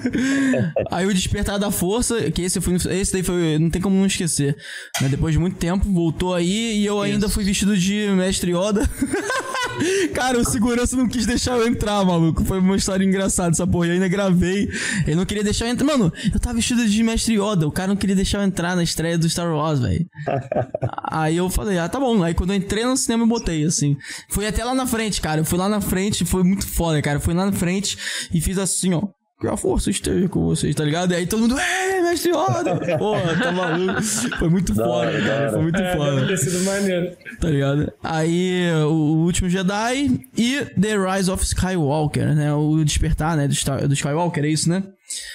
[0.89, 3.59] Aí o Despertar da Força, que esse, foi, esse daí foi.
[3.59, 4.55] Não tem como não esquecer.
[5.01, 5.09] Né?
[5.09, 8.89] Depois de muito tempo, voltou aí e eu ainda fui vestido de Mestre Yoda.
[10.13, 12.43] Cara, o segurança não quis deixar eu entrar, maluco.
[12.43, 13.87] Foi uma história engraçada essa porra.
[13.87, 14.69] Eu ainda gravei.
[15.05, 15.85] Ele não queria deixar eu entrar.
[15.85, 17.67] Mano, eu tava vestido de Mestre Yoda.
[17.67, 20.05] O cara não queria deixar eu entrar na estreia do Star Wars, velho.
[21.11, 22.23] Aí eu falei, ah, tá bom.
[22.23, 23.95] Aí quando eu entrei no cinema, eu botei, assim.
[24.29, 25.41] Fui até lá na frente, cara.
[25.41, 27.17] Eu fui lá na frente, foi muito foda, cara.
[27.17, 27.97] Eu fui lá na frente
[28.33, 29.01] e fiz assim, ó.
[29.39, 31.11] Que a força esteja com vocês, tá ligado?
[31.11, 32.75] E aí todo mundo, é, mestre Yoda!
[32.97, 34.01] Porra, tá maluco.
[34.01, 35.41] Foi muito Da foda, cara.
[35.41, 35.51] hora.
[35.51, 36.15] Foi muito É, foda.
[36.15, 37.15] deve ter sido maneiro.
[37.39, 37.93] Tá ligado?
[38.03, 42.51] Aí, o, o Último Jedi e The Rise of Skywalker, né?
[42.51, 43.47] O Despertar, né?
[43.47, 44.81] Do, Star- do Skywalker, é isso, né?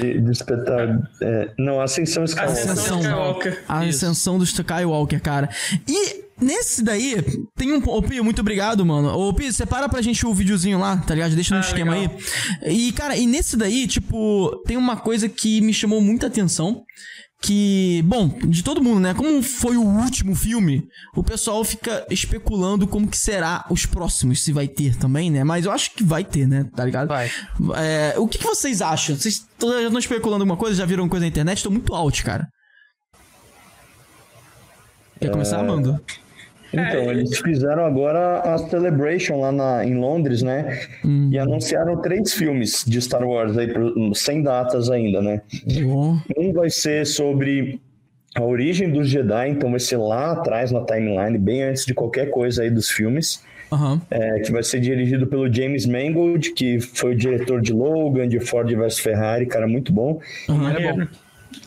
[0.00, 0.98] De- Despertar.
[1.22, 2.60] é, não, Ascensão Skywalker.
[2.60, 2.98] Ascensão.
[2.98, 3.62] Skywalker.
[3.68, 4.04] A Isso.
[4.04, 5.48] ascensão do Skywalker, cara.
[5.88, 7.16] E nesse daí,
[7.56, 7.82] tem um.
[7.88, 9.08] Ô, Pi, muito obrigado, mano.
[9.08, 11.34] Ô, Pi, separa pra gente o videozinho lá, tá ligado?
[11.34, 12.16] Deixa no Ah, esquema legal.
[12.62, 12.88] aí.
[12.88, 16.82] E, cara, e nesse daí, tipo, tem uma coisa que me chamou muita atenção.
[17.44, 19.14] Que, bom, de todo mundo, né?
[19.14, 20.84] Como foi o último filme,
[21.16, 25.42] o pessoal fica especulando como que será os próximos, se vai ter também, né?
[25.42, 26.64] Mas eu acho que vai ter, né?
[26.76, 27.08] Tá ligado?
[27.08, 27.28] Vai.
[27.76, 29.16] É, o que, que vocês acham?
[29.16, 30.76] Vocês já estão especulando alguma coisa?
[30.76, 31.64] Já viram coisa na internet?
[31.64, 32.46] Tô muito out, cara.
[35.22, 36.00] Quer começar, Amanda?
[36.72, 40.80] Então, eles fizeram agora a Celebration lá na, em Londres, né?
[41.30, 43.68] E anunciaram três filmes de Star Wars aí,
[44.14, 45.42] sem datas ainda, né?
[45.82, 46.18] Bom.
[46.36, 47.78] Um vai ser sobre
[48.34, 52.30] a origem dos Jedi, então vai ser lá atrás na timeline, bem antes de qualquer
[52.30, 53.42] coisa aí dos filmes.
[53.70, 54.02] Aham.
[54.10, 58.38] é, que vai ser dirigido pelo James Mangold, que foi o diretor de Logan, de
[58.38, 60.20] Ford vs Ferrari, cara, muito bom.
[60.48, 60.70] Aham.
[60.70, 61.06] É bom.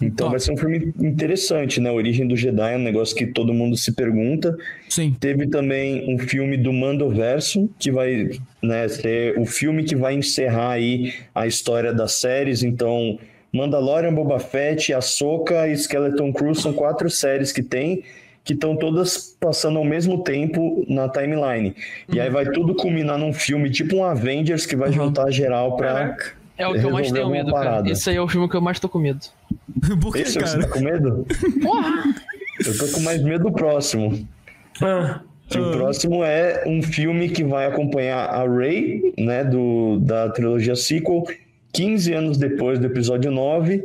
[0.01, 0.31] Então Top.
[0.31, 1.89] vai ser um filme interessante, né?
[1.89, 4.57] A origem do Jedi é um negócio que todo mundo se pergunta.
[4.89, 5.15] Sim.
[5.19, 8.29] Teve também um filme do Mandoverso, que vai
[8.61, 12.63] né, ser o filme que vai encerrar aí a história das séries.
[12.63, 13.17] Então,
[13.51, 18.03] Mandalorian, Boba Fett, Ahsoka e Skeleton Crew são quatro séries que tem,
[18.43, 21.73] que estão todas passando ao mesmo tempo na timeline.
[22.11, 25.93] E aí vai tudo culminar num filme tipo um Avengers que vai juntar geral pra...
[25.93, 26.34] Caraca.
[26.57, 27.89] É o que eu mais tenho medo, cara.
[27.89, 29.19] Esse aí é o filme que eu mais tô com medo.
[30.01, 30.59] Por que, Esse você cara?
[30.61, 31.25] tá com medo?
[32.65, 34.27] Eu tô com mais medo do próximo.
[34.81, 40.29] Ah, Que o próximo é um filme que vai acompanhar a Rey, né, do, da
[40.29, 41.23] trilogia sequel,
[41.73, 43.83] 15 anos depois do episódio 9,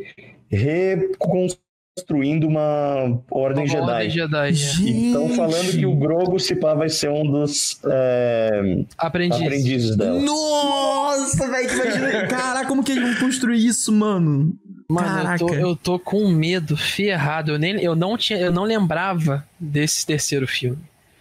[2.00, 3.92] reconstruindo uma Ordem Nova Jedi.
[3.92, 4.86] Ordem Jedi.
[4.86, 4.90] é.
[4.90, 9.40] Então falando que o Grogu, se pá, vai ser um dos é, Aprendiz.
[9.40, 10.20] aprendizes dela.
[10.20, 12.26] Nossa, velho, imagina.
[12.28, 14.54] Caraca, como que eles vão construir isso, mano?
[14.88, 15.38] Mano, eu Caraca.
[15.38, 17.52] tô, eu tô com medo ferrado.
[17.52, 20.78] Eu, nem, eu, não tinha, eu não lembrava desse terceiro filme.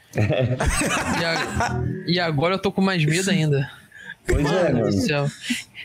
[0.16, 3.70] e, a- e agora eu tô com mais medo ainda.
[4.30, 5.02] Pois é, Mano do mano.
[5.02, 5.26] céu.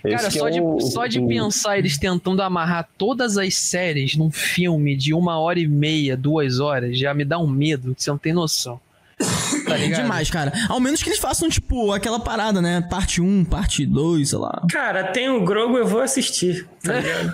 [0.04, 3.54] Esse Cara, que só, é de, o- só de pensar eles tentando amarrar todas as
[3.54, 7.94] séries num filme de uma hora e meia, duas horas, já me dá um medo
[7.94, 8.78] que você não tem noção.
[9.64, 10.02] Tá ligado?
[10.02, 10.52] Demais, cara.
[10.68, 12.82] Ao menos que eles façam, tipo, aquela parada, né?
[12.90, 14.62] Parte 1, parte 2, sei lá.
[14.70, 16.68] cara, tem o Grogu, eu vou assistir.
[16.82, 17.32] Tá ligado?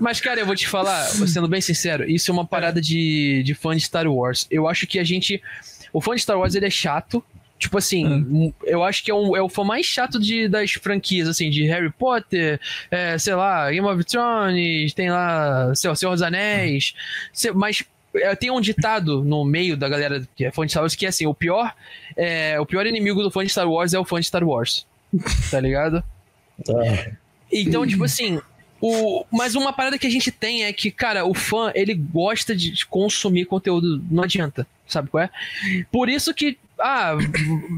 [0.00, 3.54] Mas, cara, eu vou te falar, sendo bem sincero, isso é uma parada de, de
[3.54, 4.46] fã de Star Wars.
[4.50, 5.42] Eu acho que a gente.
[5.92, 7.22] O fã de Star Wars ele é chato.
[7.58, 10.72] Tipo assim, um- eu acho que é, um, é o fã mais chato de, das
[10.72, 12.60] franquias, assim, de Harry Potter,
[12.90, 16.94] é, sei lá, Game of Thrones, tem lá, sei lá, Senhor dos Anéis.
[17.32, 17.82] sei- mas
[18.16, 21.06] é, tem um ditado no meio da galera que é fã de Star Wars que
[21.06, 21.72] é assim: o pior,
[22.16, 24.86] é, o pior inimigo do fã de Star Wars é o fã de Star Wars.
[25.50, 26.02] Tá ligado?
[26.68, 27.12] Ah,
[27.52, 28.40] Então, tipo assim,
[28.80, 29.24] o...
[29.32, 32.70] mas uma parada que a gente tem é que, cara, o fã, ele gosta de
[32.72, 35.30] de consumir conteúdo, não adianta, sabe qual é?
[35.90, 37.16] Por isso que, ah,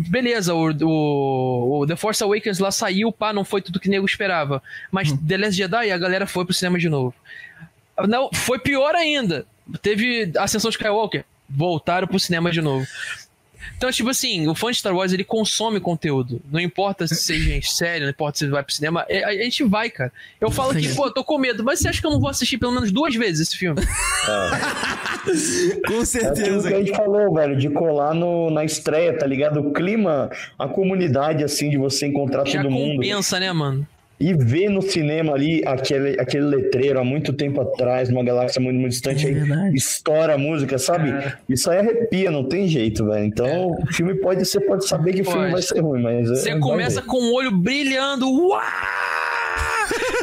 [0.08, 3.90] beleza, o, o, o The Force Awakens lá saiu, pá, não foi tudo que o
[3.90, 4.62] nego esperava.
[4.90, 7.14] Mas The Last Jedi, a galera foi pro cinema de novo.
[8.08, 9.46] Não, foi pior ainda.
[9.82, 12.86] Teve Ascensão de Skywalker, voltaram pro cinema de novo.
[13.76, 16.40] Então, tipo assim, o fã de Star Wars, ele consome conteúdo.
[16.50, 19.32] Não importa se seja em série, não importa se vai pro cinema, é, a, a
[19.44, 20.10] gente vai, cara.
[20.40, 22.30] Eu falo que, pô, eu tô com medo, mas você acha que eu não vou
[22.30, 23.80] assistir pelo menos duas vezes esse filme?
[25.26, 26.68] Com É aquilo certeza.
[26.68, 29.60] que a gente falou, velho, de colar no, na estreia, tá ligado?
[29.60, 32.94] O clima, a comunidade, assim, de você encontrar Já todo mundo.
[32.96, 33.86] compensa, né, mano?
[34.18, 38.78] E ver no cinema ali aquele, aquele letreiro há muito tempo atrás, numa galáxia muito,
[38.78, 41.12] muito distante, É aí estoura a música, sabe?
[41.48, 43.24] Isso aí arrepia, não tem jeito, velho.
[43.24, 45.52] Então, o filme pode ser, pode saber que o filme Pode.
[45.52, 46.28] vai ser ruim, mas.
[46.28, 47.06] Você é, começa ver.
[47.06, 48.62] com o olho brilhando, uau!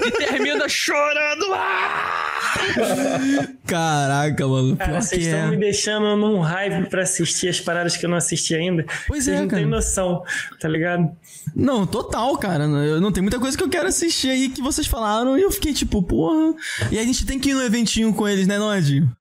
[0.05, 2.32] E termina chorando, uau!
[3.65, 4.77] Caraca, mano.
[4.77, 5.51] Cara, vocês que estão é.
[5.51, 8.85] me deixando num hype pra assistir as paradas que eu não assisti ainda.
[9.07, 9.61] Pois vocês é, não cara.
[9.61, 10.23] têm noção,
[10.59, 11.09] tá ligado?
[11.55, 12.65] Não, total, cara.
[12.65, 15.51] Eu não tem muita coisa que eu quero assistir aí que vocês falaram e eu
[15.51, 16.53] fiquei tipo, porra.
[16.91, 19.11] E a gente tem que ir no eventinho com eles, né, Nodinho?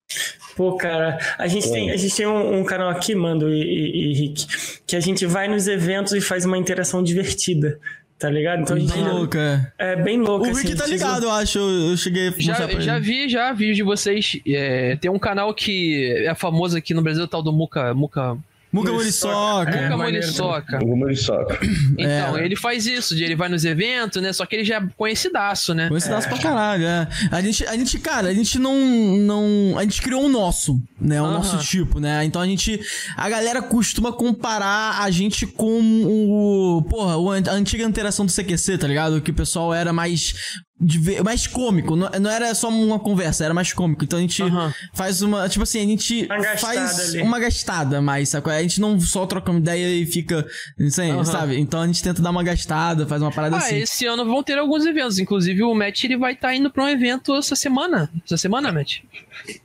[0.57, 4.11] Pô, cara, a gente tem, a gente tem um, um canal aqui, Mando e, e,
[4.11, 4.47] e Rick,
[4.87, 7.81] que a gente vai nos eventos e faz uma interação divertida,
[8.23, 8.63] tá ligado?
[8.63, 9.73] Então a gente louca.
[9.77, 10.47] é bem louco.
[10.47, 11.59] O assim, Rick tá vocês ligado, eu acho.
[11.59, 13.05] Eu, cheguei a Já, pra já ele.
[13.05, 14.41] vi, já vídeos de vocês.
[14.47, 17.93] É, tem um canal que é famoso aqui no Brasil, o tal do Muca.
[17.93, 18.39] Muca.
[18.73, 19.71] Muca Muriçoca.
[19.71, 19.77] Muriçoca.
[19.77, 20.79] É, Muca Muriçoca.
[20.81, 21.59] Número de soca.
[21.99, 22.45] Então, É.
[22.45, 24.33] ele faz isso, de ele vai nos eventos, né?
[24.33, 25.89] Só que ele já é conhecidaço, né?
[25.89, 27.09] Coincidência pra caralho, é.
[27.31, 28.75] A gente, a gente, cara, a gente não,
[29.19, 29.79] não.
[29.79, 31.21] A gente criou o nosso, né?
[31.21, 31.35] O Aham.
[31.35, 32.25] nosso tipo, né?
[32.25, 32.81] Então a gente.
[33.17, 36.83] A galera costuma comparar a gente com o.
[36.89, 37.15] Porra,
[37.51, 39.21] a antiga interação do CQC, tá ligado?
[39.21, 40.35] Que o pessoal era mais.
[40.85, 44.05] De ver- mais cômico, não, não era só uma conversa, era mais cômico.
[44.05, 44.75] Então a gente Aham.
[44.93, 45.49] faz uma.
[45.49, 47.23] Tipo assim, a gente Uma gastada faz ali.
[47.23, 48.53] uma gastada mais, sacou?
[48.53, 50.45] A gente não só troca uma ideia e fica.
[50.81, 51.25] Assim, Aham.
[51.25, 51.59] sabe?
[51.61, 53.77] Então a gente tenta dar uma gastada, faz uma parada Ah, assim.
[53.79, 55.19] esse ano vão ter alguns eventos.
[55.19, 58.11] Inclusive, o Matt ele vai estar indo pra um evento essa semana.
[58.25, 58.99] Essa semana, Matt?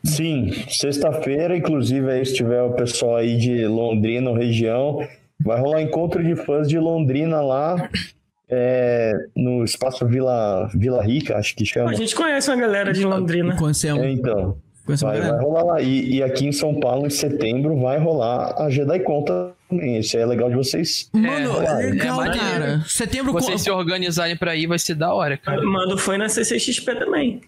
[0.03, 4.99] Sim, sexta-feira, inclusive, aí se tiver o pessoal aí de Londrina, ou região,
[5.39, 7.89] vai rolar encontro de fãs de Londrina lá,
[8.49, 11.91] é, no espaço Vila, Vila Rica, acho que chama.
[11.91, 13.55] a gente conhece uma galera de Londrina.
[13.55, 14.03] Conhecemos.
[14.03, 15.81] É, então, conhecemos vai, vai rolar lá.
[15.81, 19.97] E, e aqui em São Paulo, em setembro, vai rolar a JediCon também.
[19.97, 21.09] Esse aí é legal de vocês.
[21.13, 22.83] Mano, É, é legal, é cara.
[22.87, 25.61] Setembro Vocês se organizarem pra ir, vai ser da hora, cara.
[25.61, 27.41] Mando foi na CCXP também.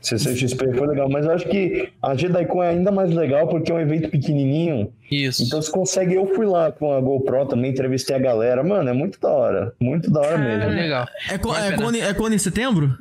[0.00, 3.74] CCXP foi legal, mas eu acho que a JediCon é ainda mais legal porque é
[3.74, 4.92] um evento pequenininho.
[5.10, 5.42] Isso.
[5.42, 8.62] Então você consegue, eu fui lá com a GoPro também, entrevistei a galera.
[8.62, 9.72] Mano, é muito da hora.
[9.80, 10.70] Muito da hora É mesmo.
[10.72, 11.06] legal.
[11.30, 12.96] É, co- é, quando, é quando em setembro?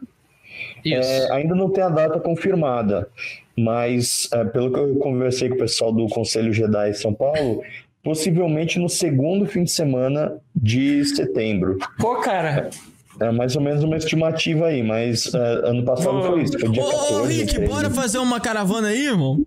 [0.86, 1.10] Isso.
[1.10, 3.08] É, ainda não tem a data confirmada,
[3.58, 7.62] mas é, pelo que eu conversei com o pessoal do Conselho Jedi São Paulo,
[8.04, 11.78] possivelmente no segundo fim de semana de setembro.
[11.98, 12.70] Pô, cara,
[13.28, 15.38] É mais ou menos uma estimativa aí, mas é,
[15.70, 17.14] ano passado foi isso, foi dia Ô, 14.
[17.14, 17.68] ô, Rick, 13.
[17.72, 19.46] bora fazer uma caravana aí, irmão?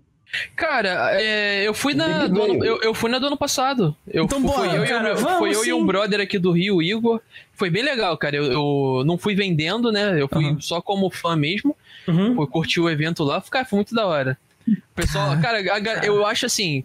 [0.55, 3.95] Cara, é, eu fui na do ano, eu, eu fui na do ano passado.
[4.11, 4.75] Eu, Então fui, bora.
[4.75, 7.21] eu, Cara, meu- vamos foi eu e um brother aqui do Rio, o Igor.
[7.53, 8.35] Foi bem legal, cara.
[8.35, 10.21] Eu, eu não fui vendendo, né?
[10.21, 10.57] Eu fui Aham.
[10.59, 11.75] só como fã mesmo.
[12.07, 12.35] Uhum.
[12.35, 13.41] Fui curtir o evento lá.
[13.49, 14.37] Cara, foi muito da hora.
[14.67, 16.83] O pessoal, cara, a ga- eu acho assim.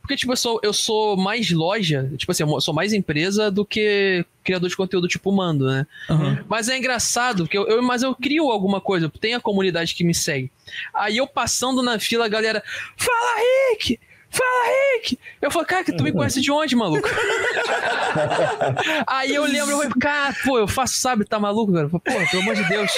[0.00, 3.64] Porque, tipo, eu sou, eu sou mais loja, tipo assim, eu sou mais empresa do
[3.64, 5.86] que criador de conteúdo tipo Mando, né?
[6.08, 6.38] Aham.
[6.48, 10.02] Mas é engraçado, porque eu, eu- mas eu crio alguma coisa, tem a comunidade que
[10.02, 10.50] me segue.
[10.94, 12.62] Aí eu passando na fila, a galera,
[12.96, 13.40] fala
[13.72, 13.98] Rick!
[14.30, 15.18] Fala Rick!
[15.42, 17.08] Eu falo, cara, que tu me conhece de onde, maluco?
[19.06, 21.88] Aí eu lembro, eu falei, cara, pô, eu faço sabe, tá maluco, cara?
[21.88, 22.92] Pô, pelo amor de Deus.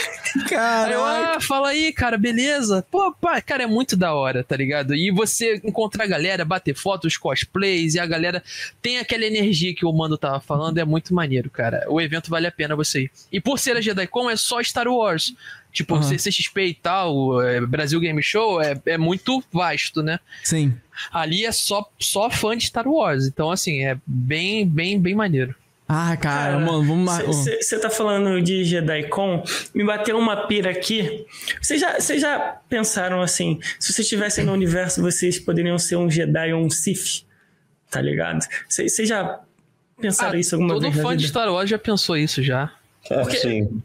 [0.48, 1.36] Caraca.
[1.36, 2.84] ah, fala aí, cara, beleza?
[2.90, 4.94] Pô, pá, cara, é muito da hora, tá ligado?
[4.94, 8.42] E você encontrar a galera, bater fotos, cosplays, e a galera
[8.80, 11.84] tem aquela energia que o Mando tava falando, é muito maneiro, cara.
[11.88, 13.10] O evento vale a pena você ir.
[13.32, 15.34] E por ser a JediCon, é só Star Wars.
[15.72, 16.02] Tipo, Aham.
[16.02, 20.20] CCXP e tal, é, Brasil Game Show, é, é muito vasto, né?
[20.44, 20.74] Sim.
[21.10, 23.26] Ali é só, só fã de Star Wars.
[23.26, 25.54] Então, assim, é bem, bem, bem maneiro.
[25.88, 27.22] Ah, cara, mano, vamos ó.
[27.26, 29.42] Você tá falando de JediCon,
[29.74, 31.26] me bateu uma pira aqui.
[31.60, 32.38] Vocês já, já
[32.68, 37.24] pensaram assim, se vocês estivessem no universo, vocês poderiam ser um Jedi ou um Sith?
[37.90, 38.40] Tá ligado?
[38.68, 39.40] Vocês já
[40.00, 41.28] pensaram Ah, isso alguma todo vez na fã de?
[41.28, 42.70] Star Wars já pensou isso já.
[43.10, 43.82] É, Porque- sim.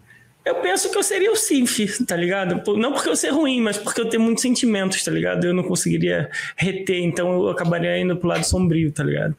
[0.47, 2.61] Eu penso que eu seria o Sith, tá ligado?
[2.77, 5.45] Não porque eu ser ruim, mas porque eu tenho muitos sentimentos, tá ligado?
[5.45, 9.35] Eu não conseguiria reter, então eu acabaria indo pro lado sombrio, tá ligado?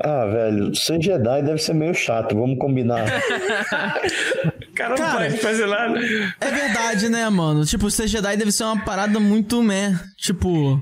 [0.00, 3.04] Ah, velho, ser Jedi deve ser meio chato, vamos combinar.
[3.04, 5.98] O cara não Cara, pode fazer nada.
[6.40, 7.64] É verdade, né, mano?
[7.64, 9.98] Tipo, ser Jedi deve ser uma parada muito, né?
[10.16, 10.80] Tipo,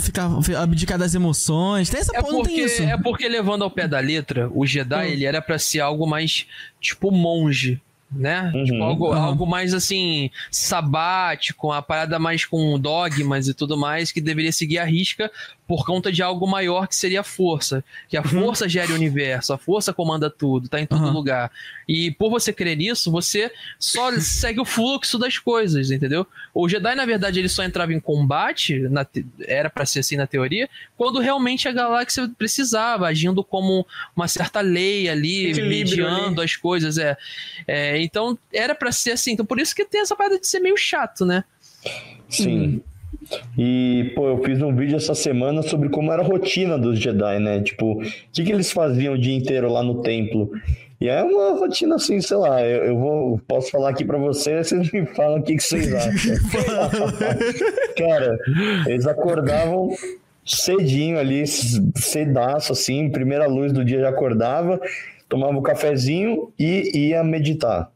[0.00, 0.28] ficar
[0.62, 1.90] abdicar das emoções.
[1.90, 2.82] Tem essa É porra, não tem porque, isso.
[2.84, 6.46] é porque levando ao pé da letra, o Jedi ele era pra ser algo mais
[6.80, 7.80] tipo monge,
[8.10, 8.52] né?
[8.54, 8.64] Uhum.
[8.64, 9.24] Tipo, algo, Aham.
[9.24, 14.78] algo mais assim, sabático, uma parada mais com dogmas e tudo mais, que deveria seguir
[14.78, 15.30] a risca
[15.66, 17.84] por conta de algo maior que seria a força.
[18.08, 21.12] Que a força gera o universo, a força comanda tudo, tá em todo Uhum.
[21.12, 21.50] lugar.
[21.88, 26.26] E por você crer nisso, você só segue o fluxo das coisas, entendeu?
[26.54, 30.16] O Jedi, na verdade, ele só entrava em combate, na te- era pra ser assim
[30.16, 36.40] na teoria, quando realmente a galáxia precisava, agindo como uma certa lei ali, Equilíbrio mediando
[36.42, 36.96] as coisas.
[36.96, 37.16] É.
[37.66, 39.32] É, então, era pra ser assim.
[39.32, 41.42] Então, por isso que tem essa parada de ser meio chato, né?
[42.28, 42.82] Sim.
[43.56, 47.38] E, pô, eu fiz um vídeo essa semana sobre como era a rotina dos Jedi,
[47.38, 47.60] né?
[47.60, 50.50] Tipo, o que, que eles faziam o dia inteiro lá no templo.
[51.00, 54.68] E é uma rotina assim, sei lá, eu, eu vou, posso falar aqui pra vocês,
[54.68, 56.36] vocês me falam o que, que vocês acham.
[57.96, 58.38] Cara,
[58.86, 59.90] eles acordavam
[60.44, 64.80] cedinho ali, cedaço assim, primeira luz do dia já acordava,
[65.28, 67.90] tomava um cafezinho e ia meditar.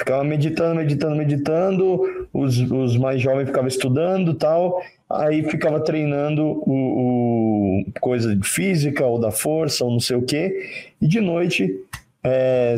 [0.00, 7.82] Ficava meditando, meditando, meditando, os, os mais jovens ficavam estudando tal, aí ficava treinando o,
[7.82, 11.78] o coisa de física ou da força ou não sei o quê, e de noite
[12.24, 12.76] é,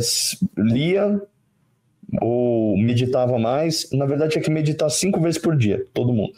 [0.59, 1.23] lia
[2.21, 3.89] ou meditava mais.
[3.93, 6.33] Na verdade, tinha que meditar cinco vezes por dia, todo mundo.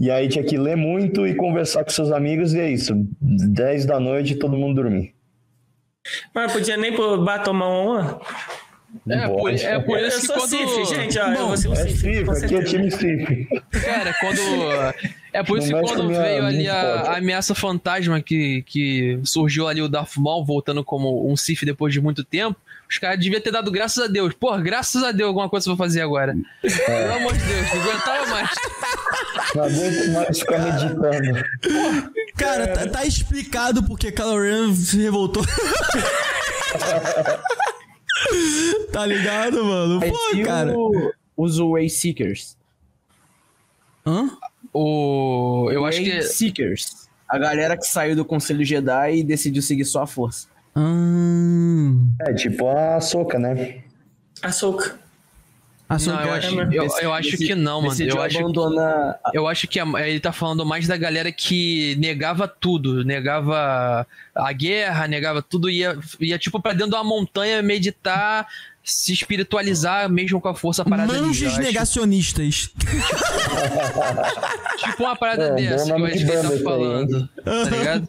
[0.00, 2.92] E aí tinha que ler muito e conversar com seus amigos, e é isso.
[3.20, 5.14] 10 da noite todo mundo dormir.
[6.34, 6.92] Mas podia nem
[7.44, 8.20] tomar uma.
[9.08, 9.64] É, por, Pode.
[9.64, 10.48] é por Eu isso que quando.
[10.48, 12.30] Cif, gente, eu Bom, vou ser um É Cif.
[12.30, 13.48] Aqui é time Cif.
[13.84, 14.40] Cara, quando.
[15.32, 19.82] É por isso que quando veio ali a, a ameaça fantasma que, que surgiu ali
[19.82, 22.58] o Darth Maul voltando como um Sith depois de muito tempo,
[22.88, 24.32] os caras deviam ter dado graças a Deus.
[24.34, 26.34] Pô, graças a Deus alguma coisa pra fazer agora.
[26.62, 28.50] Pelo amor de Deus, não aguentava mais.
[29.54, 31.44] Não aguento mais ficar meditando.
[32.36, 35.44] Cara, tá, tá explicado porque Kylo Ren se revoltou.
[38.92, 40.00] tá ligado, mano?
[40.00, 40.74] Pô, cara.
[40.76, 42.56] o- os Way Seekers?
[44.06, 44.30] Hã?
[44.72, 46.22] O, eu acho que.
[46.22, 47.08] Seekers.
[47.28, 50.46] A galera que saiu do Conselho Jedi e decidiu seguir só a força.
[50.74, 51.92] Ah,
[52.28, 53.82] É tipo a soca, né?
[54.42, 54.98] Açúcar.
[55.88, 58.02] A Não, eu acho, eu, eu acho que não, mano.
[58.02, 59.20] Eu acho, abandonar...
[59.32, 64.04] eu acho que ele tá falando mais da galera que negava tudo, negava
[64.34, 68.48] a guerra, negava tudo, ia, ia tipo pra dentro de uma montanha meditar,
[68.82, 71.22] se espiritualizar mesmo com a força parada ali.
[71.22, 72.70] Manjos acho- negacionistas.
[74.78, 77.28] Tipo uma parada É, dessa que que ele banda tá aí, falando.
[77.44, 78.08] Tá ligado?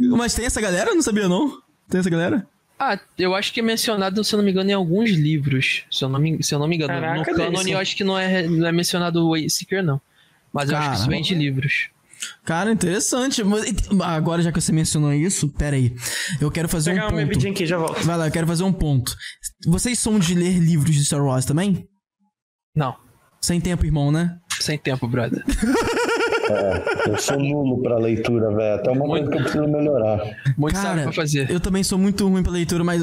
[0.16, 0.90] Mas tem essa galera?
[0.90, 1.60] Eu não sabia, não.
[1.88, 2.46] Tem essa galera?
[2.82, 5.84] Ah, eu acho que é mencionado, se eu não me engano, em alguns livros.
[5.90, 6.94] Se eu não me, se eu não me engano.
[6.94, 10.00] Caraca, no canon eu acho que não é, não é mencionado o Seeker, não.
[10.52, 11.28] Mas eu acho que isso vem Caramba.
[11.28, 11.88] de livros.
[12.44, 13.44] Cara, interessante.
[13.44, 15.94] Mas- Agora, já que você mencionou isso, pera aí.
[16.40, 17.18] Eu quero fazer Pegar um ponto.
[17.18, 18.02] bebidinha aqui, já volto.
[18.02, 19.14] Vai lá, eu quero fazer um ponto.
[19.66, 21.86] Vocês são de ler livros de Star Wars também?
[22.74, 22.96] Não,
[23.42, 24.38] Sem tempo, irmão, né?
[24.60, 25.42] sem tempo, brother.
[27.06, 28.74] Eu sou nulo pra leitura, velho.
[28.74, 30.20] Até uma coisa que eu preciso melhorar.
[30.56, 31.50] Muito Cara, sabe pra fazer.
[31.50, 33.02] Eu também sou muito ruim pra leitura, mas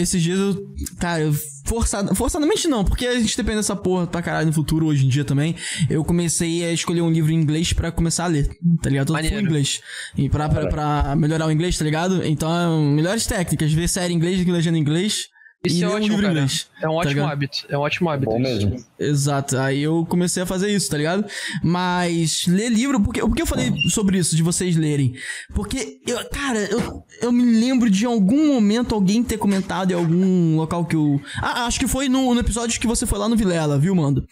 [0.00, 0.68] esses dias eu.
[0.98, 1.32] Cara, eu
[1.64, 5.08] forçado, forçadamente não, porque a gente depende dessa porra pra caralho no futuro, hoje em
[5.08, 5.54] dia também.
[5.88, 8.48] Eu comecei a escolher um livro em inglês pra começar a ler,
[8.82, 9.08] tá ligado?
[9.08, 9.40] Todo Maneiro.
[9.40, 9.80] inglês.
[10.16, 12.24] E pra, pra, pra melhorar o inglês, tá ligado?
[12.24, 15.28] Então, melhores técnicas, ver série em inglês, legenda em inglês.
[15.64, 16.28] Isso e é um ótimo, cara.
[16.28, 16.68] inglês.
[16.80, 17.32] É um tá ótimo ligado?
[17.32, 17.66] hábito.
[17.68, 18.30] É um ótimo hábito.
[18.30, 18.68] Bom isso.
[18.68, 18.84] mesmo.
[18.98, 21.24] Exato, aí eu comecei a fazer isso, tá ligado?
[21.64, 25.14] Mas ler livro, porque, por que eu falei sobre isso, de vocês lerem?
[25.54, 30.56] Porque, eu, cara, eu, eu me lembro de algum momento alguém ter comentado em algum
[30.56, 31.20] local que eu.
[31.42, 34.24] Ah, acho que foi no, no episódio que você foi lá no Vilela, viu, Mando?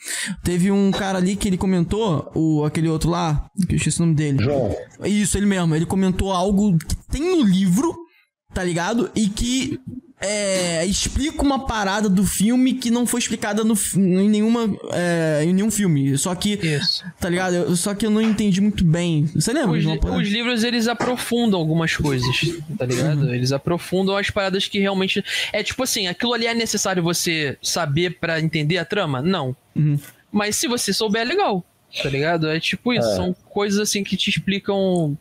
[0.44, 4.04] Teve um cara ali que ele comentou, o, aquele outro lá, que eu esqueci o
[4.04, 4.44] nome dele.
[4.44, 4.74] João,
[5.04, 5.74] Isso, ele mesmo.
[5.74, 7.96] Ele comentou algo que tem no livro,
[8.54, 9.10] tá ligado?
[9.14, 9.80] E que
[10.20, 15.52] é, explica uma parada do filme que não foi explicada no, em, nenhuma, é, em
[15.52, 16.16] nenhum filme.
[16.16, 17.04] Só que, Isso.
[17.20, 17.54] tá ligado?
[17.54, 19.26] Eu- Só que eu não entendi muito bem.
[19.34, 19.78] Você lembra?
[19.78, 22.34] Os, os livros, eles aprofundam algumas coisas,
[22.78, 23.34] tá ligado?
[23.34, 25.22] Eles aprofundam as paradas que realmente...
[25.52, 29.20] É tipo assim, aquilo ali é necessário você saber pra entender a trama?
[29.20, 29.54] Não.
[29.74, 29.98] Uhum.
[30.32, 31.64] Mas se você souber, é legal,
[32.02, 32.48] tá ligado?
[32.48, 33.16] É tipo isso, É.
[33.16, 35.16] são coisas assim que te explicam...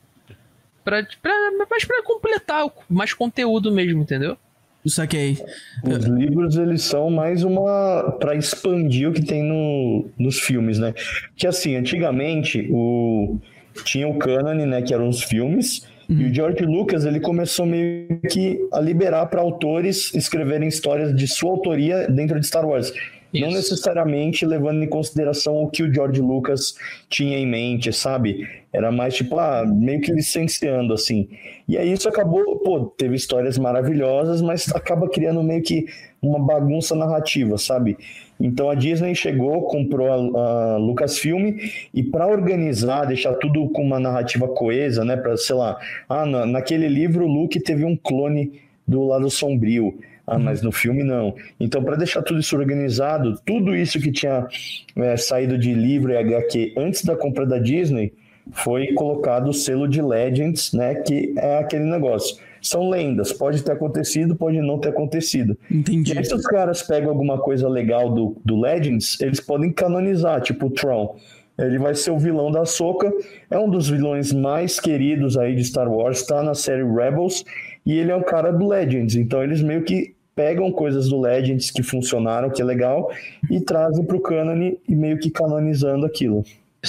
[0.84, 1.34] Pra, pra,
[1.70, 4.38] mas pra completar mais conteúdo mesmo, entendeu?
[4.88, 5.38] Saquei.
[5.84, 10.94] os livros eles são mais uma para expandir o que tem no, nos filmes, né?
[11.36, 13.40] Que assim, antigamente o
[13.84, 18.20] tinha o canon, né, que eram os filmes, e o George Lucas ele começou meio
[18.30, 22.94] que a liberar para autores escreverem histórias de sua autoria dentro de Star Wars.
[23.40, 23.58] Não Isso.
[23.58, 26.76] necessariamente levando em consideração o que o George Lucas
[27.10, 28.48] tinha em mente, sabe?
[28.72, 31.30] Era mais tipo, ah, meio que licenciando, assim.
[31.68, 35.86] E aí isso acabou, pô, teve histórias maravilhosas, mas acaba criando meio que
[36.22, 37.98] uma bagunça narrativa, sabe?
[38.40, 41.58] Então a Disney chegou, comprou a, a Lucasfilm
[41.94, 45.16] e para organizar, deixar tudo com uma narrativa coesa, né?
[45.16, 45.78] Para sei lá,
[46.10, 49.98] ah, na, naquele livro o Luke teve um clone do lado sombrio.
[50.28, 51.36] Ah, mas no filme não.
[51.60, 54.48] Então, para deixar tudo isso organizado, tudo isso que tinha
[54.96, 58.12] é, saído de livro e HQ antes da compra da Disney,
[58.52, 60.96] foi colocado o selo de Legends, né?
[60.96, 62.38] Que é aquele negócio.
[62.62, 65.56] São lendas, pode ter acontecido, pode não ter acontecido.
[65.70, 66.14] Entendi.
[66.14, 70.42] E aí, se os caras pegam alguma coisa legal do, do Legends, eles podem canonizar,
[70.42, 71.16] tipo o Tron.
[71.58, 73.12] Ele vai ser o vilão da Soca,
[73.50, 77.46] é um dos vilões mais queridos aí de Star Wars, está na série Rebels,
[77.86, 79.16] e ele é um cara do Legends.
[79.16, 83.10] Então eles meio que pegam coisas do Legends que funcionaram, que é legal,
[83.50, 86.44] e trazem para o canon e meio que canonizando aquilo.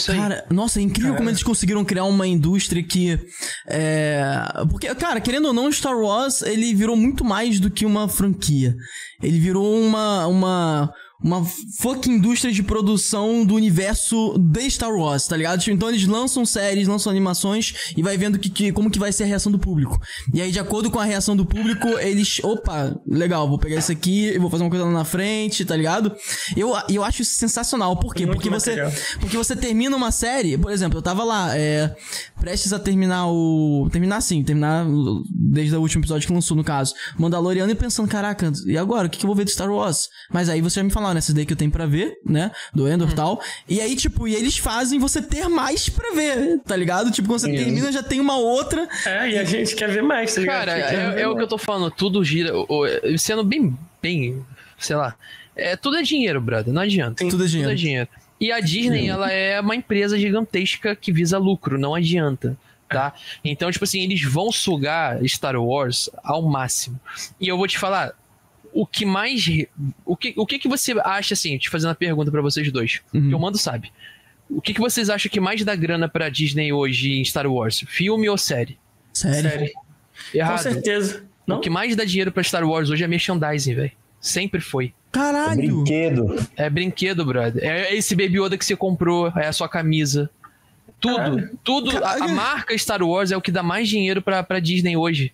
[0.04, 3.18] Cara, nossa, é incrível como eles conseguiram criar uma indústria que.
[3.66, 4.28] É...
[4.70, 8.76] Porque, cara, querendo ou não, Star Wars ele virou muito mais do que uma franquia.
[9.22, 10.26] Ele virou uma.
[10.26, 11.44] uma uma
[11.80, 15.60] fucking indústria de produção do universo de Star Wars, tá ligado?
[15.60, 19.12] Tipo, Então eles lançam séries, lançam animações e vai vendo que, que- como que vai
[19.12, 19.98] ser a reação do público.
[20.32, 22.38] E aí, de acordo com a reação do público, eles.
[22.44, 26.14] Opa, legal, vou pegar isso aqui, vou fazer uma coisa lá na frente, tá ligado?
[26.56, 27.96] Eu, eu acho isso sensacional.
[27.96, 28.26] Por quê?
[28.26, 28.72] Porque você,
[29.20, 31.94] porque você termina uma série, por exemplo, eu tava lá, é,
[32.40, 33.88] prestes a terminar o.
[33.90, 34.86] Terminar sim, terminar
[35.30, 36.94] desde o último episódio que lançou, no caso.
[37.18, 39.06] Mandaloriano e pensando, caraca, e agora?
[39.06, 40.08] O que, que eu vou ver de Star Wars?
[40.32, 42.50] Mas aí você já me falou, nessas daí que eu tenho pra ver, né?
[42.74, 43.40] Do Endor e tal.
[43.68, 47.10] E aí, tipo, e eles fazem você ter mais pra ver, tá ligado?
[47.10, 48.88] Tipo, quando você termina, já tem uma outra.
[49.04, 50.66] É, e a gente quer ver mais, tá ligado?
[50.66, 52.52] Cara, é, é o que eu tô falando, tudo gira.
[53.18, 54.44] Sendo bem, bem,
[54.78, 55.14] sei lá.
[55.54, 56.72] É, tudo é dinheiro, brother.
[56.72, 57.26] Não adianta.
[57.28, 57.70] Tudo é dinheiro.
[57.70, 58.08] Tudo é dinheiro.
[58.38, 62.56] E a Disney, ela é uma empresa gigantesca que visa lucro, não adianta.
[62.88, 63.14] Tá?
[63.44, 67.00] Então, tipo assim, eles vão sugar Star Wars ao máximo.
[67.40, 68.14] E eu vou te falar,
[68.76, 69.46] o que mais.
[70.04, 73.00] O que, o que, que você acha, assim, te fazendo a pergunta pra vocês dois,
[73.10, 73.90] que o Mando sabe.
[74.50, 77.82] O que, que vocês acham que mais dá grana pra Disney hoje em Star Wars?
[77.88, 78.78] Filme ou série?
[79.12, 79.50] Sério.
[79.50, 79.70] Sério.
[80.32, 80.56] Errado.
[80.56, 81.24] Com certeza.
[81.46, 81.56] Não?
[81.56, 83.92] O que mais dá dinheiro pra Star Wars hoje é merchandising, velho.
[84.20, 84.92] Sempre foi.
[85.10, 85.82] Caralho!
[85.82, 86.46] Brinquedo.
[86.56, 87.64] É brinquedo, brother.
[87.64, 90.28] É esse Baby Yoda que você comprou, é a sua camisa.
[91.00, 91.58] Tudo, Caralho.
[91.64, 91.90] tudo.
[91.90, 92.34] A, a Caralho.
[92.34, 95.32] marca Star Wars é o que dá mais dinheiro pra, pra Disney hoje.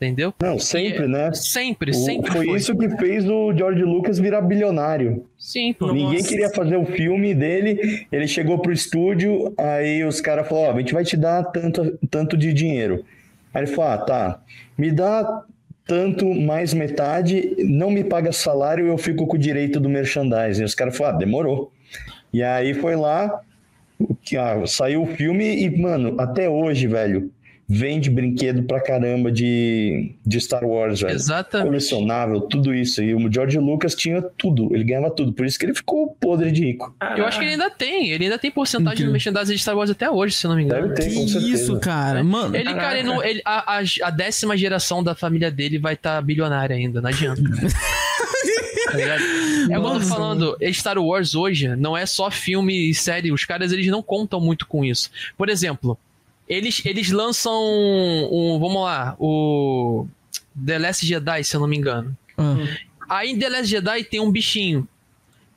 [0.00, 0.32] Entendeu?
[0.40, 1.30] Não, sempre, né?
[1.34, 2.56] Sempre, O- sempre foi, foi.
[2.56, 5.26] isso que fez o George Lucas virar bilionário.
[5.38, 5.92] Sim, pô.
[5.92, 10.76] Ninguém queria fazer o filme dele, ele chegou pro estúdio, aí os caras falaram, ó,
[10.76, 13.04] a gente vai te dar tanto, tanto de dinheiro.
[13.52, 14.40] Aí ele falou, ah, tá,
[14.78, 15.42] me dá
[15.86, 20.64] tanto mais metade, não me paga salário, eu fico com o direito do merchandising.
[20.64, 21.72] Os caras falaram, ah, demorou.
[22.32, 23.40] E aí foi lá,
[24.38, 27.30] ah, saiu o filme e, mano, até hoje, velho,
[27.72, 31.68] vende brinquedo pra caramba de, de Star Wars, velho Exatamente.
[31.68, 33.00] colecionável, tudo isso.
[33.00, 35.32] E o George Lucas tinha tudo, ele ganhava tudo.
[35.32, 36.92] Por isso que ele ficou podre de rico.
[37.16, 38.10] Eu acho que ele ainda tem.
[38.10, 39.10] Ele ainda tem porcentagem Incrível.
[39.10, 40.88] do merchandising de Star Wars até hoje, se eu não me engano.
[40.88, 41.54] Deve ter, Que com certeza.
[41.54, 42.24] isso, cara?
[42.24, 42.56] Mano.
[42.56, 43.04] Ele, cara, ele Caraca.
[43.04, 47.08] não, ele- a, a, a décima geração da família dele vai estar bilionária ainda, não
[47.08, 47.40] adianta.
[48.90, 49.22] Tá ligado?
[49.70, 50.56] É o que eu tô falando.
[50.72, 53.30] Star Wars hoje não é só filme e série.
[53.30, 55.10] Os caras eles não contam muito com isso.
[55.38, 55.96] Por exemplo,
[56.50, 57.52] eles, eles lançam
[58.30, 60.06] um, vamos lá, o
[60.66, 62.16] The Last Jedi, se eu não me engano.
[62.36, 62.56] Ah.
[63.08, 64.86] Aí em The Last Jedi tem um bichinho.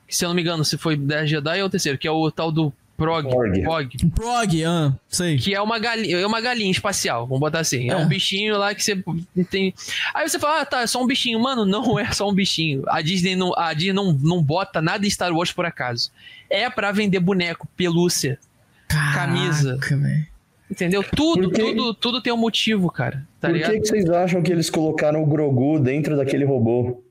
[0.08, 2.08] que, Se eu não me engano, se foi The Last Jedi ou o terceiro, que
[2.08, 3.28] é o tal do Prog.
[3.28, 3.64] Porg.
[3.64, 5.38] Prog Prog, ah, sei.
[5.38, 7.90] que é uma galinha, é uma galinha espacial, vamos botar assim.
[7.90, 7.98] É, É.
[7.98, 9.04] um bichinho lá que você
[9.50, 9.74] tem.
[10.14, 11.40] Aí você fala, ah, tá, é só um bichinho.
[11.40, 12.84] Mano, não é só um bichinho.
[12.88, 16.12] A Disney não, a Disney não, não bota nada em Star Wars por acaso.
[16.50, 18.38] É pra vender boneco, pelúcia,
[18.88, 19.78] camisa.
[19.80, 20.28] Caraca, velho.
[20.74, 21.04] Entendeu?
[21.16, 23.26] Tudo, Porque- tudo, tudo tem um motivo, cara.
[23.40, 27.02] Tá Por que, que vocês acham que eles colocaram o Grogu dentro daquele robô?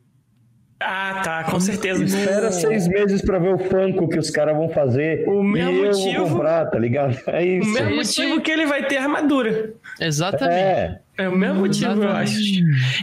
[0.85, 2.03] Ah, tá, com certeza.
[2.05, 5.29] Espera seis meses pra ver o Funko que os caras vão fazer.
[5.29, 7.17] O mesmo e eu motivo- vou comprar, tá ligado?
[7.29, 7.71] É O isso.
[7.73, 8.41] mesmo isso motivo aí.
[8.41, 9.73] que ele vai ter armadura.
[10.01, 10.59] Exatamente.
[10.59, 12.37] É, É o mesmo motivo, eu acho.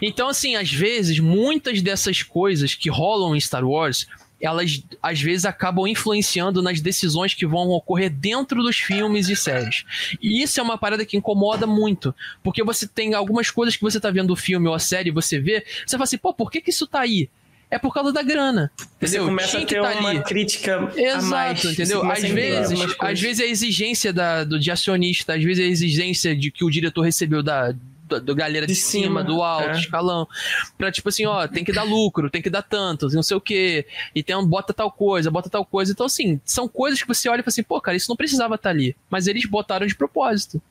[0.02, 4.07] Então, assim, às vezes, muitas dessas coisas que rolam em Star Wars,
[4.41, 9.83] elas às vezes acabam influenciando nas decisões que vão ocorrer dentro dos filmes e séries.
[10.21, 12.13] E isso é uma parada que incomoda muito.
[12.43, 15.39] Porque você tem algumas coisas que você tá vendo o filme ou a série, você
[15.39, 17.29] vê, você fala assim, pô, por que, que isso tá aí?
[17.71, 18.71] É por causa da grana.
[18.99, 19.25] Você Entendeu?
[19.25, 20.23] começa Tinha a ter tá uma ali.
[20.23, 20.97] crítica a mais.
[20.97, 22.11] Exato, Você entendeu?
[22.11, 25.71] Às vezes, às vezes é a exigência da, do, de acionista, às vezes é a
[25.71, 27.75] exigência de que o diretor recebeu da,
[28.10, 29.80] da, da galera de, De cima, cima, do alto, é.
[29.80, 30.27] escalão.
[30.77, 33.41] Pra tipo assim, ó, tem que dar lucro, tem que dar tantos, não sei o
[33.41, 33.86] quê.
[34.14, 35.91] E tem um, bota tal coisa, bota tal coisa.
[35.91, 38.56] Então, assim, são coisas que você olha e fala assim, pô, cara, isso não precisava
[38.56, 38.95] estar ali.
[39.10, 40.61] Mas eles botaram de propósito.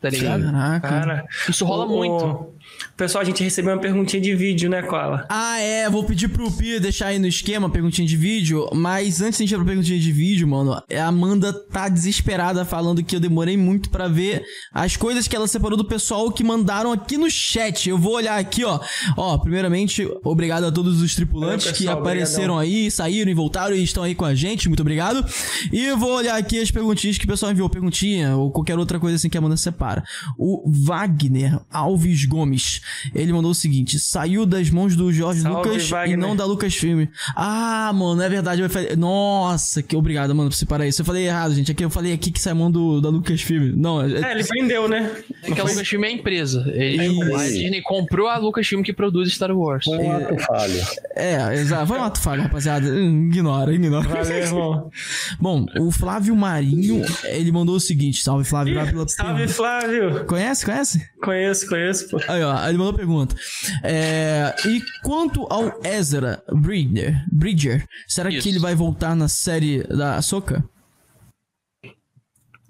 [0.00, 0.42] Tá ligado?
[0.44, 0.88] Caraca.
[0.88, 2.52] Cara, Isso rola o- muito.
[2.96, 5.26] Pessoal, a gente recebeu uma perguntinha de vídeo, né, Cola?
[5.28, 9.20] Ah, é, vou pedir pro Pia deixar aí no esquema a perguntinha de vídeo, mas
[9.20, 13.02] antes de a gente ir pra perguntinha de vídeo, mano, a Amanda tá desesperada falando
[13.02, 16.92] que eu demorei muito pra ver as coisas que ela separou do pessoal que mandaram
[16.92, 17.88] aqui no chat.
[17.88, 18.80] Eu vou olhar aqui, ó.
[19.16, 23.74] Ó, primeiramente, obrigado a todos os tripulantes Valeu, que pessoal, apareceram aí, saíram e voltaram
[23.74, 24.68] e estão aí com a gente.
[24.68, 25.24] Muito obrigado.
[25.72, 28.98] E eu vou olhar aqui as perguntinhas que o pessoal enviou, perguntinha ou qualquer outra
[28.98, 30.04] coisa assim que a Amanda separa.
[30.38, 32.73] O Wagner Alves Gomes,
[33.14, 36.18] ele mandou o seguinte: saiu das mãos do Jorge Salve, Lucas e Wagner.
[36.18, 37.06] não da Lucasfilm.
[37.36, 38.62] Ah, mano, é verdade.
[38.62, 41.02] Eu falei, nossa, que obrigado, mano, por separar isso.
[41.02, 41.70] Eu falei errado, gente.
[41.72, 43.72] Aqui eu falei aqui que sai mão do, da Lucasfilm.
[43.76, 45.10] Não, é, É, ele vendeu, né?
[45.42, 46.64] É que a Lucasfilm é a empresa.
[46.68, 49.84] Ele, a Disney comprou a Lucasfilm que produz Star Wars.
[49.84, 50.80] Foi um ato falho.
[51.16, 51.86] é, exato.
[51.86, 52.86] Foi um ato falho, rapaziada.
[52.86, 54.08] Hum, Ignora, ignora.
[54.08, 54.90] Valeu, irmão.
[55.40, 58.74] Bom, o Flávio Marinho, ele mandou o seguinte: salve, Flávio.
[58.74, 59.48] pela Salve.
[59.48, 60.24] Flávio.
[60.26, 61.08] Conhece, conhece?
[61.22, 62.20] Conheço, conheço, pô.
[62.28, 63.34] Aí, ó, ele mandou pergunta.
[63.82, 68.42] É, e quanto ao Ezra Bridger, Bridger será Isso.
[68.42, 70.64] que ele vai voltar na série da Ahsoka?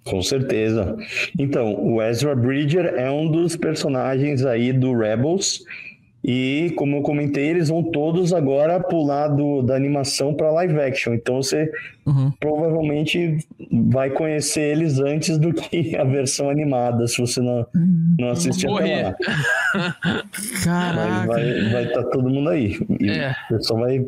[0.04, 0.96] Com certeza.
[1.38, 5.64] Então, o Ezra Bridger é um dos personagens aí do Rebels.
[6.26, 11.12] E, como eu comentei, eles vão todos agora pular do, da animação para live action.
[11.14, 11.70] Então, você
[12.06, 12.30] Uhum.
[12.40, 13.38] provavelmente
[13.90, 17.66] vai conhecer eles antes do que a versão animada, se você não,
[18.18, 19.16] não assistir até lá.
[20.64, 21.26] Caraca.
[21.26, 22.78] vai vai estar todo mundo aí.
[23.00, 23.34] E É.
[23.50, 24.04] o pessoal vai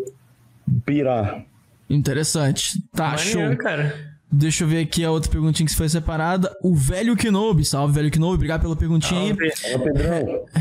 [0.84, 1.42] pirar.
[1.88, 2.82] Interessante.
[2.94, 3.40] Tá, show.
[3.42, 3.94] Maneiro, cara.
[4.36, 6.54] Deixa eu ver aqui a outra perguntinha que foi separada.
[6.62, 7.64] O velho Kenobi.
[7.64, 8.34] Salve, velho Kenobi.
[8.34, 9.36] Obrigado pela perguntinha aí.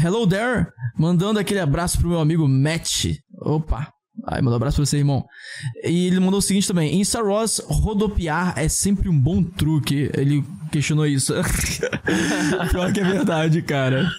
[0.02, 0.68] Hello there.
[0.98, 3.18] Mandando aquele abraço pro meu amigo Matt.
[3.42, 3.95] Opa.
[4.28, 5.24] Ai, mandou um abraço pra você, irmão.
[5.84, 10.10] E ele mandou o seguinte também: Em Star Wars, rodopiar é sempre um bom truque.
[10.18, 11.34] Ele questionou isso.
[12.72, 14.10] Pior que é verdade, cara.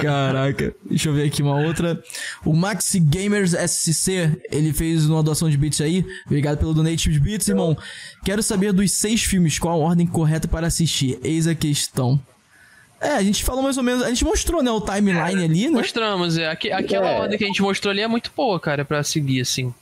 [0.00, 0.74] Caraca.
[0.88, 2.02] Deixa eu ver aqui uma outra.
[2.44, 6.06] O Maxi Gamers SC, ele fez uma doação de bits aí.
[6.24, 7.76] Obrigado pelo donate de bits, irmão.
[8.24, 11.18] Quero saber dos seis filmes, qual a ordem correta para assistir?
[11.22, 12.18] Eis a questão.
[13.00, 14.02] É, a gente falou mais ou menos.
[14.02, 15.70] A gente mostrou, né, o timeline ali, né?
[15.70, 16.48] Mostramos, é.
[16.48, 17.20] Aque- Aquela É.
[17.20, 19.72] ordem que a gente mostrou ali é muito boa, cara, pra seguir, assim.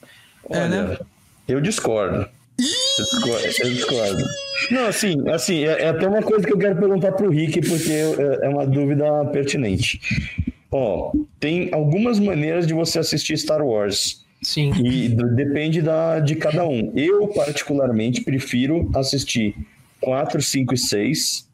[0.51, 0.83] É, né?
[0.85, 1.01] Olha,
[1.49, 2.27] eu discordo.
[2.59, 4.25] Eu discordo, eu discordo.
[4.71, 7.93] Não, assim, assim é, é até uma coisa que eu quero perguntar pro Rick, porque
[7.93, 10.01] é, é uma dúvida pertinente.
[10.71, 14.25] Ó, tem algumas maneiras de você assistir Star Wars.
[14.43, 14.73] Sim.
[14.85, 16.93] E depende da, de cada um.
[16.97, 19.55] Eu, particularmente, prefiro assistir
[20.01, 21.49] 4, 5 e 6,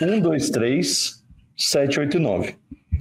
[0.00, 1.22] 1, 2, 3,
[1.56, 2.54] 7, 8 e 9.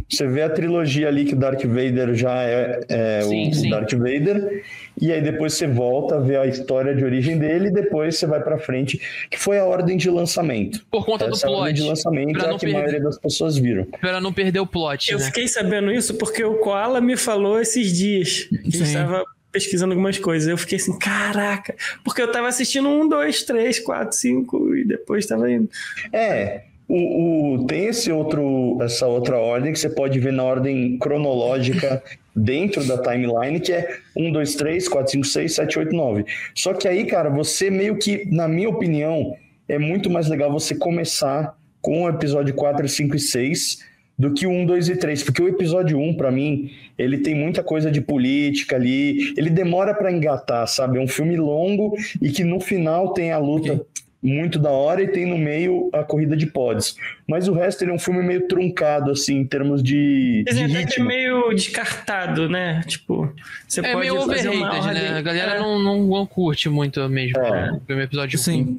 [0.10, 3.70] Você vê a trilogia ali que o Darth Vader já é, é Sim, o sim.
[3.70, 4.64] Darth Vader,
[5.02, 8.26] e aí depois você volta a ver a história de origem dele, e depois você
[8.26, 10.86] vai pra frente, que foi a ordem de lançamento.
[10.90, 11.90] Por conta Essa do ordem de plot.
[11.90, 13.84] lançamento é a que a perder- maioria das pessoas viram.
[14.00, 15.26] Pra não perder o plot, Eu né?
[15.26, 18.44] fiquei sabendo isso porque o Koala me falou esses dias.
[18.46, 20.48] que estava pesquisando algumas coisas.
[20.48, 21.76] Eu fiquei assim, caraca.
[22.06, 25.70] Porque eu tava assistindo um, dois, três, quatro, cinco e depois tava indo.
[26.14, 30.98] É, o, o- tem esse outro, essa outra ordem que você pode ver na ordem
[30.98, 32.02] cronológica
[32.36, 36.26] dentro da timeline, que é 1, 2, 3, 4, 5, 6, 7, 8, 9.
[36.56, 39.36] Só que aí, cara, você meio que, na minha opinião,
[39.68, 43.80] é muito mais legal você começar com o episódio 4, 5 e 6
[44.18, 47.36] do que o 1, 2 e 3, porque o episódio 1, pra mim, ele tem
[47.36, 50.98] muita coisa de política ali, ele demora pra engatar, sabe?
[50.98, 53.86] É um filme longo e que no final tem a luta Ok.
[54.28, 56.96] Muito da hora e tem no meio a corrida de pods.
[57.28, 60.68] Mas o resto ele é um filme meio truncado, assim, em termos de, de até
[60.68, 61.06] que é ritmo.
[61.06, 62.82] meio descartado, né?
[62.86, 63.32] Tipo,
[63.68, 65.18] você É pode meio fazer uma overrated, né?
[65.18, 65.60] A galera É.
[65.60, 67.72] não, não, não curte muito mesmo É.
[67.72, 68.38] o primeiro episódio.
[68.38, 68.78] Sim.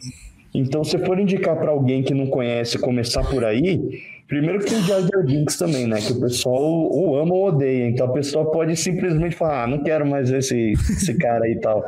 [0.54, 3.80] Então, se for indicar pra alguém que não conhece começar por aí,
[4.26, 6.00] primeiro que tem Jar Jar Binks também, né?
[6.00, 7.86] Que o pessoal ou ama ou odeia.
[7.88, 11.52] Então a pessoa pode simplesmente falar, ah, não quero mais ver esse, esse cara aí
[11.52, 11.84] e tal.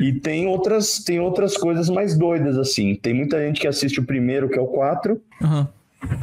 [0.00, 2.94] E tem outras, tem outras coisas mais doidas, assim.
[2.94, 5.68] Tem muita gente que assiste o primeiro, que é o 4, Aham.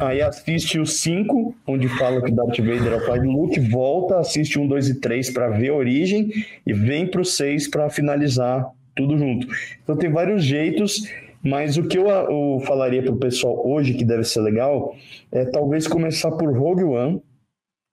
[0.00, 4.18] Aí assiste o 5, onde fala que Darth Vader é o pai do Luke, volta,
[4.18, 6.30] assiste um, dois e três para ver a origem
[6.66, 9.46] e vem pro 6 para finalizar tudo junto.
[9.82, 11.08] Então tem vários jeitos,
[11.42, 14.96] mas o que eu, eu falaria pro pessoal hoje que deve ser legal
[15.30, 17.22] é talvez começar por Rogue One.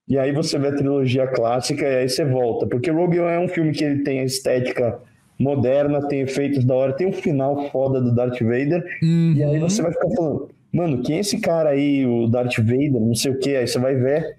[0.08, 3.38] E aí você vê a trilogia clássica e aí você volta, porque Rogue One é
[3.38, 5.00] um filme que ele tem a estética
[5.38, 9.82] moderna, tem efeitos da hora, tem um final foda do Darth Vader, e aí você
[9.82, 13.38] vai ficar falando, mano, quem é esse cara aí, o Darth Vader, não sei o
[13.38, 14.36] que, aí você vai ver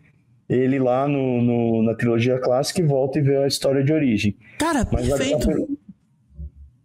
[0.49, 4.35] ele lá no, no- na trilogia clássica e volta e vê a história de origem.
[4.57, 5.47] Cara, Mas perfeito.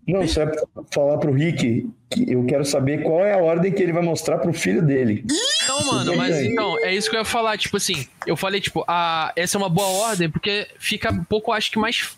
[0.06, 0.54] Não, você vai
[0.92, 4.38] falar pro Rick que eu quero saber qual é a ordem que ele vai mostrar
[4.38, 5.24] pro filho dele.
[5.28, 5.36] Não,
[5.68, 8.84] Não, mano, mas então, é isso que eu ia falar, tipo assim, eu falei, tipo,
[8.86, 12.16] a, essa é uma boa ordem, porque fica um pouco, acho que mais,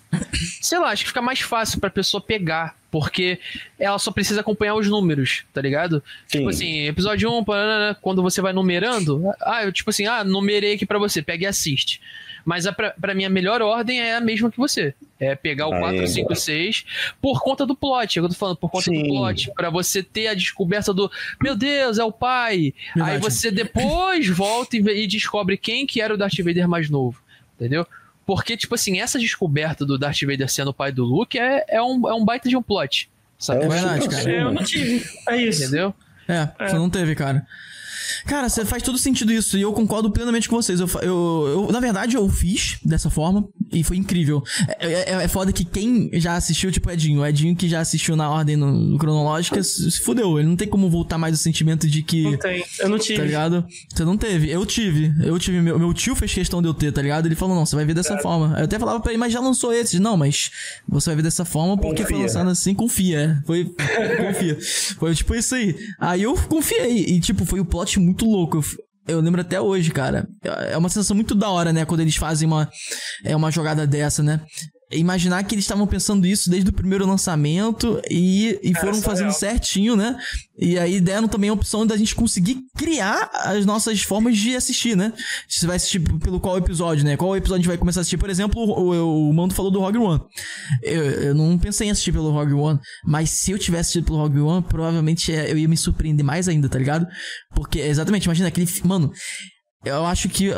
[0.60, 3.38] sei lá, acho que fica mais fácil pra pessoa pegar, porque
[3.78, 6.02] ela só precisa acompanhar os números, tá ligado?
[6.26, 6.38] Sim.
[6.38, 10.74] Tipo assim, episódio 1, parará, quando você vai numerando, ah, eu, tipo assim, ah, numerei
[10.74, 12.00] aqui pra você, pega e assiste.
[12.44, 14.94] Mas a, pra, pra mim a melhor ordem é a mesma que você.
[15.18, 16.06] É pegar o Ah, 4, é.
[16.06, 16.84] 5, 5, 6
[17.20, 18.18] por conta do plot.
[18.18, 19.08] É o que eu tô falando, por conta do Sim.
[19.08, 19.50] plot.
[19.54, 21.10] Pra você ter a descoberta do
[21.42, 22.74] meu Deus, é o pai.
[22.94, 23.16] Verdade.
[23.16, 27.22] Aí você depois volta e, e descobre quem que era o Darth Vader mais novo.
[27.58, 27.86] Entendeu?
[28.26, 31.82] Porque, tipo assim, essa descoberta do Darth Vader sendo o pai do Luke é, é,
[31.82, 33.10] um, é um baita de um plot.
[33.38, 33.64] Sabe?
[33.64, 34.30] É verdade, cara.
[34.30, 35.04] É, eu não tive.
[35.28, 35.62] É isso.
[35.62, 35.94] Entendeu?
[36.26, 37.46] É, você não teve, cara.
[38.26, 40.80] Cara, você faz todo sentido isso, e eu concordo plenamente com vocês.
[40.80, 44.42] Eu, eu, eu- na verdade, eu fiz dessa forma, e foi incrível.
[44.78, 47.80] É, é, é foda que quem já assistiu, tipo o Edinho, o Edinho que já
[47.80, 50.38] assistiu na ordem no, no cronológica, se se fudeu.
[50.38, 52.22] Ele não tem como voltar mais o sentimento de que.
[52.22, 52.64] Não tem.
[52.80, 53.18] Eu não tive.
[53.18, 53.64] Tá ligado?
[53.94, 54.50] Você não teve.
[54.50, 55.12] Eu tive.
[55.22, 55.60] Eu tive.
[55.60, 57.26] Meu, meu tio fez questão de eu ter, tá ligado?
[57.26, 58.54] Ele falou, não, você vai ver dessa forma.
[58.58, 59.98] Eu até falava pra ele, mas já lançou esses.
[60.00, 60.50] Não, mas
[60.88, 62.26] você vai ver dessa forma porque foi Confia.
[62.26, 63.18] lançado assim, confia.
[63.42, 63.46] é.
[63.46, 63.64] Foi.
[63.64, 64.58] confia.
[64.98, 65.74] Foi tipo isso aí.
[65.98, 67.04] Aí eu confiei.
[67.06, 68.58] E, tipo, foi um plot muito louco.
[68.58, 68.64] Eu,
[69.06, 70.26] eu lembro até hoje, cara.
[70.70, 71.84] É uma sensação muito da hora, né?
[71.84, 72.70] Quando eles fazem uma,
[73.24, 74.40] é uma jogada dessa, né?
[74.92, 79.96] Imaginar que eles estavam pensando isso desde o primeiro lançamento e, e foram fazendo certinho,
[79.96, 80.16] né?
[80.58, 84.96] E aí deram também a opção da gente conseguir criar as nossas formas de assistir,
[84.96, 85.12] né?
[85.48, 87.16] Você vai assistir pelo qual episódio, né?
[87.16, 88.18] Qual episódio a gente vai começar a assistir?
[88.18, 90.20] Por exemplo, o, o, Mando falou do Rogue One.
[90.82, 94.18] Eu, eu não pensei em assistir pelo Rogue One, mas se eu tivesse assistido pelo
[94.18, 97.06] Rogue One, provavelmente é, eu ia me surpreender mais ainda, tá ligado?
[97.54, 98.68] Porque, exatamente, imagina aquele.
[98.84, 99.10] Mano,
[99.84, 100.50] eu acho que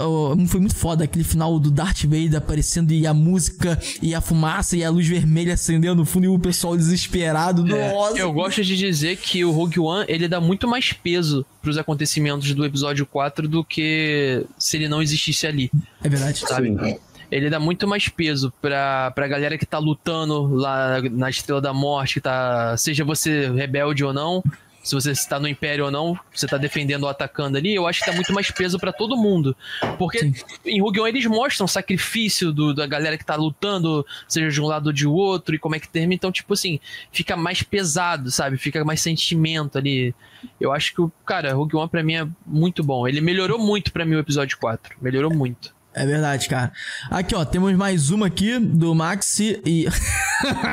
[0.49, 4.77] foi muito foda aquele final do Darth Vader aparecendo e a música e a fumaça
[4.77, 7.65] e a luz vermelha acendendo no fundo e o pessoal desesperado.
[7.65, 8.19] Nossa!
[8.19, 12.53] Eu gosto de dizer que o Rogue One ele dá muito mais peso pros acontecimentos
[12.55, 15.71] do episódio 4 do que se ele não existisse ali.
[16.03, 16.39] É verdade.
[16.41, 16.69] Sabe?
[16.69, 16.99] Sim.
[17.31, 21.73] Ele dá muito mais peso pra, pra galera que tá lutando lá na Estrela da
[21.73, 22.77] Morte, que tá.
[22.77, 24.45] Seja você rebelde ou não,
[24.87, 28.01] se você está no Império ou não, você tá defendendo ou atacando ali, eu acho
[28.01, 29.57] que dá muito mais peso pra todo mundo.
[29.99, 30.33] Porque Sim.
[30.65, 34.61] em Rogue One eles mostram o sacrifício do- da galera que tá lutando, seja de
[34.61, 36.15] um lado ou de outro, e como é que termina.
[36.15, 36.79] Então, tipo assim,
[37.11, 38.57] fica mais pesado, sabe?
[38.59, 40.15] Fica mais sentimento ali.
[40.61, 43.09] Eu acho que, o cara, Rogue One pra mim é muito bom.
[43.09, 44.97] Ele melhorou muito pra mim o episódio 4.
[45.03, 45.75] Melhorou muito.
[45.97, 46.71] É verdade, cara.
[47.11, 49.87] Aqui, ó, temos mais uma aqui do Maxi e.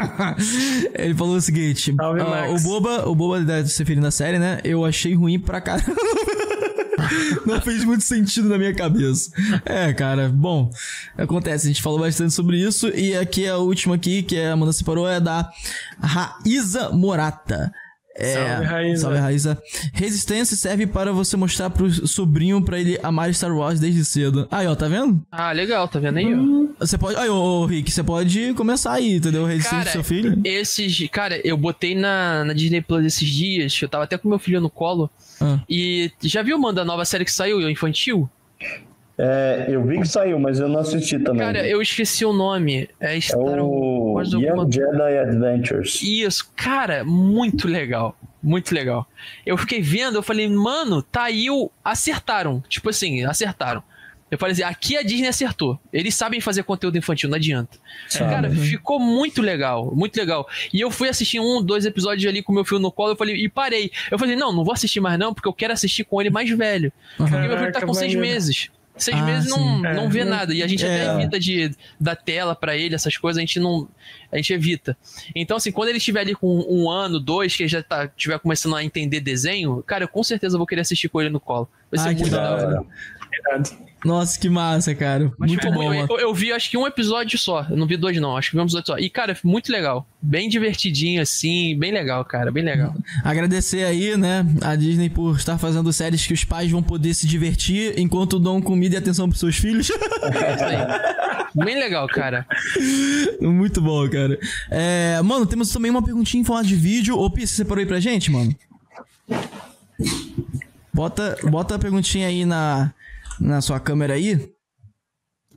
[0.94, 2.52] Ele falou o seguinte: Salve, Max.
[2.52, 4.60] o Boba, o Boba deve se referir na série, né?
[4.66, 5.96] Eu achei ruim pra caramba.
[7.46, 9.32] Não fez muito sentido na minha cabeça.
[9.66, 10.70] É, cara, bom,
[11.18, 12.90] acontece, a gente falou bastante sobre isso.
[12.90, 15.50] E aqui a última aqui, que a Amanda separou, é da
[16.02, 17.74] Raíza Morata.
[18.16, 19.02] É, Salve, Raíza.
[19.02, 19.64] Salve, Raíza.
[19.94, 24.48] Resistência serve para você mostrar pro sobrinho pra ele amar Star Wars desde cedo.
[24.52, 25.26] Aí, ó, tá vendo?
[25.32, 26.34] Ah, legal, tá vendo aí?
[26.34, 26.64] ó?
[26.80, 27.18] Você pode.
[27.18, 29.46] Aí, ô, Rick, você pode começar aí, entendeu?
[29.46, 30.40] Resistência Cara, do seu filho.
[30.44, 31.10] Esses.
[31.10, 34.62] Cara, eu botei na, na Disney Plus esses dias, eu tava até com meu filho
[34.62, 35.10] no colo.
[35.42, 35.60] Ah.
[35.68, 38.30] E já viu, mano, a nova série que saiu, o infantil?
[39.26, 41.46] É, eu vi que saiu, mas eu não assisti também.
[41.46, 42.90] Cara, eu esqueci o nome.
[43.00, 46.02] É É Star o Wars alguma Young Jedi Adventures.
[46.02, 48.18] Isso, cara, muito legal.
[48.42, 49.08] Muito legal.
[49.46, 51.72] Eu fiquei vendo, eu falei, mano, tá aí o.
[51.82, 52.62] Acertaram.
[52.68, 53.82] Tipo assim, acertaram.
[54.30, 55.80] Eu falei assim, aqui a Disney acertou.
[55.94, 57.78] Eles sabem fazer conteúdo infantil, não adianta.
[58.10, 58.32] Sabe.
[58.32, 60.50] Cara, ficou muito legal, muito legal.
[60.74, 63.36] E eu fui assistir um, dois episódios ali com meu filho no colo, eu falei,
[63.36, 63.92] e parei.
[64.10, 66.50] Eu falei, não, não vou assistir mais não, porque eu quero assistir com ele mais
[66.50, 66.92] velho.
[67.16, 68.72] Porque meu filho tá Caraca, com seis meses.
[68.96, 69.82] Seis Ah, meses não, sim.
[69.82, 70.08] não É.
[70.10, 70.54] vê nada.
[70.54, 71.02] E a gente É.
[71.08, 73.88] até evita de dar tela pra ele, essas coisas, a gente não.
[74.32, 74.96] A gente evita.
[75.36, 78.38] Então, assim, quando ele estiver ali com um ano, dois, que ele já tá, tiver
[78.40, 81.68] começando a entender desenho, cara, eu com certeza vou querer assistir com ele no colo.
[81.92, 82.86] Vai ser que muito da da hora.
[83.46, 83.64] Cara,
[84.06, 85.32] Nossa, que massa, cara.
[85.38, 86.08] Mas muito bom, mano.
[86.10, 87.66] eu, eu vi acho que um episódio só.
[87.70, 88.36] Eu não vi dois, não.
[88.36, 88.98] Acho que vi um episódio só.
[88.98, 90.06] E, cara, muito legal.
[90.22, 91.78] Bem divertidinho, assim.
[91.78, 92.52] Bem legal, cara.
[92.52, 92.94] Bem legal.
[93.24, 97.26] Agradecer aí, né, a Disney por estar fazendo séries que os pais vão poder se
[97.26, 99.90] divertir enquanto dão comida e atenção pros seus filhos.
[99.90, 99.96] É
[100.56, 101.64] isso aí.
[101.66, 102.46] Bem legal, cara.
[103.40, 104.40] muito bom, cara.
[104.70, 107.18] É, mano, temos também uma perguntinha em formato de vídeo.
[107.18, 108.54] Ô, Pi, você separou aí pra gente, mano?
[110.94, 112.94] Bota, bota a perguntinha aí na,
[113.40, 114.50] na sua câmera aí.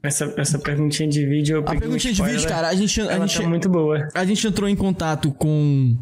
[0.03, 3.01] Essa, essa perguntinha de vídeo eu A peguei um perguntinha de vídeo, cara, a gente,
[3.01, 4.09] a gente, tá muito boa.
[4.15, 5.97] a gente entrou em contato com,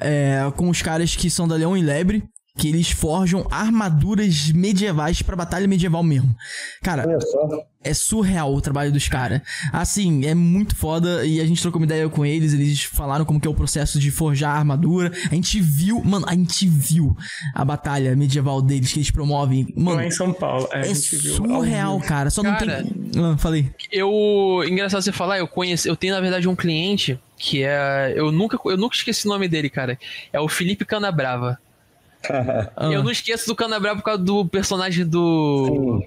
[0.00, 2.24] é, com os caras que são da Leão e Lebre.
[2.56, 6.34] Que eles forjam armaduras medievais pra batalha medieval mesmo.
[6.82, 7.06] Cara,
[7.84, 9.42] é surreal o trabalho dos caras.
[9.72, 13.38] Assim, é muito foda e a gente trocou uma ideia com eles, eles falaram como
[13.38, 15.12] que é o processo de forjar a armadura.
[15.30, 17.14] A gente viu, mano, a gente viu
[17.54, 19.72] a batalha medieval deles que eles promovem.
[19.76, 20.66] Mano, Lá em São Paulo.
[20.72, 22.30] É, é surreal, cara.
[22.30, 23.22] Só não Cara, tem.
[23.22, 23.70] Ah, falei.
[23.92, 24.64] Eu.
[24.66, 25.86] Engraçado você falar, eu conheço.
[25.86, 28.14] Eu tenho, na verdade, um cliente que é.
[28.16, 29.98] Eu nunca, eu nunca esqueci o nome dele, cara.
[30.32, 31.58] É o Felipe Canabrava.
[32.76, 36.02] Ah, Eu não esqueço do Canabrava por causa do personagem do.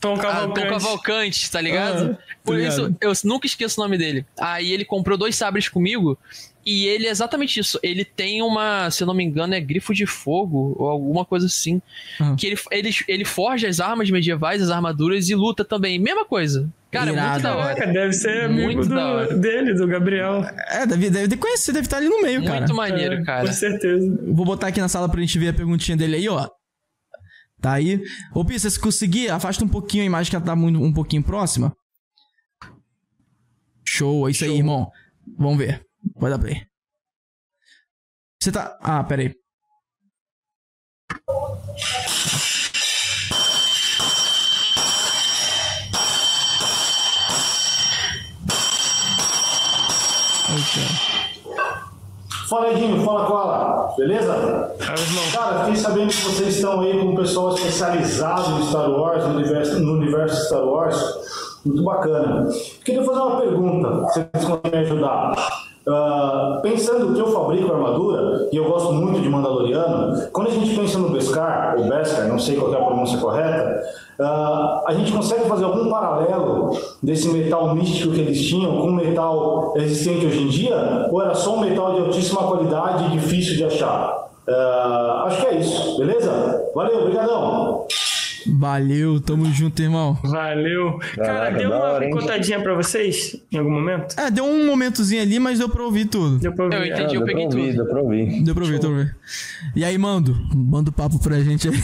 [0.00, 0.68] Tom Ah, Tom Cavalcante.
[0.68, 2.16] Cavalcante, tá ligado?
[2.20, 4.24] Ah, Por isso, eu nunca esqueço o nome dele.
[4.38, 6.18] Aí ele comprou dois sabres comigo.
[6.64, 7.78] E ele é exatamente isso.
[7.82, 11.46] Ele tem uma, se eu não me engano, é grifo de fogo ou alguma coisa
[11.46, 11.82] assim.
[12.20, 12.36] Uhum.
[12.36, 15.98] Que ele, ele, ele forja as armas medievais, as armaduras e luta também.
[15.98, 16.68] Mesma coisa.
[16.92, 17.30] Cara, é Irado.
[17.30, 17.86] muito da hora.
[17.92, 20.42] Deve ser amigo Muito do- dele, do Gabriel.
[20.68, 22.58] É, deve, deve ter conhecido, deve estar ali no meio, cara.
[22.58, 23.46] Muito maneiro, É, cara.
[23.46, 24.06] Com certeza.
[24.26, 26.48] Vou botar aqui na sala pra gente ver a perguntinha dele aí, ó.
[27.62, 28.02] Tá aí.
[28.34, 31.22] Ô, Pia, se conseguir, afasta um pouquinho a imagem que ela tá muito, um pouquinho
[31.22, 31.74] próxima.
[33.88, 34.90] Show, é isso aí, irmão.
[35.38, 35.82] Vamos ver.
[36.16, 36.66] Vai dar play.
[38.42, 38.76] Você tá.
[38.82, 39.34] Ah, pera aí.
[52.52, 54.74] Fala Edinho, fala Koala, beleza?
[55.32, 59.36] Cara, fiquei sabendo que vocês estão aí com um pessoal especializado em Star Wars, no
[59.36, 61.02] universo, no universo Star Wars.
[61.64, 62.46] Muito bacana.
[62.84, 65.34] Queria fazer uma pergunta, se vocês conseguem me ajudar.
[65.88, 70.76] Ah, pensando que eu fabrico armadura, e eu gosto muito de Mandaloriano, quando a gente
[70.76, 73.82] pensa no Beskar, ou Beskar, não sei qual é a pronúncia correta,
[74.20, 76.70] ah, a gente consegue fazer algum paralelo
[77.02, 81.08] desse metal místico que eles tinham com o metal existente hoje em dia?
[81.10, 84.28] Ou era só um metal de altíssima qualidade e difícil de achar?
[84.48, 86.62] Ah, acho que é isso, beleza?
[86.74, 87.86] Valeu, obrigadão!
[88.46, 90.18] Valeu, tamo junto, irmão.
[90.22, 90.98] Valeu.
[91.16, 94.18] Cara, Caraca, deu uma hora, contadinha pra vocês em algum momento?
[94.18, 96.38] É, deu um momentozinho ali, mas deu pra ouvir tudo.
[96.38, 96.76] Deu pra ouvir.
[96.76, 97.02] Eu entendi.
[97.02, 97.76] Ah, eu deu peguei pra ouvir, tudo.
[97.76, 98.42] deu pra ouvir.
[98.42, 99.16] Deu pra ouvir, deu pra ouvir.
[99.76, 100.36] E aí, mando?
[100.54, 101.74] Manda o papo pra gente aí.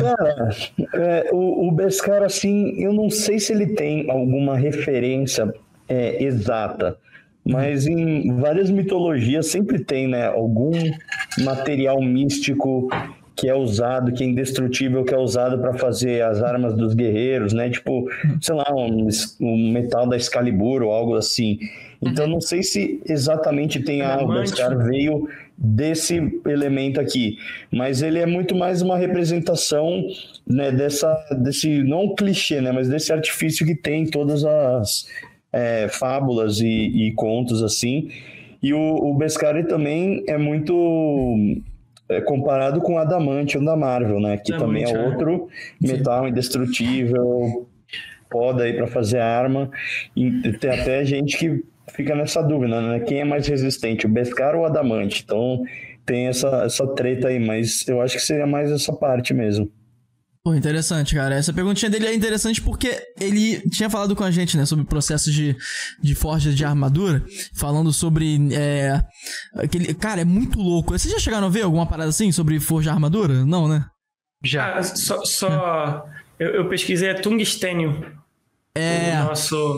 [0.00, 0.48] Cara,
[0.94, 5.52] é, o, o Beskar, assim, eu não sei se ele tem alguma referência
[5.88, 6.96] é, exata,
[7.44, 10.72] mas em várias mitologias sempre tem, né, algum
[11.38, 12.88] material místico
[13.38, 17.52] que é usado, que é indestrutível, que é usado para fazer as armas dos guerreiros,
[17.52, 17.70] né?
[17.70, 18.04] Tipo,
[18.40, 19.06] sei lá, um,
[19.40, 21.56] um metal da Excalibur ou algo assim.
[22.02, 24.50] Então, não sei se exatamente tem ah, o Adamante.
[24.50, 27.38] Beskar veio desse elemento aqui,
[27.70, 30.04] mas ele é muito mais uma representação
[30.44, 35.06] né, dessa, desse, não um clichê, né, mas desse artifício que tem em todas as
[35.52, 38.10] é, fábulas e, e contos assim.
[38.60, 39.18] E o, o
[39.68, 41.62] também é muito
[42.08, 45.06] é, comparado com o Adamantium da Marvel, né, que também é é.
[45.06, 45.48] outro
[45.80, 47.66] metal indestrutível,
[48.30, 49.70] poda aí para fazer arma.
[50.16, 53.00] E tem até gente que fica nessa dúvida, né?
[53.00, 55.22] Quem é mais resistente, o Beskar ou o Adamante?
[55.24, 55.62] Então
[56.04, 59.70] tem essa, essa treta aí, mas eu acho que seria mais essa parte mesmo.
[60.48, 61.34] Pô, interessante, cara.
[61.34, 64.88] Essa perguntinha dele é interessante porque ele tinha falado com a gente, né, sobre o
[64.88, 65.54] processo de,
[66.00, 67.22] de forja de armadura,
[67.54, 68.38] falando sobre.
[68.54, 68.98] É,
[69.54, 70.98] aquele, cara, é muito louco.
[70.98, 73.44] Vocês já chegaram a ver alguma parada assim sobre forjar armadura?
[73.44, 73.84] Não, né?
[74.42, 74.78] Já.
[74.78, 75.22] Ah, só.
[75.22, 76.06] só
[76.38, 78.16] eu, eu pesquisei é tungstênio.
[78.74, 79.20] É.
[79.20, 79.76] O nosso.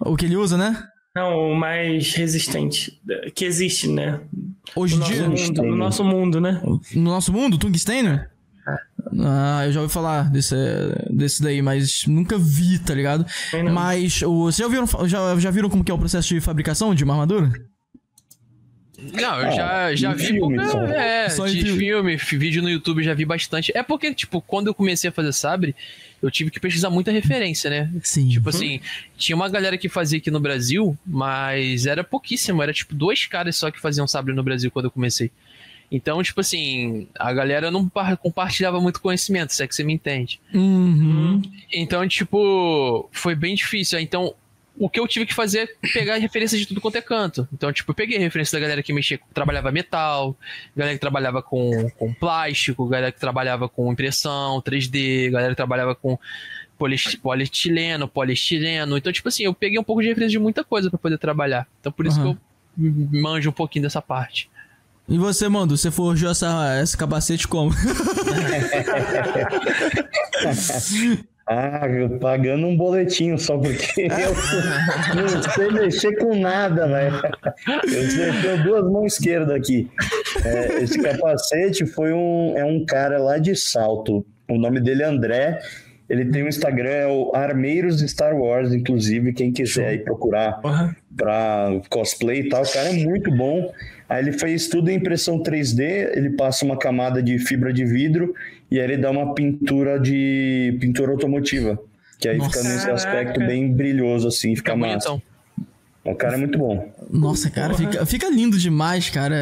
[0.00, 0.76] O que ele usa, né?
[1.16, 3.00] Não, o mais resistente
[3.34, 4.20] que existe, né?
[4.76, 5.46] Hoje No em nosso dia.
[5.46, 6.60] mundo, no nosso mundo, né?
[6.94, 8.30] No nosso mundo, tungstênio?
[9.20, 10.54] Ah, eu já ouvi falar desse,
[11.10, 13.26] desse daí, mas nunca vi, tá ligado?
[13.72, 16.94] Mas o, vocês já viram, já, já viram como que é o processo de fabricação
[16.94, 17.52] de uma armadura?
[18.98, 20.84] Não, eu Ah, já, já vi filme pouca- só.
[20.84, 21.78] é, Só de filme.
[21.78, 23.72] filme, fi- vídeo no YouTube já vi bastante.
[23.76, 25.74] É porque, tipo, quando eu comecei a fazer sabre,
[26.22, 27.90] eu tive que pesquisar muita referência, né?
[28.04, 28.28] Sim.
[28.28, 28.80] Tipo assim,
[29.16, 32.62] tinha uma galera que fazia aqui no Brasil, mas era pouquíssimo.
[32.62, 35.32] Era tipo dois caras só que faziam sabre no Brasil quando eu comecei.
[35.94, 39.92] Então, tipo assim, a galera não par- compartilhava muito conhecimento, se é que você me
[39.92, 40.40] entende.
[40.54, 41.42] Uhum.
[41.70, 43.98] Então, tipo, foi bem difícil.
[44.00, 44.34] Então,
[44.78, 47.46] o que eu tive que fazer é pegar referências de tudo quanto é canto.
[47.52, 50.34] Então, tipo, eu peguei referência da galera que mexia, trabalhava metal,
[50.74, 55.94] galera que trabalhava com, com plástico, galera que trabalhava com impressão 3D, galera que trabalhava
[55.94, 56.18] com
[57.20, 58.96] polietileno, poliestireno.
[58.96, 61.66] Então, tipo assim, eu peguei um pouco de referência de muita coisa pra poder trabalhar.
[61.80, 62.34] Então, por isso Aham.
[62.78, 64.50] que eu manjo um pouquinho dessa parte.
[65.08, 67.70] E você, Mando, você forjou essa, esse capacete como?
[71.44, 77.10] Ah, eu pagando um boletinho só porque eu não sei mexer com nada, né?
[77.66, 79.90] Eu tenho duas mãos esquerdas aqui.
[80.44, 84.24] É, esse capacete foi um, é um cara lá de Salto.
[84.48, 85.58] O nome dele é André.
[86.08, 90.94] Ele tem um Instagram, é o Armeiros Star Wars, inclusive, quem quiser aí procurar Porra.
[91.16, 93.72] pra cosplay e tal, o cara é muito bom.
[94.12, 95.80] Aí ele fez tudo em impressão 3D,
[96.14, 98.34] ele passa uma camada de fibra de vidro
[98.70, 101.78] e aí ele dá uma pintura de pintura automotiva,
[102.18, 102.50] que aí Nossa.
[102.50, 102.94] fica nesse Caraca.
[102.94, 105.08] aspecto bem brilhoso assim, fica Fica massa.
[105.08, 105.22] bonitão.
[106.04, 106.92] O cara é muito bom.
[107.10, 109.36] Nossa, cara, fica, fica lindo demais, cara.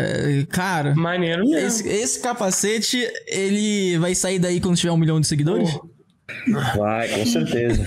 [0.51, 1.57] Cara, Maneiro mesmo.
[1.67, 5.71] esse, esse capacete, ele vai sair daí quando tiver um milhão de seguidores?
[6.77, 7.85] Vai, com certeza.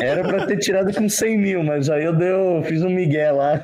[0.00, 3.58] Era pra ter tirado com 100 mil, mas aí eu deu, fiz um migué lá.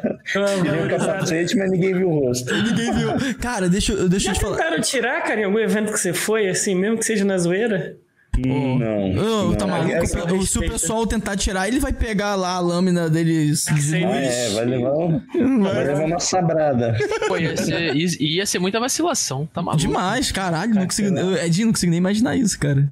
[0.63, 2.53] Tirei o capacete, mas ninguém viu o rosto.
[2.55, 3.09] Ninguém viu.
[3.41, 4.57] Cara, deixa, eu- deixa eu te falar.
[4.57, 7.97] tentaram tirar, cara, em algum evento que você foi, assim, mesmo que seja na zoeira?
[8.37, 8.79] Hum,
[9.15, 9.55] Não.
[9.55, 9.77] Tá não.
[9.79, 9.93] maluco?
[9.95, 10.07] É-
[10.45, 13.53] Se o pessoal tentar tirar, ele vai pegar lá a lâmina dele.
[13.69, 13.93] Ah, luz.
[14.03, 15.21] é, vai levar, um-
[15.63, 16.97] vai levar uma sabrada.
[17.29, 19.81] Pô, ia ser, ia- ia ser muita vacilação, tá maluco?
[19.81, 20.75] Demais, caralho.
[20.75, 22.89] Não consigo, eu, Edinho, não consigo nem imaginar isso, cara.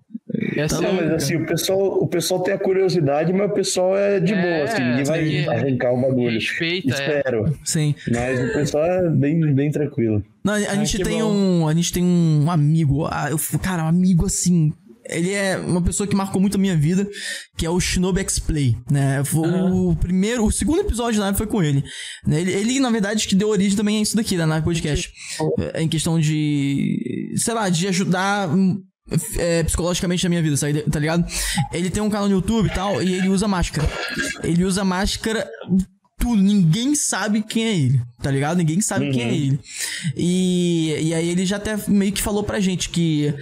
[0.69, 4.21] Ser- Não, mas assim, o pessoal, o pessoal tem a curiosidade, mas o pessoal é
[4.21, 5.49] de É, boa, assim, ninguém vai sim.
[5.49, 6.35] arrancar o bagulho.
[6.39, 6.93] Respeita, é.
[7.19, 7.59] Espero.
[7.65, 7.95] Sim.
[8.11, 10.23] Mas o pessoal é bem, bem tranquilo.
[10.45, 11.33] Não, a, a gente tem bom.
[11.33, 11.69] um.
[11.69, 13.07] A gente tem um amigo.
[13.07, 14.73] ah, eu, cara, um amigo assim.
[15.09, 17.05] Ele é uma pessoa que marcou muito a minha vida,
[17.59, 19.21] que é o Shinobi X-Play, né?
[19.25, 21.83] Foi O primeiro, o segundo episódio da nave foi com ele.
[22.25, 22.41] né?
[22.41, 25.11] Ele, ele, na verdade, que deu origem também a isso daqui, da nave podcast.
[25.75, 28.81] É, Em questão de, sei lá, de ajudar hum,
[29.37, 30.83] é, psicologicamente na minha vida, sabe?
[30.83, 31.25] tá ligado?
[31.73, 33.89] Ele tem um canal no YouTube e tal, e ele usa máscara.
[34.43, 35.49] Ele usa máscara
[36.19, 38.59] tudo, ninguém sabe quem é ele, tá ligado?
[38.59, 39.61] Ninguém sabe quem é ele.
[40.17, 43.35] E, e aí ele já até meio que falou pra gente que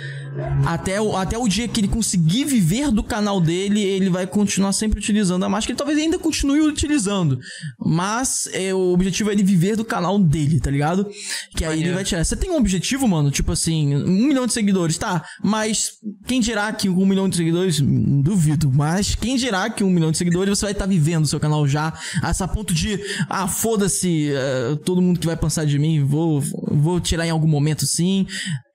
[0.65, 4.73] até o, até o dia que ele conseguir viver do canal dele, ele vai continuar
[4.73, 5.73] sempre utilizando a máscara.
[5.73, 7.39] Ele talvez ainda continue utilizando.
[7.79, 11.09] Mas é, o objetivo é ele viver do canal dele, tá ligado?
[11.57, 12.25] Que aí ele vai tirar.
[12.25, 13.31] Você tem um objetivo, mano?
[13.31, 15.25] Tipo assim, um milhão de seguidores, tá?
[15.43, 15.93] Mas
[16.27, 17.81] quem dirá que um milhão de seguidores?
[17.81, 18.71] Duvido.
[18.73, 21.67] Mas quem dirá que um milhão de seguidores você vai estar vivendo o seu canal
[21.67, 21.93] já?
[22.23, 22.99] A esse ponto de,
[23.29, 27.49] ah, foda-se, eh, todo mundo que vai pensar de mim, vou, vou tirar em algum
[27.49, 28.27] momento sim.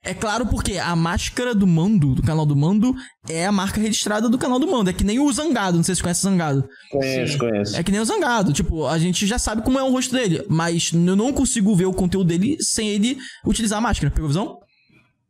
[0.06, 2.94] É claro porque a máscara do Mando, do canal do Mando,
[3.28, 4.88] é a marca registrada do canal do Mando.
[4.88, 6.68] É que nem o Zangado, não sei se conhece o Zangado.
[6.90, 7.76] Conheço, conheço.
[7.76, 8.52] É que nem o Zangado.
[8.52, 11.86] Tipo, a gente já sabe como é o rosto dele, mas eu não consigo ver
[11.86, 14.12] o conteúdo dele sem ele utilizar a máscara.
[14.12, 14.58] Pegou a visão?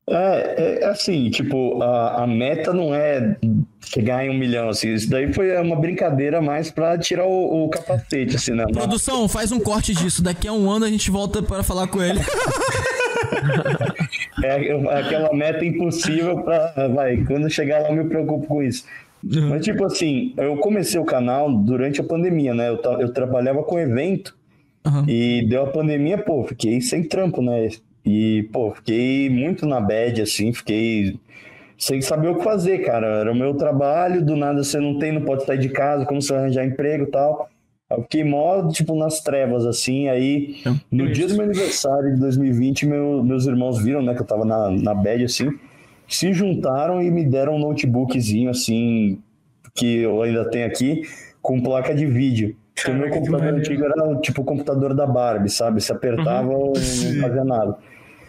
[0.09, 3.37] É, é assim, tipo, a, a meta não é
[3.83, 4.93] chegar em um milhão, assim.
[4.93, 8.67] Isso daí foi uma brincadeira mais pra tirar o, o capacete, assim, né?
[8.71, 10.23] Produção, faz um corte disso.
[10.23, 12.21] Daqui a um ano a gente volta para falar com ele.
[14.43, 16.89] É aquela meta impossível pra.
[16.95, 18.85] Vai, quando chegar lá eu me preocupo com isso.
[19.49, 22.69] Mas, tipo assim, eu comecei o canal durante a pandemia, né?
[22.69, 24.37] Eu, eu trabalhava com evento
[24.85, 25.05] Aham.
[25.09, 27.69] e deu a pandemia, pô, fiquei sem trampo, né?
[28.05, 31.19] E, pô, fiquei muito na bad, assim, fiquei
[31.77, 33.07] sem saber o que fazer, cara.
[33.07, 36.23] Era o meu trabalho, do nada você não tem, não pode sair de casa, como
[36.23, 37.51] você arranjar emprego e tal.
[37.89, 40.57] Eu fiquei mó, tipo, nas trevas, assim, aí
[40.91, 44.45] no dia do meu aniversário de 2020, meu- meus irmãos viram, né, que eu tava
[44.45, 45.49] na, na bad, assim,
[46.09, 49.21] se juntaram e me deram um notebookzinho, assim,
[49.73, 51.03] que eu ainda tenho aqui,
[51.41, 52.57] com placa de vídeo.
[52.75, 55.81] Porque o meu computador antigo era tipo o computador da Barbie, sabe?
[55.81, 56.73] Se apertava, Uhum.
[56.75, 57.79] não fazia nada.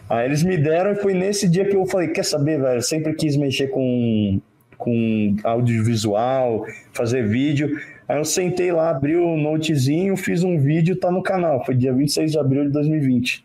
[0.10, 2.82] Aí eles me deram e foi nesse dia que eu falei, quer saber, velho?
[2.82, 4.40] Sempre quis mexer com,
[4.78, 6.64] com audiovisual,
[6.94, 7.78] fazer vídeo.
[8.08, 11.66] Aí eu sentei lá, abri o notezinho, fiz um vídeo, tá no canal.
[11.66, 13.44] Foi dia 26 de abril de 2020.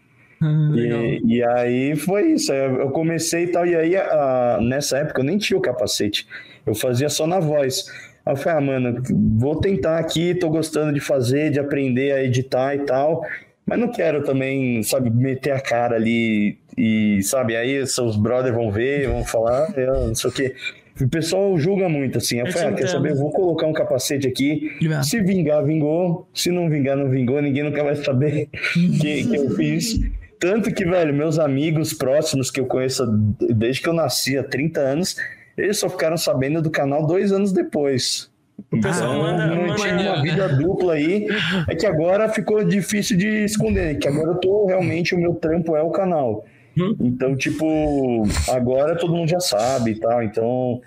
[0.77, 2.53] E, e aí foi isso.
[2.53, 6.27] Eu comecei e tal, e aí a- nessa época eu nem tinha o capacete.
[6.67, 7.85] Eu fazia só na voz.
[8.25, 9.03] Aí eu falei, ah, mano,
[9.39, 13.25] vou tentar aqui, tô gostando de fazer, de aprender a editar e tal.
[13.67, 18.71] Mas não quero também, sabe, meter a cara ali e, sabe, aí seus brothers vão
[18.73, 20.55] ver, vão falar, "Ah, eu não sei o quê.
[21.03, 22.39] O pessoal julga muito, assim.
[22.39, 24.71] Eu Eu falei, ah, quer saber, eu vou colocar um capacete aqui.
[25.03, 26.29] Se vingar, vingou.
[26.35, 27.41] Se não vingar, não vingou.
[27.41, 28.49] Ninguém nunca vai saber
[29.01, 29.99] que, que eu fiz.
[30.39, 33.07] Tanto que, velho, meus amigos próximos que eu conheço
[33.55, 35.17] desde que eu nasci, há 30 anos,
[35.57, 38.31] eles só ficaram sabendo do canal dois anos depois.
[38.71, 41.27] O pessoal Então, manda, não manda- tinha uma vida dupla aí.
[41.69, 45.77] É que agora ficou difícil de esconder, que agora eu tô realmente, o meu trampo
[45.77, 46.45] é o canal.
[46.77, 46.97] Hum.
[47.01, 50.23] Então, tipo, agora todo mundo já sabe e tal.
[50.23, 50.81] Então,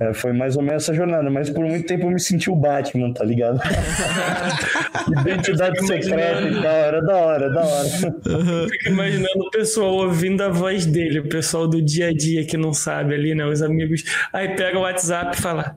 [0.00, 1.28] é, foi mais ou menos essa jornada.
[1.28, 3.60] Mas por muito tempo eu me senti o Batman, tá ligado?
[5.20, 6.72] Identidade secreta e tal.
[6.72, 7.88] Era da hora, da hora.
[7.88, 12.56] Fico imaginando o pessoal ouvindo a voz dele, o pessoal do dia a dia que
[12.56, 13.44] não sabe ali, né?
[13.44, 14.04] Os amigos.
[14.32, 15.76] Aí pega o WhatsApp e fala: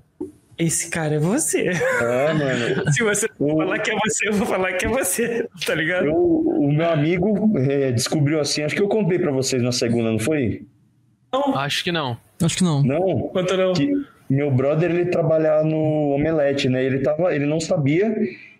[0.61, 1.69] esse cara é você.
[1.69, 2.91] É, mano.
[2.93, 6.05] Se você O- falar que é você, eu vou falar que é você, tá ligado?
[6.05, 10.11] Eu- o meu amigo é, descobriu assim, acho que eu contei pra vocês na segunda,
[10.11, 10.61] não foi?
[11.55, 12.17] Acho que não.
[12.43, 12.83] Acho que não.
[12.83, 13.29] Não?
[13.29, 13.73] Quanto não?
[13.73, 13.91] que
[14.29, 16.83] meu brother ele trabalhava no Omelete, né?
[16.83, 18.13] Ele tava, ele não sabia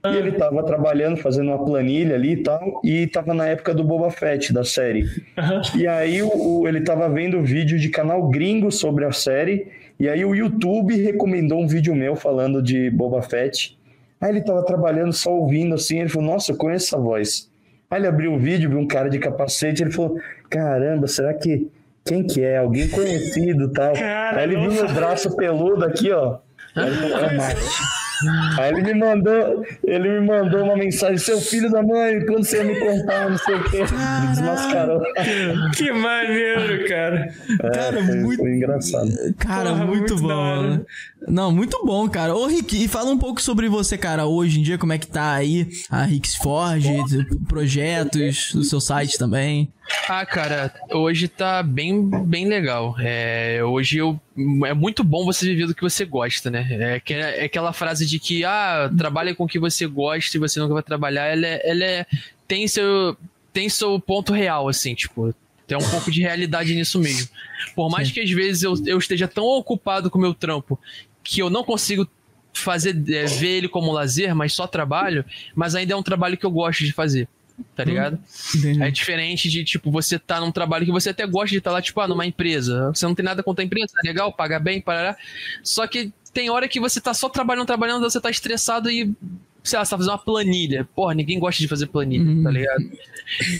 [0.03, 3.83] e ele tava trabalhando, fazendo uma planilha ali e tal, e tava na época do
[3.83, 5.05] Boba Fett da série.
[5.77, 6.29] E aí o,
[6.61, 9.67] o- ele tava vendo vídeo de canal gringo sobre a série,
[10.01, 13.77] e aí o YouTube recomendou um vídeo meu falando de Boba Fett.
[14.19, 17.47] Aí ele tava trabalhando só ouvindo assim, ele falou: "Nossa, eu conheço essa voz".
[17.87, 20.19] Aí ele abriu o vídeo, viu um cara de capacete, ele falou:
[20.49, 21.67] "Caramba, será que
[22.03, 22.57] quem que é?
[22.57, 23.93] Alguém conhecido, tal".
[23.93, 26.39] Cara, Aí ele viu meu braço peludo aqui, ó.
[26.75, 28.00] Aí ele falou, "É Mate."
[28.59, 32.57] Aí ele me mandou, ele me mandou uma mensagem, seu filho da mãe, quando você
[32.57, 33.83] ia me contar, não sei o quê.
[34.29, 35.01] Desmascarou.
[35.75, 37.33] Que maneiro, cara.
[37.73, 38.39] Cara, É, foi, muito.
[38.39, 39.09] foi engraçado.
[39.37, 40.85] Cara, Porra, muito, muito bom.
[41.27, 42.35] Não, muito bom, cara.
[42.35, 45.05] Ô, Rick, e fala um pouco sobre você, cara, hoje em dia, como é que
[45.07, 46.89] tá aí a Ricks Forge,
[47.47, 49.71] projetos do seu site também.
[50.09, 52.95] Ah, cara, hoje tá bem, bem legal.
[52.99, 54.19] É, hoje eu,
[54.65, 56.65] é muito bom você viver do que você gosta, né?
[56.71, 60.39] É, que- é aquela frase de que, ah, trabalha com o que você gosta e
[60.39, 61.25] você nunca vai trabalhar.
[61.27, 62.05] Ela, é, ela é-
[62.47, 63.15] tem, seu,
[63.53, 65.35] tem seu ponto real, assim, tipo,
[65.67, 67.29] tem um pouco de realidade nisso mesmo.
[67.75, 68.15] Por mais Sim.
[68.15, 70.79] que às vezes eu, eu esteja tão ocupado com o meu trampo
[71.23, 72.07] que eu não consigo
[72.53, 75.25] fazer é, ver ele como lazer, mas só trabalho,
[75.55, 77.27] mas ainda é um trabalho que eu gosto de fazer.
[77.75, 78.19] Tá ligado?
[78.55, 78.81] Entendi.
[78.81, 81.81] É diferente de, tipo, você tá num trabalho que você até gosta de estar lá,
[81.81, 82.89] tipo, ah, numa empresa.
[82.89, 85.15] Você não tem nada contra a empresa, é legal, paga bem, parará.
[85.63, 89.13] Só que tem hora que você tá só trabalhando, trabalhando, você tá estressado e,
[89.63, 90.87] sei lá, você tá fazendo uma planilha.
[90.95, 92.43] Porra, ninguém gosta de fazer planilha, Uhum.
[92.43, 92.83] tá ligado?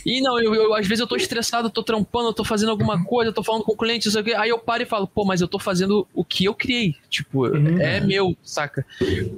[0.05, 2.69] E não, eu, eu- às vezes eu tô estressado, eu tô trampando, eu tô fazendo
[2.69, 4.33] alguma coisa, eu tô falando com o cliente, não sei o quê.
[4.33, 6.95] Aí eu paro e falo, pô, mas eu tô fazendo o que eu criei.
[7.09, 7.47] Tipo,
[7.79, 8.85] é meu, saca?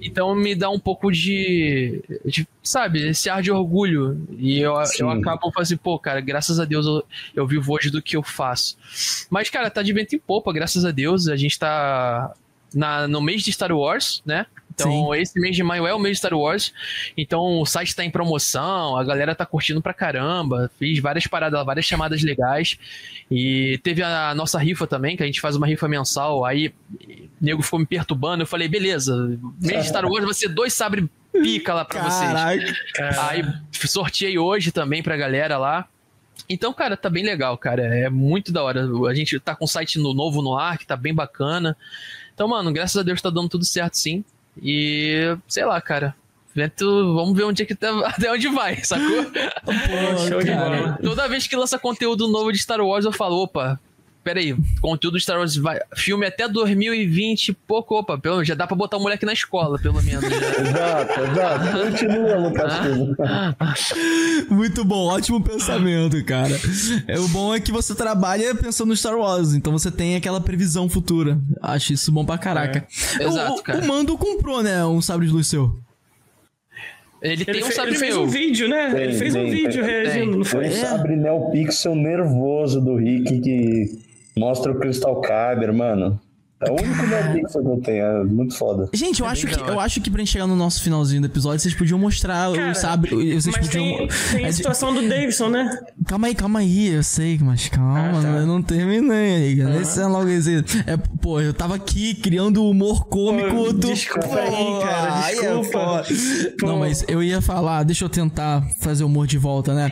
[0.01, 4.19] Então me dá um pouco de, de, sabe, esse ar de orgulho.
[4.37, 5.03] E eu, Sim.
[5.03, 7.03] eu acabo falando assim, pô, cara, graças a Deus eu,
[7.35, 8.77] eu vivo hoje do que eu faço.
[9.29, 11.27] Mas, cara, tá de vento em popa, graças a Deus.
[11.27, 12.33] A gente tá
[12.73, 14.45] na, no mês de Star Wars, né?
[14.73, 16.73] Então, esse mês de maio é o mês de Star Wars.
[17.17, 20.69] Então, o site tá em promoção, a galera tá curtindo pra caramba.
[20.79, 22.77] Fiz várias paradas, várias chamadas legais.
[23.29, 26.43] E teve a nossa rifa também, que a gente faz uma rifa mensal.
[26.45, 28.43] Aí, o nego ficou me perturbando.
[28.43, 29.15] Eu falei, beleza,
[29.61, 32.31] mês de Star Wars vai ser dois sabre pica lá pra vocês.
[32.93, 33.27] Caraca.
[33.29, 33.43] Aí
[33.87, 35.87] sorteei hoje também pra galera lá.
[36.49, 37.83] Então, cara, tá bem legal, cara.
[37.83, 38.85] É muito da hora.
[39.09, 41.75] A gente tá com um site no- novo no ar, que tá bem bacana.
[42.33, 44.23] Então, mano, graças a Deus tá dando tudo certo, sim.
[44.61, 46.15] E, sei lá, cara.
[46.55, 49.25] Vento, vamos ver onde é que tá, até onde vai, sacou?
[49.25, 50.99] Pô, Show de bola.
[51.01, 53.79] Toda vez que lança conteúdo novo de Star Wars, eu falo, opa,
[54.23, 55.79] peraí, conteúdo de Star Wars vai.
[55.95, 60.01] Filme até 2020, pouco, opa, pelo, já dá pra botar o moleque na escola, pelo
[60.01, 60.23] menos.
[60.23, 60.29] já.
[60.63, 61.91] Exato, exato.
[61.91, 62.73] Continua, Lucas.
[64.49, 66.53] Muito bom, ótimo pensamento, cara.
[67.07, 70.39] É, o bom é que você trabalha pensando no Star Wars, então você tem aquela
[70.41, 71.37] previsão futura.
[71.61, 72.87] Acho isso bom pra caraca.
[73.19, 73.23] É.
[73.23, 73.79] Exato, o, o- cara.
[73.79, 75.77] O Mando comprou, né, um sabre de luz seu.
[77.21, 78.23] Ele, Ele, tem um fe- sabre ele fez meu.
[78.23, 78.91] um vídeo, né?
[78.93, 79.83] Tem, ele fez um tem, vídeo tem.
[79.83, 80.67] reagindo, não foi?
[80.69, 83.85] Foi um sabre Neopixel nervoso do Rick que
[84.37, 86.19] mostra o Crystal Kyber, mano.
[86.67, 88.89] É o único Neopixel que eu tenho, é muito foda.
[88.93, 91.27] Gente, eu acho, bem que, eu acho que pra gente chegar no nosso finalzinho do
[91.27, 93.09] episódio, vocês podiam mostrar Cara, o sabre.
[93.11, 93.83] Vocês Mas podiam.
[93.97, 95.77] tem, tem É a situação do Davidson, né?
[96.07, 98.27] Calma aí, calma aí, eu sei, mas calma, Ah, tá.
[98.29, 99.61] eu não terminei.
[99.61, 99.81] Uhum.
[99.81, 100.57] Esse é logo esse.
[100.85, 103.49] É, pô, eu tava aqui criando humor cômico.
[103.49, 105.71] Pô, tu- desculpa aí, cara, aí é desculpa.
[105.71, 106.05] foda.
[106.59, 106.67] Pô.
[106.67, 109.91] Não, mas eu ia falar, deixa eu tentar fazer o humor de volta, né?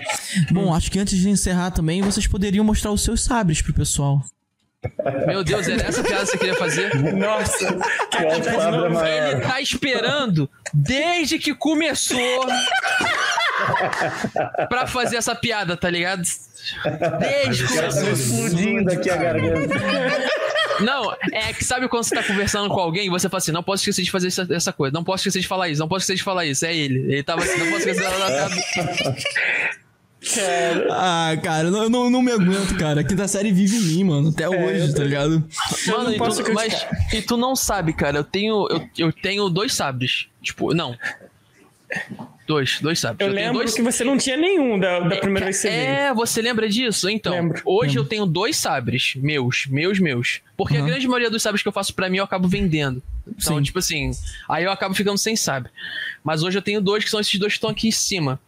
[0.52, 4.22] Bom, acho que antes de encerrar também, vocês poderiam mostrar os seus sabres pro pessoal.
[5.28, 6.96] Meu Deus, era essa piada que você queria fazer?
[7.14, 7.78] Nossa,
[8.10, 9.42] Que é sabre Ele maior.
[9.42, 12.46] tá esperando desde que começou
[14.70, 16.24] pra fazer essa piada, tá ligado?
[17.20, 18.12] Desde que me começou.
[18.14, 19.76] explodindo aqui a garganta.
[20.80, 23.62] Não, é que sabe quando você tá conversando com alguém e você fala assim: não
[23.62, 26.02] posso esquecer de fazer essa, essa coisa, não posso esquecer de falar isso, não posso
[26.04, 26.66] esquecer de falar isso.
[26.66, 27.00] É ele.
[27.14, 28.50] Ele tava assim, não posso esquecer de Ah,
[31.42, 33.02] cara, eu não, eu não, não me aguento, cara.
[33.02, 35.44] A quinta série vive em mim, mano, até hoje, tá ligado?
[35.88, 38.20] Mano, não e tu, mas e tu não sabe, cara.
[38.20, 40.28] Eu tenho, eu, eu tenho dois sabres.
[40.42, 40.96] Tipo, não.
[42.48, 43.28] Dois, dois sabres.
[43.28, 43.74] eu tenho lembro dois...
[43.74, 45.82] que você não tinha nenhum da, da primeira vez que você veio.
[45.82, 47.10] É, você lembra disso?
[47.10, 47.62] Então, Lembro.
[47.66, 50.42] hoje eu tenho dois sabres meus, meus, meus.
[50.56, 53.02] Porque a grande maioria dos sabres que eu faço pra mim eu acabo vendendo.
[53.28, 53.64] Então, Sim.
[53.64, 54.12] tipo assim,
[54.48, 55.72] aí eu acabo ficando sem sabre.
[56.24, 58.40] Mas hoje eu tenho dois que são esses dois que estão aqui em cima.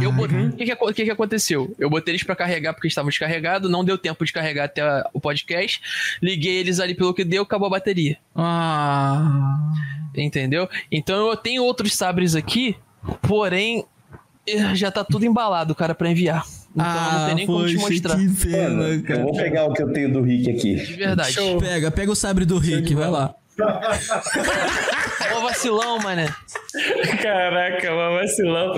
[0.00, 0.46] Eu botei.
[0.46, 1.74] O que, que, que que aconteceu?
[1.78, 5.08] Eu botei eles pra carregar porque estavam descarregados, não deu tempo de carregar até a-
[5.12, 5.80] o podcast.
[6.22, 8.16] Liguei eles ali pelo que deu, acabou a bateria.
[8.34, 9.70] Ah.
[10.16, 10.68] Entendeu?
[10.90, 12.74] Então eu tenho outros sabres aqui,
[13.22, 13.84] porém
[14.46, 16.44] eh, já tá tudo embalado, cara, pra enviar.
[16.74, 18.16] Então não tem nem como te poxa, mostrar.
[18.16, 19.22] Que pena, eu cara.
[19.22, 20.74] vou pegar o que eu tenho do Rick aqui.
[20.76, 21.36] De verdade.
[21.60, 23.34] Pega, pega o sabre do Rick, vai lá.
[25.34, 26.28] Ô vacilão, mané.
[27.22, 28.74] Caraca, uma vacilão.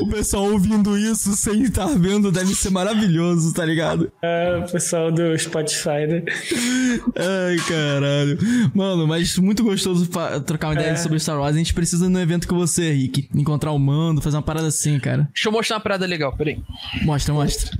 [0.00, 4.10] O pessoal ouvindo isso sem estar vendo deve ser maravilhoso, tá ligado?
[4.22, 6.22] Ah, o pessoal do Spotify, né?
[7.16, 8.38] Ai, caralho.
[8.74, 10.08] Mano, mas muito gostoso
[10.44, 11.54] trocar uma ideia sobre Star Wars.
[11.54, 13.28] A gente precisa ir no evento com você, Rick.
[13.34, 15.28] Encontrar o mando, fazer uma parada assim, cara.
[15.32, 16.60] Deixa eu mostrar uma parada legal, peraí.
[17.02, 17.70] Mostra, mostra.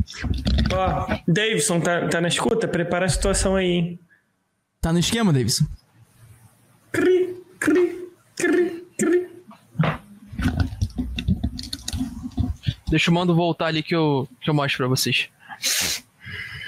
[0.72, 2.68] Ó, Davidson, tá, tá na escuta?
[2.68, 4.00] Prepara a situação aí, hein?
[4.80, 5.64] Tá no esquema, Davidson?
[6.92, 9.26] Cri, cri, cri, cri.
[12.88, 15.28] Deixa o mando voltar ali que eu, que eu mostro pra vocês.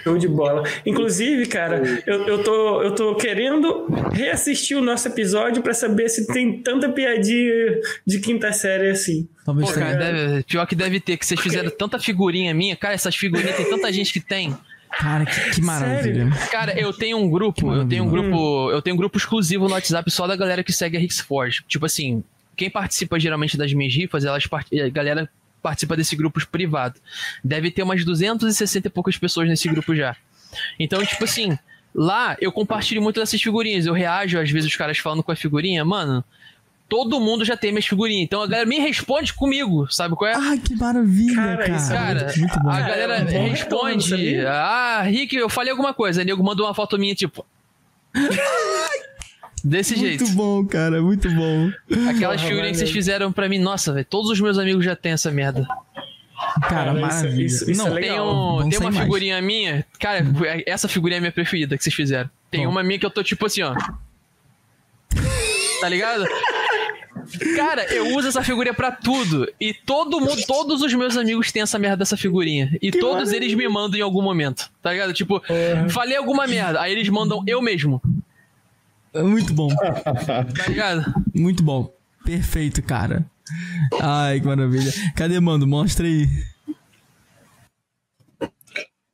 [0.05, 0.65] Show de bola.
[0.85, 6.27] Inclusive, cara, eu, eu, tô, eu tô querendo reassistir o nosso episódio pra saber se
[6.27, 9.29] tem tanta piadinha de quinta série assim.
[9.45, 12.77] Talvez Pô, cara, deve- pior que deve ter, que vocês fizeram tanta figurinha minha.
[12.77, 14.57] Cara, essas figurinhas tem tanta gente que tem.
[14.99, 16.31] Cara, que, que maravilha.
[16.51, 19.75] Cara, eu tenho um grupo, eu tenho um grupo, eu tenho um grupo exclusivo no
[19.75, 21.65] WhatsApp só da galera que segue a Rix Forge.
[21.67, 22.23] Tipo assim,
[22.57, 24.69] quem participa geralmente das minhas rifas, elas part...
[24.79, 25.29] a galera
[25.63, 27.01] participa desse grupo privado.
[27.43, 30.17] Deve ter umas 260 e poucas pessoas nesse grupo já.
[30.79, 31.57] Então, tipo assim,
[31.95, 35.37] lá eu compartilho muito dessas figurinhas, eu reajo às vezes os caras falando com a
[35.37, 36.25] figurinha, mano,
[36.93, 38.25] todo mundo já tem minhas figurinhas.
[38.25, 40.35] Então a galera me responde comigo, sabe qual é?
[40.35, 41.77] Ah, que maravilha, Cara, cara.
[41.77, 42.69] isso é Cara, muito bom.
[42.71, 43.49] a galera é bom retorno,
[43.95, 44.47] responde.
[44.47, 46.21] Ah, Rick, eu falei alguma coisa.
[46.21, 47.47] Aí nego mandou uma foto minha, tipo.
[49.65, 50.25] Desse jeito.
[50.25, 51.71] Muito bom, cara, muito bom.
[52.11, 54.05] Aquelas Porra, figurinhas que vocês fizeram pra mim, nossa, velho.
[54.05, 55.67] Todos os meus amigos já têm essa merda.
[56.69, 57.47] Cara, isso- maravilha.
[57.47, 58.17] isso- isso Não, é legal.
[58.59, 58.99] Tem, um, tem uma sair mais.
[59.07, 59.87] figurinha minha.
[59.99, 60.23] Cara,
[60.67, 62.29] essa figurinha é minha preferida que vocês fizeram.
[62.51, 62.71] Tem Qual?
[62.71, 63.75] uma minha que eu tô tipo assim, ó.
[65.81, 66.25] Tá ligado?
[67.57, 69.47] Cara, eu uso essa figurinha pra tudo.
[69.61, 72.77] E todo mundo, todos os meus amigos têm essa merda dessa figurinha.
[72.81, 74.71] E todos eles me mandam em algum momento.
[74.83, 75.13] Tá ligado?
[75.13, 75.43] Tipo,
[75.91, 76.81] falei alguma merda.
[76.81, 78.01] Aí eles mandam eu mesmo.
[79.15, 81.15] Muito bom, Tá ligado?
[81.35, 81.93] muito bom.
[82.25, 83.27] Perfeito, cara.
[84.01, 84.91] Ai, que maravilha.
[85.15, 85.67] Cadê, mano?
[85.67, 86.27] Mostra aí.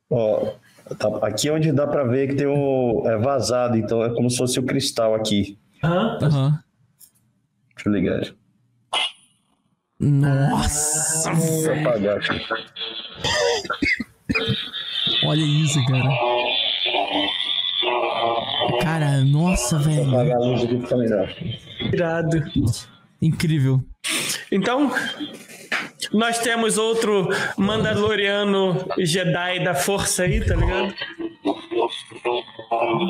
[0.09, 0.53] Ó,
[0.97, 4.37] tá- aqui onde dá pra ver que tem o é vazado, então é como se
[4.37, 5.57] fosse o cristal aqui.
[5.83, 6.59] Aham.
[7.79, 8.21] Deixa eu ligar.
[10.01, 12.41] Nossa, apagar aqui.
[15.25, 16.09] olha isso, cara.
[18.81, 20.09] Cara, nossa, velho.
[20.09, 21.33] Apagar a luz aqui fica melhor.
[21.93, 22.43] Irado.
[23.21, 23.81] Incrível.
[24.51, 24.91] Então,
[26.11, 30.93] nós temos outro Mandaloriano Jedi da Força aí, tá ligado?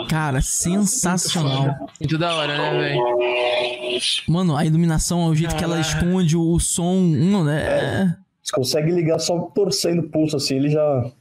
[0.07, 1.75] Cara, sensacional.
[1.99, 3.99] Muito da hora, né, velho?
[4.27, 6.95] Mano, a iluminação, o jeito que ela esconde o, som.
[6.95, 8.15] Hum, né?
[8.41, 11.11] Você consegue ligar só torcendo o pulso assim, ele já.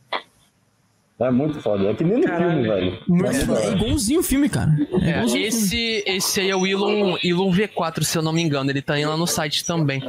[1.21, 1.91] É muito foda.
[1.91, 2.53] É que nem no Caralho.
[2.53, 2.99] filme, velho.
[3.09, 4.71] Muito É, é igualzinho o filme, cara.
[5.03, 5.45] É, É, o filme.
[5.47, 8.71] esse, esse aí é o Elon, Elon V4, se eu não me engano.
[8.71, 10.01] Ele tá aí lá no site também.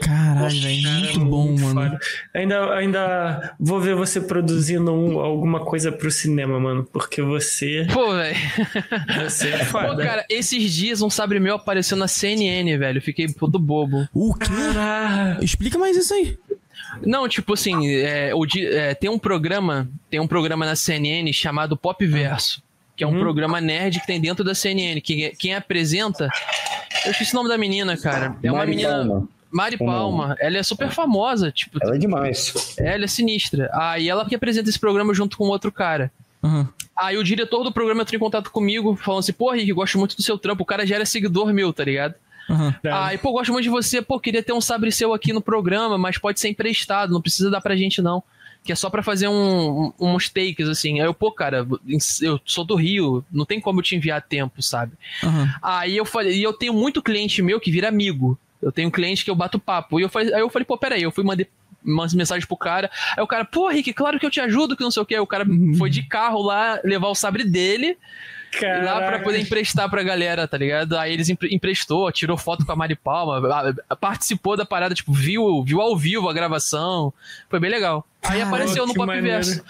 [0.00, 0.90] Caralho, velho.
[0.90, 1.82] Muito bom, mano.
[1.90, 1.98] Foda.
[2.34, 6.84] Ainda, ainda vou ver você produzindo um- alguma coisa pro cinema, mano.
[6.92, 7.86] Porque você.
[7.92, 8.36] Pô, velho.
[9.24, 10.02] Você é Pô, foda.
[10.04, 13.00] cara, esses dias um sabre meu apareceu na CNN, velho.
[13.00, 14.08] Fiquei todo bobo.
[14.12, 14.46] O quê?
[14.76, 16.36] Ah, Explica mais isso aí.
[17.04, 21.76] Não, tipo assim, é, o é, tem um programa, tem um programa na CNN chamado
[21.76, 22.62] Pop Verso,
[22.96, 26.28] que é um programa nerd que tem dentro da CNN, que quem apresenta,
[27.04, 28.36] eu esqueci o nome da menina, cara.
[28.42, 29.28] É uma Mari menina Palma.
[29.50, 32.74] Mari Como- Palma, ela é super famosa, tipo, Ela é demais.
[32.78, 33.70] ela é sinistra.
[33.72, 36.10] Aí ela que apresenta esse programa junto com outro cara.
[36.42, 36.68] Aham.
[36.96, 40.16] Aí o diretor do programa entrou em contato comigo, falando assim, pô, Rick, gosto muito
[40.16, 40.62] do seu trampo.
[40.62, 42.14] O cara já era seguidor meu, tá ligado?
[42.50, 42.74] Aham.
[42.84, 44.00] Aí, pô, gosto muito de você.
[44.02, 47.50] Pô, queria ter um sabre seu aqui no programa, mas pode ser emprestado, não precisa
[47.50, 48.22] dar pra gente, não.
[48.64, 51.00] Que é só pra fazer um, um- uns takes, assim.
[51.00, 51.66] Aí eu, pô, cara,
[52.20, 54.92] eu sou do Rio, não tem como eu te enviar tempo, sabe?
[55.22, 55.54] Aham.
[55.62, 58.38] Aí eu falei, e eu tenho muito cliente meu que vira amigo.
[58.62, 59.98] Eu tenho cliente que eu bato papo.
[60.00, 61.46] E eu falei, aí eu falei, pô, peraí, eu fui mandei
[61.84, 62.90] umas mensagens pro cara.
[63.16, 65.14] Aí o cara, pô, Rick, claro que eu te ajudo, que não sei o quê.
[65.14, 65.44] Aí o cara
[65.78, 67.96] foi de carro lá levar o sabre dele.
[68.62, 69.24] E lá pra caraca.
[69.24, 70.96] poder emprestar pra galera, tá ligado?
[70.96, 73.42] Aí eles empre- emprestou, tirou foto com a Mari Palma,
[74.00, 77.12] participou da parada, tipo, viu, viu ao vivo a gravação.
[77.50, 78.06] Foi bem legal.
[78.28, 79.26] Aí apareceu no que Pop maneiro.
[79.44, 79.62] Verso.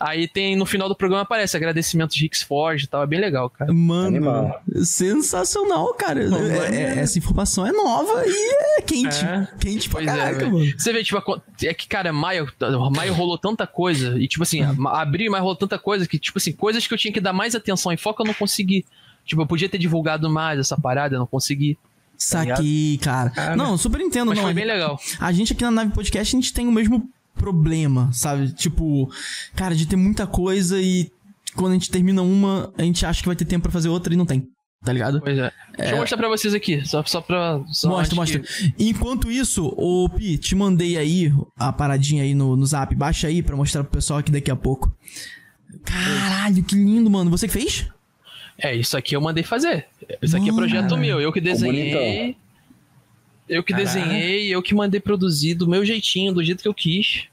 [0.00, 3.02] Aí tem, no final do programa aparece agradecimento de Hicks Forge e tal.
[3.02, 3.72] É bem legal, cara.
[3.72, 4.62] Mano, Animal.
[4.82, 6.20] sensacional, cara.
[6.22, 9.24] É- é- essa informação é nova e é quente.
[9.24, 9.46] É.
[9.60, 10.52] Quente pra Pois é, caraca, velho.
[10.52, 10.72] mano.
[10.76, 12.48] Você vê, tipo, é que, cara, maio,
[12.94, 14.18] maio rolou tanta coisa.
[14.18, 16.98] E, tipo assim, abril e maio rolou tanta coisa que, tipo assim, coisas que eu
[16.98, 18.84] tinha que dar mais atenção e foco eu não consegui.
[19.24, 21.78] Tipo, eu podia ter divulgado mais essa parada, eu não consegui.
[22.16, 23.56] Saquei, cara.
[23.56, 24.28] Não, super entendo.
[24.28, 24.98] Mas não, foi bem legal.
[25.20, 28.52] A gente aqui na Nave Podcast, a gente tem o mesmo problema, sabe?
[28.52, 29.10] Tipo,
[29.54, 31.10] cara, de ter muita coisa e
[31.54, 34.12] quando a gente termina uma, a gente acha que vai ter tempo pra fazer outra
[34.12, 34.46] e não tem.
[34.84, 35.20] Tá ligado?
[35.20, 35.52] Pois é.
[35.78, 37.62] Deixa eu mostrar pra vocês aqui, só, só pra.
[37.70, 38.40] Só mostra, mostra.
[38.40, 42.92] que- Enquanto isso, ô Pi, te mandei aí a paradinha aí no, no zap.
[42.96, 44.92] Baixa aí pra mostrar pro pessoal aqui daqui a pouco.
[45.84, 47.30] Caralho, que lindo, mano.
[47.30, 47.86] Você que fez?
[48.58, 49.86] É, isso aqui eu mandei fazer.
[50.20, 52.36] Isso aqui é projeto meu, eu que desenhei.
[53.48, 57.24] Eu que desenhei, eu que mandei produzir do meu jeitinho, do jeito que eu quis.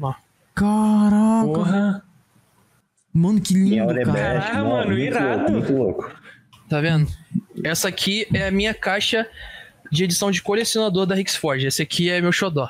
[0.00, 0.14] Ó.
[0.54, 1.46] Caraca.
[1.46, 2.02] Porra.
[3.12, 4.52] Mano, que lindo, é cara.
[4.54, 5.38] não, mano, muito irado.
[5.38, 6.12] louco, muito louco.
[6.68, 7.10] Tá vendo?
[7.64, 9.26] Essa aqui é a minha caixa
[9.90, 11.66] de edição de colecionador da Rixforge.
[11.66, 12.68] Esse aqui é meu xodó.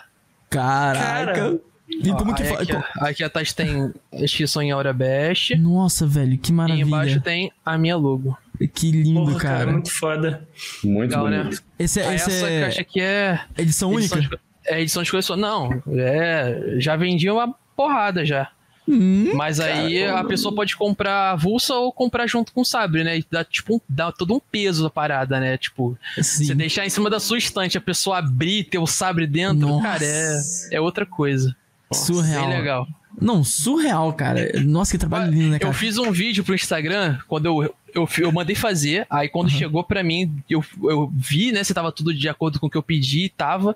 [0.49, 1.33] Caraca.
[1.35, 1.61] Cara.
[1.89, 2.61] E como Ó, que faz?
[2.69, 5.55] aqui, aqui atrás tem a inscrição em Aura Best.
[5.57, 6.85] Nossa, velho, que E maravilha.
[6.85, 8.37] embaixo tem a minha logo.
[8.75, 9.73] Que lindo, Porra, cara, cara.
[9.73, 10.49] muito foda.
[10.85, 11.43] Muito Legal, né?
[11.45, 11.63] bonito.
[11.79, 14.17] Esse é, Aí esse essa é caixa aqui é edição única?
[14.19, 15.37] edição de, é edição de coleção.
[15.37, 18.51] Não, é, já vendi uma porrada já.
[18.89, 23.19] Hum, Mas aí a pessoa pode comprar avulsa ou comprar junto com o sabre, né?
[23.19, 25.59] E dá, tipo, um- dá todo um peso a parada, né?
[25.59, 26.45] Tipo, sim.
[26.45, 29.83] você deixar em cima da sua estante, a pessoa abrir, ter o sabre dentro, Nossa.
[29.83, 31.55] cara, é, é outra coisa.
[31.93, 32.47] Surreal.
[32.49, 32.87] Bem legal.
[33.21, 34.51] Não, surreal, cara.
[34.63, 35.71] Nossa, que trabalho lindo, né, cara?
[35.71, 39.07] Eu fiz um vídeo pro Instagram quando eu, eu, eu mandei fazer.
[39.09, 42.67] Aí quando chegou pra mim, eu, eu vi, né, se tava tudo de acordo com
[42.67, 43.75] o que eu pedi e tava.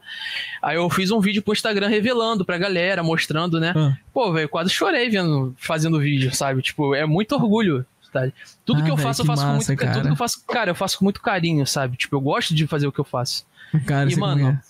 [0.63, 3.73] Aí eu fiz um vídeo pro Instagram revelando pra galera, mostrando, né?
[3.75, 3.97] Ah.
[4.13, 6.61] Pô, velho, quase chorei vendo, fazendo o vídeo, sabe?
[6.63, 7.85] Tipo, é muito orgulho.
[8.13, 8.29] Tá?
[8.65, 9.93] Tudo Ah, que eu faço, que eu faço com massa, muito cara.
[9.93, 11.97] Tudo que eu faço, cara, eu faço com muito carinho, sabe?
[11.97, 13.47] Tipo, eu gosto de fazer o que eu faço.
[13.87, 14.61] Cara, E, como mano, é.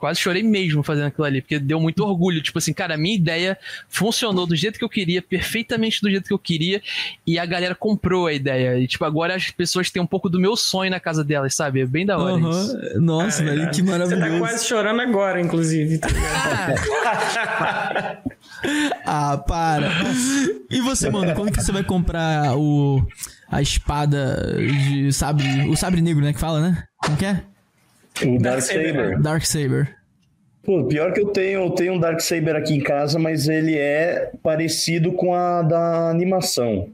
[0.00, 2.40] Quase chorei mesmo fazendo aquilo ali, porque deu muito orgulho.
[2.42, 3.56] Tipo assim, cara, a minha ideia
[3.88, 6.80] funcionou do jeito que eu queria, perfeitamente do jeito que eu queria,
[7.26, 8.78] e a galera comprou a ideia.
[8.78, 11.82] E, tipo, agora as pessoas têm um pouco do meu sonho na casa delas, sabe?
[11.82, 12.50] É bem da hora Aham.
[12.50, 12.98] isso.
[13.00, 14.38] Nossa, velho, que Você tá maravilhoso.
[14.38, 15.98] quase chorando agora, inclusive.
[15.98, 16.80] tá ligado?
[19.06, 19.88] Ah, para.
[20.70, 23.02] E você, mano, quando que você vai comprar o
[23.50, 26.84] a espada de sabre, o sabre negro, né, que fala, né?
[27.04, 27.42] Como que é?
[28.26, 28.94] O Dark Darksaber.
[28.94, 29.18] Saber.
[29.20, 29.96] Dark Saber.
[30.62, 33.76] Pô, pior que eu tenho, eu tenho um Dark Saber aqui em casa, mas ele
[33.76, 36.88] é parecido com a da animação.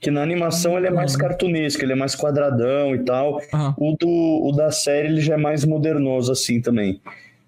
[0.00, 3.40] Que na animação ele é mais cartunesco, ele é mais quadradão e tal.
[3.52, 3.74] Aham.
[3.78, 7.00] O, do, o da série ele já é mais modernoso assim também.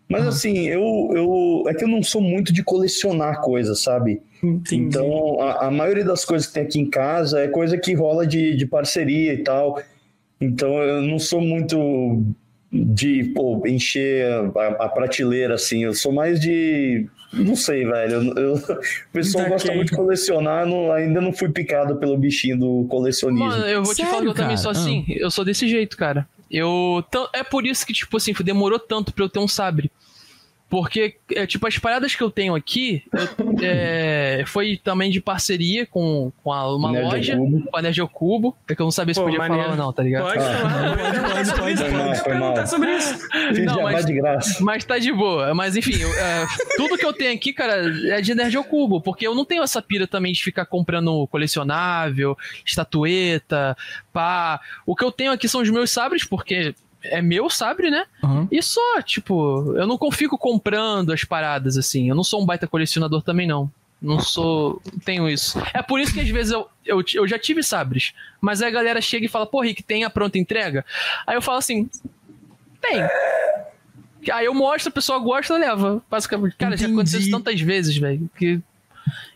[0.09, 4.23] Mas assim, eu, eu é que eu não sou muito de colecionar coisas, sabe?
[4.43, 4.83] Entendi.
[4.83, 8.27] Então, a, a maioria das coisas que tem aqui em casa é coisa que rola
[8.27, 9.81] de, de parceria e tal.
[10.41, 12.23] Então, eu não sou muito
[12.73, 15.85] de pô, encher a, a prateleira assim.
[15.85, 17.07] Eu sou mais de.
[17.33, 18.15] Não sei, velho.
[18.15, 19.49] Eu, eu- o pessoal Saquei.
[19.51, 23.47] gosta muito de colecionar, não- ainda não fui picado pelo bichinho do colecionismo.
[23.49, 24.63] Mano, eu vou te Sério, falar que eu também cara?
[24.63, 25.05] sou assim.
[25.09, 26.27] Eu sou desse jeito, cara.
[26.51, 27.05] Eu.
[27.35, 29.91] É por isso que, tipo assim, demorou tanto pra eu ter um sabre.
[30.71, 35.87] Porque, é, tipo, as paradas que eu tenho aqui eu- é, foi também de parceria
[35.87, 37.63] com, com a- uma Nerd loja, Cubo.
[37.71, 38.57] com a Nerd Cubo.
[38.69, 39.63] É que eu não sabia se Pô, podia maneiro.
[39.65, 40.25] falar ou não, tá ligado?
[40.25, 40.97] Pode falar.
[40.97, 42.67] Pode, pode, pode, Isso, Foi mal, pode foi mal.
[42.67, 43.19] sobre isso.
[43.55, 44.63] Fiz não, mas- de graça.
[44.63, 45.55] Mas tá de boa.
[45.55, 49.01] Mas enfim, eu, é, tudo que eu tenho aqui, cara, é de Nerd ao Cubo.
[49.01, 53.77] Porque eu não tenho essa pira também de ficar comprando colecionável, estatueta,
[54.13, 54.61] pá.
[54.87, 56.75] O que eu tenho aqui são os meus sabres, porque
[57.11, 58.07] é meu sabre, né?
[58.23, 58.49] Aham.
[58.51, 62.09] E só, tipo, eu não fico comprando as paradas assim.
[62.09, 63.71] Eu não sou um baita colecionador também, não.
[64.01, 64.81] Não sou.
[65.05, 65.61] tenho isso.
[65.75, 68.13] É por isso que às vezes eu, eu, eu já tive sabres.
[68.41, 70.85] Mas aí a galera chega e fala, pô, Rick, tem a pronta entrega?
[71.27, 71.91] Aí eu falo assim,
[72.81, 73.03] tem.
[74.33, 76.03] Aí eu mostro, a pessoa gosta, leva.
[76.11, 77.45] Basicamente, cara, já aconteceu isso Entendi.
[77.45, 78.31] tantas vezes, velho.
[78.37, 78.61] Que.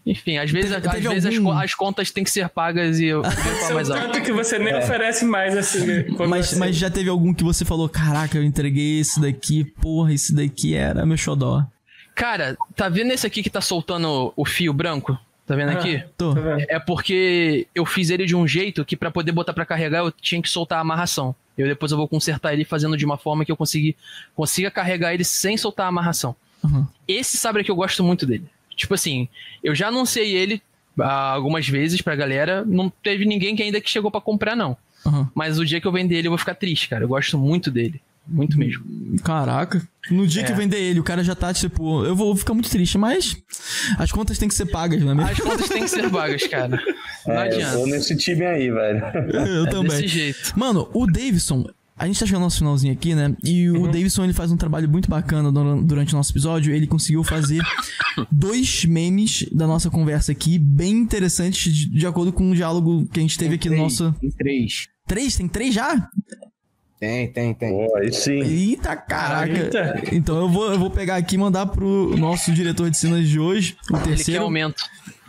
[0.06, 3.06] Enfim, às vezes, Teve- às vezes as algum- as, contas têm que ser pagas e
[3.06, 3.22] eu,
[3.74, 4.02] mais alto.
[4.12, 6.02] tanto que você nem oferece mais, assim.
[6.16, 9.64] quando Mas, você- mas já teve algum que você falou, caraca, eu entreguei esse daqui,
[9.64, 11.64] porra, esse daqui era meu xodó.
[12.14, 15.18] Cara, tá vendo esse aqui que tá soltando o fio branco?
[15.46, 16.02] Tá vendo aqui?
[16.16, 16.34] Tô.
[16.34, 16.40] Tá?
[16.68, 20.12] É porque eu fiz ele de um jeito que pra poder botar pra carregar eu
[20.12, 21.34] tinha que soltar a amarração.
[21.58, 23.96] Eu depois eu vou consertar ele fazendo de uma forma que eu consegui,
[24.34, 26.34] consiga carregar ele sem soltar a amarração.
[26.62, 26.86] Uhum.
[27.08, 28.44] Esse sabre aqui eu gosto muito dele.
[28.82, 29.28] Tipo assim,
[29.62, 30.60] eu já anunciei ele
[31.00, 34.76] ah, algumas vezes pra galera, não teve ninguém que ainda que chegou pra comprar não.
[35.06, 35.26] Uhum.
[35.34, 37.04] Mas o dia que eu vender ele eu vou ficar triste, cara.
[37.04, 38.00] Eu gosto muito dele.
[38.26, 38.84] Muito mesmo.
[39.24, 39.82] Caraca.
[40.10, 40.44] No dia É.
[40.44, 43.36] que eu vender ele, o cara já tá, tipo, eu vou ficar muito triste, mas
[43.98, 45.30] as contas têm que ser pagas, não é mesmo?
[45.30, 46.80] As contas têm que ser vagas, cara.
[47.26, 47.78] Não É, eu adianta.
[47.78, 49.00] tô nesse time aí, velho.
[49.48, 49.90] Eu É também.
[49.90, 50.52] desse jeito.
[50.56, 51.64] Mano, o Davidson,
[52.02, 53.34] a gente tá chegando no nosso finalzinho aqui, né?
[53.44, 56.74] E o Davidson, ele faz um trabalho muito bacana dur- durante o nosso episódio.
[56.74, 57.62] Ele conseguiu fazer
[58.30, 63.20] dois memes da nossa conversa aqui, bem interessantes, de, de acordo com o diálogo que
[63.20, 64.12] a gente teve aqui no Três, nosso...
[64.20, 64.88] Tem três.
[65.06, 65.36] Três?
[65.36, 66.08] Tem três já?
[66.98, 67.70] Tem, tem, tem.
[67.70, 68.40] Pô, aí sim.
[68.40, 69.52] Eita, caraca.
[69.52, 70.02] Eita.
[70.12, 73.40] Então eu vou, eu vou pegar aqui e mandar pro nosso diretor de cenas de
[73.40, 74.42] hoje, o Ele quer terceiro.
[74.44, 74.82] aumento.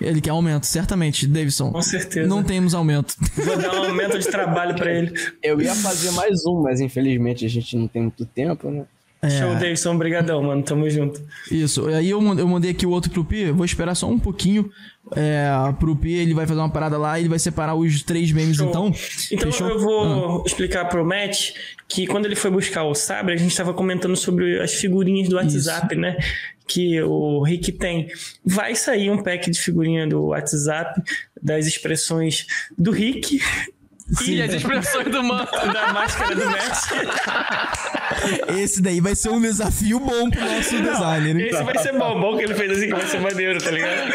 [0.04, 1.72] Ele quer aumento, certamente, Davidson.
[1.72, 2.28] Com certeza.
[2.28, 3.16] Não temos aumento.
[3.36, 5.14] Vou dar um aumento de trabalho pra ele.
[5.42, 8.84] Eu ia fazer mais um, mas infelizmente a gente não tem muito tempo, né?
[9.22, 9.30] É.
[9.30, 9.96] Show, Davidson.
[9.96, 10.62] Obrigadão, mano.
[10.64, 11.22] Tamo junto.
[11.50, 11.88] Isso.
[11.88, 14.70] Aí eu, mand- eu mandei aqui o outro pro Pi, vou esperar só um pouquinho.
[15.16, 15.48] É,
[15.80, 18.58] pro Pi, ele vai fazer uma parada lá e ele vai separar os três memes,
[18.58, 18.68] Show.
[18.68, 18.94] então.
[19.32, 19.70] Então Fechou?
[19.70, 21.52] eu vou explicar pro Matt
[21.88, 25.38] que quando ele foi buscar o sabre, a gente tava comentando sobre as figurinhas do
[25.38, 26.18] WhatsApp, né?
[26.68, 28.08] Que o Rick tem.
[28.44, 31.02] Vai sair um pack de figurinha do WhatsApp,
[31.42, 32.46] das expressões
[32.78, 33.42] do Rick
[34.28, 35.48] E as expressões do mano.
[35.74, 36.92] da máscara do Matt.
[38.58, 41.48] Esse daí vai ser um desafio bom pro nosso designer, hein?
[41.48, 44.14] Esse vai ser bom, bom que ele fez assim, que vai ser maneiro, tá ligado?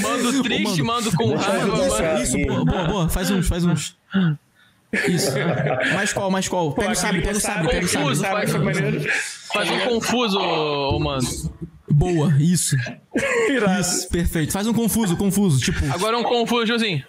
[0.00, 2.22] Mando triste, mando com raiva.
[2.22, 3.08] Isso, boa, boa, boa.
[3.08, 3.96] Faz uns, faz uns.
[4.92, 5.32] Isso.
[5.94, 6.72] Mais qual, mais qual?
[6.72, 8.06] Pega o sabre, pega o sabre, pega o sabre.
[8.08, 11.28] Confuso, Sabe, faz, faz um confuso, ô, mano.
[11.90, 12.76] Boa, isso.
[13.48, 13.80] Irado.
[13.80, 14.52] Isso, perfeito.
[14.52, 15.60] Faz um confuso, confuso.
[15.60, 17.02] Tipo, Agora um confuso, assim.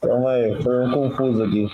[0.00, 1.66] Calma aí, foi um confuso aqui.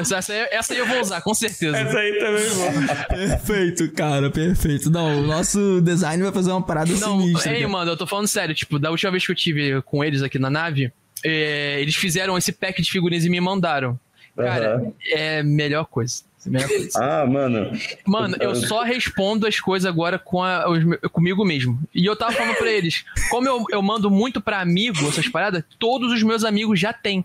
[0.00, 1.76] Isso, essa aí, essa aí eu vou usar, com certeza.
[1.76, 3.06] Essa aí também, bom.
[3.08, 4.90] perfeito, cara, perfeito.
[4.90, 7.52] Não, o nosso design vai fazer uma parada Não, sinistra.
[7.56, 8.54] ei, mano, eu tô falando sério.
[8.54, 10.92] Tipo, da última vez que eu tive com eles aqui na nave,
[11.24, 13.98] é, eles fizeram esse pack de figurinhas e me mandaram.
[14.36, 14.92] Cara, Aham.
[15.10, 16.22] é a melhor coisa.
[16.46, 16.88] É.
[17.00, 17.70] Ah, mano.
[18.06, 21.78] Mano, eu só respondo as coisas agora com a- os comigo mesmo.
[21.94, 25.62] E eu tava falando pra eles, como eu, eu mando muito pra amigo essas paradas,
[25.78, 27.24] todos os meus amigos já têm.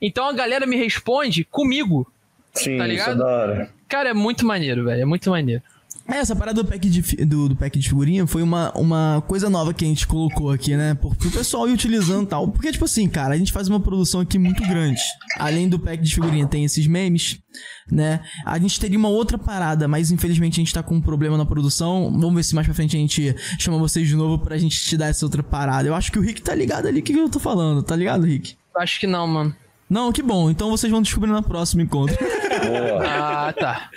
[0.00, 2.10] Então a galera me responde comigo.
[2.52, 3.18] Sim, Tá isso é ligado?
[3.18, 3.70] da hora.
[3.88, 5.02] Cara, é muito maneiro, velho.
[5.02, 5.62] É muito maneiro.
[6.10, 9.50] É, essa parada do pack de, do, do pack de figurinha foi uma, uma coisa
[9.50, 10.94] nova que a gente colocou aqui, né?
[10.94, 12.48] Por, pro pessoal ir utilizando tal.
[12.48, 14.98] Porque, tipo assim, cara, a gente faz uma produção aqui muito grande.
[15.38, 17.38] Além do pack de figurinha, tem esses memes,
[17.92, 18.22] né?
[18.46, 21.44] A gente teria uma outra parada, mas infelizmente a gente tá com um problema na
[21.44, 22.10] produção.
[22.10, 24.96] Vamos ver se mais pra frente a gente chama vocês de novo pra gente te
[24.96, 25.86] dar essa outra parada.
[25.86, 27.00] Eu acho que o Rick tá ligado ali.
[27.00, 27.82] O que, que eu tô falando?
[27.82, 28.56] Tá ligado, Rick?
[28.74, 29.54] Acho que não, mano.
[29.88, 30.50] Não, que bom.
[30.50, 32.16] Então vocês vão descobrir no próximo encontro.
[32.58, 33.04] Boa.
[33.06, 33.90] Ah, tá.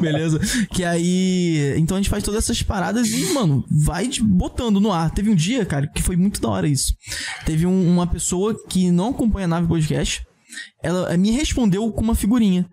[0.00, 0.38] Beleza?
[0.72, 1.74] Que aí.
[1.78, 5.10] Então a gente faz todas essas paradas e, mano, vai botando no ar.
[5.10, 6.92] Teve um dia, cara, que foi muito da hora isso.
[7.46, 10.22] Teve um- uma pessoa que não acompanha a Nave Podcast.
[10.82, 12.66] Ela eh, me respondeu com uma figurinha.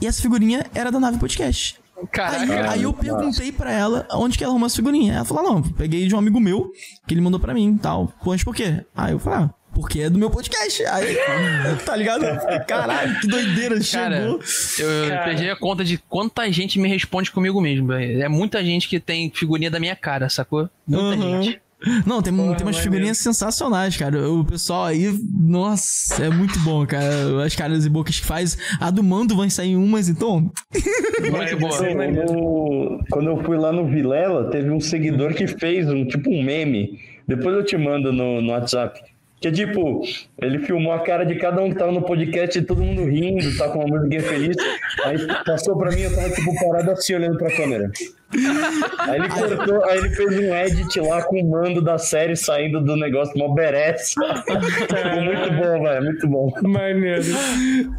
[0.00, 1.76] E essa figurinha era da Nave Podcast.
[1.96, 2.70] Aí, Caraca.
[2.72, 5.14] aí eu perguntei pra ela onde que ela arrumou essa figurinha.
[5.14, 6.68] Ela falou: não, peguei de um amigo meu
[7.06, 8.08] que ele mandou pra mim e tal.
[8.22, 8.84] Pô, mas por quê?
[8.94, 10.84] Aí eu falei: ah, porque é do meu podcast.
[10.86, 11.16] Aí,
[11.84, 12.24] tá ligado?
[12.66, 14.40] Caralho, que doideira, Cara, chegou.
[14.78, 15.24] eu, eu Cara.
[15.24, 18.22] perdi a conta de quanta gente me responde comigo mesmo, velho.
[18.22, 20.70] É muita gente que tem figurinha da minha cara, sacou?
[20.86, 21.42] Muita Aham.
[21.42, 21.60] gente.
[22.06, 24.30] Não, tem, tem umas figurinhas sensacionais, cara.
[24.30, 27.44] O pessoal aí, nossa, é muito bom, cara.
[27.44, 28.56] As caras e bocas que faz.
[28.78, 30.48] A do Mando vai sair umas, então.
[31.20, 31.76] Muito boa.
[31.76, 36.40] Quando, quando eu fui lá no Vilela, teve um seguidor que fez um tipo um
[36.40, 37.00] meme.
[37.26, 39.00] Depois eu te mando no, no WhatsApp.
[39.42, 40.02] Que é tipo,
[40.40, 43.58] ele filmou a cara de cada um que tava no podcast e todo mundo rindo,
[43.58, 44.56] tá com uma musiquinha feliz.
[45.04, 47.90] Aí passou pra mim, eu tava tipo parado assim olhando pra câmera.
[49.00, 52.80] Aí ele cortou, aí ele fez um edit lá com o mando da série saindo
[52.80, 54.14] do negócio, mó berece.
[54.14, 56.52] Ficou muito bom, velho, muito bom.
[56.62, 57.24] Maneiro.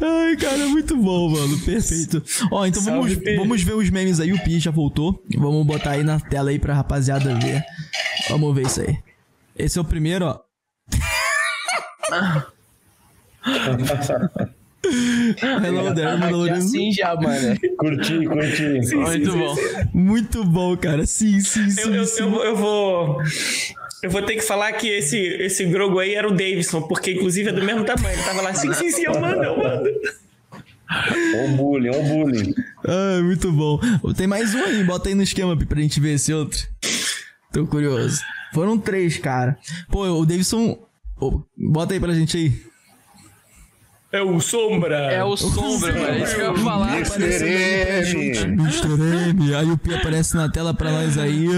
[0.00, 1.60] Ai, cara, é muito bom, mano.
[1.62, 2.22] Perfeito.
[2.50, 4.32] Ó, então vamos, Salve, vamos ver os memes aí.
[4.32, 5.22] O Pi já voltou.
[5.36, 7.62] Vamos botar aí na tela aí pra rapaziada ver.
[8.30, 8.96] Vamos ver isso aí.
[9.58, 10.40] Esse é o primeiro, ó.
[15.62, 16.56] Hello there, Mandalorian.
[16.58, 17.58] assim já, mano.
[17.78, 18.94] Curti, curti.
[18.94, 19.56] Muito bom.
[19.94, 21.06] Muito bom, cara.
[21.06, 21.80] Sim, sim, sim.
[21.82, 22.20] Eu, eu, sim.
[22.22, 23.22] eu, vou- eu vou.
[24.02, 27.48] Eu vou ter que falar que esse, esse Grogu aí era o Davidson, porque inclusive
[27.48, 28.14] é do mesmo tamanho.
[28.14, 29.88] Ele tava lá, sim, sim, sim, eu mando, eu mando.
[31.44, 32.54] O bullying, o bullying.
[32.86, 33.80] Ah, muito bom.
[34.14, 36.58] Tem mais um aí, bota aí no esquema pra gente ver esse outro.
[37.50, 38.20] Tô curioso.
[38.52, 39.56] Foram três, cara.
[39.90, 40.78] Pô, o Davidson.
[41.56, 42.73] Bota aí pra gente aí.
[44.14, 44.96] É o Sombra.
[45.12, 46.06] É o Sombra, velho.
[46.06, 46.96] É isso que eu ia falar.
[46.98, 47.24] Mr.
[47.48, 48.38] M.
[48.62, 49.28] Mr.
[49.30, 49.54] M.
[49.56, 51.48] Aí o Pi aparece na tela pra nós aí.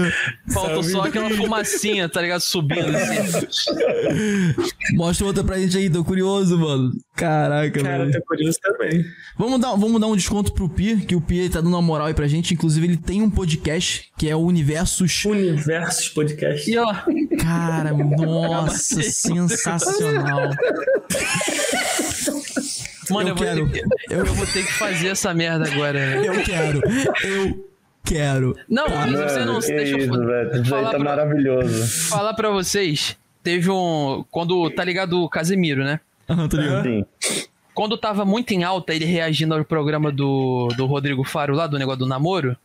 [0.51, 2.41] Faltou só aquela fumacinha, tá ligado?
[2.41, 4.65] Subindo assim.
[4.95, 6.93] Mostra outra pra gente aí, tô curioso, mano.
[7.15, 8.19] Caraca, Cara, velho.
[8.19, 9.05] tô curioso também.
[9.37, 12.07] Vamos dar, vamos dar um desconto pro Pi, que o Pi tá dando uma moral
[12.07, 12.55] aí pra gente.
[12.55, 15.25] Inclusive, ele tem um podcast que é o Universos.
[15.25, 16.71] Universos Podcast.
[16.71, 16.91] E ó,
[17.39, 20.49] Cara, nossa, sensacional.
[23.13, 23.69] mano, Eu eu, vou quero.
[23.69, 24.25] ter que, eu...
[24.25, 25.99] vou ter que fazer essa merda agora.
[25.99, 26.25] velho.
[26.33, 26.81] Eu quero,
[27.23, 27.67] eu
[28.03, 28.57] quero.
[28.69, 29.59] Não, você não.
[29.59, 30.49] Que Deixa isso, eu velho.
[30.49, 32.09] Isso aí falar tá pra- maravilhoso.
[32.09, 33.17] falar pra vocês.
[33.43, 34.23] Teve um.
[34.31, 34.69] Quando.
[34.71, 35.99] Tá ligado o Casemiro, né?
[36.29, 36.83] Aham, tô ligado.
[36.83, 37.05] Sim.
[37.73, 41.77] Quando tava muito em alta, ele reagindo ao programa do, do Rodrigo Faro lá, do
[41.77, 42.57] negócio do namoro.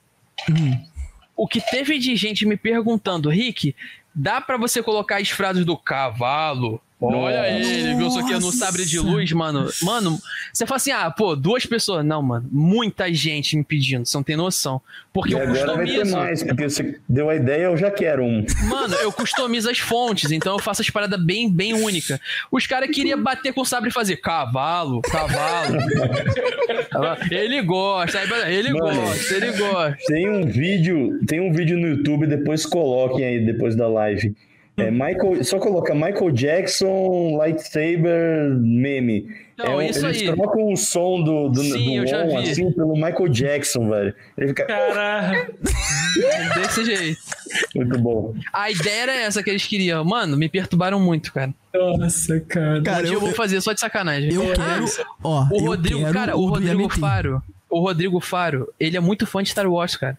[1.37, 3.75] O que teve de gente me perguntando, Rick,
[4.15, 6.81] dá pra você colocar as frases do cavalo?
[7.07, 8.11] Olha ele, viu?
[8.11, 9.69] Só que no sabre de luz, mano.
[9.83, 10.19] Mano,
[10.53, 12.05] você fala assim, ah, pô, duas pessoas.
[12.05, 14.81] Não, mano, muita gente me pedindo, você não tem noção.
[15.13, 16.17] Porque E eu agora vai ter customizo.
[16.17, 18.45] mais, porque você deu a ideia, eu já quero um.
[18.69, 22.19] Mano, eu customizo as fontes, então eu faço as paradas bem, bem únicas.
[22.51, 25.77] Os caras queriam bater com o sabre e fazer cavalo, cavalo.
[27.31, 29.01] ele gosta, aí, ele Mano.
[29.03, 29.99] gosta, ele gosta.
[30.07, 34.35] Tem um vídeo, tem um vídeo no YouTube, depois coloquem aí depois da live.
[34.77, 39.29] É Michael, só coloca Michael Jackson lightsaber meme.
[39.59, 40.35] Não, é, isso eles aí.
[40.35, 44.15] trocam o som do, do, Sim, do on, assim pelo Michael Jackson, velho.
[44.39, 45.47] Ele fica Cara,
[46.57, 47.21] Desse jeito.
[47.75, 48.35] muito bom.
[48.53, 50.03] A ideia era essa que eles queriam.
[50.05, 51.53] Mano, me perturbaram muito, cara.
[51.75, 52.81] nossa, cara.
[52.83, 54.33] Cara, um eu, eu, vou fazer só de sacanagem.
[54.33, 54.87] eu Ah, quero.
[55.23, 56.89] Ó, O eu Rodrigo, quero cara, o Rodrigo.
[56.89, 57.43] Faro.
[57.69, 60.19] O Rodrigo Faro, ele é muito fã de Star Wars, cara.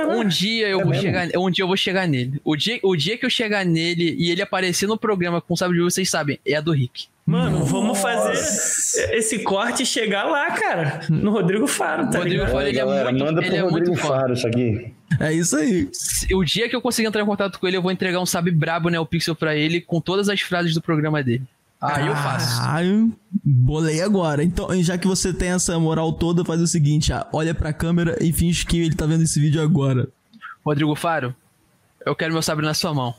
[0.00, 1.02] Um dia eu É vou mesmo?
[1.04, 2.40] chegar, um dia eu vou chegar nele.
[2.44, 5.74] O dia, o dia que eu chegar nele e ele aparecer no programa com sabe
[5.74, 7.06] de luz, vocês sabem, é a do Rick.
[7.24, 8.32] Mano, vamos fazer
[9.14, 11.00] esse corte e chegar lá, cara.
[11.08, 12.52] No Rodrigo Faro, tá Rodrigo ligado?
[12.52, 13.96] Faro, ele é galera, muito, manda ele pro é Rodrigo.
[13.96, 14.92] Faro isso aqui.
[15.20, 15.88] É isso aí.
[16.34, 18.50] O dia que eu conseguir entrar em contato com ele, eu vou entregar um sabe
[18.50, 21.42] brabo, né, o Pixel pra ele com todas as frases do programa dele.
[21.82, 22.60] Aí eu faço.
[22.60, 23.12] Caralho,
[23.44, 24.44] bolei agora.
[24.44, 28.16] Então, já que você tem essa moral toda, faz o seguinte: ah, olha pra câmera
[28.20, 30.08] e finge que ele tá vendo esse vídeo agora.
[30.64, 31.34] Rodrigo Faro,
[32.06, 33.12] eu quero meu sabre na sua mão.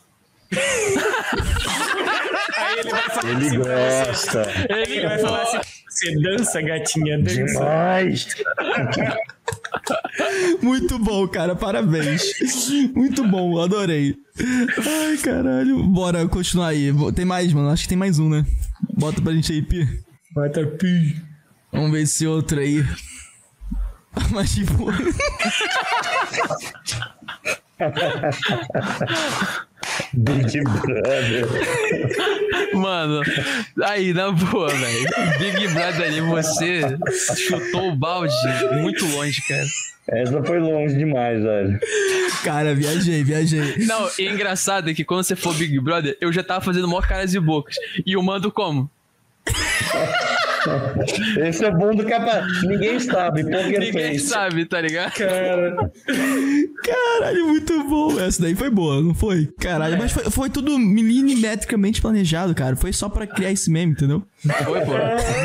[2.56, 4.52] Aí ele vai falar Ele assim gosta.
[4.70, 5.60] Ele vai falar assim:
[5.90, 7.46] você dança, gatinha, dança.
[7.46, 8.28] Demais.
[10.64, 12.22] Muito bom, cara, parabéns.
[12.96, 14.16] Muito bom, adorei.
[14.40, 15.84] Ai, caralho.
[15.84, 16.92] Bora continuar aí.
[17.14, 17.70] Tem mais, mano?
[17.70, 18.46] Acho que tem mais um, né?
[18.98, 19.86] Bota pra gente aí, Pi.
[20.34, 21.22] Bota pi.
[21.72, 22.84] Vamos ver esse outro aí.
[24.32, 24.88] Mas tipo.
[30.14, 31.48] Big Brother.
[32.74, 33.22] Mano,
[33.84, 35.10] aí, na boa, velho.
[35.40, 36.82] Big Brother ali, você
[37.36, 38.34] chutou o balde
[38.82, 39.66] muito longe, cara.
[40.08, 41.80] Essa foi longe demais, velho.
[42.44, 43.78] Cara, viajei, viajei.
[43.86, 47.08] Não, e engraçado é que quando você for Big Brother, eu já tava fazendo maior
[47.08, 47.76] caras e bocas.
[48.06, 48.90] E o mando como?
[51.48, 52.46] Esse é bom do capa.
[52.64, 54.28] Ninguém sabe, poker Ninguém face.
[54.28, 55.14] sabe, tá ligado?
[55.14, 55.92] Cara,
[56.84, 58.20] Caralho, muito bom.
[58.20, 59.48] Essa daí foi boa, não foi?
[59.60, 62.76] Caralho, mas foi, foi tudo milimetricamente planejado, cara.
[62.76, 64.24] Foi só pra criar esse meme, entendeu?
[64.64, 64.94] Foi, pô.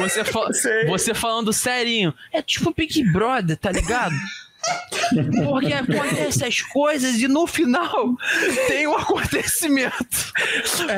[0.02, 0.86] Você, fa- Sei.
[0.86, 2.12] você falando serinho.
[2.32, 4.14] É tipo Big Brother, tá ligado?
[5.44, 8.14] Porque acontecem as coisas e no final
[8.66, 10.32] tem um acontecimento.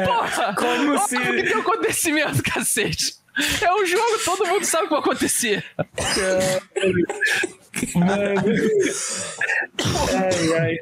[0.05, 3.19] Porra, como se- que tem um acontecimento, cacete.
[3.62, 5.65] É um jogo, todo mundo sabe o que vai acontecer.
[10.15, 10.76] ai, ai.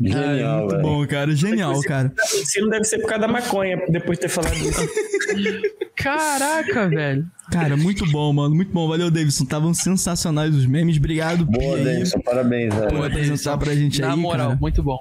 [0.00, 0.82] Genial, muito velho.
[0.82, 1.34] bom, cara.
[1.36, 2.12] Genial, cara.
[2.26, 4.88] Se não deve ser por causa da maconha, depois de ter falado isso.
[5.96, 7.24] Caraca, velho.
[7.52, 8.54] Cara, muito bom, mano.
[8.54, 8.88] Muito bom.
[8.88, 9.44] Valeu, Davidson.
[9.44, 10.96] Estavam sensacionais os memes.
[10.96, 12.20] Obrigado Boa, Denison.
[12.20, 13.04] Parabéns, por velho.
[13.04, 14.58] apresentar pra gente Na aí, moral, cara.
[14.60, 14.98] muito bom.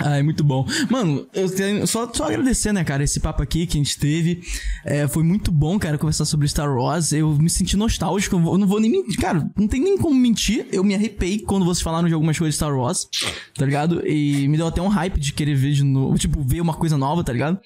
[0.00, 0.66] Ai, muito bom.
[0.90, 4.42] Mano, eu tenho só, só agradecer, né, cara, esse papo aqui que a gente teve.
[4.84, 7.12] É, foi muito bom, cara, conversar sobre Star Wars.
[7.12, 8.36] Eu me senti nostálgico.
[8.36, 9.16] Eu não vou nem mentir.
[9.18, 10.66] Cara, não tem nem como mentir.
[10.72, 13.08] Eu me arrepei quando vocês falaram de algumas coisas de Star Wars,
[13.54, 14.06] tá ligado?
[14.06, 16.18] E me deu até um hype de querer ver de novo.
[16.18, 17.58] Tipo, ver uma coisa nova, tá ligado?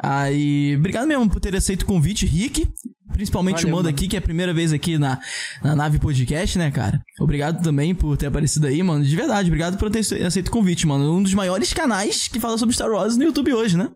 [0.00, 2.68] Aí, obrigado mesmo por ter aceito o convite, Rick.
[3.12, 3.96] Principalmente Valeu, o Mando mano.
[3.96, 5.18] aqui, que é a primeira vez aqui na,
[5.62, 7.00] na nave podcast, né, cara?
[7.20, 9.04] Obrigado também por ter aparecido aí, mano.
[9.04, 11.16] De verdade, obrigado por ter aceito o convite, mano.
[11.16, 13.90] Um dos maiores canais que fala sobre Star Wars no YouTube hoje, né?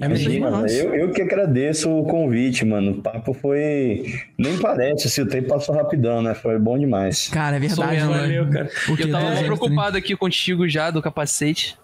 [0.00, 0.28] É mesmo?
[0.28, 2.92] Imagina, eu, eu que agradeço o convite, mano.
[2.92, 4.04] O papo foi.
[4.36, 6.34] Nem parece, assim, o tempo passou rapidão, né?
[6.34, 7.28] Foi bom demais.
[7.28, 8.06] Cara, é verdade, né?
[8.06, 8.70] Valeu, cara.
[8.86, 11.78] Porque Eu tava é, preocupado aqui contigo já do capacete.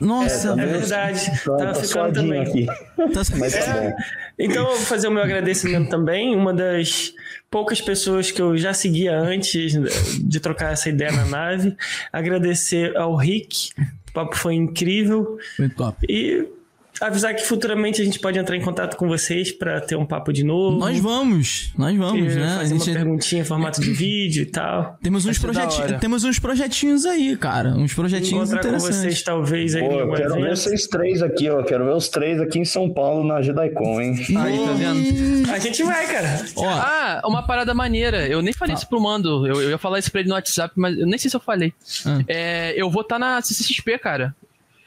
[0.00, 1.26] Nossa, É verdade.
[1.44, 2.40] Tá, Tava tá ficando também.
[2.42, 2.66] aqui.
[2.66, 3.92] tá- Mas tá bom.
[4.38, 6.34] Então eu vou fazer o meu agradecimento também.
[6.34, 7.12] Uma das
[7.50, 9.72] poucas pessoas que eu já seguia antes
[10.20, 11.76] de trocar essa ideia na nave.
[12.12, 13.70] Agradecer ao Rick.
[14.08, 15.38] O papo foi incrível.
[15.58, 16.06] Muito top.
[16.08, 16.46] E
[17.00, 20.32] avisar que futuramente a gente pode entrar em contato com vocês para ter um papo
[20.32, 20.78] de novo.
[20.78, 22.54] Nós vamos, nós vamos, né?
[22.54, 24.98] A Fazer uma gente perguntinha em formato de vídeo e tal.
[25.02, 25.98] temos uns hora.
[25.98, 29.22] temos uns projetinhos aí, cara, uns projetinhos Encontrar com vocês interessantes.
[29.22, 31.62] talvez aí Pô, eu quero ver vocês três aqui, ó.
[31.62, 34.14] Quero ver os três aqui em São Paulo na Gedaicon, hein?
[34.36, 35.50] Aí, tá vendo?
[35.50, 36.44] A gente vai, cara.
[36.56, 38.26] Ó, Ah, uma parada maneira.
[38.26, 39.46] Eu nem falei isso pro Mando.
[39.46, 41.40] Eu, eu ia falar isso pra ele no WhatsApp, mas eu nem sei se eu
[41.40, 41.72] falei.
[42.06, 42.20] Ah.
[42.28, 44.34] É, eu vou estar na CCXP, cara.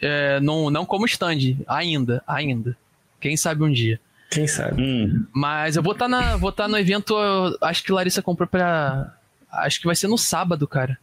[0.02, 1.58] É, não, não como stand.
[1.68, 2.78] Ainda, ainda.
[3.20, 4.00] Quem sabe um dia.
[4.30, 4.82] Quem sabe?
[4.82, 5.26] Hum.
[5.34, 7.16] Mas eu vou estar na, vou tá no evento.
[7.62, 9.14] Acho que Larissa comprou pra.
[9.52, 10.98] Acho que vai ser no sábado, cara.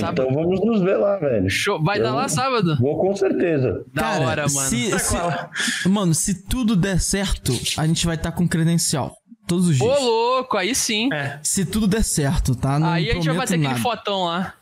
[0.00, 0.22] Sábado.
[0.22, 1.50] então vamos nos ver lá, velho.
[1.50, 1.82] Show.
[1.82, 2.78] Vai Eu dar lá sábado?
[2.80, 3.84] Vou com certeza.
[3.92, 4.68] Da cara, hora, mano.
[4.70, 9.16] Se, se- mano, se tudo der certo, a gente vai estar com credencial.
[9.46, 10.00] Todos os Ô, dias.
[10.02, 11.12] louco, aí sim.
[11.12, 11.38] É.
[11.42, 12.78] Se tudo der certo, tá?
[12.78, 13.80] Não aí a gente vai prometo ter aquele nada.
[13.80, 14.54] fotão lá.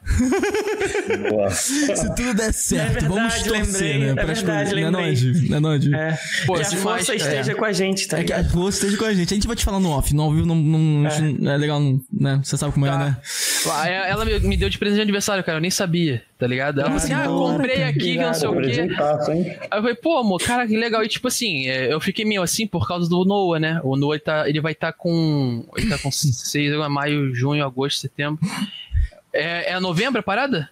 [1.52, 3.98] Se tudo der certo, verdade, vamos torcer, lembrei.
[3.98, 4.22] né?
[4.22, 4.44] É verdade, coisas.
[4.44, 4.90] Não é lembrei.
[4.90, 5.86] nóis, não é nóis.
[5.92, 6.18] É.
[6.46, 7.16] Pô, que a força cara.
[7.16, 9.32] esteja com a gente, tá É que a força esteja com a gente.
[9.32, 10.14] A gente vai te falar no off.
[10.14, 10.78] No ao vivo não, não,
[11.38, 11.56] não é.
[11.56, 12.40] legal, não, né?
[12.42, 13.16] Você sabe como é, né?
[13.70, 15.58] Ah, é- Ela me deu de presente de aniversário, cara.
[15.58, 16.80] Eu nem sabia, tá ligado?
[16.80, 18.80] Ela falou assim: ah, eu comprei aqui, que não sei o quê.
[19.70, 21.02] Aí eu falei, pô, amor, cara, que legal.
[21.02, 23.80] E tipo assim, é, eu fiquei meio assim por causa do Noah, né?
[23.82, 25.64] O Noah ele, tá, ele vai estar com.
[25.76, 28.38] Ele tá com seis, agora, maio, junho, agosto, setembro.
[29.34, 30.70] É, é novembro a parada?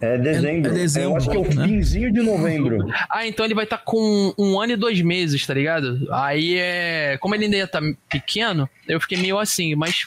[0.00, 0.70] É dezembro.
[0.70, 1.66] É- é dezembro, Eu acho que é o né?
[1.68, 2.78] finzinho de novembro.
[3.08, 6.08] Ah, então ele vai estar com um ano e dois meses, tá ligado?
[6.12, 7.16] Aí é.
[7.20, 7.80] Como ele ainda ia tá
[8.10, 10.04] pequeno, eu fiquei meio assim, mas.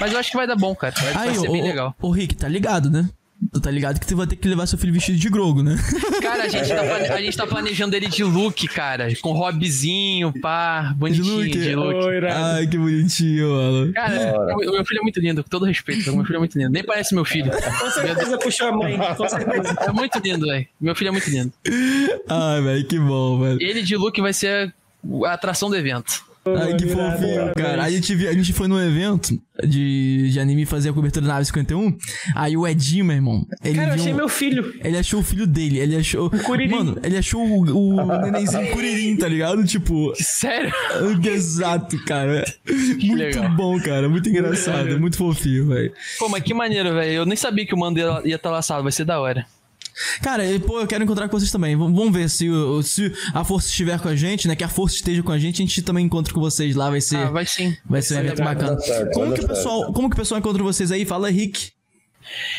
[0.00, 0.94] Mas eu acho que vai dar bom, cara.
[0.98, 1.94] Vai, vai Aí, ser ô, bem legal.
[2.00, 3.06] ô, Rick, tá ligado, né?
[3.52, 5.74] Tu tá ligado que tu vai ter que levar seu filho vestido de grogo, né?
[6.20, 9.08] Cara, a gente, tá, plane- a gente tá planejando ele de look, cara.
[9.22, 11.50] Com hobbyzinho, pá, bonitinho look?
[11.50, 12.26] de look.
[12.30, 13.92] Ai, que bonitinho, mano.
[13.94, 16.12] Cara, o o meu filho é muito lindo, com todo respeito.
[16.14, 16.70] Meu filho é muito lindo.
[16.70, 17.50] Nem parece meu filho.
[17.50, 19.74] Com certeza puxou a mãe, com certeza.
[19.80, 20.66] É muito lindo, velho.
[20.80, 21.52] Meu filho é muito lindo.
[22.28, 23.58] Ai, velho, que bom, velho.
[23.62, 24.72] Ele de look vai ser
[25.24, 26.24] a atração do evento.
[26.46, 27.82] Ai, que fofinho, cara.
[27.84, 31.44] A gente, a gente foi num evento de, de anime fazer a cobertura da nave
[31.44, 31.96] 51.
[32.34, 34.74] Aí o Edinho, meu irmão, ele Cara, eu achei um- meu filho.
[34.82, 36.30] Ele achou o filho dele, ele achou.
[36.30, 36.74] Kuririn.
[36.74, 39.64] Mano, ele achou o, o nenenzinho Kuririn, tá ligado?
[39.64, 40.12] Tipo.
[40.16, 40.72] Sério?
[41.24, 42.44] Exato, cara.
[42.66, 43.50] Muito legal.
[43.50, 44.08] bom, cara.
[44.08, 44.98] Muito engraçado.
[44.98, 45.92] Muito fofinho, velho.
[46.18, 47.12] Pô, mas que maneiro, velho.
[47.12, 48.82] Eu nem sabia que o mando ia ia estar laçado.
[48.82, 49.44] Vai ser da hora.
[50.22, 51.76] Cara, e, pô, eu quero encontrar com vocês também.
[51.76, 54.56] Vamos vamos ver se, o- se a força estiver com a gente, né?
[54.56, 56.88] Que a força esteja com a gente, a gente também encontra com vocês lá.
[56.90, 57.16] Vai ser.
[57.16, 57.76] Ah, vai sim.
[57.84, 58.78] Vai ser um evento bacana.
[58.80, 61.04] certo, como, que o pessoal, como que o pessoal encontra vocês aí?
[61.04, 61.72] Fala, Rick.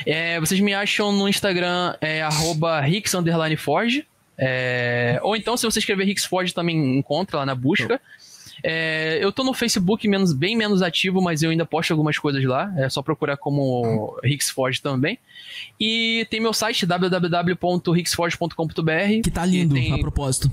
[0.05, 4.05] É, vocês me acham no Instagram, é arroba Rix underline Forge.
[4.37, 8.01] É, ou então, se você escrever Rix Forge, também encontra lá na busca.
[8.63, 12.43] É, eu tô no Facebook menos, bem menos ativo, mas eu ainda posto algumas coisas
[12.43, 12.71] lá.
[12.77, 15.17] É só procurar como Rix Forge também.
[15.79, 19.21] E tem meu site www.rixforge.com.br.
[19.23, 20.49] Que tá lindo, tem- a propósito.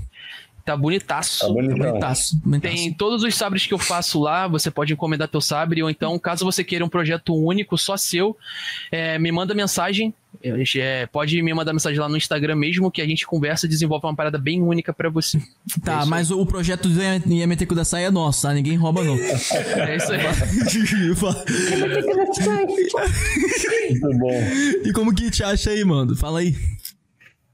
[0.65, 1.47] Tá bonitaço.
[1.47, 1.53] Tá.
[1.53, 2.37] Bonitaço.
[2.43, 2.75] bonitaço.
[2.75, 6.19] Tem todos os sabres que eu faço lá, você pode encomendar teu sabre, ou então,
[6.19, 8.37] caso você queira um projeto único, só seu,
[8.91, 10.13] é, me manda mensagem.
[10.41, 14.05] É, pode me mandar mensagem lá no Instagram mesmo, que a gente conversa e desenvolve
[14.05, 15.41] uma parada bem única pra você.
[15.83, 18.53] Tá, mas o, o projeto do IMT Kudasai é nosso, tá?
[18.53, 19.15] Ninguém rouba, não.
[19.15, 20.21] É isso aí.
[23.89, 24.41] Muito bom.
[24.85, 26.15] e como que te acha aí, mano?
[26.15, 26.55] Fala aí.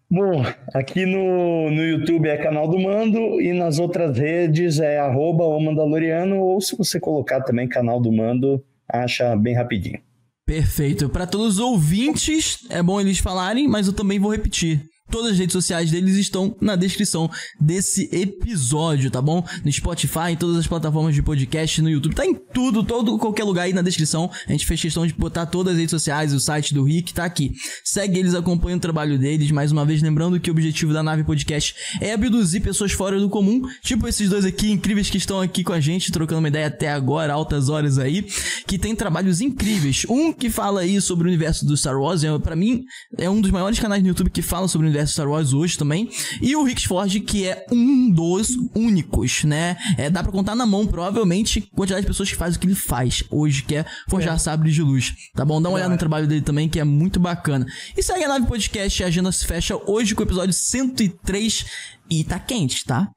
[0.10, 5.44] Bom, aqui no, no YouTube é canal do Mando e nas outras redes é arroba
[5.44, 10.00] o Mandaloriano ou se você colocar também canal do Mando, acha bem rapidinho.
[10.46, 11.10] Perfeito.
[11.10, 14.88] Para todos os ouvintes, é bom eles falarem, mas eu também vou repetir.
[15.10, 17.30] Todas as redes sociais deles estão na descrição
[17.62, 19.46] desse episódio, tá bom?
[19.64, 23.44] No Spotify, em todas as plataformas de podcast, no YouTube, tá em tudo, todo qualquer
[23.44, 24.30] lugar aí na descrição.
[24.48, 27.24] A gente fez questão de botar todas as redes sociais, o site do Rick tá
[27.24, 27.54] aqui.
[27.84, 29.52] Segue eles, acompanha o trabalho deles.
[29.52, 33.30] Mais uma vez, lembrando que o objetivo da nave podcast é abduzir pessoas fora do
[33.30, 36.68] comum, tipo esses dois aqui incríveis que estão aqui com a gente, trocando uma ideia
[36.68, 38.26] até agora, altas horas aí,
[38.66, 40.06] que tem trabalhos incríveis.
[40.10, 42.84] Um que fala aí sobre o universo do Star Wars, é, para mim,
[43.18, 45.78] é um dos maiores canais no YouTube que fala sobre o universo Star Wars hoje
[45.78, 46.10] também.
[46.42, 49.78] E o Rick Ford, que é um dos únicos, né?
[49.98, 52.76] É, dá pra contar na mão, provavelmente, quantidade de pessoas que faz o que ele
[52.76, 55.14] faz hoje, que é forjar sabres de luz.
[55.34, 55.62] Tá bom?
[55.62, 57.66] Dá uma olhada no trabalho dele também, que é muito bacana.
[57.96, 61.66] E segue a nave podcast, a agenda se fecha hoje com o episódio 103
[62.10, 63.10] e tá quente, tá?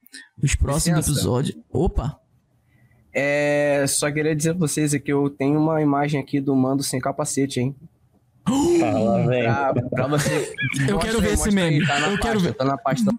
[0.42, 1.18] Os próximos Licença.
[1.18, 1.56] episódios.
[1.70, 2.16] Opa!
[3.12, 7.00] É, só queria dizer pra vocês aqui, eu tenho uma imagem aqui do mando sem
[7.00, 7.74] capacete, hein?
[8.78, 10.52] Pra, pra você.
[10.88, 11.86] Eu quero ver esse meme.
[11.86, 12.54] Tá na Eu quero ver.
[12.54, 13.10] Tá na pasta.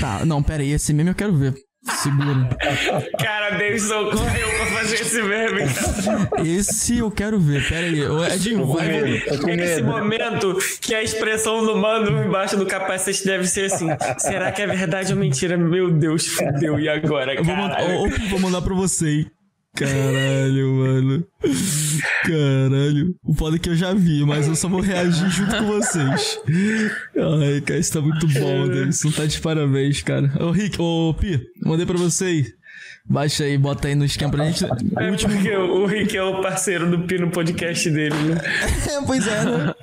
[0.00, 1.54] Tá, não, pera aí, esse meme eu quero ver.
[2.02, 2.48] Segura.
[3.18, 6.48] Cara, Davidson correu pra fazer esse meme, cara.
[6.48, 7.68] Esse eu quero ver.
[7.68, 8.08] Pera aí.
[8.08, 8.88] Ô, Edinho, vai.
[8.88, 9.86] medo, tô com Esse medo.
[9.88, 14.66] momento que a expressão do mano embaixo do capacete deve ser assim: será que é
[14.66, 15.58] verdade ou mentira?
[15.58, 16.80] Meu Deus, fudeu.
[16.80, 19.30] E agora, Eu vou mandar, ô, ô, vou mandar pra você, hein?
[19.74, 21.26] Caralho, mano.
[22.22, 23.14] Caralho.
[23.24, 26.38] O foda é que eu já vi, mas eu só vou reagir junto com vocês.
[27.16, 29.10] Ai, cara, isso tá muito bom, Davidson.
[29.10, 30.32] Tá de parabéns, cara.
[30.40, 32.54] Ô, Rick, ô, Pi, mandei pra você aí.
[33.06, 34.64] Baixa aí, bota aí no esquema pra gente.
[34.64, 34.68] O
[34.98, 35.34] É último.
[35.34, 38.40] porque o Rick é o parceiro do Pi no podcast dele, né?
[38.90, 39.74] É, pois é, né?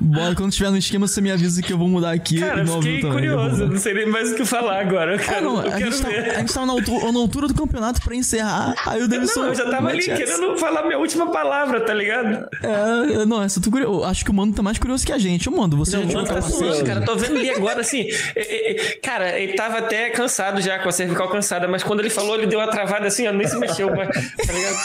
[0.00, 2.40] Bora, quando tiver no esquema, você me avisa que eu vou mudar aqui.
[2.40, 5.12] Cara, no fiquei também, vou curioso, não sei nem mais o que falar agora.
[5.12, 6.30] Eu Ah, quero, não, eu a quero gente, tá, ver.
[6.30, 8.74] a gente tava na altura, na altura do campeonato pra encerrar.
[8.86, 9.40] Aí o Davidson.
[9.40, 10.14] Não, eu já tava ali essa.
[10.16, 12.48] querendo falar minha última palavra, tá ligado?
[12.62, 14.04] É, não, essa eu tô curioso.
[14.04, 15.48] Acho que o Mano tá mais curioso que a gente.
[15.50, 17.02] Ô, Mano, você já tirou Mano, o tá suando, cara.
[17.02, 18.06] Tô vendo ele agora, assim.
[18.34, 22.00] é, é, é, Cara, ele tava até cansado já, com a cervical cansada, mas quando
[22.00, 24.76] ele falou, ele deu uma travada assim, ó, nem se mexeu, mas, tá ligado?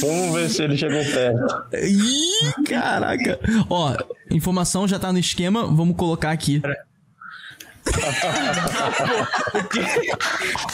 [0.00, 1.64] Vamos ver se ele chegou perto.
[1.74, 3.38] Ih, caraca.
[3.68, 3.96] Ó,
[4.30, 6.60] informação já tá no esquema, vamos colocar aqui.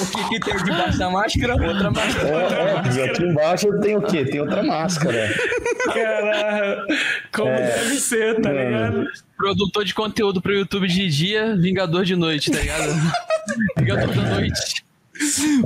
[0.00, 1.54] O que, que tem debaixo da máscara?
[1.54, 2.28] Outra máscara.
[2.28, 4.24] É, óbvio, aqui embaixo tem o quê?
[4.24, 5.28] Tem outra máscara.
[5.92, 6.86] Caralho,
[7.32, 8.60] como deve ser, tá Mano.
[8.64, 9.04] ligado?
[9.36, 12.92] Produtor de conteúdo pro YouTube de dia, Vingador de noite, tá ligado?
[13.78, 14.84] Vingador da noite.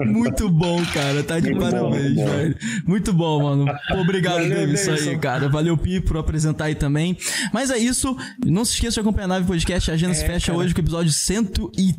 [0.05, 1.23] Muito bom, cara.
[1.23, 2.25] Tá de Muito bom, parabéns, bom.
[2.27, 2.57] velho.
[2.87, 3.67] Muito bom, mano.
[4.01, 5.49] Obrigado, Valeu, Davidson, aí, cara.
[5.49, 7.17] Valeu, Pi, por apresentar aí também.
[7.53, 8.17] Mas é isso.
[8.45, 9.91] Não se esqueça de acompanhar a Nave Podcast.
[9.91, 11.95] A agenda se fecha hoje com o episódio 103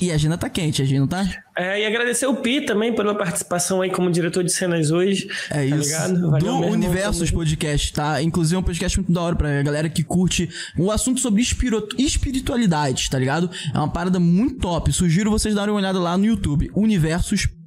[0.00, 1.26] e a agenda tá quente, a agenda não tá?
[1.56, 5.28] É, e agradecer o Pi também pela participação aí como diretor de cenas hoje.
[5.48, 5.88] É tá isso.
[5.88, 6.30] ligado?
[6.30, 8.20] Valeu Do Universos Podcast, tá?
[8.22, 13.08] Inclusive é um podcast muito da hora pra galera que curte o assunto sobre espiritualidade,
[13.08, 13.50] tá ligado?
[13.72, 14.92] É uma parada muito top.
[14.92, 16.70] Sugiro vocês darem uma olhada lá no YouTube.
[16.74, 17.63] Universos Podcast,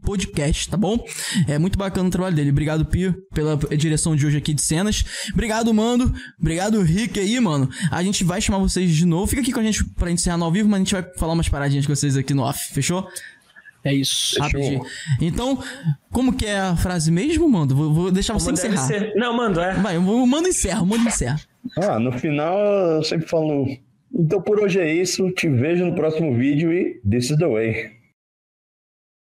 [0.70, 1.04] tá bom?
[1.48, 2.52] É muito bacana o trabalho dele.
[2.52, 5.04] Obrigado, Pio, pela direção de hoje aqui de cenas.
[5.34, 6.14] Obrigado, Mando.
[6.40, 7.70] Obrigado, Rick aí, mano.
[7.92, 9.28] A gente vai chamar vocês de novo.
[9.28, 11.34] Fica aqui com a gente pra encerrar no ao vivo, mas a gente vai falar
[11.34, 13.08] umas paradinhas com vocês aqui no off, fechou?
[13.84, 14.38] É isso.
[14.40, 14.82] Rapidinho.
[15.22, 15.64] Então,
[16.12, 17.76] como que é a frase mesmo, Mando?
[17.76, 18.86] Vou, vou deixar você Como encerrar.
[18.86, 19.14] ser.
[19.16, 19.76] Não, mando, é.
[19.76, 21.40] Vai, o mando encerra, o mando encerra.
[21.78, 23.68] Ah, no final eu sempre falo.
[24.14, 25.30] Então por hoje é isso.
[25.32, 27.97] Te vejo no próximo vídeo e this is the way.